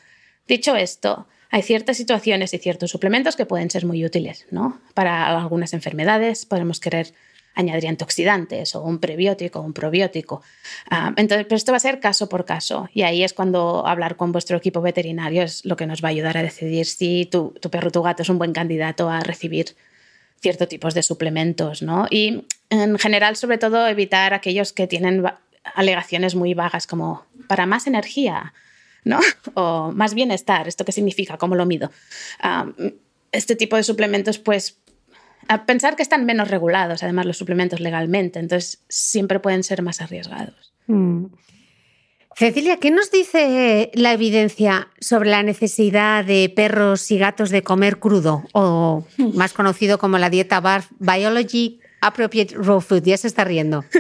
Dicho 0.48 0.76
esto, 0.76 1.28
hay 1.50 1.62
ciertas 1.62 1.98
situaciones 1.98 2.54
y 2.54 2.58
ciertos 2.58 2.92
suplementos 2.92 3.36
que 3.36 3.46
pueden 3.46 3.70
ser 3.70 3.86
muy 3.86 4.04
útiles, 4.04 4.46
¿no? 4.52 4.82
Para 4.94 5.38
algunas 5.38 5.74
enfermedades 5.74 6.46
podemos 6.46 6.80
querer 6.80 7.14
añadir 7.56 7.88
antioxidantes 7.88 8.76
o 8.76 8.82
un 8.82 9.00
prebiótico 9.00 9.60
o 9.60 9.64
un 9.64 9.74
probiótico. 9.74 10.42
Ah, 10.90 11.14
entonces, 11.16 11.46
pero 11.46 11.56
esto 11.56 11.72
va 11.72 11.78
a 11.78 11.80
ser 11.80 12.00
caso 12.00 12.30
por 12.30 12.46
caso 12.46 12.90
y 12.94 13.04
ahí 13.04 13.24
es 13.24 13.34
cuando 13.34 13.86
hablar 13.86 14.16
con 14.16 14.32
vuestro 14.32 14.58
equipo 14.58 14.82
veterinario 14.82 15.44
es 15.44 15.64
lo 15.66 15.76
que 15.76 15.86
nos 15.86 16.04
va 16.04 16.08
a 16.10 16.12
ayudar 16.12 16.38
a 16.38 16.44
decidir 16.44 16.86
si 16.86 17.26
tu, 17.26 17.54
tu 17.60 17.70
perro 17.70 17.90
o 17.90 17.92
tu 17.92 18.02
gato 18.02 18.24
es 18.24 18.30
un 18.30 18.38
buen 18.38 18.54
candidato 18.54 19.10
a 19.10 19.20
recibir 19.20 19.76
ciertos 20.42 20.68
tipos 20.68 20.94
de 20.94 21.04
suplementos, 21.04 21.82
¿no? 21.82 22.06
Y 22.10 22.46
en 22.70 23.00
general, 23.00 23.36
sobre 23.38 23.58
todo, 23.58 23.88
evitar 23.88 24.34
aquellos 24.34 24.74
que 24.74 24.88
tienen 24.88 25.24
alegaciones 25.76 26.36
muy 26.36 26.54
vagas 26.54 26.86
como 26.86 27.26
para 27.48 27.66
más 27.66 27.88
energía, 27.88 28.54
¿no? 29.04 29.20
O 29.56 29.92
más 29.94 30.14
bienestar, 30.14 30.68
¿esto 30.68 30.86
qué 30.86 30.92
significa? 30.92 31.38
¿Cómo 31.38 31.56
lo 31.56 31.66
mido? 31.66 31.92
Ah, 32.40 32.68
este 33.32 33.56
tipo 33.56 33.76
de 33.76 33.84
suplementos, 33.84 34.38
pues 34.38 34.78
A 35.48 35.66
pensar 35.66 35.96
que 35.96 36.04
están 36.04 36.26
menos 36.26 36.50
regulados, 36.50 37.04
además, 37.04 37.26
los 37.26 37.38
suplementos 37.38 37.80
legalmente, 37.80 38.40
entonces 38.40 38.84
siempre 38.88 39.40
pueden 39.40 39.64
ser 39.64 39.82
más 39.82 40.02
arriesgados. 40.02 40.74
Mm. 40.88 41.26
Cecilia, 42.36 42.78
¿qué 42.78 42.90
nos 42.90 43.12
dice 43.12 43.92
la 43.94 44.14
evidencia 44.14 44.90
sobre 45.00 45.30
la 45.30 45.44
necesidad 45.44 46.26
de 46.26 46.52
perros 46.56 47.12
y 47.12 47.20
gatos 47.20 47.52
de 47.52 47.62
comer 47.62 48.00
crudo, 48.00 48.44
o 48.54 49.06
más 49.34 49.54
conocido 49.54 49.98
como 50.00 50.18
la 50.18 50.30
dieta 50.30 50.60
BARF, 50.60 50.90
Biology 51.00 51.80
Appropriate 52.02 52.56
Raw 52.58 52.82
Food? 52.82 53.04
Ya 53.04 53.18
se 53.18 53.28
está 53.28 53.44
riendo. 53.44 53.86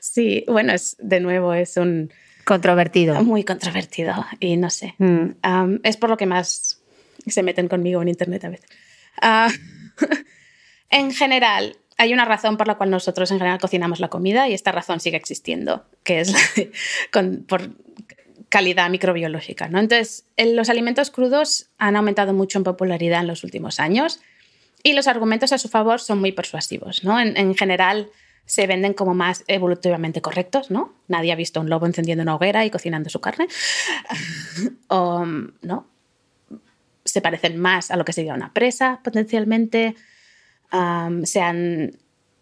Sí, 0.00 0.46
bueno, 0.48 0.72
es, 0.72 0.96
de 0.98 1.20
nuevo 1.20 1.52
es 1.52 1.76
un... 1.76 2.10
Controvertido. 2.46 3.22
Muy 3.22 3.44
controvertido 3.44 4.14
y 4.40 4.56
no 4.56 4.70
sé. 4.70 4.94
Mm. 4.96 5.34
Um, 5.44 5.78
es 5.82 5.98
por 5.98 6.08
lo 6.08 6.16
que 6.16 6.24
más 6.24 6.80
se 7.26 7.42
meten 7.42 7.68
conmigo 7.68 8.00
en 8.00 8.08
Internet 8.08 8.44
a 8.44 8.48
veces. 8.48 8.70
Ah, 9.20 9.50
en 10.90 11.12
general, 11.12 11.76
hay 11.98 12.12
una 12.12 12.24
razón 12.24 12.56
por 12.56 12.66
la 12.66 12.76
cual 12.76 12.90
nosotros 12.90 13.30
en 13.30 13.38
general 13.38 13.58
cocinamos 13.58 14.00
la 14.00 14.08
comida 14.08 14.48
y 14.48 14.54
esta 14.54 14.72
razón 14.72 15.00
sigue 15.00 15.16
existiendo, 15.16 15.84
que 16.02 16.20
es 16.20 16.34
por 17.48 17.70
calidad 18.48 18.90
microbiológica. 18.90 19.68
¿no? 19.68 19.78
Entonces, 19.78 20.24
los 20.36 20.68
alimentos 20.68 21.10
crudos 21.10 21.70
han 21.78 21.96
aumentado 21.96 22.32
mucho 22.32 22.58
en 22.58 22.64
popularidad 22.64 23.20
en 23.20 23.26
los 23.26 23.44
últimos 23.44 23.80
años 23.80 24.20
y 24.82 24.92
los 24.92 25.08
argumentos 25.08 25.52
a 25.52 25.58
su 25.58 25.68
favor 25.68 26.00
son 26.00 26.20
muy 26.20 26.32
persuasivos. 26.32 27.02
¿no? 27.02 27.18
En, 27.18 27.36
en 27.36 27.54
general, 27.54 28.10
se 28.46 28.66
venden 28.66 28.94
como 28.94 29.14
más 29.14 29.44
evolutivamente 29.48 30.22
correctos. 30.22 30.70
¿no? 30.70 30.94
Nadie 31.08 31.32
ha 31.32 31.36
visto 31.36 31.60
un 31.60 31.68
lobo 31.68 31.86
encendiendo 31.86 32.22
una 32.22 32.36
hoguera 32.36 32.64
y 32.64 32.70
cocinando 32.70 33.10
su 33.10 33.20
carne. 33.20 33.48
¿no? 34.90 35.86
Se 37.04 37.20
parecen 37.20 37.58
más 37.58 37.90
a 37.90 37.96
lo 37.96 38.04
que 38.04 38.12
sería 38.12 38.34
una 38.34 38.52
presa, 38.52 39.00
potencialmente. 39.02 39.96
Se 40.70 41.40
han 41.40 41.92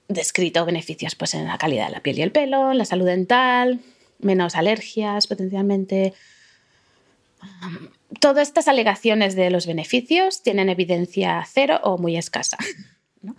descrito 0.09 0.65
beneficios 0.65 1.15
pues, 1.15 1.35
en 1.35 1.47
la 1.47 1.59
calidad 1.59 1.87
de 1.87 1.93
la 1.93 2.01
piel 2.01 2.19
y 2.19 2.23
el 2.23 2.33
pelo, 2.33 2.73
en 2.73 2.79
la 2.79 2.85
salud 2.85 3.07
dental, 3.07 3.81
menos 4.19 4.55
alergias 4.55 5.27
potencialmente. 5.27 6.15
Todas 8.21 8.49
estas 8.49 8.69
alegaciones 8.69 9.35
de 9.37 9.51
los 9.51 9.67
beneficios 9.67 10.43
tienen 10.43 10.69
evidencia 10.69 11.45
cero 11.51 11.81
o 11.83 11.99
muy 11.99 12.17
escasa. 12.17 12.57
¿no? 13.23 13.37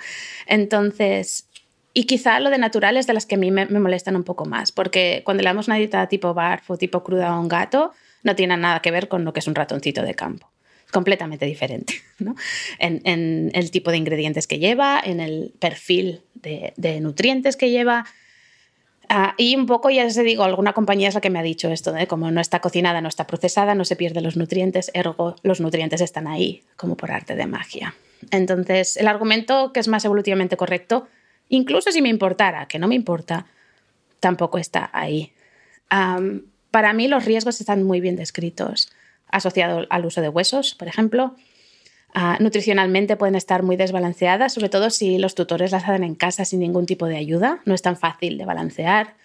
Entonces, 0.48 1.48
y 1.94 2.06
quizá 2.06 2.40
lo 2.40 2.50
de 2.50 2.58
natural 2.58 2.98
es 2.98 3.08
de 3.08 3.14
las 3.14 3.26
que 3.26 3.36
a 3.36 3.38
mí 3.38 3.52
me, 3.52 3.66
me 3.66 3.80
molestan 3.80 4.16
un 4.16 4.24
poco 4.24 4.46
más, 4.46 4.72
porque 4.72 5.22
cuando 5.24 5.44
le 5.44 5.50
damos 5.50 5.68
una 5.68 5.78
dieta 5.78 6.08
tipo 6.08 6.34
barf 6.34 6.70
o 6.70 6.78
tipo 6.78 7.04
cruda 7.04 7.30
a 7.30 7.40
un 7.40 7.48
gato, 7.48 7.94
no 8.24 8.36
tiene 8.36 8.58
nada 8.58 8.82
que 8.82 8.92
ver 8.92 9.08
con 9.08 9.24
lo 9.24 9.34
que 9.34 9.40
es 9.40 9.48
un 9.48 9.56
ratoncito 9.56 10.02
de 10.02 10.14
campo 10.14 10.55
completamente 10.92 11.46
diferente 11.46 11.96
¿no? 12.20 12.36
en, 12.80 13.52
el 13.54 13.72
tipo 13.72 13.92
de 13.92 13.98
ingredientes 13.98 14.48
que 14.48 14.60
lleva, 14.60 15.02
en 15.04 15.20
el 15.20 15.54
perfil 15.60 16.22
de, 16.36 17.00
nutrientes 17.02 17.58
que 17.58 17.70
lleva. 17.70 18.06
Ah, 19.08 19.36
y 19.38 19.56
un 19.56 19.68
poco, 19.68 19.90
ya 19.90 20.06
os 20.06 20.16
digo, 20.16 20.44
alguna 20.44 20.74
compañía 20.74 21.10
es 21.10 21.14
la 21.16 21.22
que 21.22 21.30
me 21.30 21.38
ha 21.38 21.44
dicho 21.44 21.70
esto, 21.70 21.92
de 21.92 22.08
como 22.08 22.32
no 22.32 22.42
está 22.42 22.60
cocinada, 22.60 23.02
no 23.02 23.10
está 23.10 23.28
procesada, 23.28 23.76
no 23.76 23.86
se 23.86 23.96
pierden 23.96 24.24
los 24.24 24.36
nutrientes, 24.36 24.90
ergo 24.94 25.36
los 25.44 25.62
nutrientes 25.62 26.02
están 26.02 26.28
ahí, 26.28 26.64
como 26.76 26.98
por 26.98 27.12
arte 27.12 27.36
de 27.36 27.46
magia. 27.46 27.94
Entonces, 28.32 28.98
el 28.98 29.08
argumento 29.08 29.74
que 29.74 29.80
es 29.80 29.88
más 29.88 30.06
evolutivamente 30.06 30.58
correcto, 30.58 31.08
incluso 31.50 31.92
si 31.92 32.02
me 32.02 32.10
importara, 32.10 32.68
que 32.68 32.80
no 32.80 32.88
me 32.88 32.96
importa, 32.96 33.46
tampoco 34.20 34.58
está 34.58 34.90
ahí. 34.92 35.34
Para 36.72 36.94
mí 36.94 37.08
los 37.08 37.26
riesgos 37.26 37.60
están 37.62 37.84
muy 37.84 38.02
bien 38.02 38.16
descritos, 38.16 38.92
asociado 39.36 39.86
al 39.90 40.06
uso 40.06 40.22
de 40.22 40.30
huesos, 40.30 40.76
por 40.76 40.88
ejemplo. 40.88 41.36
Ah, 42.14 42.38
nutricionalmente 42.40 43.18
pueden 43.18 43.36
estar 43.36 43.62
muy 43.62 43.76
desbalanceadas, 43.76 44.54
sobre 44.54 44.70
todo 44.70 44.90
si 44.90 45.18
los 45.18 45.36
tutores 45.36 45.72
las 45.72 45.84
hacen 45.84 46.04
en 46.04 46.16
casa 46.16 46.46
sin 46.46 46.62
ningún 46.62 46.86
tipo 46.86 47.08
de 47.08 47.18
ayuda. 47.18 47.60
No 47.66 47.74
es 47.74 47.82
tan 47.82 47.98
fácil 47.98 48.38
de 48.38 48.46
balancear. 48.46 49.16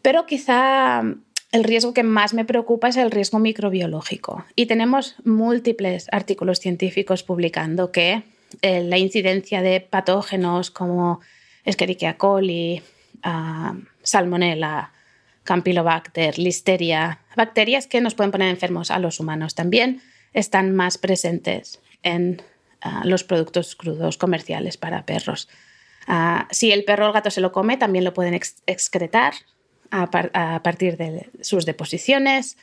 Pero 0.00 0.24
quizá 0.24 1.02
el 1.50 1.64
riesgo 1.64 1.92
que 1.92 2.04
más 2.04 2.32
me 2.32 2.44
preocupa 2.44 2.88
es 2.88 2.96
el 2.96 3.10
riesgo 3.10 3.40
microbiológico. 3.40 4.44
Y 4.54 4.66
tenemos 4.66 5.16
múltiples 5.24 6.06
artículos 6.12 6.60
científicos 6.60 7.24
publicando 7.24 7.90
que 7.90 8.22
eh, 8.62 8.84
la 8.84 8.98
incidencia 8.98 9.60
de 9.60 9.80
patógenos 9.80 10.70
como 10.70 11.20
Escherichia 11.64 12.16
coli, 12.16 12.82
ah, 13.24 13.74
Salmonella, 14.02 14.92
Campylobacter, 15.44 16.38
Listeria, 16.38 17.20
bacterias 17.36 17.86
que 17.86 18.00
nos 18.00 18.14
pueden 18.14 18.32
poner 18.32 18.48
enfermos 18.48 18.90
a 18.90 18.98
los 18.98 19.20
humanos 19.20 19.54
también 19.54 20.02
están 20.32 20.74
más 20.74 20.98
presentes 20.98 21.80
en 22.02 22.42
ah, 22.80 23.02
los 23.04 23.24
productos 23.24 23.76
crudos 23.76 24.18
comerciales 24.18 24.76
para 24.76 25.06
perros. 25.06 25.48
Ah, 26.06 26.48
si 26.50 26.72
el 26.72 26.84
perro 26.84 27.04
o 27.04 27.08
el 27.08 27.14
gato 27.14 27.30
se 27.30 27.40
lo 27.40 27.52
come, 27.52 27.76
también 27.76 28.04
lo 28.04 28.12
pueden 28.12 28.34
ex- 28.34 28.62
excretar 28.66 29.34
a 29.90 30.60
partir 30.62 30.96
de 30.96 31.30
sus 31.40 31.66
deposiciones. 31.66 32.56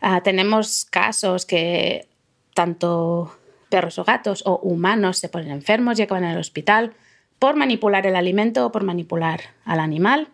Ah, 0.00 0.22
tenemos 0.22 0.84
casos 0.86 1.46
que 1.46 2.08
tanto 2.52 3.36
perros 3.68 3.98
o 3.98 4.04
gatos 4.04 4.42
o 4.44 4.58
humanos 4.58 5.18
se 5.18 5.28
ponen 5.28 5.50
enfermos 5.50 5.98
y 5.98 6.02
acaban 6.02 6.24
en 6.24 6.30
el 6.30 6.38
hospital 6.38 6.94
por 7.38 7.56
manipular 7.56 8.06
el 8.06 8.16
alimento 8.16 8.66
o 8.66 8.72
por 8.72 8.82
manipular 8.82 9.40
al 9.64 9.78
animal. 9.80 10.28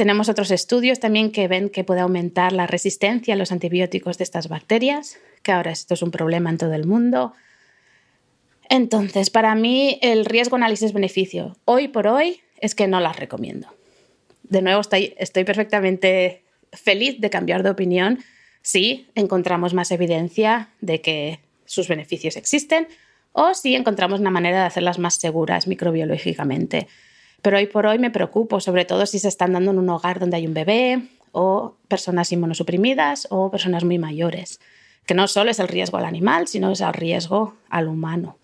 Tenemos 0.00 0.30
otros 0.30 0.50
estudios 0.50 0.98
también 0.98 1.30
que 1.30 1.46
ven 1.46 1.68
que 1.68 1.84
puede 1.84 2.00
aumentar 2.00 2.54
la 2.54 2.66
resistencia 2.66 3.34
a 3.34 3.36
los 3.36 3.52
antibióticos 3.52 4.16
de 4.16 4.24
estas 4.24 4.48
bacterias, 4.48 5.18
que 5.42 5.52
ahora 5.52 5.72
esto 5.72 5.92
es 5.92 6.00
un 6.00 6.10
problema 6.10 6.48
en 6.48 6.56
todo 6.56 6.72
el 6.72 6.86
mundo. 6.86 7.34
Entonces, 8.70 9.28
para 9.28 9.54
mí 9.54 9.98
el 10.00 10.24
riesgo 10.24 10.56
análisis-beneficio 10.56 11.54
hoy 11.66 11.88
por 11.88 12.06
hoy 12.06 12.40
es 12.56 12.74
que 12.74 12.88
no 12.88 12.98
las 12.98 13.18
recomiendo. 13.18 13.68
De 14.42 14.62
nuevo, 14.62 14.80
estoy 14.80 15.44
perfectamente 15.44 16.44
feliz 16.72 17.20
de 17.20 17.28
cambiar 17.28 17.62
de 17.62 17.68
opinión 17.68 18.20
si 18.62 19.06
encontramos 19.14 19.74
más 19.74 19.90
evidencia 19.90 20.70
de 20.80 21.02
que 21.02 21.40
sus 21.66 21.88
beneficios 21.88 22.38
existen 22.38 22.88
o 23.32 23.52
si 23.52 23.74
encontramos 23.74 24.20
una 24.20 24.30
manera 24.30 24.60
de 24.60 24.66
hacerlas 24.66 24.98
más 24.98 25.16
seguras 25.16 25.66
microbiológicamente. 25.66 26.88
Pero 27.42 27.56
hoy 27.56 27.66
por 27.66 27.86
hoy 27.86 27.98
me 27.98 28.10
preocupo, 28.10 28.60
sobre 28.60 28.84
todo 28.84 29.06
si 29.06 29.18
se 29.18 29.28
están 29.28 29.52
dando 29.52 29.70
en 29.70 29.78
un 29.78 29.88
hogar 29.88 30.20
donde 30.20 30.36
hay 30.36 30.46
un 30.46 30.54
bebé 30.54 31.08
o 31.32 31.76
personas 31.88 32.32
inmunosuprimidas 32.32 33.28
o 33.30 33.50
personas 33.50 33.84
muy 33.84 33.98
mayores, 33.98 34.60
que 35.06 35.14
no 35.14 35.28
solo 35.28 35.50
es 35.50 35.58
el 35.58 35.68
riesgo 35.68 35.98
al 35.98 36.04
animal, 36.04 36.48
sino 36.48 36.72
es 36.72 36.80
el 36.80 36.92
riesgo 36.92 37.56
al 37.68 37.88
humano. 37.88 38.38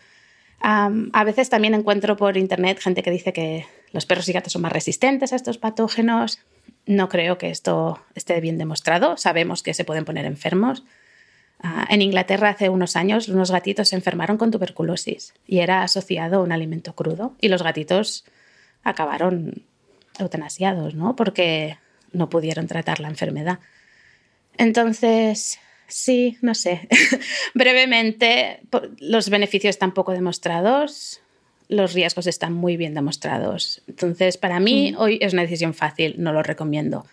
A 0.61 1.25
veces 1.25 1.49
también 1.49 1.75
encuentro 1.75 2.17
por 2.17 2.37
internet 2.37 2.81
gente 2.81 3.03
que 3.03 3.11
dice 3.11 3.33
que 3.33 3.67
los 3.93 4.07
perros 4.07 4.29
y 4.29 4.33
gatos 4.33 4.53
son 4.53 4.63
más 4.63 4.73
resistentes 4.73 5.33
a 5.33 5.37
estos 5.37 5.59
patógenos. 5.59 6.41
No 6.87 7.09
creo 7.09 7.39
que 7.39 7.51
esto 7.51 8.01
esté 8.15 8.41
bien 8.41 8.59
demostrado. 8.59 9.17
Sabemos 9.17 9.63
que 9.63 9.75
se 9.75 9.85
pueden 9.85 10.05
poner 10.05 10.25
enfermos. 10.25 10.85
Ah, 11.61 11.87
en 11.89 12.03
Inglaterra 12.03 12.51
hace 12.51 12.69
unos 12.69 12.97
años 12.97 13.29
unos 13.29 13.51
gatitos 13.51 13.89
se 13.89 13.97
enfermaron 13.97 14.37
con 14.37 14.51
tuberculosis 14.51 15.35
y 15.47 15.59
era 15.59 15.83
asociado 15.83 16.41
a 16.41 16.43
un 16.43 16.53
alimento 16.53 16.95
crudo 16.95 17.35
y 17.41 17.49
los 17.49 17.63
gatitos 17.63 18.25
acabaron 18.89 19.65
eutanasiados, 20.19 20.95
¿no? 20.95 21.17
Porque 21.17 21.79
no 22.13 22.29
pudieron 22.29 22.67
tratar 22.67 23.01
la 23.01 23.09
enfermedad. 23.09 23.59
Entonces, 24.57 25.59
sí, 25.87 26.39
no 26.41 26.55
sé. 26.55 26.89
Brevemente, 27.55 28.61
los 28.99 29.29
beneficios 29.29 29.71
están 29.71 29.93
poco 29.93 30.13
demostrados, 30.13 31.21
los 31.69 31.93
riesgos 31.93 32.27
están 32.27 32.53
muy 32.53 32.77
bien 32.77 32.95
demostrados. 32.95 33.83
Entonces, 33.89 34.37
para 34.39 34.61
mí, 34.61 34.95
hoy 34.97 35.19
es 35.21 35.33
una 35.33 35.43
decisión 35.43 35.75
fácil, 35.75 36.15
no 36.19 36.33
lo 36.33 36.43
recomiendo. 36.43 37.05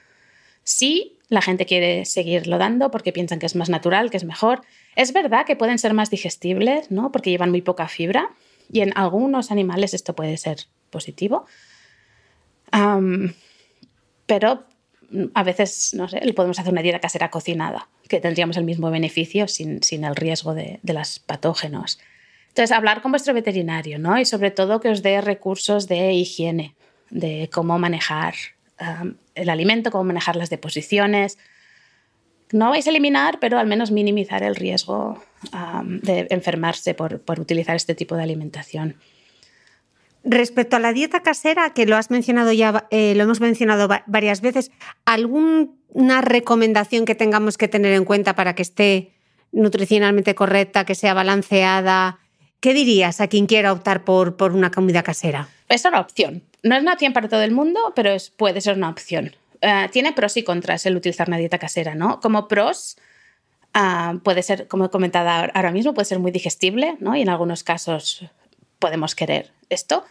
Sí, 0.64 1.18
la 1.28 1.42
gente 1.42 1.66
quiere 1.66 2.06
seguirlo 2.06 2.58
dando 2.58 2.92
porque 2.92 3.12
piensan 3.12 3.40
que 3.40 3.48
es 3.48 3.56
más 3.56 3.70
natural, 3.70 4.12
que 4.12 4.18
es 4.18 4.24
mejor. 4.24 4.62
Es 4.96 5.12
verdad 5.12 5.46
que 5.46 5.56
pueden 5.56 5.80
ser 5.80 5.94
más 5.94 6.10
digestibles, 6.10 6.92
¿no? 6.92 7.12
Porque 7.12 7.32
llevan 7.32 7.50
muy 7.50 7.62
poca 7.62 7.88
fibra 7.88 8.30
y 8.74 8.82
en 8.82 8.92
algunos 8.96 9.52
animales 9.52 9.94
esto 9.94 10.16
puede 10.16 10.36
ser 10.36 10.58
positivo. 10.90 11.46
Pero 14.26 14.66
mm, 15.10 15.26
a 15.34 15.44
veces, 15.44 15.94
no 15.94 16.10
sé, 16.10 16.20
podemos 16.34 16.60
hacer 16.60 16.74
una 16.74 16.82
dieta 16.82 17.00
casera 17.00 17.30
cocinada, 17.30 17.88
que 18.10 18.20
tendríamos 18.20 18.58
el 18.58 18.64
mismo 18.64 18.90
beneficio 18.90 19.48
sin, 19.48 19.84
sin 19.84 20.04
el 20.04 20.16
riesgo 20.16 20.54
de, 20.54 20.80
de 20.82 20.94
los 20.94 21.20
patógenos. 21.20 22.00
Entonces, 22.50 22.76
hablar 22.76 23.02
con 23.02 23.12
vuestro 23.12 23.34
veterinario, 23.34 24.00
¿no? 24.00 24.20
Y 24.20 24.26
sobre 24.26 24.52
todo 24.52 24.80
que 24.80 24.90
os 24.90 25.04
dé 25.04 25.22
recursos 25.22 25.88
de 25.88 26.14
higiene, 26.14 26.76
de 27.10 27.50
cómo 27.54 27.78
manejar 27.80 28.34
el 29.36 29.50
alimento, 29.50 29.92
cómo 29.92 30.04
manejar 30.04 30.36
las 30.36 30.50
deposiciones. 30.50 31.38
No 32.54 32.70
vais 32.70 32.88
a 32.88 32.92
eliminar, 32.92 33.40
pero 33.42 33.58
al 33.60 33.68
menos 33.68 33.92
minimizar 33.92 34.44
el 34.44 34.56
riesgo 34.56 35.22
um, 35.52 36.00
de 36.00 36.28
enfermarse 36.30 36.94
por, 36.94 37.20
por 37.20 37.40
utilizar 37.40 37.76
este 37.76 37.96
tipo 37.96 38.16
de 38.16 38.24
alimentación. 38.24 38.96
Respecto 40.24 40.78
a 40.78 40.80
la 40.80 40.94
dieta 40.94 41.22
casera, 41.22 41.72
que 41.74 41.86
lo 41.86 41.98
has 41.98 42.10
mencionado 42.10 42.54
ya, 42.54 42.88
eh, 42.92 43.14
lo 43.16 43.24
hemos 43.24 43.42
mencionado 43.42 43.90
va- 43.90 44.04
varias 44.08 44.40
veces, 44.40 44.72
¿alguna 45.04 46.22
recomendación 46.22 47.04
que 47.04 47.16
tengamos 47.16 47.58
que 47.58 47.68
tener 47.68 47.92
en 47.94 48.06
cuenta 48.06 48.34
para 48.34 48.56
que 48.56 48.62
esté 48.62 49.12
nutricionalmente 49.52 50.34
correcta, 50.34 50.86
que 50.86 50.96
sea 50.96 51.14
balanceada, 51.14 52.20
¿Qué 52.62 52.74
dirías 52.74 53.20
a 53.20 53.28
quien 53.28 53.46
quiera 53.46 53.74
optar 53.74 54.06
por, 54.06 54.38
por 54.38 54.54
una 54.54 54.72
comida 54.72 55.04
casera? 55.04 55.50
Es 55.68 55.84
una 55.84 56.00
opción. 56.00 56.44
No 56.64 56.76
es 56.78 56.82
una 56.82 56.94
opción 56.94 57.12
para 57.12 57.28
todo 57.28 57.42
el 57.44 57.52
mundo, 57.52 57.92
pero 57.94 58.16
puede 58.38 58.62
ser 58.62 58.78
una 58.78 58.88
opción. 58.88 59.36
Eh, 59.66 59.88
tiene 59.94 60.12
pros 60.12 60.36
y 60.36 60.44
contras 60.44 60.86
el 60.86 60.98
utilizar 60.98 61.30
una 61.30 61.38
dieta 61.38 61.58
casera, 61.58 61.96
¿no? 61.96 62.20
Como 62.20 62.50
pros, 62.50 62.98
ah, 63.74 64.16
puede 64.22 64.44
ser, 64.44 64.68
como 64.68 64.86
he 64.86 64.90
comentado 64.90 65.50
ahora 65.54 65.72
mismo, 65.72 65.94
puede 65.94 66.04
ser 66.04 66.20
muy 66.20 66.32
digestible, 66.32 66.98
¿no? 67.00 67.16
Y 67.16 67.22
en 67.22 67.30
algunos 67.30 67.64
casos 67.64 68.26
podemos 68.78 69.16
querer 69.16 69.52
esto. 69.70 70.04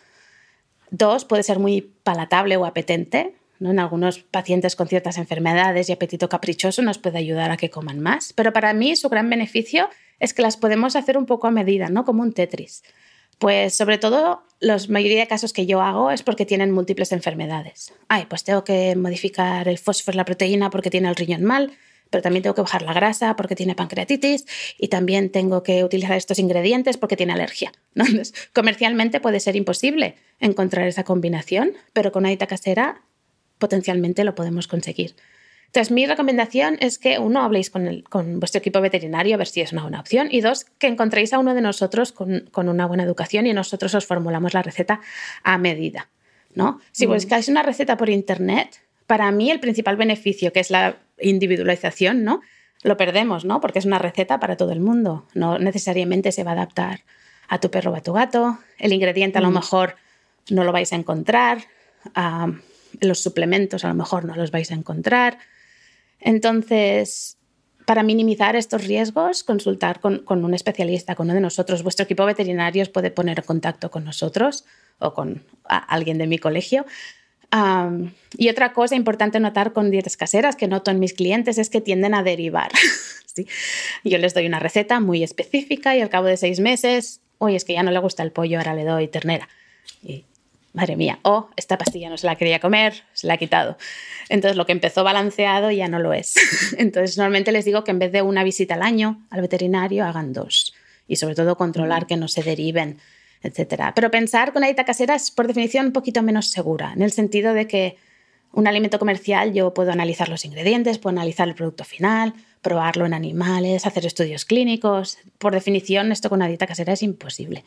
Dos, 0.90 1.26
puede 1.26 1.42
ser 1.42 1.58
muy 1.58 1.82
palatable 2.02 2.56
o 2.56 2.64
apetente. 2.64 3.34
¿no? 3.58 3.70
En 3.70 3.78
algunos 3.78 4.20
pacientes 4.20 4.74
con 4.74 4.88
ciertas 4.88 5.18
enfermedades 5.18 5.88
y 5.88 5.92
apetito 5.92 6.28
caprichoso 6.30 6.80
nos 6.82 6.98
puede 6.98 7.18
ayudar 7.18 7.50
a 7.50 7.58
que 7.58 7.70
coman 7.70 8.00
más. 8.00 8.32
Pero 8.32 8.54
para 8.54 8.72
mí 8.72 8.96
su 8.96 9.10
gran 9.10 9.28
beneficio 9.28 9.88
es 10.18 10.32
que 10.34 10.42
las 10.42 10.56
podemos 10.56 10.96
hacer 10.96 11.18
un 11.18 11.26
poco 11.26 11.46
a 11.46 11.50
medida, 11.50 11.90
¿no? 11.90 12.04
Como 12.04 12.22
un 12.22 12.32
Tetris. 12.32 12.82
Pues 13.43 13.74
sobre 13.74 13.98
todo, 13.98 14.44
la 14.60 14.78
mayoría 14.89 15.19
de 15.19 15.27
casos 15.27 15.52
que 15.52 15.66
yo 15.66 15.82
hago 15.82 16.12
es 16.12 16.23
porque 16.23 16.47
tienen 16.47 16.70
múltiples 16.70 17.10
enfermedades. 17.10 17.93
Ay, 18.06 18.27
pues 18.28 18.44
tengo 18.44 18.62
que 18.62 18.94
modificar 18.94 19.66
el 19.66 19.78
fósforo, 19.78 20.14
la 20.14 20.24
proteína 20.24 20.70
porque 20.70 20.90
tiene 20.90 21.09
el 21.09 21.16
riñón 21.16 21.43
mal, 21.43 21.73
pero 22.09 22.23
también 22.23 22.44
tengo 22.44 22.55
que 22.55 22.60
bajar 22.60 22.82
la 22.82 22.93
grasa 22.93 23.35
porque 23.35 23.56
tiene 23.56 23.74
pancreatitis 23.74 24.47
y 24.78 24.86
también 24.86 25.28
tengo 25.32 25.64
que 25.64 25.82
utilizar 25.82 26.16
estos 26.16 26.39
ingredientes 26.39 26.98
porque 26.98 27.16
tiene 27.16 27.32
alergia. 27.32 27.73
comercialmente 28.52 29.19
puede 29.19 29.40
ser 29.40 29.56
imposible 29.56 30.14
encontrar 30.39 30.86
esa 30.86 31.02
combinación, 31.02 31.73
pero 31.93 32.12
con 32.12 32.20
una 32.20 32.28
dieta 32.28 32.47
casera 32.47 33.02
potencialmente 33.59 34.23
lo 34.23 34.36
podemos 34.36 34.69
conseguir. 34.69 35.16
Entonces, 35.72 35.90
mi 35.90 36.04
recomendación 36.04 36.76
es 36.80 36.98
que 36.98 37.18
uno 37.18 37.40
habléis 37.40 37.70
con, 37.70 38.02
con, 38.02 38.40
vuestro 38.40 38.58
equipo 38.58 38.82
veterinario 38.82 39.34
a 39.34 39.38
ver 39.38 39.46
si 39.46 39.62
es 39.62 39.72
una 39.72 39.80
buena 39.80 40.00
opción 40.00 40.28
y 40.30 40.42
dos, 40.42 40.66
que 40.78 40.86
encontréis 40.86 41.32
a 41.32 41.38
uno 41.38 41.54
de 41.54 41.62
nosotros 41.62 42.12
con, 42.12 42.48
con 42.50 42.68
una 42.68 42.84
buena 42.86 43.04
educación 43.04 43.46
y 43.46 43.54
nosotros 43.54 43.94
os 43.94 44.04
formulamos 44.04 44.52
la 44.52 44.60
receta 44.62 45.00
a 45.42 45.56
medida. 45.56 46.08
¿no? 46.54 46.80
Si 46.92 47.06
mm. 47.06 47.10
buscáis 47.10 47.48
una 47.48 47.62
receta 47.62 47.96
por 47.96 48.10
internet, 48.10 48.80
para 49.06 49.30
mí 49.32 49.50
el 49.50 49.60
principal 49.60 49.96
beneficio, 49.96 50.52
que 50.52 50.60
es 50.60 50.70
la 50.70 50.96
individualización, 51.18 52.22
¿no? 52.22 52.42
Lo 52.82 52.96
perdemos, 52.96 53.44
¿no? 53.44 53.60
Porque 53.60 53.78
es 53.78 53.84
una 53.84 53.98
receta 53.98 54.40
para 54.40 54.56
todo 54.56 54.72
el 54.72 54.80
mundo. 54.80 55.26
No 55.34 55.58
necesariamente 55.58 56.32
se 56.32 56.44
va 56.44 56.50
a 56.50 56.54
adaptar 56.54 57.00
a 57.48 57.60
tu 57.60 57.70
perro 57.70 57.92
o 57.92 57.96
a 57.96 58.02
tu 58.02 58.12
gato. 58.12 58.58
El 58.78 58.92
ingrediente 58.92 59.38
a 59.38 59.40
lo 59.40 59.50
mm. 59.50 59.54
mejor 59.54 59.96
no 60.50 60.64
lo 60.64 60.72
vais 60.72 60.92
a 60.92 60.96
encontrar. 60.96 61.58
los 63.00 63.22
suplementos 63.22 63.84
a 63.84 63.88
lo 63.88 63.94
mejor 63.94 64.24
no 64.24 64.34
los 64.34 64.50
vais 64.50 64.70
a 64.70 64.74
encontrar. 64.74 65.38
Entonces, 66.22 67.36
para 67.84 68.02
minimizar 68.02 68.56
estos 68.56 68.86
riesgos, 68.86 69.44
consultar 69.44 70.00
con, 70.00 70.22
un 70.26 70.54
especialista, 70.54 71.14
con 71.14 71.26
uno 71.26 71.34
de 71.34 71.40
nosotros. 71.40 71.82
Vuestro 71.82 72.04
equipo 72.04 72.24
veterinario 72.24 72.82
os 72.82 72.88
puede 72.88 73.10
poner 73.10 73.40
en 73.40 73.44
contacto 73.44 73.90
con 73.90 74.04
nosotros 74.04 74.64
o 74.98 75.12
con 75.12 75.44
alguien 75.64 76.18
de 76.18 76.26
mi 76.26 76.38
colegio. 76.38 76.86
y 78.38 78.48
otra 78.48 78.72
cosa 78.72 78.94
importante 78.94 79.40
notar 79.40 79.72
con 79.72 79.90
dietas 79.90 80.16
caseras 80.16 80.56
que 80.56 80.68
noto 80.68 80.90
en 80.90 81.00
mis 81.00 81.12
clientes 81.12 81.58
es 81.58 81.68
que 81.68 81.80
tienden 81.80 82.14
a 82.14 82.22
derivar. 82.22 82.70
Yo 84.04 84.18
les 84.18 84.34
doy 84.34 84.46
una 84.46 84.60
receta 84.60 85.00
muy 85.00 85.22
específica 85.22 85.96
y 85.96 86.00
al 86.00 86.08
cabo 86.08 86.26
de 86.26 86.36
seis 86.36 86.60
meses, 86.60 87.20
oye, 87.38 87.56
es 87.56 87.64
que 87.64 87.74
ya 87.74 87.82
no 87.82 87.90
le 87.90 87.98
gusta 87.98 88.22
el 88.22 88.30
pollo, 88.30 88.58
ahora 88.58 88.74
le 88.74 88.84
doy 88.84 89.08
ternera. 89.08 89.48
Madre 90.72 90.96
mía, 90.96 91.18
oh, 91.22 91.48
esta 91.56 91.78
pastilla 91.78 92.08
no 92.08 92.16
se 92.16 92.26
la 92.26 92.36
quería 92.36 92.60
comer, 92.60 93.02
se 93.12 93.26
la 93.26 93.34
ha 93.34 93.36
quitado. 93.36 93.76
Entonces 94.28 94.56
lo 94.56 94.66
que 94.66 94.72
empezó 94.72 95.04
balanceado 95.04 95.70
ya 95.70 95.88
no 95.88 95.98
lo 95.98 96.12
es. 96.12 96.34
Entonces 96.78 97.16
normalmente 97.16 97.52
les 97.52 97.64
digo 97.64 97.84
que 97.84 97.90
en 97.90 97.98
vez 97.98 98.12
de 98.12 98.22
una 98.22 98.44
visita 98.44 98.74
al 98.74 98.82
año 98.82 99.26
al 99.30 99.42
veterinario 99.42 100.04
hagan 100.04 100.32
dos 100.32 100.74
y 101.06 101.16
sobre 101.16 101.34
todo 101.34 101.56
controlar 101.56 102.06
que 102.06 102.16
no 102.16 102.28
se 102.28 102.42
deriven, 102.42 102.98
etc. 103.42 103.92
Pero 103.94 104.10
pensar 104.10 104.52
que 104.52 104.58
una 104.58 104.68
dieta 104.68 104.84
casera 104.84 105.14
es 105.14 105.30
por 105.30 105.46
definición 105.46 105.86
un 105.86 105.92
poquito 105.92 106.22
menos 106.22 106.50
segura, 106.50 106.92
en 106.94 107.02
el 107.02 107.12
sentido 107.12 107.54
de 107.54 107.66
que 107.66 107.96
un 108.52 108.66
alimento 108.66 108.98
comercial 108.98 109.52
yo 109.52 109.72
puedo 109.72 109.92
analizar 109.92 110.28
los 110.28 110.44
ingredientes, 110.44 110.98
puedo 110.98 111.16
analizar 111.16 111.48
el 111.48 111.54
producto 111.54 111.84
final, 111.84 112.34
probarlo 112.60 113.06
en 113.06 113.14
animales, 113.14 113.86
hacer 113.86 114.06
estudios 114.06 114.44
clínicos. 114.44 115.18
Por 115.38 115.52
definición, 115.52 116.12
esto 116.12 116.28
con 116.28 116.38
una 116.38 116.48
dieta 116.48 116.66
casera 116.66 116.92
es 116.92 117.02
imposible. 117.02 117.64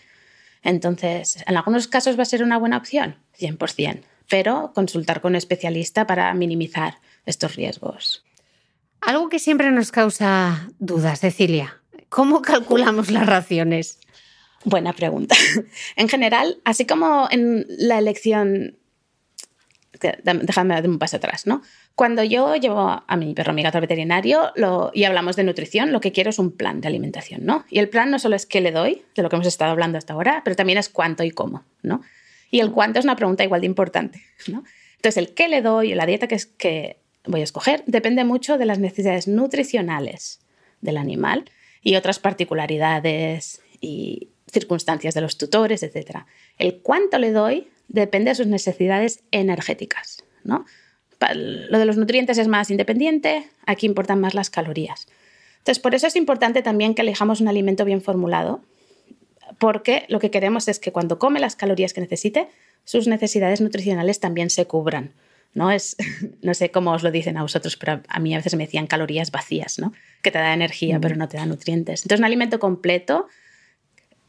Entonces, 0.66 1.38
en 1.46 1.56
algunos 1.56 1.88
casos 1.88 2.18
va 2.18 2.24
a 2.24 2.26
ser 2.26 2.44
una 2.44 2.58
buena 2.58 2.78
opción, 2.78 3.18
100%, 3.40 4.02
pero 4.28 4.72
consultar 4.74 5.22
con 5.22 5.34
un 5.34 5.36
especialista 5.36 6.08
para 6.08 6.34
minimizar 6.34 6.98
estos 7.28 7.56
riesgos. 7.56 8.26
Algo 9.00 9.30
que 9.30 9.38
siempre 9.38 9.72
nos 9.72 9.92
causa 9.92 10.68
dudas, 10.80 11.20
Cecilia, 11.20 11.82
¿cómo 12.10 12.42
calculamos 12.42 13.12
las 13.12 13.28
raciones? 13.28 14.00
Buena 14.64 14.94
pregunta. 14.94 15.36
En 15.96 16.10
general, 16.10 16.58
así 16.66 16.88
como 16.88 17.28
en 17.30 17.68
la 17.70 18.00
elección 18.00 18.80
déjame 20.24 20.74
dar 20.76 20.88
un 20.88 21.00
paso 21.00 21.18
atrás, 21.18 21.48
¿no? 21.48 21.62
Cuando 21.96 22.24
yo 22.24 22.56
llevo 22.56 23.04
a 23.08 23.18
mi 23.18 23.34
perro, 23.34 23.54
mi 23.54 23.64
gato 23.64 23.78
al 23.78 23.82
veterinario 23.82 24.52
y 24.94 25.04
hablamos 25.04 25.36
de 25.36 25.44
nutrición, 25.44 25.92
lo 25.92 26.02
que 26.02 26.12
quiero 26.12 26.30
es 26.30 26.40
un 26.40 26.52
plan 26.52 26.82
de 26.82 26.88
alimentación, 26.88 27.46
¿no? 27.46 27.66
Y 27.70 27.80
el 27.80 27.90
plan 27.90 28.12
no 28.12 28.20
solo 28.20 28.36
es 28.36 28.46
qué 28.46 28.62
le 28.62 28.72
doy, 28.72 29.04
de 29.16 29.22
lo 29.22 29.30
que 29.30 29.36
hemos 29.36 29.48
estado 29.48 29.72
hablando 29.72 29.98
hasta 29.98 30.14
ahora, 30.14 30.42
pero 30.44 30.56
también 30.56 30.78
es 30.78 30.90
cuánto 30.90 31.24
y 31.24 31.32
cómo, 31.32 31.64
¿no? 31.82 32.02
Y 32.52 32.60
el 32.60 32.72
cuánto 32.72 33.00
es 33.00 33.06
una 33.06 33.16
pregunta 33.16 33.44
igual 33.44 33.62
de 33.62 33.68
importante, 33.68 34.24
¿no? 34.48 34.64
Entonces, 34.98 35.18
el 35.18 35.34
qué 35.34 35.48
le 35.48 35.62
doy 35.62 35.92
y 35.92 35.96
la 35.96 36.06
dieta 36.06 36.28
que, 36.28 36.36
es, 36.36 36.46
que 36.46 37.00
voy 37.26 37.42
a 37.42 37.44
escoger 37.44 37.84
depende 37.86 38.24
mucho 38.24 38.58
de 38.58 38.66
las 38.66 38.80
necesidades 38.80 39.28
nutricionales 39.28 40.40
del 40.82 40.98
animal 40.98 41.46
y 41.82 41.96
otras 41.96 42.20
particularidades 42.20 43.62
y 43.82 44.30
circunstancias 44.52 45.14
de 45.14 45.22
los 45.22 45.38
tutores, 45.38 45.84
etc. 45.84 46.20
El 46.58 46.82
cuánto 46.82 47.20
le 47.20 47.32
doy 47.32 47.68
depende 47.88 48.32
de 48.32 48.36
sus 48.36 48.48
necesidades 48.48 49.24
energéticas. 49.32 50.24
¿no? 50.44 50.66
Lo 51.34 51.80
de 51.80 51.86
los 51.86 51.98
nutrientes 51.98 52.38
es 52.38 52.48
más 52.48 52.70
independiente, 52.72 53.49
aquí 53.66 53.86
importan 53.86 54.20
más 54.20 54.34
las 54.34 54.49
calorías. 54.49 55.07
Entonces, 55.60 55.82
por 55.82 55.95
eso 55.95 56.07
es 56.07 56.16
importante 56.16 56.62
también 56.62 56.94
que 56.94 57.02
elijamos 57.02 57.41
un 57.41 57.48
alimento 57.48 57.86
bien 57.86 58.02
formulado, 58.02 58.62
porque 59.57 60.06
lo 60.10 60.20
que 60.20 60.32
queremos 60.32 60.68
es 60.68 60.80
que 60.80 60.91
cuando 60.91 61.18
come 61.18 61.40
las 61.40 61.56
calorías 61.56 61.94
que 61.94 62.02
necesite, 62.02 62.48
sus 62.84 63.07
necesidades 63.07 63.62
nutricionales 63.62 64.20
también 64.20 64.49
se 64.49 64.66
cubran. 64.68 65.14
No, 65.53 65.72
es, 65.72 65.95
no 66.41 66.53
sé 66.53 66.70
cómo 66.70 66.91
os 66.91 67.02
lo 67.02 67.12
dicen 67.12 67.38
a 67.38 67.41
vosotros, 67.41 67.78
pero 67.78 68.02
a 68.07 68.20
mí 68.20 68.34
a 68.34 68.38
veces 68.38 68.56
me 68.56 68.66
decían 68.66 68.88
calorías 68.88 69.32
vacías, 69.32 69.80
¿no? 69.80 69.94
que 70.22 70.32
te 70.32 70.38
da 70.38 70.53
energía, 70.53 70.99
pero 70.99 71.16
no 71.16 71.28
te 71.28 71.38
da 71.38 71.45
nutrientes. 71.45 72.02
Entonces, 72.03 72.20
un 72.20 72.26
alimento 72.26 72.60
completo 72.60 73.28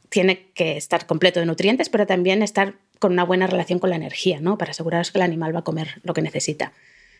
tiene 0.09 0.51
que 0.55 0.77
estar 0.77 1.07
completo 1.07 1.41
de 1.41 1.47
nutrientes, 1.47 1.89
pero 1.89 2.07
también 2.07 2.43
estar 2.43 2.77
con 2.99 3.13
una 3.13 3.25
buena 3.25 3.47
relación 3.47 3.79
con 3.79 3.91
la 3.91 3.97
energía, 3.97 4.41
¿no? 4.41 4.59
Para 4.59 4.71
aseguraros 4.71 5.11
que 5.11 5.19
el 5.19 5.23
animal 5.23 5.55
va 5.55 5.61
a 5.61 5.65
comer 5.65 6.01
lo 6.03 6.15
que 6.15 6.23
necesita. 6.23 6.73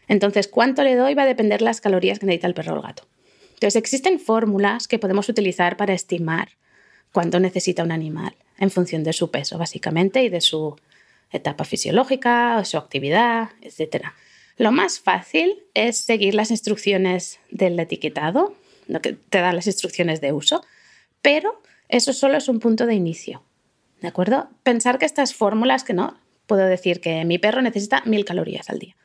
Entonces, 0.09 0.49
cuánto 0.49 0.83
le 0.83 0.95
doy 0.95 1.15
va 1.15 1.23
a 1.23 1.27
depender 1.27 1.63
las 1.63 1.81
calorías 1.81 2.19
que 2.19 2.27
necesita 2.27 2.47
el 2.47 2.55
perro 2.55 2.75
o 2.75 2.77
el 2.77 2.83
gato. 2.83 3.05
Entonces, 3.55 3.77
existen 3.77 4.19
fórmulas 4.21 4.89
que 4.89 4.99
podemos 4.99 5.29
utilizar 5.29 5.77
para 5.77 5.95
estimar 5.95 6.51
cuánto 7.13 7.41
necesita 7.41 7.83
un 7.83 7.93
animal 7.93 8.37
en 8.59 8.71
función 8.71 9.03
de 9.05 9.13
su 9.13 9.31
peso, 9.31 9.59
básicamente, 9.59 10.23
y 10.23 10.29
de 10.29 10.41
su 10.41 10.77
etapa 11.33 11.65
fisiológica, 11.65 12.65
su 12.65 12.77
actividad, 12.77 13.51
etc. 13.63 14.07
Lo 14.57 14.73
más 14.73 15.01
fácil 15.01 15.65
es 15.75 15.99
seguir 15.99 16.35
las 16.35 16.51
instrucciones 16.51 17.41
del 17.51 17.79
etiquetado, 17.79 18.55
lo 18.87 19.01
que 19.01 19.15
te 19.15 19.39
dan 19.39 19.57
las 19.57 19.67
instrucciones 19.67 20.21
de 20.21 20.33
uso, 20.33 20.65
pero 21.23 21.61
eso 21.89 22.13
solo 22.13 22.37
es 22.37 22.49
un 22.49 22.61
punto 22.61 22.87
de 22.87 22.95
inicio. 22.95 23.43
¿De 24.01 24.09
acuerdo? 24.09 24.49
Pensar 24.63 24.99
que 24.99 25.07
estas 25.07 25.35
fórmulas, 25.35 25.85
que 25.85 25.95
no, 25.95 26.19
puedo 26.47 26.65
decir 26.67 27.01
que 27.01 27.25
mi 27.25 27.39
perro 27.39 27.63
necesita 27.63 28.03
mil 28.05 28.25
calorías 28.25 28.71
al 28.71 28.79
día, 28.79 28.97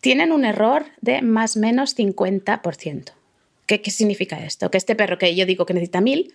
tienen 0.00 0.32
un 0.32 0.44
error 0.44 0.86
de 1.00 1.22
más 1.22 1.56
o 1.56 1.60
menos 1.60 1.96
50%. 1.96 3.12
¿Qué, 3.66 3.80
¿Qué 3.80 3.90
significa 3.90 4.44
esto? 4.44 4.70
Que 4.70 4.78
este 4.78 4.94
perro 4.94 5.18
que 5.18 5.34
yo 5.34 5.46
digo 5.46 5.64
que 5.66 5.74
necesita 5.74 6.00
mil 6.00 6.34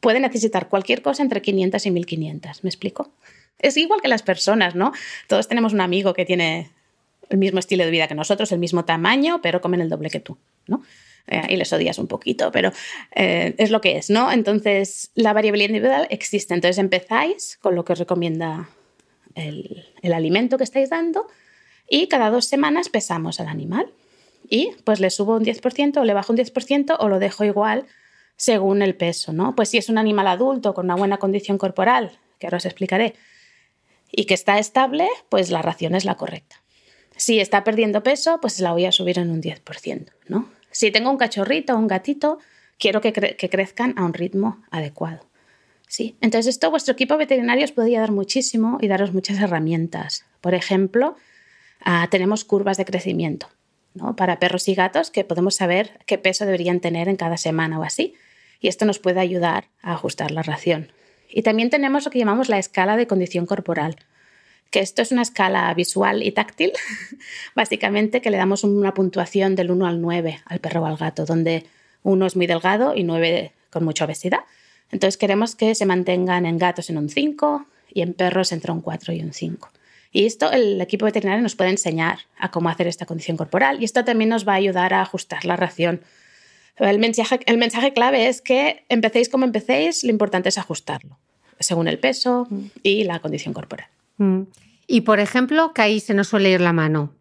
puede 0.00 0.20
necesitar 0.20 0.68
cualquier 0.68 1.02
cosa 1.02 1.22
entre 1.22 1.40
500 1.40 1.86
y 1.86 1.90
1500. 1.90 2.64
¿Me 2.64 2.68
explico? 2.68 3.12
Es 3.58 3.76
igual 3.76 4.02
que 4.02 4.08
las 4.08 4.22
personas, 4.22 4.74
¿no? 4.74 4.92
Todos 5.28 5.48
tenemos 5.48 5.72
un 5.72 5.80
amigo 5.80 6.12
que 6.12 6.24
tiene 6.24 6.70
el 7.30 7.38
mismo 7.38 7.58
estilo 7.58 7.84
de 7.84 7.90
vida 7.90 8.08
que 8.08 8.14
nosotros, 8.14 8.52
el 8.52 8.58
mismo 8.58 8.84
tamaño, 8.84 9.40
pero 9.42 9.60
comen 9.60 9.80
el 9.80 9.88
doble 9.88 10.10
que 10.10 10.20
tú, 10.20 10.36
¿no? 10.66 10.82
Eh, 11.26 11.42
y 11.48 11.56
les 11.56 11.72
odias 11.72 11.98
un 11.98 12.06
poquito, 12.06 12.52
pero 12.52 12.70
eh, 13.14 13.54
es 13.56 13.70
lo 13.70 13.80
que 13.80 13.96
es, 13.96 14.10
¿no? 14.10 14.30
Entonces, 14.30 15.10
la 15.14 15.32
variabilidad 15.32 15.70
individual 15.70 16.06
existe. 16.10 16.52
Entonces, 16.52 16.76
empezáis 16.76 17.58
con 17.62 17.74
lo 17.74 17.84
que 17.84 17.94
os 17.94 17.98
recomienda 17.98 18.68
el, 19.34 19.86
el 20.02 20.12
alimento 20.12 20.58
que 20.58 20.64
estáis 20.64 20.90
dando 20.90 21.26
y 21.88 22.08
cada 22.08 22.30
dos 22.30 22.44
semanas 22.44 22.90
pesamos 22.90 23.40
al 23.40 23.48
animal 23.48 23.90
y 24.48 24.72
pues 24.84 25.00
le 25.00 25.10
subo 25.10 25.36
un 25.36 25.44
10% 25.44 25.96
o 25.96 26.04
le 26.04 26.14
bajo 26.14 26.32
un 26.32 26.38
10% 26.38 26.96
o 26.98 27.08
lo 27.08 27.18
dejo 27.18 27.44
igual 27.44 27.86
según 28.36 28.82
el 28.82 28.94
peso, 28.94 29.32
¿no? 29.32 29.54
Pues 29.54 29.68
si 29.70 29.78
es 29.78 29.88
un 29.88 29.98
animal 29.98 30.26
adulto 30.26 30.74
con 30.74 30.86
una 30.86 30.96
buena 30.96 31.18
condición 31.18 31.56
corporal, 31.56 32.18
que 32.38 32.46
ahora 32.46 32.58
os 32.58 32.66
explicaré, 32.66 33.14
y 34.10 34.26
que 34.26 34.34
está 34.34 34.58
estable, 34.58 35.08
pues 35.28 35.50
la 35.50 35.62
ración 35.62 35.94
es 35.94 36.04
la 36.04 36.16
correcta. 36.16 36.62
Si 37.16 37.40
está 37.40 37.64
perdiendo 37.64 38.02
peso, 38.02 38.40
pues 38.40 38.58
la 38.60 38.72
voy 38.72 38.86
a 38.86 38.92
subir 38.92 39.18
en 39.18 39.30
un 39.30 39.40
10%, 39.40 40.10
¿no? 40.28 40.48
Si 40.74 40.90
tengo 40.90 41.08
un 41.08 41.18
cachorrito 41.18 41.74
o 41.74 41.78
un 41.78 41.86
gatito, 41.86 42.38
quiero 42.78 43.00
que, 43.00 43.12
crezcan 43.12 43.94
a 43.96 44.04
un 44.04 44.12
ritmo 44.12 44.60
adecuado. 44.72 45.24
Sí, 45.86 46.16
entonces 46.20 46.56
esto 46.56 46.68
vuestro 46.68 46.92
equipo 46.94 47.16
veterinario 47.16 47.64
os 47.64 47.70
podría 47.70 48.00
dar 48.00 48.10
muchísimo 48.10 48.78
y 48.80 48.88
daros 48.88 49.14
muchas 49.14 49.38
herramientas. 49.38 50.26
Por 50.40 50.52
ejemplo, 50.52 51.14
ah, 51.84 52.08
tenemos 52.10 52.44
curvas 52.44 52.76
de 52.76 52.84
crecimiento 52.84 53.46
¿no? 53.94 54.16
para 54.16 54.40
perros 54.40 54.66
y 54.66 54.74
gatos 54.74 55.12
que 55.12 55.22
podemos 55.22 55.54
saber 55.54 56.00
qué 56.06 56.18
peso 56.18 56.44
deberían 56.44 56.80
tener 56.80 57.08
en 57.08 57.14
cada 57.14 57.36
semana 57.36 57.78
o 57.78 57.84
así. 57.84 58.14
Y 58.58 58.66
esto 58.66 58.84
nos 58.84 58.98
puede 58.98 59.20
ayudar 59.20 59.68
a 59.80 59.92
ajustar 59.92 60.32
la 60.32 60.42
ración. 60.42 60.90
Y 61.30 61.42
también 61.42 61.70
tenemos 61.70 62.04
lo 62.04 62.10
que 62.10 62.18
llamamos 62.18 62.48
la 62.48 62.58
escala 62.58 62.96
de 62.96 63.06
condición 63.06 63.46
corporal, 63.46 63.96
que 64.74 64.80
esto 64.80 65.02
es 65.02 65.12
una 65.12 65.22
escala 65.22 65.72
visual 65.72 66.24
y 66.24 66.32
táctil, 66.32 66.72
básicamente 67.54 68.20
que 68.20 68.28
le 68.28 68.38
damos 68.38 68.64
una 68.64 68.92
puntuación 68.92 69.54
del 69.54 69.70
1 69.70 69.86
al 69.86 70.00
9 70.00 70.40
al 70.44 70.58
perro 70.58 70.82
o 70.82 70.86
al 70.86 70.96
gato, 70.96 71.24
donde 71.24 71.64
uno 72.02 72.26
es 72.26 72.34
muy 72.34 72.48
delgado 72.48 72.96
y 72.96 73.04
9 73.04 73.52
con 73.70 73.84
mucha 73.84 74.04
obesidad. 74.04 74.40
Entonces 74.90 75.16
queremos 75.16 75.54
que 75.54 75.76
se 75.76 75.86
mantengan 75.86 76.44
en 76.44 76.58
gatos 76.58 76.90
en 76.90 76.98
un 76.98 77.08
5 77.08 77.66
y 77.92 78.02
en 78.02 78.14
perros 78.14 78.50
entre 78.50 78.72
un 78.72 78.80
4 78.80 79.12
y 79.12 79.20
un 79.20 79.32
5. 79.32 79.70
Y 80.10 80.26
esto 80.26 80.50
el 80.50 80.80
equipo 80.80 81.04
veterinario 81.04 81.40
nos 81.40 81.54
puede 81.54 81.70
enseñar 81.70 82.18
a 82.36 82.50
cómo 82.50 82.68
hacer 82.68 82.88
esta 82.88 83.06
condición 83.06 83.36
corporal 83.36 83.80
y 83.80 83.84
esto 83.84 84.04
también 84.04 84.30
nos 84.30 84.44
va 84.44 84.54
a 84.54 84.56
ayudar 84.56 84.92
a 84.92 85.02
ajustar 85.02 85.44
la 85.44 85.54
ración. 85.54 86.00
El 86.78 86.98
mensaje, 86.98 87.38
el 87.46 87.58
mensaje 87.58 87.92
clave 87.92 88.26
es 88.26 88.40
que 88.40 88.84
empecéis 88.88 89.28
como 89.28 89.44
empecéis, 89.44 90.02
lo 90.02 90.10
importante 90.10 90.48
es 90.48 90.58
ajustarlo, 90.58 91.16
según 91.60 91.86
el 91.86 92.00
peso 92.00 92.48
y 92.82 93.04
la 93.04 93.20
condición 93.20 93.54
corporal. 93.54 93.86
Mm. 94.18 94.42
Y 94.86 95.02
por 95.02 95.20
ejemplo, 95.20 95.72
que 95.72 95.82
ahí 95.82 96.00
se 96.00 96.14
nos 96.14 96.28
suele 96.28 96.50
ir 96.50 96.60
la 96.60 96.72
mano. 96.72 97.14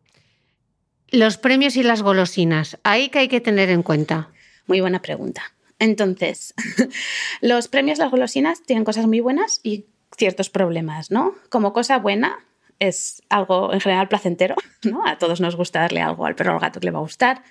Los 1.09 1.37
premios 1.37 1.75
y 1.75 1.83
las 1.83 2.01
golosinas, 2.01 2.79
¿ahí 2.83 3.09
que 3.09 3.19
hay 3.19 3.27
que 3.27 3.41
tener 3.41 3.69
en 3.69 3.83
cuenta? 3.83 4.29
Muy 4.67 4.81
buena 4.81 5.01
pregunta. 5.01 5.43
Entonces, 5.79 6.53
los 7.41 7.67
premios, 7.67 7.99
las 7.99 8.11
golosinas 8.11 8.63
tienen 8.63 8.83
cosas 8.83 9.05
muy 9.05 9.19
buenas 9.19 9.59
y 9.63 9.85
ciertos 10.17 10.49
problemas, 10.49 11.11
¿no? 11.11 11.35
Como 11.49 11.73
cosa 11.73 11.97
buena, 11.99 12.39
es 12.79 13.21
algo 13.29 13.73
en 13.73 13.81
general 13.81 14.07
placentero, 14.07 14.55
¿no? 14.83 15.05
A 15.05 15.17
todos 15.17 15.41
nos 15.41 15.55
gusta 15.55 15.81
darle 15.81 16.01
algo 16.01 16.25
al 16.25 16.35
perro 16.35 16.51
o 16.51 16.55
al 16.55 16.61
gato 16.61 16.79
que 16.79 16.85
le 16.85 16.91
va 16.91 16.99
a 16.99 17.03
gustar, 17.03 17.43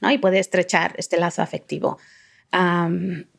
¿no? 0.00 0.10
Y 0.10 0.18
puede 0.18 0.38
estrechar 0.38 0.94
este 0.98 1.16
lazo 1.16 1.42
afectivo. 1.42 1.98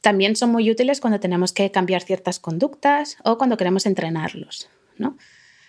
también 0.02 0.36
son 0.36 0.52
muy 0.52 0.70
útiles 0.70 1.00
cuando 1.00 1.20
tenemos 1.20 1.54
que 1.54 1.72
cambiar 1.72 2.02
ciertas 2.02 2.40
conductas 2.40 3.18
o 3.24 3.38
cuando 3.38 3.58
queremos 3.58 3.86
entrenarlos, 3.86 4.70
¿no? 4.98 5.18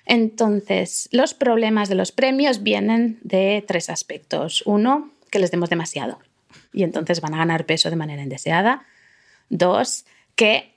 Entonces, 0.08 1.08
los 1.12 1.34
problemas 1.34 1.88
de 1.88 1.94
los 1.94 2.10
premios 2.10 2.62
vienen 2.64 3.18
de 3.22 3.62
tres 3.68 3.90
aspectos. 3.90 4.62
Uno, 4.66 5.12
que 5.30 5.38
les 5.38 5.50
demos 5.50 5.70
demasiado 5.70 6.18
y 6.72 6.82
entonces 6.82 7.20
van 7.20 7.34
a 7.34 7.38
ganar 7.38 7.66
peso 7.66 7.90
de 7.90 7.96
manera 7.96 8.22
indeseada. 8.22 8.84
Dos, 9.50 10.06
que 10.34 10.72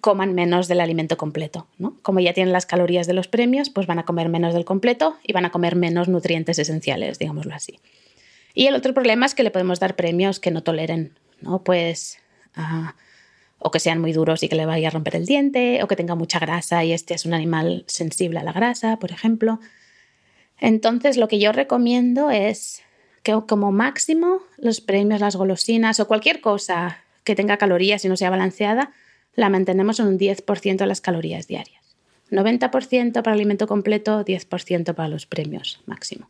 coman 0.00 0.34
menos 0.34 0.68
del 0.68 0.80
alimento 0.80 1.16
completo. 1.16 1.68
¿no? 1.78 1.96
Como 2.02 2.20
ya 2.20 2.32
tienen 2.32 2.52
las 2.52 2.66
calorías 2.66 3.06
de 3.06 3.12
los 3.12 3.28
premios, 3.28 3.70
pues 3.70 3.86
van 3.86 3.98
a 3.98 4.04
comer 4.04 4.28
menos 4.28 4.54
del 4.54 4.64
completo 4.64 5.16
y 5.22 5.32
van 5.32 5.44
a 5.44 5.50
comer 5.50 5.76
menos 5.76 6.08
nutrientes 6.08 6.58
esenciales, 6.58 7.18
digámoslo 7.18 7.54
así. 7.54 7.78
Y 8.54 8.66
el 8.66 8.74
otro 8.74 8.92
problema 8.92 9.26
es 9.26 9.34
que 9.34 9.44
le 9.44 9.50
podemos 9.50 9.78
dar 9.78 9.94
premios 9.94 10.40
que 10.40 10.50
no 10.50 10.62
toleren, 10.62 11.16
¿no? 11.40 11.62
Pues, 11.62 12.18
ah, 12.56 12.96
o 13.58 13.70
que 13.70 13.80
sean 13.80 14.00
muy 14.00 14.12
duros 14.12 14.42
y 14.42 14.48
que 14.48 14.56
le 14.56 14.66
vaya 14.66 14.88
a 14.88 14.90
romper 14.90 15.16
el 15.16 15.26
diente, 15.26 15.82
o 15.82 15.88
que 15.88 15.96
tenga 15.96 16.14
mucha 16.14 16.38
grasa 16.38 16.84
y 16.84 16.92
este 16.92 17.14
es 17.14 17.26
un 17.26 17.34
animal 17.34 17.84
sensible 17.86 18.38
a 18.38 18.44
la 18.44 18.52
grasa, 18.52 18.98
por 18.98 19.10
ejemplo. 19.10 19.60
Entonces, 20.60 21.16
lo 21.16 21.28
que 21.28 21.38
yo 21.38 21.52
recomiendo 21.52 22.30
es 22.30 22.82
que 23.22 23.32
como 23.46 23.72
máximo 23.72 24.40
los 24.56 24.80
premios, 24.80 25.20
las 25.20 25.36
golosinas 25.36 26.00
o 26.00 26.08
cualquier 26.08 26.40
cosa 26.40 27.04
que 27.24 27.34
tenga 27.34 27.56
calorías 27.58 28.04
y 28.04 28.08
no 28.08 28.16
sea 28.16 28.30
balanceada, 28.30 28.92
la 29.34 29.50
mantenemos 29.50 30.00
en 30.00 30.06
un 30.06 30.18
10% 30.18 30.76
de 30.78 30.86
las 30.86 31.00
calorías 31.00 31.46
diarias. 31.46 31.78
90% 32.30 33.22
para 33.22 33.32
alimento 33.32 33.66
completo, 33.66 34.24
10% 34.24 34.94
para 34.94 35.08
los 35.08 35.26
premios 35.26 35.80
máximo. 35.86 36.28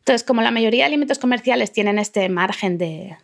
Entonces, 0.00 0.24
como 0.24 0.42
la 0.42 0.50
mayoría 0.50 0.84
de 0.84 0.88
alimentos 0.88 1.18
comerciales 1.18 1.72
tienen 1.72 1.98
este 1.98 2.28
margen 2.28 2.76
de, 2.76 3.16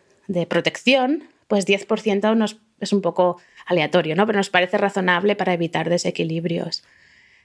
protección, 0.47 1.25
pues 1.47 1.67
10% 1.67 2.35
nos, 2.35 2.57
es 2.81 2.93
un 2.93 3.01
poco 3.01 3.37
aleatorio, 3.65 4.15
¿no? 4.15 4.25
pero 4.25 4.37
nos 4.37 4.49
parece 4.49 4.77
razonable 4.77 5.35
para 5.35 5.53
evitar 5.53 5.89
desequilibrios. 5.89 6.83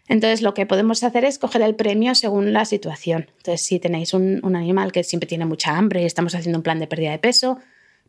Entonces, 0.09 0.43
lo 0.43 0.55
que 0.55 0.67
podemos 0.67 1.03
hacer 1.03 1.25
es 1.25 1.39
coger 1.39 1.63
el 1.63 1.75
premio 1.75 2.15
según 2.15 2.53
la 2.53 2.65
situación. 2.65 3.27
Entonces, 3.39 3.67
si 3.67 3.81
tenéis 3.81 4.15
un, 4.15 4.41
animal 4.55 4.93
que 4.93 5.03
siempre 5.03 5.27
tiene 5.27 5.47
mucha 5.47 5.77
hambre 5.77 6.03
y 6.03 6.05
estamos 6.05 6.35
haciendo 6.35 6.59
un 6.59 6.63
plan 6.63 6.79
de 6.79 6.87
pérdida 6.87 7.11
de 7.11 7.19
peso, 7.19 7.59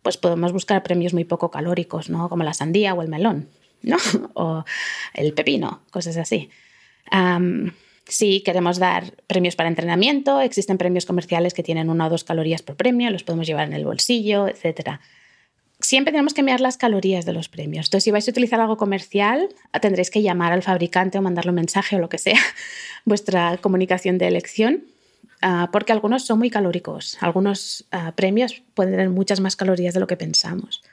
pues 0.04 0.18
podemos 0.18 0.54
buscar 0.54 0.84
premios 0.84 1.14
muy 1.14 1.26
poco 1.26 1.50
calóricos, 1.50 2.10
¿no? 2.10 2.30
Como 2.30 2.44
la 2.44 2.54
sandía 2.54 2.94
o 2.94 3.02
el 3.02 3.08
melón, 3.08 3.50
¿no? 3.82 3.98
o 4.36 4.64
el 5.14 5.34
pepino, 5.34 5.82
cosas 5.90 6.18
así. 6.18 6.50
si 8.08 8.42
queremos 8.42 8.78
dar 8.78 9.14
premios 9.26 9.56
para 9.56 9.70
entrenamiento, 9.70 10.40
existen 10.40 10.78
premios 10.78 11.08
comerciales 11.08 11.56
que 11.56 11.64
tienen 11.64 11.90
una 11.90 12.06
o 12.06 12.10
dos 12.10 12.24
calorías 12.24 12.62
por 12.62 12.76
premio, 12.76 13.10
los 13.10 13.24
podemos 13.24 13.48
llevar 13.48 13.68
en 13.68 13.74
el 13.74 13.86
bolsillo, 13.86 14.48
etc. 14.48 15.00
Siempre 15.88 16.12
tenemos 16.12 16.34
que 16.34 16.44
mirar 16.44 16.60
las 16.60 16.78
calorías 16.78 17.26
de 17.26 17.34
los 17.34 17.48
premios. 17.48 17.88
Entonces, 17.88 18.04
si 18.04 18.12
vais 18.12 18.28
a 18.28 18.32
utilizar 18.32 18.60
algo 18.60 18.76
comercial, 18.76 19.48
tendréis 19.82 20.10
que 20.10 20.22
llamar 20.22 20.52
al 20.52 20.64
fabricante 20.64 21.18
o 21.18 21.22
mandarle 21.22 21.52
un 21.52 21.56
mensaje 21.56 21.96
o 21.96 22.00
lo 22.00 22.10
que 22.10 22.18
sea, 22.18 22.40
vuestra 23.06 23.58
comunicación 23.58 24.18
de 24.18 24.28
elección 24.28 24.84
Ah, 25.42 25.70
porque 25.72 25.92
algunos 25.92 26.26
son 26.26 26.40
muy 26.40 26.50
calóricos. 26.50 27.18
Algunos 27.22 27.86
ah, 27.92 28.14
premios 28.16 28.64
pueden 28.74 28.94
tener 28.94 29.10
muchas 29.10 29.40
más 29.40 29.56
calorías 29.56 29.94
de 29.94 30.00
lo 30.00 30.08
que 30.08 30.18
pensamos. 30.18 30.84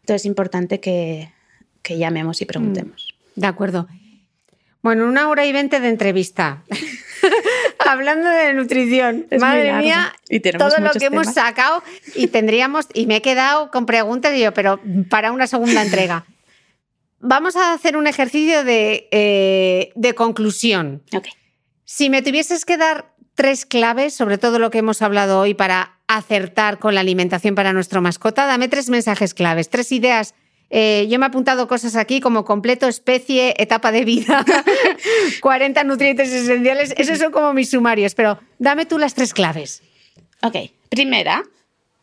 Entonces 0.00 0.22
es 0.22 0.26
importante 0.26 0.80
que, 0.80 1.32
que 1.82 1.98
llamemos 1.98 2.40
y 2.40 2.46
preguntemos. 2.46 3.14
Mm, 3.36 3.40
de 3.40 3.46
acuerdo. 3.46 3.88
Bueno, 4.82 5.06
una 5.06 5.28
hora 5.28 5.44
y 5.44 5.52
veinte 5.52 5.80
de 5.80 5.88
entrevista. 5.88 6.64
Hablando 7.90 8.28
de 8.28 8.54
nutrición. 8.54 9.26
Madre 9.38 9.72
mía, 9.74 10.14
todo 10.58 10.78
lo 10.78 10.92
que 10.92 11.06
hemos 11.06 11.26
sacado 11.28 11.82
y 12.14 12.28
tendríamos, 12.28 12.86
y 12.94 13.06
me 13.06 13.16
he 13.16 13.22
quedado 13.22 13.70
con 13.70 13.86
preguntas, 13.86 14.34
y 14.34 14.40
yo, 14.40 14.54
pero 14.54 14.80
para 15.08 15.32
una 15.32 15.46
segunda 15.46 15.82
entrega. 15.82 16.24
Vamos 17.18 17.56
a 17.56 17.72
hacer 17.72 17.96
un 17.96 18.06
ejercicio 18.06 18.64
de, 18.64 19.08
eh, 19.10 19.92
de 19.94 20.14
conclusión. 20.14 21.02
Okay. 21.12 21.32
Si 21.84 22.08
me 22.08 22.22
tuvieses 22.22 22.64
que 22.64 22.76
dar 22.76 23.12
tres 23.34 23.66
claves 23.66 24.14
sobre 24.14 24.38
todo 24.38 24.58
lo 24.58 24.70
que 24.70 24.78
hemos 24.78 25.02
hablado 25.02 25.40
hoy 25.40 25.54
para 25.54 25.98
acertar 26.06 26.78
con 26.78 26.94
la 26.94 27.00
alimentación 27.00 27.54
para 27.54 27.72
nuestro 27.72 28.02
mascota. 28.02 28.46
Dame 28.46 28.68
tres 28.68 28.90
mensajes 28.90 29.32
claves, 29.32 29.70
tres 29.70 29.92
ideas. 29.92 30.34
Eh, 30.70 31.08
yo 31.10 31.18
me 31.18 31.26
he 31.26 31.28
apuntado 31.28 31.66
cosas 31.66 31.96
aquí 31.96 32.20
como 32.20 32.44
completo, 32.44 32.86
especie, 32.86 33.54
etapa 33.58 33.90
de 33.90 34.04
vida, 34.04 34.44
40 35.40 35.84
nutrientes 35.84 36.32
esenciales. 36.32 36.94
Esos 36.96 37.18
son 37.18 37.32
como 37.32 37.52
mis 37.52 37.70
sumarios, 37.70 38.14
pero 38.14 38.38
dame 38.58 38.86
tú 38.86 38.96
las 38.96 39.14
tres 39.14 39.34
claves. 39.34 39.82
Ok, 40.42 40.56
primera, 40.88 41.42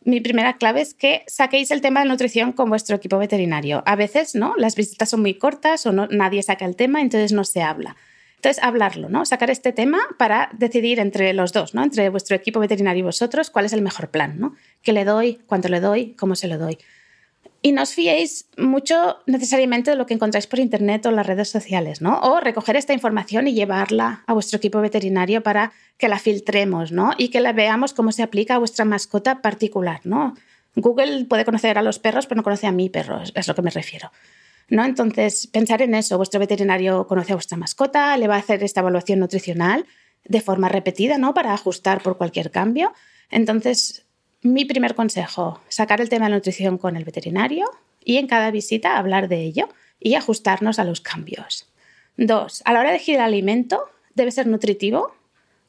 mi 0.04 0.20
primera 0.20 0.56
clave 0.56 0.82
es 0.82 0.94
que 0.94 1.24
saquéis 1.26 1.70
el 1.70 1.80
tema 1.80 2.00
de 2.00 2.08
nutrición 2.08 2.52
con 2.52 2.68
vuestro 2.68 2.96
equipo 2.96 3.18
veterinario. 3.18 3.82
A 3.86 3.96
veces, 3.96 4.34
¿no? 4.34 4.54
Las 4.56 4.76
visitas 4.76 5.08
son 5.08 5.22
muy 5.22 5.34
cortas 5.34 5.86
o 5.86 5.92
no, 5.92 6.06
nadie 6.06 6.42
saca 6.42 6.64
el 6.64 6.76
tema, 6.76 7.00
entonces 7.00 7.32
no 7.32 7.44
se 7.44 7.62
habla. 7.62 7.96
Entonces, 8.36 8.62
hablarlo, 8.62 9.08
¿no? 9.08 9.24
Sacar 9.24 9.50
este 9.50 9.72
tema 9.72 9.98
para 10.16 10.48
decidir 10.52 11.00
entre 11.00 11.32
los 11.32 11.52
dos, 11.52 11.74
¿no? 11.74 11.82
Entre 11.82 12.08
vuestro 12.08 12.36
equipo 12.36 12.60
veterinario 12.60 13.00
y 13.00 13.02
vosotros, 13.02 13.50
cuál 13.50 13.64
es 13.64 13.72
el 13.72 13.82
mejor 13.82 14.10
plan, 14.10 14.38
¿no? 14.38 14.54
¿Qué 14.82 14.92
le 14.92 15.04
doy? 15.04 15.40
¿Cuánto 15.46 15.68
le 15.68 15.80
doy? 15.80 16.14
¿Cómo 16.14 16.36
se 16.36 16.46
lo 16.46 16.56
doy? 16.56 16.78
Y 17.60 17.72
no 17.72 17.82
os 17.82 17.92
fiéis 17.92 18.48
mucho 18.56 19.18
necesariamente 19.26 19.90
de 19.90 19.96
lo 19.96 20.06
que 20.06 20.14
encontráis 20.14 20.46
por 20.46 20.60
internet 20.60 21.04
o 21.06 21.10
las 21.10 21.26
redes 21.26 21.48
sociales, 21.48 22.00
¿no? 22.00 22.20
O 22.20 22.38
recoger 22.38 22.76
esta 22.76 22.92
información 22.92 23.48
y 23.48 23.54
llevarla 23.54 24.22
a 24.26 24.32
vuestro 24.32 24.58
equipo 24.58 24.80
veterinario 24.80 25.42
para 25.42 25.72
que 25.96 26.08
la 26.08 26.20
filtremos, 26.20 26.92
¿no? 26.92 27.12
Y 27.18 27.28
que 27.30 27.40
la 27.40 27.52
veamos 27.52 27.94
cómo 27.94 28.12
se 28.12 28.22
aplica 28.22 28.54
a 28.54 28.58
vuestra 28.58 28.84
mascota 28.84 29.42
particular, 29.42 30.00
¿no? 30.04 30.34
Google 30.76 31.24
puede 31.24 31.44
conocer 31.44 31.78
a 31.78 31.82
los 31.82 31.98
perros, 31.98 32.26
pero 32.26 32.36
no 32.36 32.44
conoce 32.44 32.68
a 32.68 32.72
mi 32.72 32.88
perro, 32.88 33.22
es 33.34 33.48
lo 33.48 33.54
que 33.54 33.62
me 33.62 33.70
refiero. 33.70 34.12
¿no? 34.68 34.84
Entonces, 34.84 35.46
pensar 35.46 35.82
en 35.82 35.94
eso. 35.94 36.16
Vuestro 36.16 36.40
veterinario 36.40 37.06
conoce 37.06 37.32
a 37.32 37.36
vuestra 37.36 37.56
mascota, 37.56 38.16
le 38.16 38.28
va 38.28 38.36
a 38.36 38.38
hacer 38.38 38.62
esta 38.62 38.80
evaluación 38.80 39.18
nutricional 39.18 39.86
de 40.24 40.40
forma 40.40 40.68
repetida, 40.68 41.16
¿no? 41.16 41.32
Para 41.34 41.54
ajustar 41.54 42.02
por 42.02 42.18
cualquier 42.18 42.50
cambio. 42.50 42.92
Entonces, 43.30 44.06
mi 44.42 44.64
primer 44.64 44.94
consejo, 44.94 45.60
sacar 45.68 46.00
el 46.00 46.08
tema 46.08 46.26
de 46.26 46.30
la 46.30 46.36
nutrición 46.36 46.78
con 46.78 46.96
el 46.96 47.04
veterinario 47.04 47.66
y 48.04 48.16
en 48.18 48.26
cada 48.26 48.50
visita 48.50 48.96
hablar 48.96 49.28
de 49.28 49.42
ello 49.42 49.68
y 50.00 50.14
ajustarnos 50.14 50.78
a 50.78 50.84
los 50.84 51.00
cambios. 51.00 51.66
Dos, 52.16 52.62
a 52.64 52.72
la 52.72 52.80
hora 52.80 52.90
de 52.90 52.96
elegir 52.96 53.16
el 53.16 53.20
alimento, 53.20 53.88
debe 54.14 54.30
ser 54.30 54.46
nutritivo, 54.46 55.14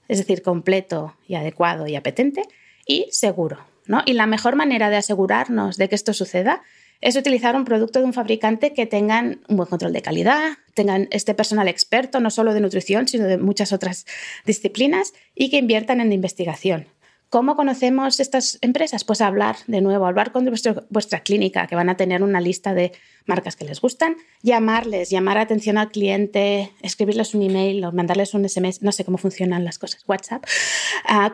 es 0.08 0.18
decir, 0.18 0.42
completo 0.42 1.16
y 1.28 1.36
adecuado 1.36 1.88
y 1.88 1.96
apetente 1.96 2.44
y 2.86 3.08
seguro. 3.12 3.60
¿no? 3.86 4.02
Y 4.06 4.14
la 4.14 4.28
mejor 4.28 4.56
manera 4.56 4.90
de 4.90 4.98
asegurarnos 4.98 5.78
de 5.78 5.90
que 5.90 5.96
esto 5.96 6.14
suceda 6.14 6.62
es 7.02 7.16
utilizar 7.16 7.56
un 7.56 7.66
producto 7.66 8.00
de 8.00 8.06
un 8.06 8.14
fabricante 8.14 8.74
que 8.74 8.86
tengan 8.86 9.42
un 9.48 9.58
buen 9.58 9.70
control 9.70 9.94
de 9.94 10.02
calidad, 10.02 10.58
tengan 10.74 11.08
este 11.12 11.34
personal 11.34 11.68
experto 11.68 12.20
no 12.20 12.30
solo 12.30 12.54
de 12.54 12.60
nutrición, 12.60 13.08
sino 13.08 13.26
de 13.26 13.38
muchas 13.38 13.72
otras 13.72 14.06
disciplinas 14.46 15.14
y 15.34 15.50
que 15.50 15.58
inviertan 15.58 16.02
en 16.02 16.12
investigación. 16.12 16.88
¿Cómo 17.30 17.56
conocemos 17.56 18.20
estas 18.20 18.58
empresas? 18.62 19.04
Pues 19.04 19.22
hablar 19.22 19.58
de 19.68 19.82
nuevo, 19.82 20.08
hablar 20.08 20.32
con 20.32 20.52
vuestra 20.90 21.20
clínica, 21.20 21.68
que 21.68 21.76
van 21.76 21.88
a 21.88 21.96
tener 21.96 22.24
una 22.24 22.42
lista 22.42 22.74
de 22.74 22.92
marcas 23.28 23.56
que 23.56 23.66
les 23.66 23.80
gustan, 23.82 24.16
llamarles, 24.42 25.12
llamar 25.12 25.38
atención 25.38 25.78
al 25.78 25.92
cliente, 25.92 26.72
escribirles 26.82 27.36
un 27.36 27.44
email 27.44 27.86
o 27.86 27.92
mandarles 27.92 28.34
un 28.34 28.50
SMS, 28.50 28.82
no 28.82 28.92
sé 28.92 29.06
cómo 29.06 29.20
funcionan 29.20 29.64
las 29.64 29.78
cosas, 29.78 30.04
WhatsApp, 30.08 30.44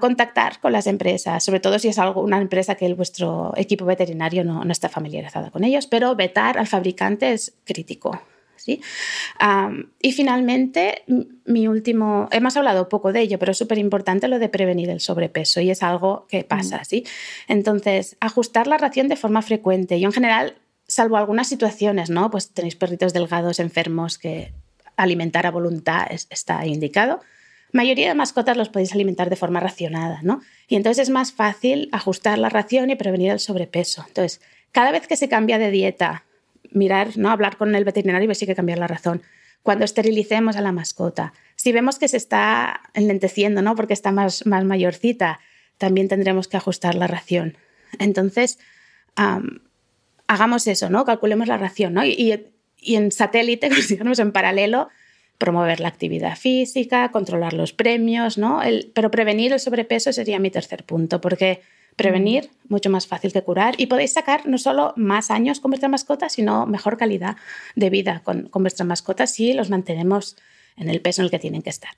contactar 0.02 0.60
con 0.60 0.74
las 0.74 0.86
empresas, 0.88 1.42
sobre 1.42 1.62
todo 1.62 1.80
si 1.80 1.88
es 1.88 1.98
algo, 1.98 2.20
una 2.20 2.42
empresa 2.42 2.76
que 2.76 2.94
vuestro 2.94 3.54
equipo 3.56 3.86
veterinario 3.86 4.44
no 4.44 4.70
está 4.70 4.90
familiarizado 4.90 5.50
con 5.50 5.64
ellos, 5.64 5.88
pero 5.88 6.14
vetar 6.14 6.58
al 6.58 6.68
fabricante 6.68 7.32
es 7.32 7.54
crítico. 7.64 8.20
¿Sí? 8.66 8.82
y 10.02 10.12
finalmente, 10.12 11.04
mi 11.46 11.68
último, 11.68 12.28
hemos 12.32 12.58
hablado 12.58 12.90
poco 12.90 13.14
de 13.14 13.22
ello, 13.22 13.40
pero 13.40 13.52
es 13.52 13.58
súper 13.58 13.78
importante 13.78 14.28
lo 14.28 14.40
de 14.40 14.50
prevenir 14.50 14.90
el 14.90 15.00
sobrepeso 15.00 15.62
y 15.62 15.70
es 15.70 15.84
algo 15.84 16.26
que 16.28 16.44
pasa, 16.44 16.78
mm. 16.78 16.86
¿sí? 16.86 17.06
Entonces, 17.48 18.18
ajustar 18.20 18.68
la 18.68 18.78
ración 18.78 19.08
de 19.08 19.16
forma 19.16 19.42
frecuente. 19.42 20.00
Yo 20.00 20.08
en 20.08 20.14
general, 20.14 20.56
salvo 20.88 21.18
algunas 21.18 21.48
situaciones, 21.48 22.10
¿no? 22.10 22.32
Pues 22.32 22.50
tenéis 22.50 22.76
perritos 22.76 23.14
delgados, 23.14 23.60
enfermos, 23.60 24.18
que 24.18 24.54
alimentar 24.98 25.46
a 25.46 25.52
voluntad 25.52 26.08
está 26.30 26.66
indicado. 26.66 27.20
Mayoría 27.72 28.08
de 28.08 28.16
mascotas 28.16 28.56
los 28.56 28.70
podéis 28.70 28.94
alimentar 28.94 29.30
de 29.30 29.36
forma 29.36 29.60
racionada, 29.60 30.22
¿no? 30.24 30.42
Y 30.68 30.76
entonces 30.76 31.04
es 31.04 31.10
más 31.10 31.34
fácil 31.34 31.90
ajustar 31.92 32.38
la 32.38 32.50
ración 32.50 32.90
y 32.90 32.96
prevenir 32.96 33.32
el 33.32 33.40
sobrepeso. 33.40 34.06
Entonces, 34.08 34.40
cada 34.72 34.92
vez 34.92 35.08
que 35.08 35.18
se 35.18 35.28
cambia 35.28 35.58
de 35.58 35.72
dieta 35.72 36.24
mirar, 36.76 37.18
¿no? 37.18 37.32
hablar 37.32 37.58
con 37.58 37.74
el 37.76 37.84
veterinario 37.84 38.26
y 38.26 38.28
ver 38.28 38.36
si 38.36 38.46
hay 38.46 38.48
que 38.48 38.56
cambiar 38.56 38.80
la 38.80 38.88
razón. 38.88 39.22
Cuando 39.64 39.86
esterilicemos 39.86 40.56
a 40.56 40.62
la 40.62 40.72
mascota, 40.72 41.34
si 41.56 41.72
vemos 41.72 41.98
que 41.98 42.08
se 42.08 42.18
está 42.18 42.82
enlenteciendo, 42.94 43.62
¿no? 43.62 43.76
porque 43.76 43.94
está 43.94 44.12
más, 44.12 44.46
más 44.46 44.64
mayorcita, 44.64 45.40
también 45.78 46.08
tendremos 46.08 46.48
que 46.48 46.58
ajustar 46.58 46.96
la 46.96 47.08
ración. 47.08 47.58
Entonces, 47.98 48.60
hagamos 50.28 50.68
eso, 50.68 50.90
¿no? 50.90 51.06
calculemos 51.06 51.48
la 51.48 51.58
ración 51.58 51.94
¿no? 51.94 52.06
y, 52.06 52.46
y, 52.80 52.96
en 52.96 53.12
satélite, 53.12 53.70
digamos 53.90 54.20
en 54.20 54.32
paralelo, 54.32 54.90
promover 55.38 55.80
la 55.80 55.88
actividad 55.88 56.38
física, 56.38 57.10
controlar 57.12 57.54
los 57.54 57.74
premios, 57.74 58.38
¿no? 58.38 58.64
El, 58.64 58.92
pero 58.94 59.12
prevenir 59.12 59.52
el 59.52 59.60
sobrepeso 59.60 60.14
sería 60.14 60.40
mi 60.40 60.50
tercer 60.50 60.86
punto, 60.86 61.20
porque 61.20 61.62
Prevenir, 61.96 62.50
mucho 62.68 62.90
más 62.90 63.08
fácil 63.08 63.32
que 63.32 63.42
curar. 63.42 63.76
Y 63.78 63.88
podéis 63.88 64.14
sacar 64.14 64.46
no 64.48 64.58
solo 64.58 64.94
más 64.96 65.32
años 65.32 65.60
con 65.60 65.72
vuestra 65.72 65.90
mascota, 65.90 66.30
sino 66.30 66.66
mejor 66.66 66.98
calidad 66.98 67.38
de 67.76 67.90
vida 67.90 68.22
con, 68.24 68.50
con 68.50 68.64
vuestra 68.64 68.86
mascota 68.86 69.28
si 69.28 69.54
los 69.54 69.70
mantenemos 69.70 70.36
en 70.78 70.90
el 70.90 71.02
peso 71.02 71.22
en 71.22 71.26
el 71.26 71.32
que 71.32 71.40
tienen 71.40 71.62
que 71.62 71.70
estar. 71.70 71.92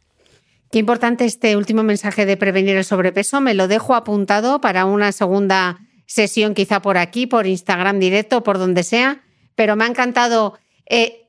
Qué 0.71 0.79
importante 0.79 1.25
este 1.25 1.55
último 1.55 1.83
mensaje 1.83 2.25
de 2.25 2.35
prevenir 2.35 2.75
el 2.75 2.83
sobrepeso. 2.83 3.39
Me 3.39 3.53
lo 3.53 3.67
dejo 3.67 3.95
apuntado 3.95 4.59
para 4.59 4.85
una 4.85 5.11
segunda 5.11 5.79
sesión, 6.05 6.53
quizá 6.53 6.81
por 6.81 6.97
aquí, 6.97 7.25
por 7.25 7.47
Instagram 7.47 7.99
directo, 7.99 8.43
por 8.43 8.57
donde 8.57 8.83
sea. 8.83 9.21
Pero 9.55 9.75
me 9.75 9.85
ha 9.85 9.87
encantado 9.87 10.57
eh, 10.85 11.27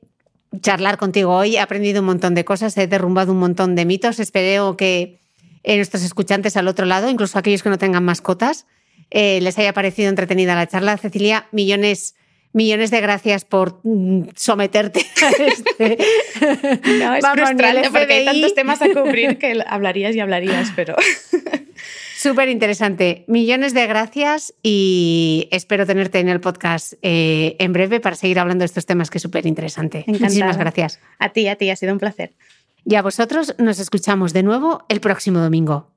charlar 0.60 0.98
contigo 0.98 1.34
hoy. 1.36 1.56
He 1.56 1.60
aprendido 1.60 2.00
un 2.00 2.06
montón 2.06 2.34
de 2.34 2.44
cosas, 2.44 2.76
he 2.78 2.88
derrumbado 2.88 3.32
un 3.32 3.38
montón 3.38 3.76
de 3.76 3.84
mitos. 3.84 4.18
Espero 4.18 4.76
que 4.76 5.20
eh, 5.62 5.76
nuestros 5.76 6.02
escuchantes 6.02 6.56
al 6.56 6.68
otro 6.68 6.86
lado, 6.86 7.08
incluso 7.08 7.38
aquellos 7.38 7.62
que 7.62 7.68
no 7.68 7.78
tengan 7.78 8.04
mascotas, 8.04 8.66
eh, 9.10 9.40
les 9.40 9.58
haya 9.58 9.72
parecido 9.72 10.08
entretenida 10.08 10.54
la 10.54 10.66
charla. 10.66 10.96
Cecilia, 10.96 11.46
millones, 11.52 12.14
millones 12.52 12.90
de 12.90 13.00
gracias 13.00 13.44
por 13.44 13.80
mm, 13.84 14.28
someterte 14.36 15.04
a 15.22 15.30
este. 15.44 15.98
No, 16.98 17.14
es 17.14 17.24
frustrante 17.26 17.90
porque 17.90 18.12
hay 18.12 18.24
tantos 18.24 18.54
temas 18.54 18.82
a 18.82 18.88
cubrir 18.92 19.38
que 19.38 19.62
hablarías 19.66 20.14
y 20.14 20.20
hablarías, 20.20 20.72
pero. 20.76 20.94
Súper 22.18 22.48
interesante. 22.48 23.24
Millones 23.28 23.74
de 23.74 23.86
gracias 23.86 24.52
y 24.60 25.48
espero 25.52 25.86
tenerte 25.86 26.18
en 26.18 26.28
el 26.28 26.40
podcast 26.40 26.94
eh, 27.00 27.54
en 27.60 27.72
breve 27.72 28.00
para 28.00 28.16
seguir 28.16 28.40
hablando 28.40 28.62
de 28.62 28.66
estos 28.66 28.86
temas 28.86 29.08
que 29.08 29.18
es 29.18 29.22
súper 29.22 29.46
interesante. 29.46 30.02
Muchísimas 30.08 30.56
gracias. 30.56 30.98
A 31.20 31.28
ti, 31.28 31.46
a 31.46 31.54
ti, 31.54 31.70
ha 31.70 31.76
sido 31.76 31.92
un 31.92 32.00
placer. 32.00 32.32
Y 32.90 32.94
a 32.94 33.02
vosotros 33.02 33.54
nos 33.58 33.80
escuchamos 33.80 34.32
de 34.32 34.42
nuevo 34.42 34.82
el 34.88 35.00
próximo 35.00 35.40
domingo. 35.40 35.90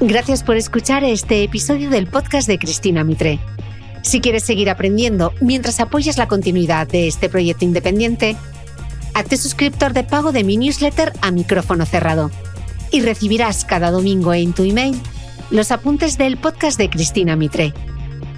Gracias 0.00 0.42
por 0.42 0.56
escuchar 0.56 1.04
este 1.04 1.44
episodio 1.44 1.90
del 1.90 2.08
podcast 2.08 2.48
de 2.48 2.58
Cristina 2.58 3.04
Mitre. 3.04 3.38
Si 4.02 4.20
quieres 4.20 4.42
seguir 4.42 4.68
aprendiendo 4.68 5.32
mientras 5.40 5.78
apoyas 5.78 6.18
la 6.18 6.26
continuidad 6.26 6.88
de 6.88 7.06
este 7.06 7.28
proyecto 7.28 7.64
independiente, 7.64 8.36
hazte 9.14 9.36
suscriptor 9.36 9.92
de 9.92 10.02
pago 10.02 10.32
de 10.32 10.42
mi 10.42 10.56
newsletter 10.56 11.12
a 11.20 11.30
micrófono 11.30 11.86
cerrado 11.86 12.32
y 12.90 13.02
recibirás 13.02 13.64
cada 13.64 13.92
domingo 13.92 14.34
en 14.34 14.52
tu 14.54 14.64
email 14.64 15.00
los 15.52 15.70
apuntes 15.70 16.18
del 16.18 16.36
podcast 16.36 16.76
de 16.78 16.90
Cristina 16.90 17.36
Mitre, 17.36 17.74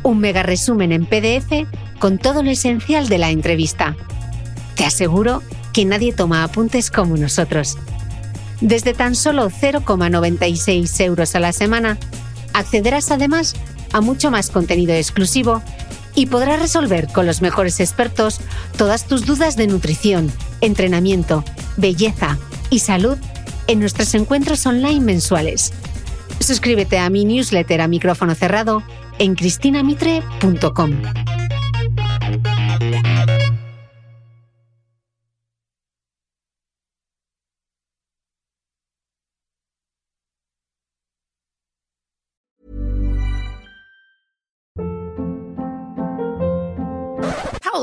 un 0.03 0.19
mega 0.19 0.43
resumen 0.43 0.93
en 0.93 1.07
PDF 1.07 1.66
con 2.03 2.19
todo 2.19 2.43
lo 2.43 2.51
esencial 2.51 3.09
de 3.09 3.16
la 3.16 3.31
entrevista. 3.31 3.95
Te 4.74 4.85
aseguro 4.85 5.41
que 5.73 5.85
nadie 5.85 6.12
toma 6.12 6.43
apuntes 6.43 6.91
como 6.91 7.16
nosotros. 7.16 7.79
Desde 8.61 8.93
tan 8.93 9.15
solo 9.15 9.49
0,96 9.51 11.01
euros 11.05 11.37
a 11.37 11.39
la 11.39 11.53
semana, 11.53 11.99
accederás 12.55 13.12
además 13.12 13.55
a 13.93 14.01
mucho 14.01 14.33
más 14.33 14.51
contenido 14.51 14.93
exclusivo 14.93 15.62
y 16.16 16.27
podrás 16.27 16.59
resolver 16.59 17.07
con 17.07 17.24
los 17.24 17.41
mejores 17.41 17.79
expertos 17.79 18.41
todas 18.77 19.07
tus 19.07 19.24
dudas 19.24 19.55
de 19.55 19.69
nutrición, 19.69 20.33
entrenamiento, 20.61 21.45
belleza 21.77 22.37
y 22.69 22.81
salud 22.81 23.16
en 23.69 23.79
nuestros 23.79 24.12
encuentros 24.16 24.66
online 24.66 25.03
mensuales. 25.03 25.73
Suscríbete 26.41 26.99
a 26.99 27.09
mi 27.11 27.24
newsletter 27.24 27.81
a 27.81 27.87
micrófono 27.87 28.35
cerrado 28.35 28.83
en 29.20 29.37
cristinamitre.com. 29.37 30.91